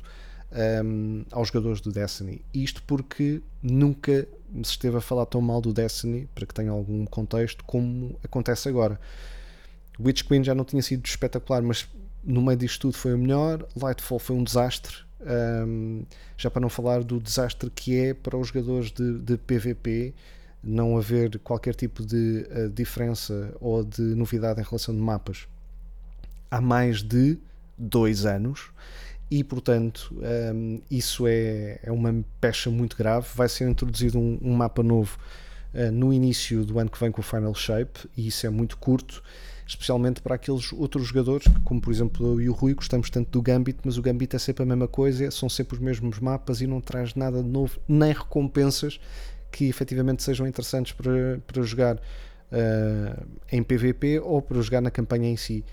um, 0.84 1.24
aos 1.32 1.50
jogadores 1.50 1.82
do 1.82 1.92
Destiny. 1.92 2.42
Isto 2.54 2.82
porque 2.84 3.42
nunca 3.62 4.28
se 4.64 4.72
esteve 4.72 4.98
a 4.98 5.02
falar 5.02 5.26
tão 5.26 5.42
mal 5.42 5.62
do 5.62 5.74
Destiny, 5.74 6.28
para 6.34 6.46
que 6.46 6.54
tenha 6.54 6.72
algum 6.72 7.06
contexto, 7.06 7.64
como 7.64 8.18
acontece 8.24 8.68
agora. 8.68 9.00
Witch 10.00 10.24
Queen 10.24 10.44
já 10.44 10.56
não 10.56 10.64
tinha 10.64 10.82
sido 10.82 11.06
espetacular, 11.06 11.62
mas 11.62 11.88
no 12.24 12.42
meio 12.42 12.58
disto 12.58 12.82
tudo 12.82 12.98
foi 12.98 13.14
o 13.14 13.18
melhor. 13.18 13.66
Lightfall 13.76 14.20
foi 14.20 14.36
um 14.36 14.44
desastre. 14.44 14.96
um, 15.22 16.04
já 16.38 16.50
para 16.50 16.62
não 16.62 16.70
falar 16.70 17.04
do 17.04 17.20
desastre 17.20 17.70
que 17.70 17.98
é 17.98 18.14
para 18.14 18.38
os 18.38 18.48
jogadores 18.48 18.92
de, 18.92 19.20
de 19.20 19.38
PVP 19.38 20.14
não 20.64 20.98
haver 20.98 21.40
qualquer 21.40 21.76
tipo 21.76 22.06
de 22.06 22.46
uh, 22.50 22.70
diferença 22.70 23.54
ou 23.60 23.84
de 23.84 24.02
novidade 24.02 24.60
em 24.60 24.64
relação 24.64 24.96
de 24.96 25.02
mapas 25.02 25.48
há 26.50 26.62
mais 26.62 27.02
de 27.02 27.38
dois 27.78 28.26
anos 28.26 28.72
e 29.30 29.44
portanto 29.44 30.16
um, 30.54 30.82
isso 30.90 31.28
é, 31.28 31.80
é 31.84 31.92
uma 31.92 32.24
pecha 32.42 32.70
muito 32.70 32.98
grave 32.98 33.28
vai 33.36 33.48
ser 33.48 33.70
introduzido 33.70 34.18
um, 34.18 34.40
um 34.42 34.54
mapa 34.54 34.82
novo 34.82 35.18
uh, 35.74 35.92
no 35.92 36.14
início 36.14 36.66
do 36.66 36.80
ano 36.80 36.90
que 36.90 37.00
vem 37.00 37.12
com 37.12 37.22
o 37.22 37.24
Final 37.24 37.54
Shape 37.54 38.10
e 38.18 38.28
isso 38.28 38.46
é 38.46 38.50
muito 38.50 38.78
curto 38.78 39.22
especialmente 39.70 40.20
para 40.20 40.34
aqueles 40.34 40.74
outros 40.74 41.06
jogadores, 41.06 41.46
como 41.64 41.80
por 41.80 41.94
exemplo 41.94 42.26
eu 42.26 42.42
e 42.42 42.50
o 42.50 42.54
Rui, 42.54 42.74
gostamos 42.74 43.08
tanto 43.12 43.30
do 43.30 43.40
Gambit, 43.40 43.78
mas 43.84 44.00
o 44.00 44.02
Gambit 44.02 44.36
é 44.36 44.40
sempre 44.40 44.64
a 44.64 44.66
mesma 44.66 44.88
coisa, 44.88 45.30
são 45.30 45.48
sempre 45.48 45.76
os 45.76 45.80
mesmos 45.80 46.20
mapas 46.20 46.60
e 46.60 46.66
não 46.66 46.82
traz 46.82 47.14
nada 47.14 47.44
de 47.44 47.48
novo, 47.48 47.80
nem 47.88 48.12
recompensas 48.12 49.00
que 49.52 49.66
efetivamente 49.66 50.24
sejam 50.24 50.48
interessantes 50.48 50.94
para, 50.94 51.40
para 51.46 51.62
jogar 51.62 51.98
uh, 51.98 53.28
em 53.52 53.62
PVP 53.62 54.20
ou 54.20 54.42
para 54.42 54.60
jogar 54.60 54.82
na 54.82 54.90
campanha 54.90 55.30
em 55.30 55.38
si. 55.38 55.64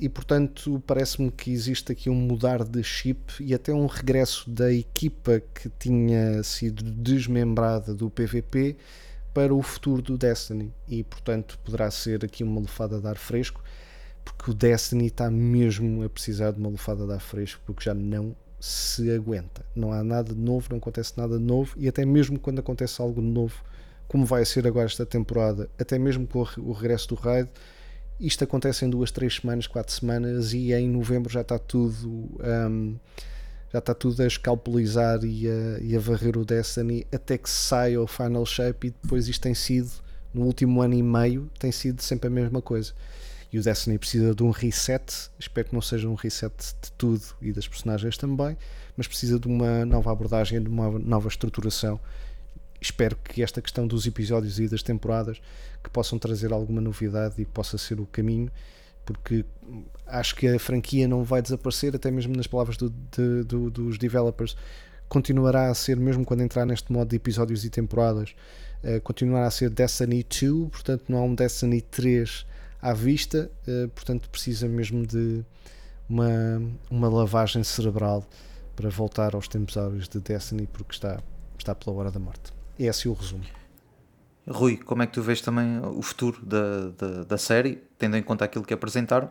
E 0.00 0.08
portanto, 0.08 0.82
parece-me 0.86 1.30
que 1.30 1.52
existe 1.52 1.92
aqui 1.92 2.10
um 2.10 2.14
mudar 2.14 2.64
de 2.64 2.82
chip 2.82 3.32
e 3.40 3.54
até 3.54 3.72
um 3.72 3.86
regresso 3.86 4.50
da 4.50 4.72
equipa 4.72 5.40
que 5.54 5.68
tinha 5.78 6.42
sido 6.42 6.82
desmembrada 6.82 7.94
do 7.94 8.10
PVP 8.10 8.76
para 9.32 9.54
o 9.54 9.62
futuro 9.62 10.02
do 10.02 10.18
Destiny. 10.18 10.72
E 10.88 11.04
portanto 11.04 11.58
poderá 11.64 11.90
ser 11.90 12.24
aqui 12.24 12.42
uma 12.42 12.60
lufada 12.60 13.00
de 13.00 13.06
ar 13.06 13.16
fresco 13.16 13.62
porque 14.24 14.50
o 14.50 14.54
Destiny 14.54 15.06
está 15.06 15.30
mesmo 15.30 16.02
a 16.02 16.08
precisar 16.08 16.50
de 16.50 16.58
uma 16.58 16.70
lufada 16.70 17.06
de 17.06 17.12
ar 17.12 17.20
fresco 17.20 17.60
porque 17.64 17.84
já 17.84 17.94
não 17.94 18.34
se 18.58 19.10
aguenta. 19.12 19.64
Não 19.76 19.92
há 19.92 20.02
nada 20.02 20.34
de 20.34 20.40
novo, 20.40 20.68
não 20.70 20.78
acontece 20.78 21.12
nada 21.16 21.38
de 21.38 21.44
novo 21.44 21.74
e 21.76 21.86
até 21.86 22.04
mesmo 22.04 22.38
quando 22.38 22.58
acontece 22.58 23.00
algo 23.00 23.20
de 23.20 23.28
novo 23.28 23.62
como 24.08 24.24
vai 24.24 24.44
ser 24.44 24.66
agora 24.66 24.86
esta 24.86 25.06
temporada 25.06 25.70
até 25.78 25.98
mesmo 25.98 26.26
com 26.26 26.40
o 26.58 26.72
regresso 26.72 27.08
do 27.08 27.14
raid 27.14 27.48
isto 28.20 28.44
acontece 28.44 28.84
em 28.84 28.90
duas, 28.90 29.10
três 29.10 29.36
semanas, 29.36 29.66
quatro 29.66 29.92
semanas 29.92 30.52
e 30.52 30.72
em 30.72 30.88
novembro 30.88 31.32
já 31.32 31.40
está 31.40 31.58
tudo 31.58 32.30
um, 32.40 32.96
já 33.74 33.80
está 33.80 33.92
tudo 33.92 34.22
a 34.22 34.26
escalpelizar 34.28 35.24
e 35.24 35.48
a, 35.48 35.80
e 35.80 35.96
a 35.96 35.98
varrer 35.98 36.38
o 36.38 36.44
Destiny 36.44 37.04
até 37.12 37.36
que 37.36 37.50
saia 37.50 38.00
o 38.00 38.06
Final 38.06 38.46
Shape 38.46 38.86
e 38.86 38.90
depois 39.02 39.26
isto 39.26 39.42
tem 39.42 39.52
sido, 39.52 39.90
no 40.32 40.42
último 40.42 40.80
ano 40.80 40.94
e 40.94 41.02
meio, 41.02 41.50
tem 41.58 41.72
sido 41.72 42.00
sempre 42.00 42.28
a 42.28 42.30
mesma 42.30 42.62
coisa. 42.62 42.92
E 43.52 43.58
o 43.58 43.62
Destiny 43.62 43.98
precisa 43.98 44.32
de 44.32 44.44
um 44.44 44.50
reset, 44.50 45.28
espero 45.40 45.68
que 45.68 45.74
não 45.74 45.82
seja 45.82 46.08
um 46.08 46.14
reset 46.14 46.54
de 46.82 46.92
tudo 46.92 47.22
e 47.42 47.52
das 47.52 47.66
personagens 47.66 48.16
também, 48.16 48.56
mas 48.96 49.08
precisa 49.08 49.40
de 49.40 49.48
uma 49.48 49.84
nova 49.84 50.12
abordagem, 50.12 50.62
de 50.62 50.68
uma 50.68 50.96
nova 50.96 51.26
estruturação. 51.26 51.98
Espero 52.80 53.16
que 53.16 53.42
esta 53.42 53.60
questão 53.60 53.88
dos 53.88 54.06
episódios 54.06 54.60
e 54.60 54.68
das 54.68 54.84
temporadas 54.84 55.40
que 55.84 55.90
possam 55.90 56.18
trazer 56.18 56.52
alguma 56.52 56.80
novidade 56.80 57.34
e 57.38 57.44
possa 57.44 57.78
ser 57.78 58.00
o 58.00 58.06
caminho 58.06 58.50
porque 59.04 59.44
acho 60.06 60.34
que 60.34 60.48
a 60.48 60.58
franquia 60.58 61.06
não 61.06 61.22
vai 61.22 61.42
desaparecer, 61.42 61.94
até 61.94 62.10
mesmo 62.10 62.34
nas 62.36 62.46
palavras 62.46 62.76
do, 62.76 62.90
de, 62.90 63.44
do, 63.44 63.70
dos 63.70 63.98
developers, 63.98 64.56
continuará 65.08 65.68
a 65.70 65.74
ser, 65.74 65.96
mesmo 65.96 66.24
quando 66.24 66.42
entrar 66.42 66.64
neste 66.64 66.92
modo 66.92 67.08
de 67.08 67.16
episódios 67.16 67.64
e 67.64 67.70
temporadas, 67.70 68.34
uh, 68.82 69.00
continuará 69.02 69.46
a 69.46 69.50
ser 69.50 69.70
Destiny 69.70 70.24
2, 70.24 70.70
portanto 70.70 71.04
não 71.08 71.18
há 71.18 71.22
um 71.22 71.34
Destiny 71.34 71.80
3 71.82 72.46
à 72.80 72.92
vista, 72.92 73.50
uh, 73.68 73.88
portanto 73.88 74.28
precisa 74.30 74.66
mesmo 74.68 75.06
de 75.06 75.44
uma, 76.08 76.62
uma 76.90 77.08
lavagem 77.08 77.62
cerebral 77.62 78.24
para 78.74 78.90
voltar 78.90 79.34
aos 79.34 79.48
tempos 79.48 79.76
áureos 79.76 80.08
de 80.08 80.18
Destiny, 80.20 80.66
porque 80.66 80.92
está, 80.92 81.20
está 81.58 81.74
pela 81.74 81.96
hora 81.96 82.10
da 82.10 82.18
morte. 82.18 82.52
Esse 82.78 83.06
é 83.06 83.10
o 83.10 83.14
resumo. 83.14 83.44
Rui, 84.48 84.76
como 84.76 85.02
é 85.02 85.06
que 85.06 85.12
tu 85.12 85.22
vês 85.22 85.40
também 85.40 85.80
o 85.80 86.02
futuro 86.02 86.44
da, 86.44 86.90
da, 86.90 87.24
da, 87.24 87.38
série, 87.38 87.82
tendo 87.98 88.16
em 88.16 88.22
conta 88.22 88.44
aquilo 88.44 88.64
que 88.64 88.74
apresentaram 88.74 89.30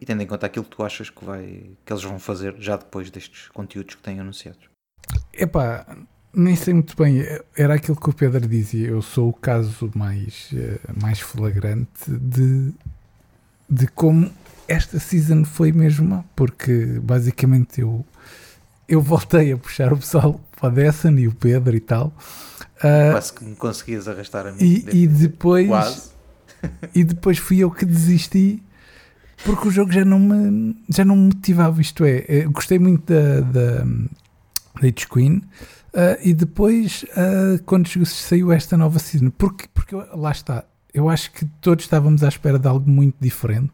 e 0.00 0.06
tendo 0.06 0.22
em 0.22 0.26
conta 0.26 0.46
aquilo 0.46 0.64
que 0.64 0.76
tu 0.76 0.82
achas 0.82 1.10
que, 1.10 1.24
vai, 1.24 1.70
que 1.84 1.92
eles 1.92 2.02
vão 2.02 2.18
fazer 2.18 2.54
já 2.58 2.76
depois 2.76 3.10
destes 3.10 3.48
conteúdos 3.48 3.94
que 3.94 4.02
têm 4.02 4.20
anunciados? 4.20 4.68
Epá, 5.32 5.86
nem 6.32 6.56
sei 6.56 6.74
muito 6.74 6.96
bem, 6.96 7.22
era 7.56 7.74
aquilo 7.74 7.96
que 7.96 8.08
o 8.08 8.12
Pedro 8.12 8.48
dizia, 8.48 8.88
eu 8.88 9.02
sou 9.02 9.28
o 9.28 9.32
caso 9.32 9.90
mais, 9.94 10.50
mais 11.00 11.20
flagrante 11.20 12.10
de, 12.10 12.72
de 13.68 13.86
como 13.88 14.32
esta 14.66 14.98
season 14.98 15.44
foi 15.44 15.72
mesmo 15.72 16.24
porque 16.34 16.98
basicamente 17.02 17.80
eu, 17.80 18.04
eu 18.88 19.00
voltei 19.00 19.52
a 19.52 19.56
puxar 19.56 19.92
o 19.92 19.96
pessoal 19.96 20.40
para 20.56 20.68
a 20.68 20.72
Destiny 20.72 21.22
e 21.22 21.28
o 21.28 21.34
Pedro 21.34 21.74
e 21.76 21.80
tal. 21.80 22.12
Uh, 22.78 23.12
Quase 23.12 23.32
que 23.32 23.44
me 23.44 23.56
conseguias 23.56 24.08
arrastar 24.08 24.46
a 24.46 24.52
mim. 24.52 24.58
E, 24.60 25.02
e 25.02 25.06
depois 25.06 25.68
Quase. 25.68 26.10
e 26.94 27.04
depois 27.04 27.38
fui 27.38 27.58
eu 27.58 27.70
que 27.70 27.84
desisti 27.84 28.62
porque 29.44 29.68
o 29.68 29.70
jogo 29.70 29.92
já 29.92 30.04
não 30.04 30.18
me 30.18 30.76
já 30.88 31.04
não 31.04 31.16
me 31.16 31.24
motivava, 31.26 31.80
isto 31.80 32.04
é, 32.04 32.24
eu 32.28 32.50
gostei 32.50 32.78
muito 32.78 33.12
da, 33.12 33.40
da, 33.40 33.84
da 33.84 34.88
H 34.88 35.06
Queen 35.12 35.36
uh, 35.36 35.42
e 36.22 36.32
depois 36.32 37.04
uh, 37.10 37.62
quando 37.64 37.88
saiu 38.06 38.52
esta 38.52 38.76
nova 38.76 38.98
season, 38.98 39.30
porque, 39.30 39.66
porque 39.72 39.94
lá 39.94 40.30
está, 40.30 40.64
eu 40.92 41.08
acho 41.08 41.32
que 41.32 41.44
todos 41.60 41.84
estávamos 41.84 42.22
à 42.22 42.28
espera 42.28 42.58
de 42.58 42.68
algo 42.68 42.88
muito 42.88 43.16
diferente 43.20 43.72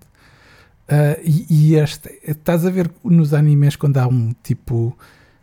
uh, 0.91 1.21
e, 1.23 1.47
e 1.49 1.75
este, 1.77 2.11
estás 2.27 2.67
a 2.67 2.71
ver 2.71 2.91
nos 3.05 3.33
animes 3.33 3.77
quando 3.77 3.99
há 3.99 4.07
um 4.07 4.35
tipo 4.43 4.97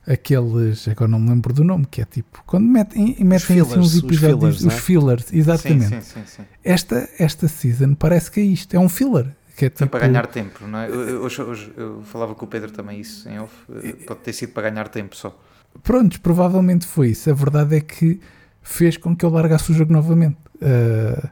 aqueles, 0.08 0.88
agora 0.88 1.12
não 1.12 1.20
me 1.20 1.30
lembro 1.30 1.54
do 1.54 1.64
nome, 1.64 1.86
que 1.86 2.02
é 2.02 2.06
tipo, 2.06 2.42
quando 2.46 2.66
metem, 2.66 3.18
metem 3.20 3.40
fillers, 3.40 3.72
assim 3.72 3.80
uns 3.80 3.98
episódios, 3.98 4.64
os 4.64 4.74
fillers, 4.74 4.74
os 4.74 4.86
fillers, 4.86 5.34
exatamente. 5.34 5.88
Sim, 5.88 6.02
sim, 6.02 6.24
sim, 6.26 6.44
Esta, 6.64 7.10
esta 7.20 7.48
season 7.48 7.94
parece 7.94 8.32
que 8.32 8.40
é 8.40 8.44
isto, 8.44 8.74
é 8.74 8.80
um 8.80 8.88
filler. 8.88 9.36
Que 9.58 9.66
é 9.66 9.70
Foi 9.70 9.88
tipo, 9.88 9.90
para 9.90 10.08
ganhar 10.08 10.28
tempo, 10.28 10.68
não 10.68 10.80
é? 10.80 10.88
Eu, 10.88 11.24
hoje, 11.24 11.42
hoje 11.42 11.74
eu 11.76 12.04
falava 12.04 12.36
com 12.36 12.46
o 12.46 12.48
Pedro 12.48 12.72
também 12.72 13.02
isso 13.02 13.28
em 13.28 13.40
off, 13.40 13.54
pode 14.06 14.20
ter 14.22 14.32
sido 14.32 14.54
para 14.54 14.70
ganhar 14.70 14.88
tempo 14.88 15.16
só. 15.16 15.38
Prontos, 15.84 16.20
provavelmente 16.20 16.86
foi 16.86 17.10
isso. 17.10 17.30
A 17.30 17.34
verdade 17.34 17.76
é 17.76 17.82
que 17.82 18.20
fez 18.62 18.98
com 18.98 19.16
que 19.16 19.26
eu 19.26 19.30
largasse 19.30 19.72
o 19.72 19.76
jogo 19.76 19.92
novamente. 19.92 20.38
Uh, 20.56 21.28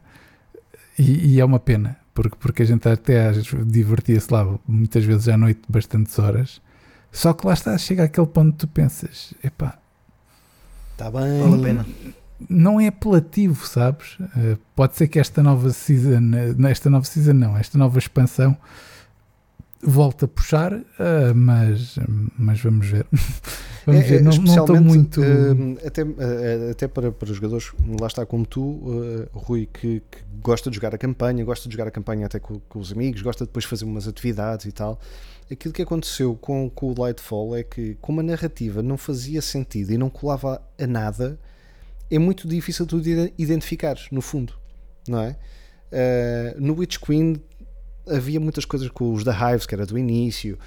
e, 0.97 1.36
e, 1.36 1.39
é 1.39 1.45
uma 1.45 1.59
pena, 1.59 1.97
porque, 2.16 2.38
porque 2.39 2.63
a 2.63 2.66
gente 2.66 2.88
até 2.88 3.32
divertia-se 3.66 4.34
lá 4.34 4.57
muitas 4.66 5.03
vezes 5.03 5.28
à 5.28 5.38
noite, 5.38 5.61
bastantes 5.68 6.18
horas. 6.18 6.61
Só 7.11 7.34
que 7.34 7.45
lá 7.45 7.53
está, 7.53 7.78
chega 7.78 8.05
àquele 8.05 8.26
ponto 8.26 8.53
que 8.53 8.59
tu 8.59 8.68
pensas, 8.68 9.34
epá, 9.43 9.78
está 10.93 11.11
bem, 11.11 11.41
vale 11.41 11.55
a 11.55 11.63
pena. 11.63 11.86
Não 12.49 12.80
é 12.80 12.88
apelativo, 12.88 13.66
sabes? 13.66 14.18
Uh, 14.20 14.57
pode 14.76 14.95
ser 14.95 15.07
que 15.07 15.20
esta 15.20 15.43
nova 15.43 15.70
season, 15.72 16.20
nesta 16.57 16.89
nova 16.89 17.05
season 17.05 17.34
não, 17.34 17.57
esta 17.57 17.78
nova 17.78 17.99
expansão 17.99 18.57
volte 19.86 20.25
a 20.25 20.27
puxar, 20.27 20.73
uh, 20.73 20.83
mas, 21.36 21.97
mas 22.38 22.59
vamos 22.61 22.88
ver. 22.88 23.05
Vamos 23.86 24.01
É, 24.01 24.03
ver, 24.03 24.15
é, 24.15 24.21
não, 24.23 24.31
não 24.31 24.55
estou 24.61 24.81
muito. 24.81 25.21
hum, 25.21 25.77
até, 25.86 26.01
eh, 26.01 26.71
até 26.71 26.88
para, 26.88 27.11
para 27.11 27.29
os 27.29 27.36
jogadores, 27.36 27.71
lá 28.01 28.07
está 28.07 28.25
como 28.25 28.43
tu, 28.43 28.81
Rui, 29.31 29.69
que, 29.71 30.01
que 30.09 30.17
gosta 30.41 30.71
de 30.71 30.75
jogar 30.75 30.95
a 30.95 30.97
campanha, 30.97 31.45
gosta 31.45 31.69
de 31.69 31.73
jogar 31.75 31.88
a 31.88 31.91
campanha 31.91 32.25
até 32.25 32.39
com, 32.39 32.59
com 32.67 32.79
os 32.79 32.91
amigos, 32.91 33.21
gosta 33.21 33.43
de 33.45 33.49
depois 33.49 33.63
fazer 33.63 33.86
umas 33.86 34.07
atividades 34.07 34.65
e 34.65 34.71
tal. 34.71 34.99
Aquilo 35.51 35.71
que 35.71 35.83
aconteceu 35.83 36.33
com, 36.36 36.67
com 36.67 36.93
o 36.93 36.99
Lightfall 36.99 37.55
é 37.55 37.61
que, 37.61 37.95
como 38.01 38.21
a 38.21 38.23
narrativa 38.23 38.81
não 38.81 38.97
fazia 38.97 39.39
sentido 39.39 39.93
e 39.93 39.99
não 39.99 40.09
colava 40.09 40.59
a 40.79 40.88
nada, 40.88 41.38
é 42.09 42.17
muito 42.17 42.47
difícil 42.47 42.88
tu 42.88 42.99
de 42.99 43.31
identificares, 43.38 44.07
no 44.11 44.21
fundo, 44.21 44.53
não 45.07 45.19
é? 45.19 45.36
Eh, 45.91 46.55
no 46.57 46.73
Witch 46.79 46.97
Queen 46.97 47.36
havia 48.08 48.39
muitas 48.39 48.66
coisas 48.66 48.89
com 48.89 49.14
os 49.14 49.24
The 49.24 49.32
Hives, 49.32 49.66
que 49.66 49.76
era 49.76 49.86
do 49.86 49.97
início. 49.97 50.58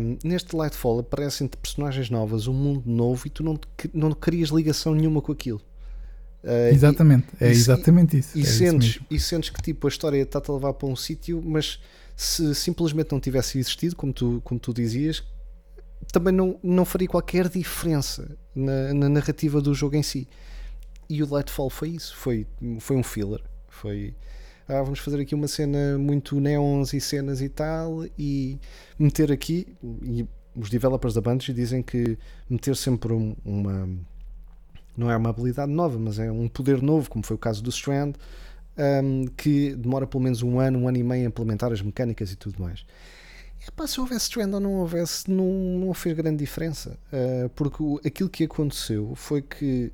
Um, 0.00 0.16
neste 0.24 0.56
Lightfall 0.56 1.00
aparecem-te 1.00 1.56
personagens 1.56 2.08
novas, 2.08 2.46
um 2.46 2.52
mundo 2.54 2.82
novo 2.86 3.26
e 3.26 3.30
tu 3.30 3.42
não, 3.42 3.56
te- 3.56 3.90
não 3.92 4.12
crias 4.12 4.48
ligação 4.48 4.94
nenhuma 4.94 5.20
com 5.20 5.32
aquilo. 5.32 5.60
Uh, 6.42 6.72
Exatamente, 6.72 7.26
é 7.40 7.48
e- 7.48 7.50
exatamente 7.50 8.18
isso. 8.18 8.38
E, 8.38 8.40
é 8.40 8.44
isso 8.44 8.58
sentes, 8.58 8.88
mesmo. 8.94 9.06
e 9.10 9.20
sentes 9.20 9.50
que 9.50 9.60
tipo, 9.60 9.86
a 9.86 9.90
história 9.90 10.22
está-te 10.22 10.50
a 10.50 10.54
levar 10.54 10.72
para 10.72 10.88
um 10.88 10.96
sítio, 10.96 11.42
mas 11.44 11.80
se 12.16 12.54
simplesmente 12.54 13.12
não 13.12 13.20
tivesse 13.20 13.58
existido, 13.58 13.94
como 13.96 14.12
tu, 14.12 14.40
como 14.44 14.58
tu 14.58 14.72
dizias, 14.72 15.22
também 16.12 16.32
não, 16.32 16.58
não 16.62 16.84
faria 16.84 17.08
qualquer 17.08 17.48
diferença 17.48 18.36
na, 18.54 18.94
na 18.94 19.08
narrativa 19.08 19.60
do 19.60 19.74
jogo 19.74 19.96
em 19.96 20.02
si. 20.02 20.26
E 21.10 21.22
o 21.22 21.28
Lightfall 21.30 21.68
foi 21.70 21.90
isso, 21.90 22.16
foi, 22.16 22.46
foi 22.80 22.96
um 22.96 23.02
filler. 23.02 23.40
Foi 23.68 24.14
ah, 24.68 24.82
vamos 24.82 24.98
fazer 24.98 25.20
aqui 25.20 25.34
uma 25.34 25.48
cena 25.48 25.96
muito 25.98 26.38
neons 26.40 26.92
e 26.92 27.00
cenas 27.00 27.40
e 27.40 27.48
tal, 27.48 28.04
e 28.18 28.58
meter 28.98 29.32
aqui. 29.32 29.66
E 30.02 30.26
os 30.54 30.68
developers 30.68 31.14
da 31.14 31.20
Bungie 31.20 31.52
dizem 31.54 31.82
que 31.82 32.18
meter 32.48 32.76
sempre 32.76 33.12
um- 33.12 33.34
uma. 33.44 33.88
Não 34.96 35.10
é 35.10 35.16
uma 35.16 35.30
habilidade 35.30 35.70
nova, 35.72 35.98
mas 35.98 36.18
é 36.18 36.30
um 36.30 36.48
poder 36.48 36.82
novo, 36.82 37.08
como 37.08 37.24
foi 37.24 37.36
o 37.36 37.38
caso 37.38 37.62
do 37.62 37.70
Strand, 37.70 38.14
um, 38.76 39.26
que 39.36 39.74
demora 39.76 40.06
pelo 40.06 40.22
menos 40.24 40.42
um 40.42 40.58
ano, 40.58 40.78
um 40.80 40.88
ano 40.88 40.98
e 40.98 41.02
meio 41.04 41.24
a 41.24 41.28
implementar 41.28 41.72
as 41.72 41.80
mecânicas 41.80 42.32
e 42.32 42.36
tudo 42.36 42.60
mais. 42.60 42.84
Epá, 43.66 43.86
se 43.86 44.00
houvesse 44.00 44.24
Strand 44.24 44.52
ou 44.54 44.60
não 44.60 44.74
houvesse, 44.74 45.30
não, 45.30 45.46
não 45.46 45.94
fez 45.94 46.16
grande 46.16 46.38
diferença. 46.38 46.98
Uh, 47.12 47.48
porque 47.50 47.82
o- 47.82 48.00
aquilo 48.04 48.28
que 48.28 48.44
aconteceu 48.44 49.14
foi 49.14 49.40
que 49.42 49.92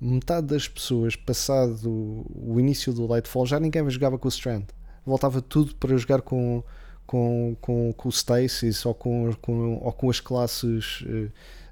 metade 0.00 0.48
das 0.48 0.68
pessoas, 0.68 1.16
passado 1.16 2.24
o 2.34 2.58
início 2.58 2.92
do 2.92 3.06
Lightfall, 3.06 3.46
já 3.46 3.58
ninguém 3.60 3.88
jogava 3.90 4.18
com 4.18 4.26
o 4.26 4.30
Strand. 4.30 4.64
Voltava 5.06 5.40
tudo 5.42 5.74
para 5.76 5.96
jogar 5.96 6.22
com, 6.22 6.62
com, 7.06 7.56
com, 7.60 7.92
com 7.92 8.08
o 8.08 8.12
Stasis 8.12 8.84
ou 8.86 8.94
com, 8.94 9.32
com, 9.40 9.78
ou 9.82 9.92
com 9.92 10.10
as 10.10 10.20
classes 10.20 11.04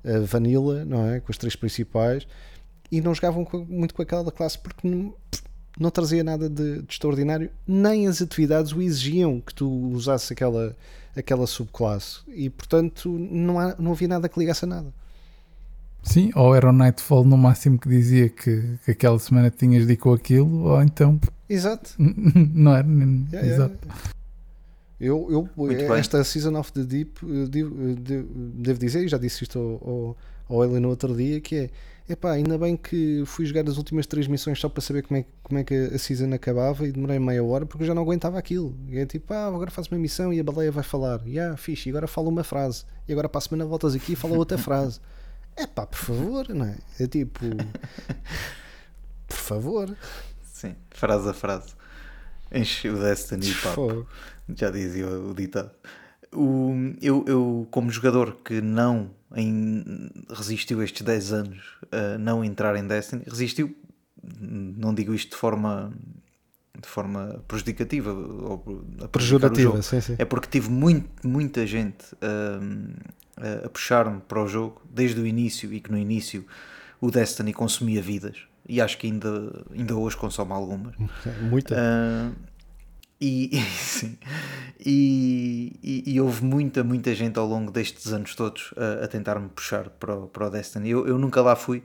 eh, 0.04 0.20
Vanilla, 0.20 0.84
não 0.84 1.06
é? 1.06 1.20
Com 1.20 1.32
as 1.32 1.38
três 1.38 1.56
principais, 1.56 2.26
e 2.90 3.00
não 3.00 3.14
jogavam 3.14 3.44
com- 3.44 3.64
muito 3.64 3.94
com 3.94 4.02
aquela 4.02 4.30
classe 4.30 4.58
porque 4.58 4.86
não, 4.86 5.14
não 5.78 5.90
trazia 5.90 6.22
nada 6.22 6.48
de, 6.50 6.82
de 6.82 6.92
extraordinário, 6.92 7.50
nem 7.66 8.06
as 8.06 8.20
atividades 8.20 8.72
o 8.72 8.82
exigiam 8.82 9.40
que 9.40 9.54
tu 9.54 9.68
usasse 9.92 10.32
aquela, 10.32 10.76
aquela 11.16 11.46
subclasse, 11.46 12.20
e 12.28 12.50
portanto 12.50 13.08
não, 13.08 13.58
há, 13.58 13.74
não 13.78 13.92
havia 13.92 14.08
nada 14.08 14.28
que 14.28 14.38
ligasse 14.38 14.64
a 14.64 14.68
nada. 14.68 14.92
Sim, 16.03 16.30
ou 16.34 16.55
era 16.55 16.68
o 16.68 16.72
Nightfall 16.72 17.24
no 17.24 17.36
máximo 17.36 17.78
que 17.78 17.88
dizia 17.88 18.28
que, 18.28 18.76
que 18.84 18.90
aquela 18.90 19.18
semana 19.18 19.50
tinhas 19.50 19.86
de 19.86 19.92
ir 19.92 19.96
com 19.96 20.12
aquilo, 20.12 20.64
ou 20.64 20.82
então 20.82 21.20
Exato. 21.48 21.94
não 21.98 22.74
era. 22.74 22.86
nem- 22.86 23.26
Yeah, 23.32 23.46
yeah. 23.48 23.55
Exato. 23.55 23.88
Eu, 25.00 25.26
eu 25.30 25.48
Muito 25.57 25.78
bem. 25.78 25.92
esta 25.98 26.22
Season 26.22 26.57
of 26.59 26.72
the 26.72 26.84
Deep, 26.84 27.18
eh, 27.24 27.46
devo, 27.48 27.74
eh, 27.90 27.94
de- 27.94 28.22
devo 28.22 28.78
dizer, 28.78 29.05
e 29.05 29.09
já 29.09 29.18
disse 29.18 29.42
isto 29.42 29.59
ao, 29.59 30.16
ao, 30.48 30.59
ao 30.59 30.64
Eli 30.64 30.78
no 30.80 30.88
outro 30.90 31.14
dia, 31.16 31.40
que 31.40 31.57
é 31.57 31.70
epá, 32.12 32.32
ainda 32.32 32.57
bem 32.59 32.76
que 32.76 33.22
fui 33.26 33.44
jogar 33.46 33.68
as 33.68 33.78
últimas 33.78 34.07
três 34.07 34.26
missões 34.28 34.61
só 34.61 34.68
para 34.68 34.80
saber 34.80 35.03
como 35.03 35.18
é, 35.18 35.24
como 35.42 35.59
é 35.59 35.64
que 35.64 35.74
a 35.74 35.98
Season 35.98 36.32
acabava 36.32 36.86
e 36.86 36.92
demorei 36.92 37.18
meia 37.18 37.42
hora 37.42 37.64
porque 37.66 37.82
eu 37.82 37.86
já 37.88 37.94
não 37.94 38.03
aguentava 38.03 38.38
aquilo. 38.38 38.76
E 38.88 38.98
é 38.98 39.07
tipo, 39.07 39.32
ah, 39.34 39.46
agora 39.46 39.70
faz 39.72 39.88
uma 39.88 39.98
missão 39.98 40.32
e 40.32 40.38
a 40.38 40.44
baleia 40.44 40.70
vai 40.70 40.84
falar. 40.84 41.20
E 41.26 41.38
ah, 41.38 41.57
fixe, 41.57 41.88
e 41.88 41.90
agora 41.90 42.07
fala 42.07 42.28
uma 42.28 42.44
frase. 42.44 42.84
E 43.09 43.12
agora 43.12 43.28
para 43.28 43.38
a 43.38 43.42
semana 43.42 43.64
voltas 43.64 43.94
aqui 43.96 44.12
e 44.12 44.16
fala 44.16 44.36
outra 44.36 44.57
frase. 44.59 45.00
Epá, 45.57 45.86
por 45.86 45.98
favor, 45.98 46.48
não 46.50 46.66
é? 46.66 46.78
É 46.98 47.07
tipo, 47.07 47.40
por 49.28 49.36
favor. 49.36 49.96
Sim, 50.53 50.74
frase 50.90 51.28
a 51.28 51.32
frase. 51.34 51.74
Enche 52.53 52.88
o 52.88 52.98
Destiny 52.98 53.50
e 53.50 53.55
papo. 53.55 53.74
Fogo. 53.74 54.07
Já 54.55 54.70
dizia 54.70 55.07
o 55.09 55.34
ditado. 55.34 55.70
O, 56.32 56.72
eu, 57.00 57.24
eu, 57.26 57.68
como 57.70 57.90
jogador 57.90 58.36
que 58.44 58.61
não 58.61 59.11
em- 59.34 60.11
resistiu 60.30 60.82
estes 60.82 61.03
10 61.03 61.32
anos 61.32 61.62
a 61.90 62.18
não 62.18 62.44
entrar 62.44 62.74
em 62.76 62.86
Destiny, 62.86 63.22
resistiu, 63.26 63.74
não 64.22 64.94
digo 64.94 65.14
isto 65.14 65.30
de 65.30 65.36
forma 65.36 65.92
de 66.80 66.88
forma 66.88 67.42
prejudicativa 67.46 68.11
ou 68.12 68.55
a 69.03 69.07
prejudicar 69.07 69.07
o 69.07 69.09
Pejorativa, 69.09 69.61
jogo. 69.72 69.82
sim, 69.82 70.00
sim. 70.00 70.16
É 70.18 70.24
porque 70.24 70.48
tive 70.48 70.70
muito, 70.70 71.26
muita 71.26 71.66
gente 71.66 72.05
a, 73.36 73.68
puxar-me 73.68 74.20
para 74.20 74.42
o 74.42 74.48
jogo 74.48 74.80
desde 74.90 75.20
o 75.20 75.26
início 75.26 75.72
e 75.72 75.80
que 75.80 75.90
no 75.90 75.98
início 75.98 76.44
o 77.00 77.10
Destiny 77.10 77.52
consumia 77.52 78.00
vidas 78.02 78.36
e 78.68 78.80
acho 78.80 78.96
que 78.98 79.06
ainda, 79.06 79.64
ainda 79.72 79.96
hoje 79.96 80.16
consome 80.16 80.52
algumas. 80.52 80.94
Muita. 81.42 81.76
Ah, 81.78 82.30
e, 83.20 83.50
sim. 83.78 84.16
E, 84.84 85.78
e- 85.82 86.12
e 86.14 86.20
houve 86.20 86.44
muita, 86.44 86.82
muita 86.82 87.14
gente 87.14 87.38
ao 87.38 87.46
longo 87.46 87.70
destes 87.70 88.12
anos 88.12 88.34
todos 88.34 88.72
a, 88.76 89.04
a 89.04 89.08
tentar-me 89.08 89.48
puxar 89.48 89.90
para 89.90 90.16
o, 90.16 90.26
para 90.28 90.46
o 90.46 90.50
Destiny. 90.50 90.90
Eu, 90.90 91.06
eu 91.06 91.18
nunca 91.18 91.40
lá 91.40 91.54
fui, 91.54 91.82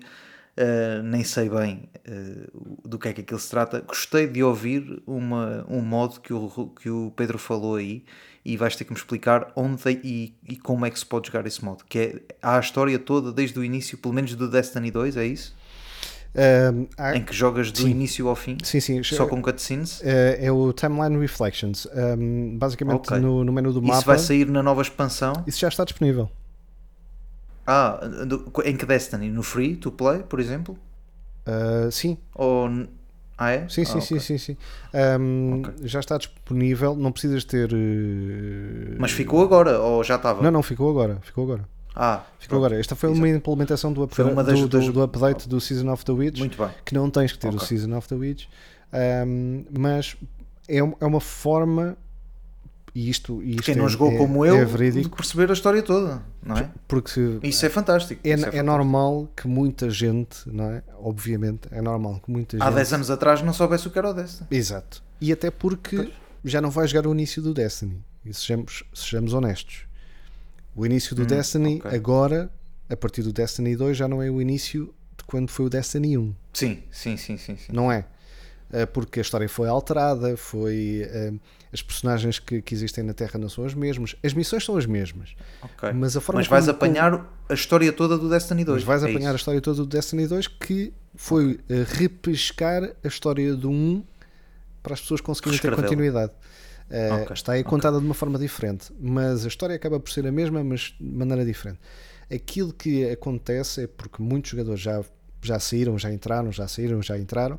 ah, 0.57 1.01
nem 1.03 1.23
sei 1.23 1.49
bem 1.49 1.89
ah, 2.07 2.49
do 2.85 2.97
que 2.97 3.07
é 3.09 3.13
que 3.13 3.21
aquilo 3.21 3.39
se 3.39 3.49
trata. 3.49 3.81
Gostei 3.81 4.27
de 4.27 4.43
ouvir 4.43 5.01
uma, 5.05 5.65
um 5.69 5.81
modo 5.81 6.19
que 6.19 6.33
o, 6.33 6.71
que 6.81 6.89
o 6.89 7.11
Pedro 7.15 7.37
falou 7.37 7.75
aí 7.75 8.03
e 8.43 8.55
vais 8.57 8.75
ter 8.75 8.85
que 8.85 8.91
me 8.91 8.97
explicar 8.97 9.51
onde 9.55 9.81
e, 10.03 10.33
e 10.47 10.55
como 10.55 10.85
é 10.85 10.89
que 10.89 10.97
se 10.97 11.05
pode 11.05 11.27
jogar 11.27 11.45
esse 11.45 11.63
modo. 11.63 11.83
Que 11.87 11.99
é, 11.99 12.21
há 12.41 12.57
a 12.57 12.59
história 12.59 12.97
toda 12.97 13.31
desde 13.31 13.59
o 13.59 13.63
início, 13.63 13.97
pelo 13.97 14.13
menos 14.13 14.33
do 14.35 14.49
Destiny 14.49 14.89
2, 14.89 15.17
é 15.17 15.25
isso? 15.25 15.55
Um, 16.35 16.87
há- 16.97 17.17
Em 17.17 17.23
que 17.23 17.33
jogas 17.33 17.71
do 17.71 17.79
sim. 17.79 17.89
início 17.89 18.27
ao 18.27 18.35
fim, 18.35 18.57
sim, 18.63 18.79
sim. 18.79 19.01
só 19.03 19.25
com 19.25 19.41
cutscenes. 19.41 20.01
É, 20.03 20.45
é 20.45 20.51
o 20.51 20.71
Timeline 20.71 21.17
Reflections. 21.19 21.87
Um, 21.93 22.57
basicamente, 22.57 23.07
Ok. 23.07 23.19
no, 23.19 23.43
no 23.43 23.51
menu 23.51 23.73
do 23.73 23.81
mapa. 23.81 23.97
Isso 23.97 24.05
vai 24.05 24.19
sair 24.19 24.47
na 24.47 24.61
nova 24.61 24.81
expansão. 24.81 25.33
Isso 25.47 25.59
já 25.59 25.67
está 25.67 25.83
disponível. 25.83 26.29
Ah, 27.67 27.99
do- 28.25 28.49
em 28.63 28.75
que 28.77 28.85
Destiny? 28.85 29.29
No 29.29 29.43
Free 29.43 29.75
to 29.75 29.91
Play, 29.91 30.19
por 30.23 30.39
exemplo? 30.39 30.77
Uh, 31.47 31.91
sim, 31.91 32.17
Ou. 32.33 32.69
Ah, 33.37 33.51
é? 33.51 33.69
sim, 33.69 33.85
sim, 33.85 33.97
Ah, 33.99 34.01
sim, 34.01 34.15
ok. 34.15 34.19
sim, 34.19 34.37
sim. 34.39 34.57
Um, 35.19 35.61
Já 35.83 35.99
está 35.99 36.17
disponível. 36.17 36.95
Não 36.95 37.11
precisas 37.11 37.43
ter. 37.43 37.71
uh, 37.71 38.95
Mas 38.97 39.11
ficou 39.11 39.43
agora, 39.43 39.79
ou 39.79 40.03
já 40.03 40.15
estava? 40.15 40.41
Não, 40.41 40.49
não, 40.49 40.63
ficou 40.63 40.89
agora. 40.89 41.19
Ficou 41.21 41.43
agora. 41.43 41.67
Ah, 41.95 42.23
Ficou 42.39 42.57
pronto. 42.59 42.65
agora. 42.65 42.79
Esta 42.79 42.95
foi 42.95 43.09
uma 43.09 43.27
implementação 43.29 43.91
do, 43.93 44.07
Foi 44.07 44.23
upgra- 44.25 44.33
uma 44.33 44.43
das- 44.43 44.59
do, 44.59 44.67
do- 44.67 44.91
do 44.93 45.03
update 45.03 45.47
do 45.49 45.59
Season 45.61 45.91
of 45.91 46.03
the 46.05 46.11
Witch. 46.11 46.39
Muito 46.39 46.57
bem. 46.57 46.69
que 46.85 46.93
não 46.95 47.09
tens 47.09 47.31
que 47.31 47.39
ter 47.39 47.49
o 47.49 47.55
Ok. 47.57 47.67
Season 47.67 47.95
of 47.97 48.07
the 48.07 48.15
Witch, 48.15 48.45
um, 49.27 49.65
mas 49.77 50.15
é, 50.67 50.77
é 50.77 51.05
uma 51.05 51.19
forma, 51.21 51.95
e 52.99 53.09
isto, 53.11 53.43
e 53.43 53.51
isto 53.51 53.61
Quem 53.63 53.75
não 53.75 53.85
é, 53.85 53.89
jogou 53.89 54.11
é- 54.11 54.17
como 54.17 54.43
é 54.43 54.49
eu, 54.49 54.65
de 54.65 54.71
verídico, 54.71 55.15
perceber 55.17 55.49
a 55.49 55.53
história 55.53 55.83
toda, 55.83 56.23
não 56.43 56.57
é? 56.57 56.69
porque 56.87 57.39
Isso 57.43 57.63
é 57.65 57.69
fantástico. 57.69 58.19
é, 58.23 58.29
isso 58.29 58.37
é 58.37 58.45
fantástico. 58.45 58.65
normal 58.65 59.29
que 59.35 59.47
muita 59.47 59.89
gente, 59.89 60.37
não 60.51 60.71
é? 60.71 60.81
Obviamente, 60.99 61.67
é 61.71 61.79
normal 61.81 62.19
que 62.23 62.31
muita 62.31 62.57
Há 62.57 62.65
gente. 62.65 62.75
10 62.75 62.93
anos 62.93 63.11
atrás 63.11 63.41
não 63.43 63.53
soubesse 63.53 63.87
o 63.87 63.91
que 63.91 63.99
era 63.99 64.09
o 64.09 64.13
Destiny. 64.13 64.47
Exato. 64.49 65.03
E 65.21 65.31
até 65.31 65.51
porque 65.51 66.11
já 66.43 66.59
não 66.59 66.71
vai 66.71 66.87
jogar 66.87 67.07
o 67.07 67.11
início 67.13 67.39
do 67.41 67.53
Destiny. 67.53 68.01
E 68.25 68.33
sejamos, 68.33 68.83
sejamos 68.93 69.33
honestos. 69.33 69.85
O 70.75 70.85
início 70.85 71.15
do 71.15 71.25
Destiny, 71.25 71.75
Hum, 71.75 71.81
ok. 71.85 71.95
agora, 71.97 72.51
a 72.89 72.95
partir 72.97 73.21
do 73.21 73.31
Destiny 73.31 73.75
2, 73.75 73.95
já 73.95 74.07
não 74.07 74.21
é 74.23 74.29
o 74.31 74.41
início 74.41 74.93
de 75.17 75.23
quando 75.25 75.49
foi 75.49 75.65
o 75.65 75.69
Destiny 75.69 76.17
1. 76.17 76.33
Sim, 76.53 76.83
sim, 76.91 77.15
sim, 77.17 77.37
sim. 77.37 77.55
sim. 77.57 77.71
não 77.71 77.91
é? 77.91 78.05
Eh, 78.71 78.85
Porque 78.85 79.19
a 79.19 79.21
história 79.21 79.47
foi 79.47 79.67
alterada, 79.69 80.35
foi 80.35 81.01
eh, 81.09 81.33
as 81.71 81.81
personagens 81.81 82.37
que, 82.39 82.61
que 82.61 82.73
existem 82.75 83.03
na 83.03 83.13
Terra 83.13 83.39
não 83.39 83.47
são 83.47 83.63
as 83.65 83.73
mesmas, 83.73 84.15
as 84.23 84.33
missões 84.33 84.65
são 84.65 84.75
as 84.77 84.85
mesmas, 84.85 85.35
Ok. 85.61 85.91
mas 85.93 86.17
a 86.17 86.21
forma 86.21 86.39
Mas 86.41 86.47
vais 86.47 86.65
como- 86.65 86.75
apanhar 86.75 87.25
a 87.47 87.53
história 87.53 87.91
toda 87.93 88.17
do 88.17 88.29
Destiny 88.29 88.65
2. 88.65 88.83
mas 88.83 88.83
vais 88.83 89.03
é 89.03 89.09
apanhar 89.09 89.29
a 89.29 89.31
isso. 89.31 89.37
história 89.41 89.61
toda 89.61 89.77
do 89.77 89.85
Destiny 89.85 90.27
2 90.27 90.47
que 90.47 90.93
foi 91.15 91.59
eh, 91.69 91.85
repescar 91.87 92.83
a 93.03 93.07
história 93.07 93.55
do 93.55 93.69
1 93.69 94.03
para 94.83 94.93
as 94.93 95.01
pessoas 95.01 95.21
conseguirem 95.21 95.59
ter 95.59 95.73
continuidade. 95.75 96.31
Eh, 96.89 97.09
Ok, 97.23 97.33
Está 97.33 97.53
aí 97.53 97.63
contada 97.63 97.99
de 97.99 98.05
uma 98.05 98.13
forma 98.13 98.37
diferente, 98.39 98.91
mas 98.99 99.45
a 99.45 99.47
história 99.47 99.75
acaba 99.75 99.99
por 99.99 100.09
ser 100.11 100.25
a 100.27 100.31
mesma, 100.31 100.63
mas 100.63 100.93
de 100.99 101.05
maneira 101.05 101.43
diferente. 101.45 101.79
Aquilo 102.33 102.73
que 102.73 103.09
acontece 103.09 103.83
é 103.83 103.87
porque 103.87 104.21
muitos 104.21 104.51
jogadores 104.51 104.79
já, 104.81 105.01
já 105.41 105.59
saíram, 105.59 105.97
já 105.97 106.11
entraram, 106.11 106.51
já 106.51 106.67
saíram, 106.67 107.01
já 107.01 107.17
entraram. 107.17 107.57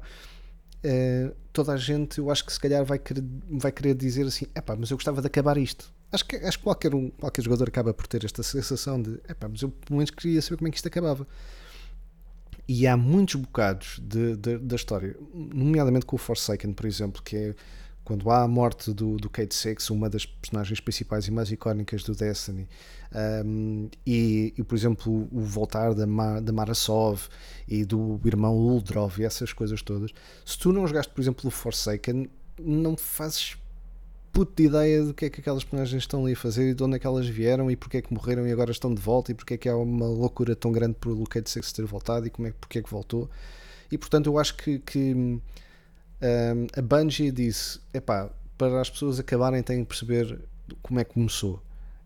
Eh, 0.82 1.32
toda 1.52 1.72
a 1.72 1.76
gente, 1.76 2.18
eu 2.18 2.30
acho 2.30 2.44
que 2.44 2.52
se 2.52 2.60
calhar 2.60 2.84
vai 2.84 2.98
querer, 2.98 3.24
vai 3.50 3.72
querer 3.72 3.94
dizer 3.94 4.26
assim: 4.26 4.46
epá, 4.54 4.76
mas 4.76 4.90
eu 4.90 4.96
gostava 4.96 5.20
de 5.20 5.26
acabar 5.26 5.56
isto. 5.58 5.92
acho 6.12 6.24
que, 6.24 6.36
acho 6.36 6.58
que 6.58 6.64
qualquer, 6.64 6.94
um, 6.94 7.10
qualquer 7.10 7.42
jogador 7.42 7.68
acaba 7.68 7.92
por 7.92 8.06
ter 8.06 8.24
esta 8.24 8.42
sensação 8.42 9.00
de 9.00 9.20
epá, 9.28 9.48
mas 9.48 9.62
eu 9.62 9.70
pelo 9.70 9.96
menos 9.96 10.10
queria 10.10 10.40
saber 10.40 10.56
como 10.58 10.68
é 10.68 10.70
que 10.70 10.76
isto 10.76 10.88
acabava. 10.88 11.26
E 12.68 12.86
há 12.86 12.96
muitos 12.96 13.36
bocados 13.36 13.98
de, 14.02 14.36
de, 14.36 14.58
da 14.58 14.76
história, 14.76 15.16
nomeadamente 15.32 16.04
com 16.04 16.16
o 16.16 16.18
Forsaken, 16.18 16.74
por 16.74 16.84
exemplo, 16.84 17.22
que 17.22 17.34
é 17.34 17.54
quando 18.08 18.30
há 18.30 18.42
a 18.42 18.48
morte 18.48 18.90
do, 18.90 19.18
do 19.18 19.28
Kate 19.28 19.54
Six, 19.54 19.90
uma 19.90 20.08
das 20.08 20.24
personagens 20.24 20.80
principais 20.80 21.28
e 21.28 21.30
mais 21.30 21.52
icónicas 21.52 22.02
do 22.02 22.14
Destiny, 22.14 22.66
um, 23.44 23.90
e, 24.06 24.54
e, 24.56 24.62
por 24.62 24.74
exemplo 24.74 25.28
o 25.30 25.40
voltar 25.42 25.92
da, 25.92 26.06
Ma, 26.06 26.40
da 26.40 26.50
Marasov 26.50 27.28
e 27.68 27.84
do 27.84 28.18
irmão 28.24 28.56
Uldrov 28.56 29.18
e 29.18 29.24
essas 29.24 29.52
coisas 29.52 29.82
todas, 29.82 30.10
se 30.42 30.58
tu 30.58 30.72
não 30.72 30.86
jogaste, 30.86 31.12
por 31.12 31.20
exemplo, 31.20 31.46
o 31.48 31.50
Forsaken, 31.50 32.30
não 32.58 32.96
fazes 32.96 33.58
puto 34.32 34.54
de 34.56 34.68
ideia 34.68 35.04
do 35.04 35.12
que 35.12 35.26
é 35.26 35.30
que 35.30 35.42
aquelas 35.42 35.62
personagens 35.62 36.02
estão 36.02 36.24
ali 36.24 36.32
a 36.32 36.36
fazer 36.36 36.70
e 36.70 36.74
de 36.74 36.82
onde 36.82 36.96
é 36.96 36.98
que 36.98 37.06
elas 37.06 37.28
vieram 37.28 37.70
e 37.70 37.76
porque 37.76 37.98
é 37.98 38.02
que 38.02 38.14
morreram 38.14 38.48
e 38.48 38.52
agora 38.52 38.70
estão 38.70 38.94
de 38.94 39.02
volta 39.02 39.32
e 39.32 39.34
porque 39.34 39.52
é 39.52 39.58
que 39.58 39.68
há 39.68 39.76
uma 39.76 40.06
loucura 40.06 40.56
tão 40.56 40.72
grande 40.72 40.94
por 40.98 41.12
o 41.12 41.24
Kate 41.24 41.50
Six 41.50 41.72
ter 41.72 41.84
voltado 41.84 42.26
e 42.26 42.30
como 42.30 42.48
é, 42.48 42.52
porque 42.58 42.78
é 42.78 42.82
que 42.82 42.88
voltou. 42.88 43.28
E 43.92 43.98
portanto 43.98 44.28
eu 44.30 44.38
acho 44.38 44.56
que, 44.56 44.78
que 44.78 45.38
um, 46.20 46.66
a 46.76 46.82
Bungie 46.82 47.30
disse: 47.30 47.80
epá, 47.94 48.30
para 48.56 48.80
as 48.80 48.90
pessoas 48.90 49.20
acabarem 49.20 49.62
têm 49.62 49.84
que 49.84 49.88
perceber 49.88 50.38
como 50.82 50.98
é 50.98 51.04
que 51.04 51.14
começou. 51.14 51.62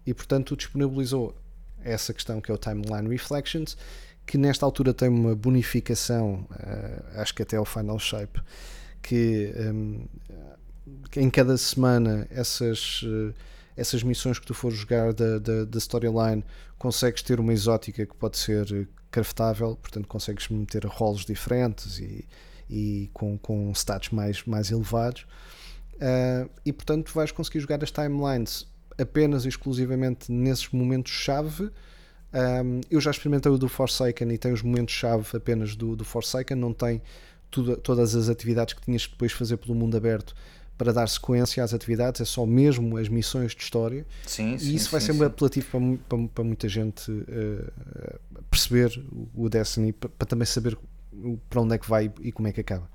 E 0.06 0.12
portanto 0.12 0.56
disponibilizou 0.56 1.34
essa 1.82 2.12
questão 2.12 2.40
que 2.40 2.50
é 2.50 2.54
o 2.54 2.58
Timeline 2.58 3.08
Reflections, 3.08 3.76
que 4.26 4.36
nesta 4.38 4.64
altura 4.64 4.92
tem 4.94 5.08
uma 5.08 5.34
bonificação, 5.34 6.46
uh, 6.50 7.20
acho 7.20 7.34
que 7.34 7.42
até 7.42 7.58
o 7.58 7.64
Final 7.64 7.98
Shape, 7.98 8.40
que 9.00 9.52
um, 9.56 10.04
em 11.16 11.30
cada 11.30 11.56
semana 11.56 12.26
essas, 12.30 13.02
uh, 13.02 13.34
essas 13.76 14.02
missões 14.02 14.38
que 14.38 14.46
tu 14.46 14.54
fores 14.54 14.78
jogar 14.78 15.12
da, 15.12 15.38
da, 15.38 15.64
da 15.64 15.78
storyline 15.78 16.44
consegues 16.78 17.22
ter 17.22 17.40
uma 17.40 17.52
exótica 17.52 18.06
que 18.06 18.14
pode 18.14 18.38
ser 18.38 18.88
craftável, 19.10 19.76
portanto 19.76 20.06
consegues 20.06 20.48
meter 20.48 20.84
rolos 20.86 21.24
diferentes 21.24 21.98
e, 21.98 22.26
e 22.72 23.10
com, 23.12 23.36
com 23.36 23.70
stats 23.72 24.08
mais, 24.10 24.42
mais 24.44 24.70
elevados. 24.70 25.26
Uh, 25.94 26.50
e 26.64 26.72
portanto 26.72 27.12
vais 27.14 27.30
conseguir 27.30 27.60
jogar 27.60 27.82
as 27.84 27.90
timelines 27.90 28.66
apenas 28.98 29.44
e 29.44 29.48
exclusivamente 29.48 30.32
nesses 30.32 30.68
momentos-chave. 30.70 31.70
Um, 32.34 32.80
eu 32.90 33.00
já 33.00 33.10
experimentei 33.10 33.52
o 33.52 33.58
do 33.58 33.68
Forsaken 33.68 34.32
e 34.32 34.38
tem 34.38 34.52
os 34.52 34.62
momentos-chave 34.62 35.36
apenas 35.36 35.76
do, 35.76 35.94
do 35.94 36.04
Forsaken, 36.04 36.56
não 36.56 36.72
tem 36.72 37.02
tudo, 37.50 37.76
todas 37.76 38.16
as 38.16 38.30
atividades 38.30 38.72
que 38.72 38.80
tinhas 38.80 39.04
que 39.04 39.12
depois 39.12 39.32
fazer 39.32 39.58
pelo 39.58 39.74
mundo 39.74 39.96
aberto 39.96 40.34
para 40.78 40.92
dar 40.92 41.06
sequência 41.06 41.62
às 41.62 41.74
atividades, 41.74 42.20
é 42.22 42.24
só 42.24 42.46
mesmo 42.46 42.96
as 42.96 43.08
missões 43.08 43.54
de 43.54 43.62
história. 43.62 44.06
Sim, 44.26 44.56
sim, 44.58 44.70
e 44.70 44.74
isso 44.74 44.90
vai 44.90 45.00
sim, 45.00 45.08
ser 45.08 45.12
sim. 45.12 45.24
apelativo 45.24 45.66
para, 45.70 45.98
para, 46.08 46.28
para 46.28 46.44
muita 46.44 46.68
gente 46.68 47.12
uh, 47.12 48.42
perceber 48.50 49.04
o 49.34 49.48
Destiny, 49.48 49.92
para, 49.92 50.08
para 50.08 50.26
também 50.26 50.46
saber 50.46 50.76
para 51.48 51.60
onde 51.60 51.74
é 51.74 51.78
que 51.78 51.88
vai 51.88 52.10
e 52.20 52.32
como 52.32 52.48
é 52.48 52.52
que 52.52 52.60
acaba. 52.60 52.90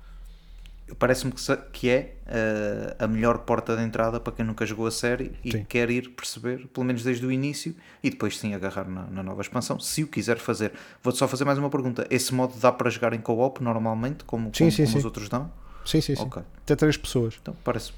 Parece-me 0.98 1.32
que 1.70 1.90
é 1.90 2.14
uh, 2.26 3.04
a 3.04 3.06
melhor 3.06 3.40
porta 3.40 3.76
de 3.76 3.82
entrada 3.82 4.18
para 4.18 4.32
quem 4.32 4.44
nunca 4.44 4.64
jogou 4.64 4.86
a 4.86 4.90
série 4.90 5.32
e 5.44 5.52
Sim. 5.52 5.64
quer 5.64 5.90
ir 5.90 6.10
perceber, 6.10 6.66
pelo 6.68 6.86
menos 6.86 7.02
desde 7.02 7.26
o 7.26 7.30
início, 7.30 7.76
e 8.02 8.08
depois 8.08 8.38
sim 8.38 8.54
agarrar 8.54 8.88
na, 8.88 9.02
na 9.02 9.22
nova 9.22 9.42
expansão, 9.42 9.78
se 9.78 10.02
o 10.02 10.08
quiser 10.08 10.38
fazer. 10.38 10.72
Vou-te 11.02 11.18
só 11.18 11.28
fazer 11.28 11.44
mais 11.44 11.58
uma 11.58 11.68
pergunta: 11.68 12.06
esse 12.08 12.32
modo 12.32 12.54
dá 12.58 12.72
para 12.72 12.88
jogar 12.88 13.12
em 13.12 13.20
co-op 13.20 13.62
normalmente, 13.62 14.24
como, 14.24 14.46
Sim, 14.46 14.64
como, 14.64 14.70
sim, 14.72 14.84
como 14.84 14.92
sim. 14.92 14.98
os 14.98 15.04
outros 15.04 15.28
dão? 15.28 15.52
Sim, 15.84 16.00
sim, 16.00 16.14
sim. 16.14 16.22
Ok. 16.22 16.42
Até 16.62 16.74
três 16.74 16.96
pessoas. 16.96 17.34
Então 17.40 17.54
parece. 17.62 17.92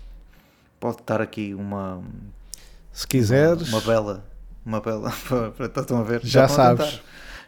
Pode 0.81 0.97
estar 1.01 1.21
aqui 1.21 1.55
uma, 1.55 2.03
Se 2.93 3.07
quiseres, 3.07 3.69
uma 3.69 3.81
bela. 3.83 4.25
Uma 4.67 4.81
bela. 4.81 5.13
para- 5.29 5.69
para- 5.69 5.81
Estão 5.83 5.99
a 5.99 6.03
ver? 6.03 6.21
Já 6.25 6.47
a 6.47 6.49
sabes. 6.49 7.01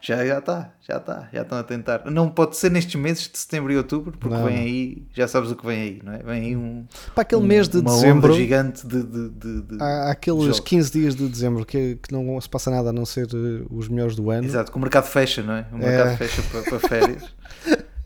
Já 0.05 0.27
já 0.27 0.39
está, 0.41 0.74
já 0.81 0.97
está, 0.97 1.29
já 1.33 1.43
estão 1.43 1.57
a 1.59 1.62
tentar. 1.62 2.11
Não 2.11 2.29
pode 2.29 2.57
ser 2.57 2.73
nestes 2.73 2.97
meses 3.01 3.29
de 3.31 3.39
setembro 3.39 3.73
e 3.73 3.77
outubro, 3.77 4.11
porque 4.19 4.35
Não. 4.35 4.45
vem 4.47 4.59
aí, 4.59 5.07
já 5.15 5.29
sabes 5.29 5.53
o 5.53 5.55
que 5.55 5.65
vem 5.65 5.81
aí, 5.81 6.01
não 6.03 6.12
é? 6.12 6.19
Vem 6.19 6.43
aí 6.43 6.57
um, 6.57 6.85
para 7.15 7.23
aquele 7.23 7.41
um- 7.41 7.47
mês 7.47 7.69
de 7.69 7.81
dezembro, 7.81 8.35
gigante 8.35 8.85
de, 8.85 9.01
de, 9.01 9.29
de, 9.29 9.62
de- 9.62 9.81
há, 9.81 10.11
aqueles 10.11 10.43
jogos. 10.43 10.59
15 10.59 10.91
dias 10.91 11.15
de 11.15 11.29
dezembro 11.29 11.65
que, 11.65 11.95
que 12.03 12.12
não 12.12 12.41
se 12.41 12.49
passa 12.49 12.69
nada 12.69 12.91
a 12.91 12.93
não 12.93 13.07
ser 13.07 13.29
eh, 13.33 13.65
os 13.70 13.89
melhores 13.89 14.16
do 14.16 14.29
ano. 14.29 14.45
Exato, 14.45 14.73
que 14.73 14.77
o 14.77 14.81
mercado 14.81 15.05
fecha, 15.07 15.41
não 15.41 15.55
é? 15.55 15.66
O 15.73 15.79
mercado 15.79 16.09
É. 16.11 16.16
fecha 16.16 16.43
para, 16.51 16.62
para 16.62 16.81
férias. 16.89 17.35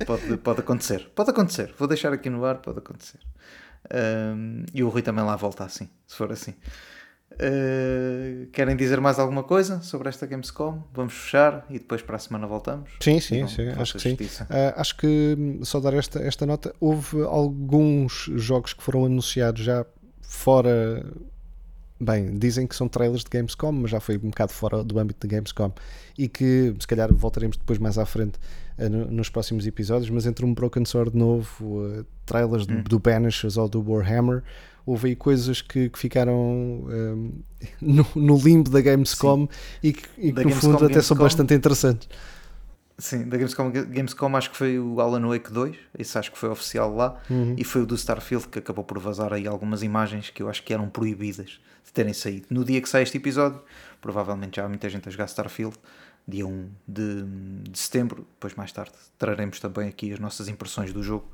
pode, 0.06 0.36
pode 0.36 0.60
acontecer, 0.60 1.10
pode 1.14 1.30
acontecer. 1.30 1.74
Vou 1.78 1.88
deixar 1.88 2.12
aqui 2.12 2.28
no 2.28 2.44
ar, 2.44 2.56
pode 2.56 2.78
acontecer. 2.78 3.20
Ahm, 3.90 4.64
e 4.74 4.82
o 4.84 4.88
Rui 4.90 5.00
também 5.00 5.24
lá 5.24 5.34
volta 5.36 5.64
assim, 5.64 5.88
se 6.06 6.14
for 6.14 6.30
assim. 6.30 6.52
Ah, 7.32 8.46
querem 8.52 8.76
dizer 8.76 9.00
mais 9.00 9.18
alguma 9.18 9.42
coisa 9.42 9.80
sobre 9.82 10.08
esta 10.08 10.26
Gamescom? 10.26 10.82
Vamos 10.94 11.12
fechar 11.14 11.66
e 11.68 11.74
depois 11.74 12.02
para 12.02 12.16
a 12.16 12.18
semana 12.18 12.46
voltamos? 12.46 12.90
Sim, 13.00 13.20
sim, 13.20 13.40
Não, 13.42 13.48
sim, 13.48 13.68
acho 13.68 13.94
que 13.94 14.00
sim. 14.00 14.08
justiça. 14.10 14.46
Ah, 14.48 14.80
acho 14.80 14.96
que 14.96 15.36
hum, 15.38 15.64
só 15.64 15.80
dar 15.80 15.94
esta, 15.94 16.20
esta 16.20 16.46
nota, 16.46 16.74
houve 16.80 17.22
alguns 17.22 18.30
jogos 18.36 18.72
que 18.72 18.82
foram 18.82 19.04
anunciados 19.04 19.62
já 19.62 19.84
fora. 20.22 21.04
Bem, 21.98 22.36
dizem 22.38 22.66
que 22.66 22.76
são 22.76 22.88
trailers 22.88 23.22
de 23.24 23.30
Gamescom, 23.30 23.72
mas 23.72 23.90
já 23.90 23.98
foi 24.00 24.16
um 24.18 24.28
bocado 24.28 24.52
fora 24.52 24.84
do 24.84 24.98
âmbito 24.98 25.26
de 25.26 25.34
Gamescom 25.34 25.72
e 26.18 26.28
que 26.28 26.74
se 26.78 26.86
calhar 26.86 27.12
voltaremos 27.12 27.56
depois 27.56 27.78
mais 27.78 27.96
à 27.96 28.04
frente 28.04 28.38
ah, 28.78 28.86
no- 28.88 29.06
nos 29.10 29.30
próximos 29.30 29.66
episódios. 29.66 30.10
Mas 30.10 30.26
entre 30.26 30.44
um 30.44 30.52
Broken 30.52 30.84
Sword 30.84 31.16
novo, 31.16 31.82
ah, 31.98 32.04
trailers 32.26 32.66
do, 32.66 32.82
do 32.82 32.98
Banishers 32.98 33.56
ou 33.56 33.66
do 33.66 33.82
Warhammer, 33.90 34.42
houve 34.84 35.08
aí 35.08 35.16
coisas 35.16 35.62
que, 35.62 35.88
que 35.88 35.98
ficaram 35.98 36.34
hum, 36.36 37.32
no, 37.80 38.06
no 38.14 38.36
limbo 38.36 38.68
da 38.70 38.82
Gamescom 38.82 39.48
e 39.82 39.92
que, 39.94 40.02
e 40.18 40.22
que 40.22 40.28
no 40.28 40.34
Gamescom, 40.34 40.60
fundo 40.60 40.84
até 40.84 41.00
são 41.00 41.16
bastante 41.24 41.54
interessantes. 41.54 42.08
Sim, 42.98 43.28
da 43.28 43.36
Gamescom, 43.36 43.70
Gamescom 43.70 44.36
acho 44.36 44.50
que 44.50 44.56
foi 44.56 44.78
o 44.78 45.00
Alan 45.02 45.28
Wake 45.28 45.52
2, 45.52 45.76
esse 45.98 46.18
acho 46.18 46.32
que 46.32 46.38
foi 46.38 46.48
oficial 46.48 46.94
lá, 46.94 47.20
e 47.58 47.62
foi 47.62 47.82
o 47.82 47.86
do 47.86 47.94
Starfield 47.94 48.48
que 48.48 48.58
acabou 48.58 48.84
por 48.84 48.98
vazar 48.98 49.34
aí 49.34 49.46
algumas 49.46 49.82
imagens 49.82 50.30
que 50.30 50.42
eu 50.42 50.48
acho 50.48 50.62
que 50.62 50.72
eram 50.72 50.88
proibidas 50.88 51.60
de 51.84 51.92
terem 51.92 52.14
saído. 52.14 52.46
No 52.48 52.64
dia 52.64 52.80
que 52.80 52.88
sai 52.88 53.02
este 53.02 53.18
episódio, 53.18 53.60
provavelmente 54.00 54.56
já 54.56 54.64
há 54.64 54.68
muita 54.68 54.88
gente 54.88 55.06
a 55.08 55.12
jogar 55.12 55.26
Starfield, 55.26 55.76
dia 56.26 56.46
1 56.46 56.70
de, 56.88 57.22
de 57.70 57.78
setembro, 57.78 58.26
depois 58.34 58.54
mais 58.54 58.72
tarde 58.72 58.92
traremos 59.18 59.60
também 59.60 59.88
aqui 59.88 60.12
as 60.12 60.18
nossas 60.18 60.48
impressões 60.48 60.90
do 60.92 61.02
jogo 61.02 61.30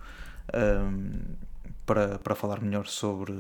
ahm, 0.53 1.37
para, 1.87 2.19
para 2.19 2.35
falar 2.35 2.61
melhor 2.61 2.87
sobre, 2.89 3.35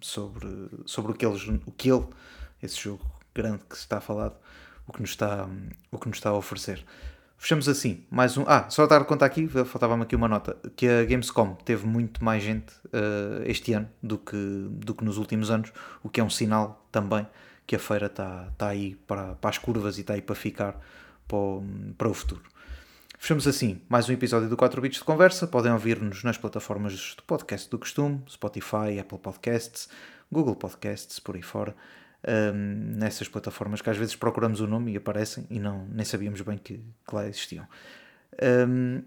sobre, 0.00 0.68
sobre 0.84 1.12
o, 1.12 1.14
que 1.14 1.24
eles, 1.24 1.46
o 1.66 1.72
que 1.72 1.90
ele, 1.90 2.06
esse 2.60 2.80
jogo 2.80 3.04
grande 3.34 3.62
que 3.68 3.76
se 3.76 3.82
está 3.82 3.98
a 3.98 4.00
falar, 4.00 4.32
o 4.86 4.92
que 4.92 5.00
nos 5.00 5.10
está, 5.10 5.48
o 5.90 5.98
que 5.98 6.08
nos 6.08 6.18
está 6.18 6.30
a 6.30 6.34
oferecer. 6.34 6.84
Fechamos 7.44 7.68
assim, 7.68 8.02
mais 8.10 8.38
um. 8.38 8.44
Ah, 8.46 8.70
só 8.70 8.86
dar 8.86 9.04
conta 9.04 9.26
aqui, 9.26 9.46
faltava-me 9.46 10.04
aqui 10.04 10.16
uma 10.16 10.26
nota, 10.26 10.56
que 10.74 10.88
a 10.88 11.04
Gamescom 11.04 11.54
teve 11.56 11.86
muito 11.86 12.24
mais 12.24 12.42
gente 12.42 12.72
eh, 12.90 13.42
este 13.44 13.74
ano 13.74 13.86
do 14.02 14.16
que, 14.16 14.34
do 14.70 14.94
que 14.94 15.04
nos 15.04 15.18
últimos 15.18 15.50
anos, 15.50 15.70
o 16.02 16.08
que 16.08 16.22
é 16.22 16.24
um 16.24 16.30
sinal 16.30 16.88
também 16.90 17.26
que 17.66 17.76
a 17.76 17.78
feira 17.78 18.06
está 18.06 18.48
tá 18.56 18.68
aí 18.68 18.94
para, 19.06 19.34
para 19.34 19.50
as 19.50 19.58
curvas 19.58 19.98
e 19.98 20.00
está 20.00 20.14
aí 20.14 20.22
para 20.22 20.34
ficar 20.34 20.80
para 21.28 21.36
o, 21.36 21.62
para 21.98 22.08
o 22.08 22.14
futuro. 22.14 22.40
Fechamos 23.18 23.46
assim 23.46 23.78
mais 23.90 24.08
um 24.08 24.14
episódio 24.14 24.48
do 24.48 24.56
4 24.56 24.80
Bits 24.80 25.00
de 25.00 25.04
Conversa. 25.04 25.46
Podem 25.46 25.70
ouvir-nos 25.70 26.24
nas 26.24 26.38
plataformas 26.38 26.94
de 26.94 27.22
podcast 27.26 27.68
do 27.68 27.78
costume, 27.78 28.22
Spotify, 28.26 28.98
Apple 28.98 29.18
Podcasts, 29.18 29.90
Google 30.32 30.56
Podcasts, 30.56 31.18
por 31.18 31.36
aí 31.36 31.42
fora. 31.42 31.76
Ahm, 32.26 32.96
nessas 32.96 33.28
plataformas 33.28 33.82
que 33.82 33.90
às 33.90 33.96
vezes 33.98 34.16
procuramos 34.16 34.60
o 34.60 34.66
nome 34.66 34.92
e 34.92 34.96
aparecem 34.96 35.46
e 35.50 35.58
não, 35.60 35.84
nem 35.92 36.04
sabíamos 36.06 36.40
bem 36.40 36.56
que, 36.56 36.74
que 37.06 37.14
lá 37.14 37.26
existiam. 37.26 37.66
Ahm, 38.42 39.02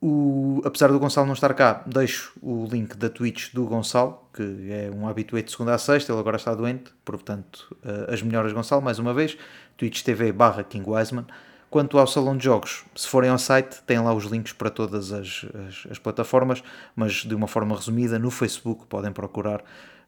o- 0.00 0.62
apesar 0.64 0.88
do 0.90 0.98
Gonçalo 0.98 1.26
não 1.26 1.34
estar 1.34 1.52
cá, 1.54 1.82
deixo 1.86 2.32
o 2.40 2.66
link 2.70 2.96
da 2.96 3.10
Twitch 3.10 3.52
do 3.52 3.66
Gonçalo, 3.66 4.18
que 4.32 4.42
é 4.70 4.90
um 4.90 5.06
habitué 5.06 5.42
de 5.42 5.50
segunda 5.50 5.74
a 5.74 5.78
sexta, 5.78 6.12
ele 6.12 6.20
agora 6.20 6.36
está 6.36 6.54
doente, 6.54 6.92
portanto, 7.04 7.76
eh, 7.84 8.06
as 8.14 8.22
melhoras 8.22 8.52
Gonçalo, 8.52 8.80
mais 8.82 8.98
uma 8.98 9.12
vez, 9.12 9.36
Twitch 9.76 10.02
TV 10.02 10.32
barra 10.32 10.64
King 10.64 10.88
Wiseman. 10.88 11.26
Quanto 11.68 11.98
ao 11.98 12.06
salão 12.06 12.36
de 12.36 12.44
jogos, 12.44 12.84
se 12.94 13.08
forem 13.08 13.28
ao 13.30 13.38
site, 13.38 13.82
têm 13.82 13.98
lá 13.98 14.14
os 14.14 14.24
links 14.26 14.52
para 14.52 14.70
todas 14.70 15.12
as, 15.12 15.44
as- 15.68 15.86
as 15.90 15.98
plataformas, 15.98 16.62
mas 16.94 17.12
de 17.24 17.34
uma 17.34 17.48
forma 17.48 17.74
resumida, 17.74 18.18
no 18.18 18.30
Facebook 18.30 18.86
podem 18.86 19.12
procurar 19.12 19.62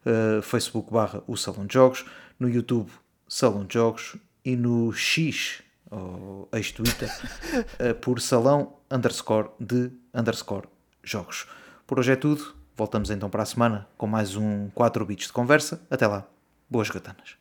eh, 0.06 0.40
Facebook 0.40 0.92
barra 0.92 1.22
o 1.26 1.36
salão 1.36 1.66
de 1.66 1.74
jogos, 1.74 2.04
no 2.38 2.48
YouTube 2.48 2.90
salão 3.28 3.64
de 3.64 3.74
jogos 3.74 4.16
e 4.44 4.56
no 4.56 4.92
X, 4.92 5.62
ou 5.90 6.48
ex-Twitter, 6.52 7.10
eh, 7.78 7.92
por 7.92 8.20
salão 8.20 8.74
underscore 8.90 9.48
de 9.58 9.90
underscore 10.14 10.68
jogos. 11.02 11.46
Por 11.86 11.98
hoje 11.98 12.12
é 12.12 12.16
tudo, 12.16 12.54
voltamos 12.76 13.10
então 13.10 13.28
para 13.28 13.42
a 13.42 13.46
semana 13.46 13.86
com 13.96 14.06
mais 14.06 14.36
um 14.36 14.70
4 14.70 15.04
bits 15.04 15.26
de 15.26 15.32
conversa. 15.32 15.80
Até 15.90 16.06
lá, 16.06 16.24
boas 16.70 16.88
gatanas. 16.88 17.36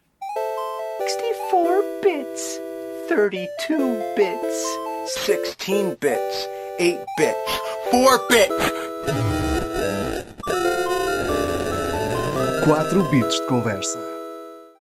64 1.02 1.84
bits, 2.04 2.62
32 3.08 4.16
bits, 4.16 5.18
16 5.28 5.98
bits, 6.00 6.50
8 6.80 7.06
bits, 7.18 7.60
4 7.92 8.28
bits. 8.28 9.45
4 12.66 13.04
bits 13.12 13.40
de 13.42 13.46
conversa. 13.46 14.15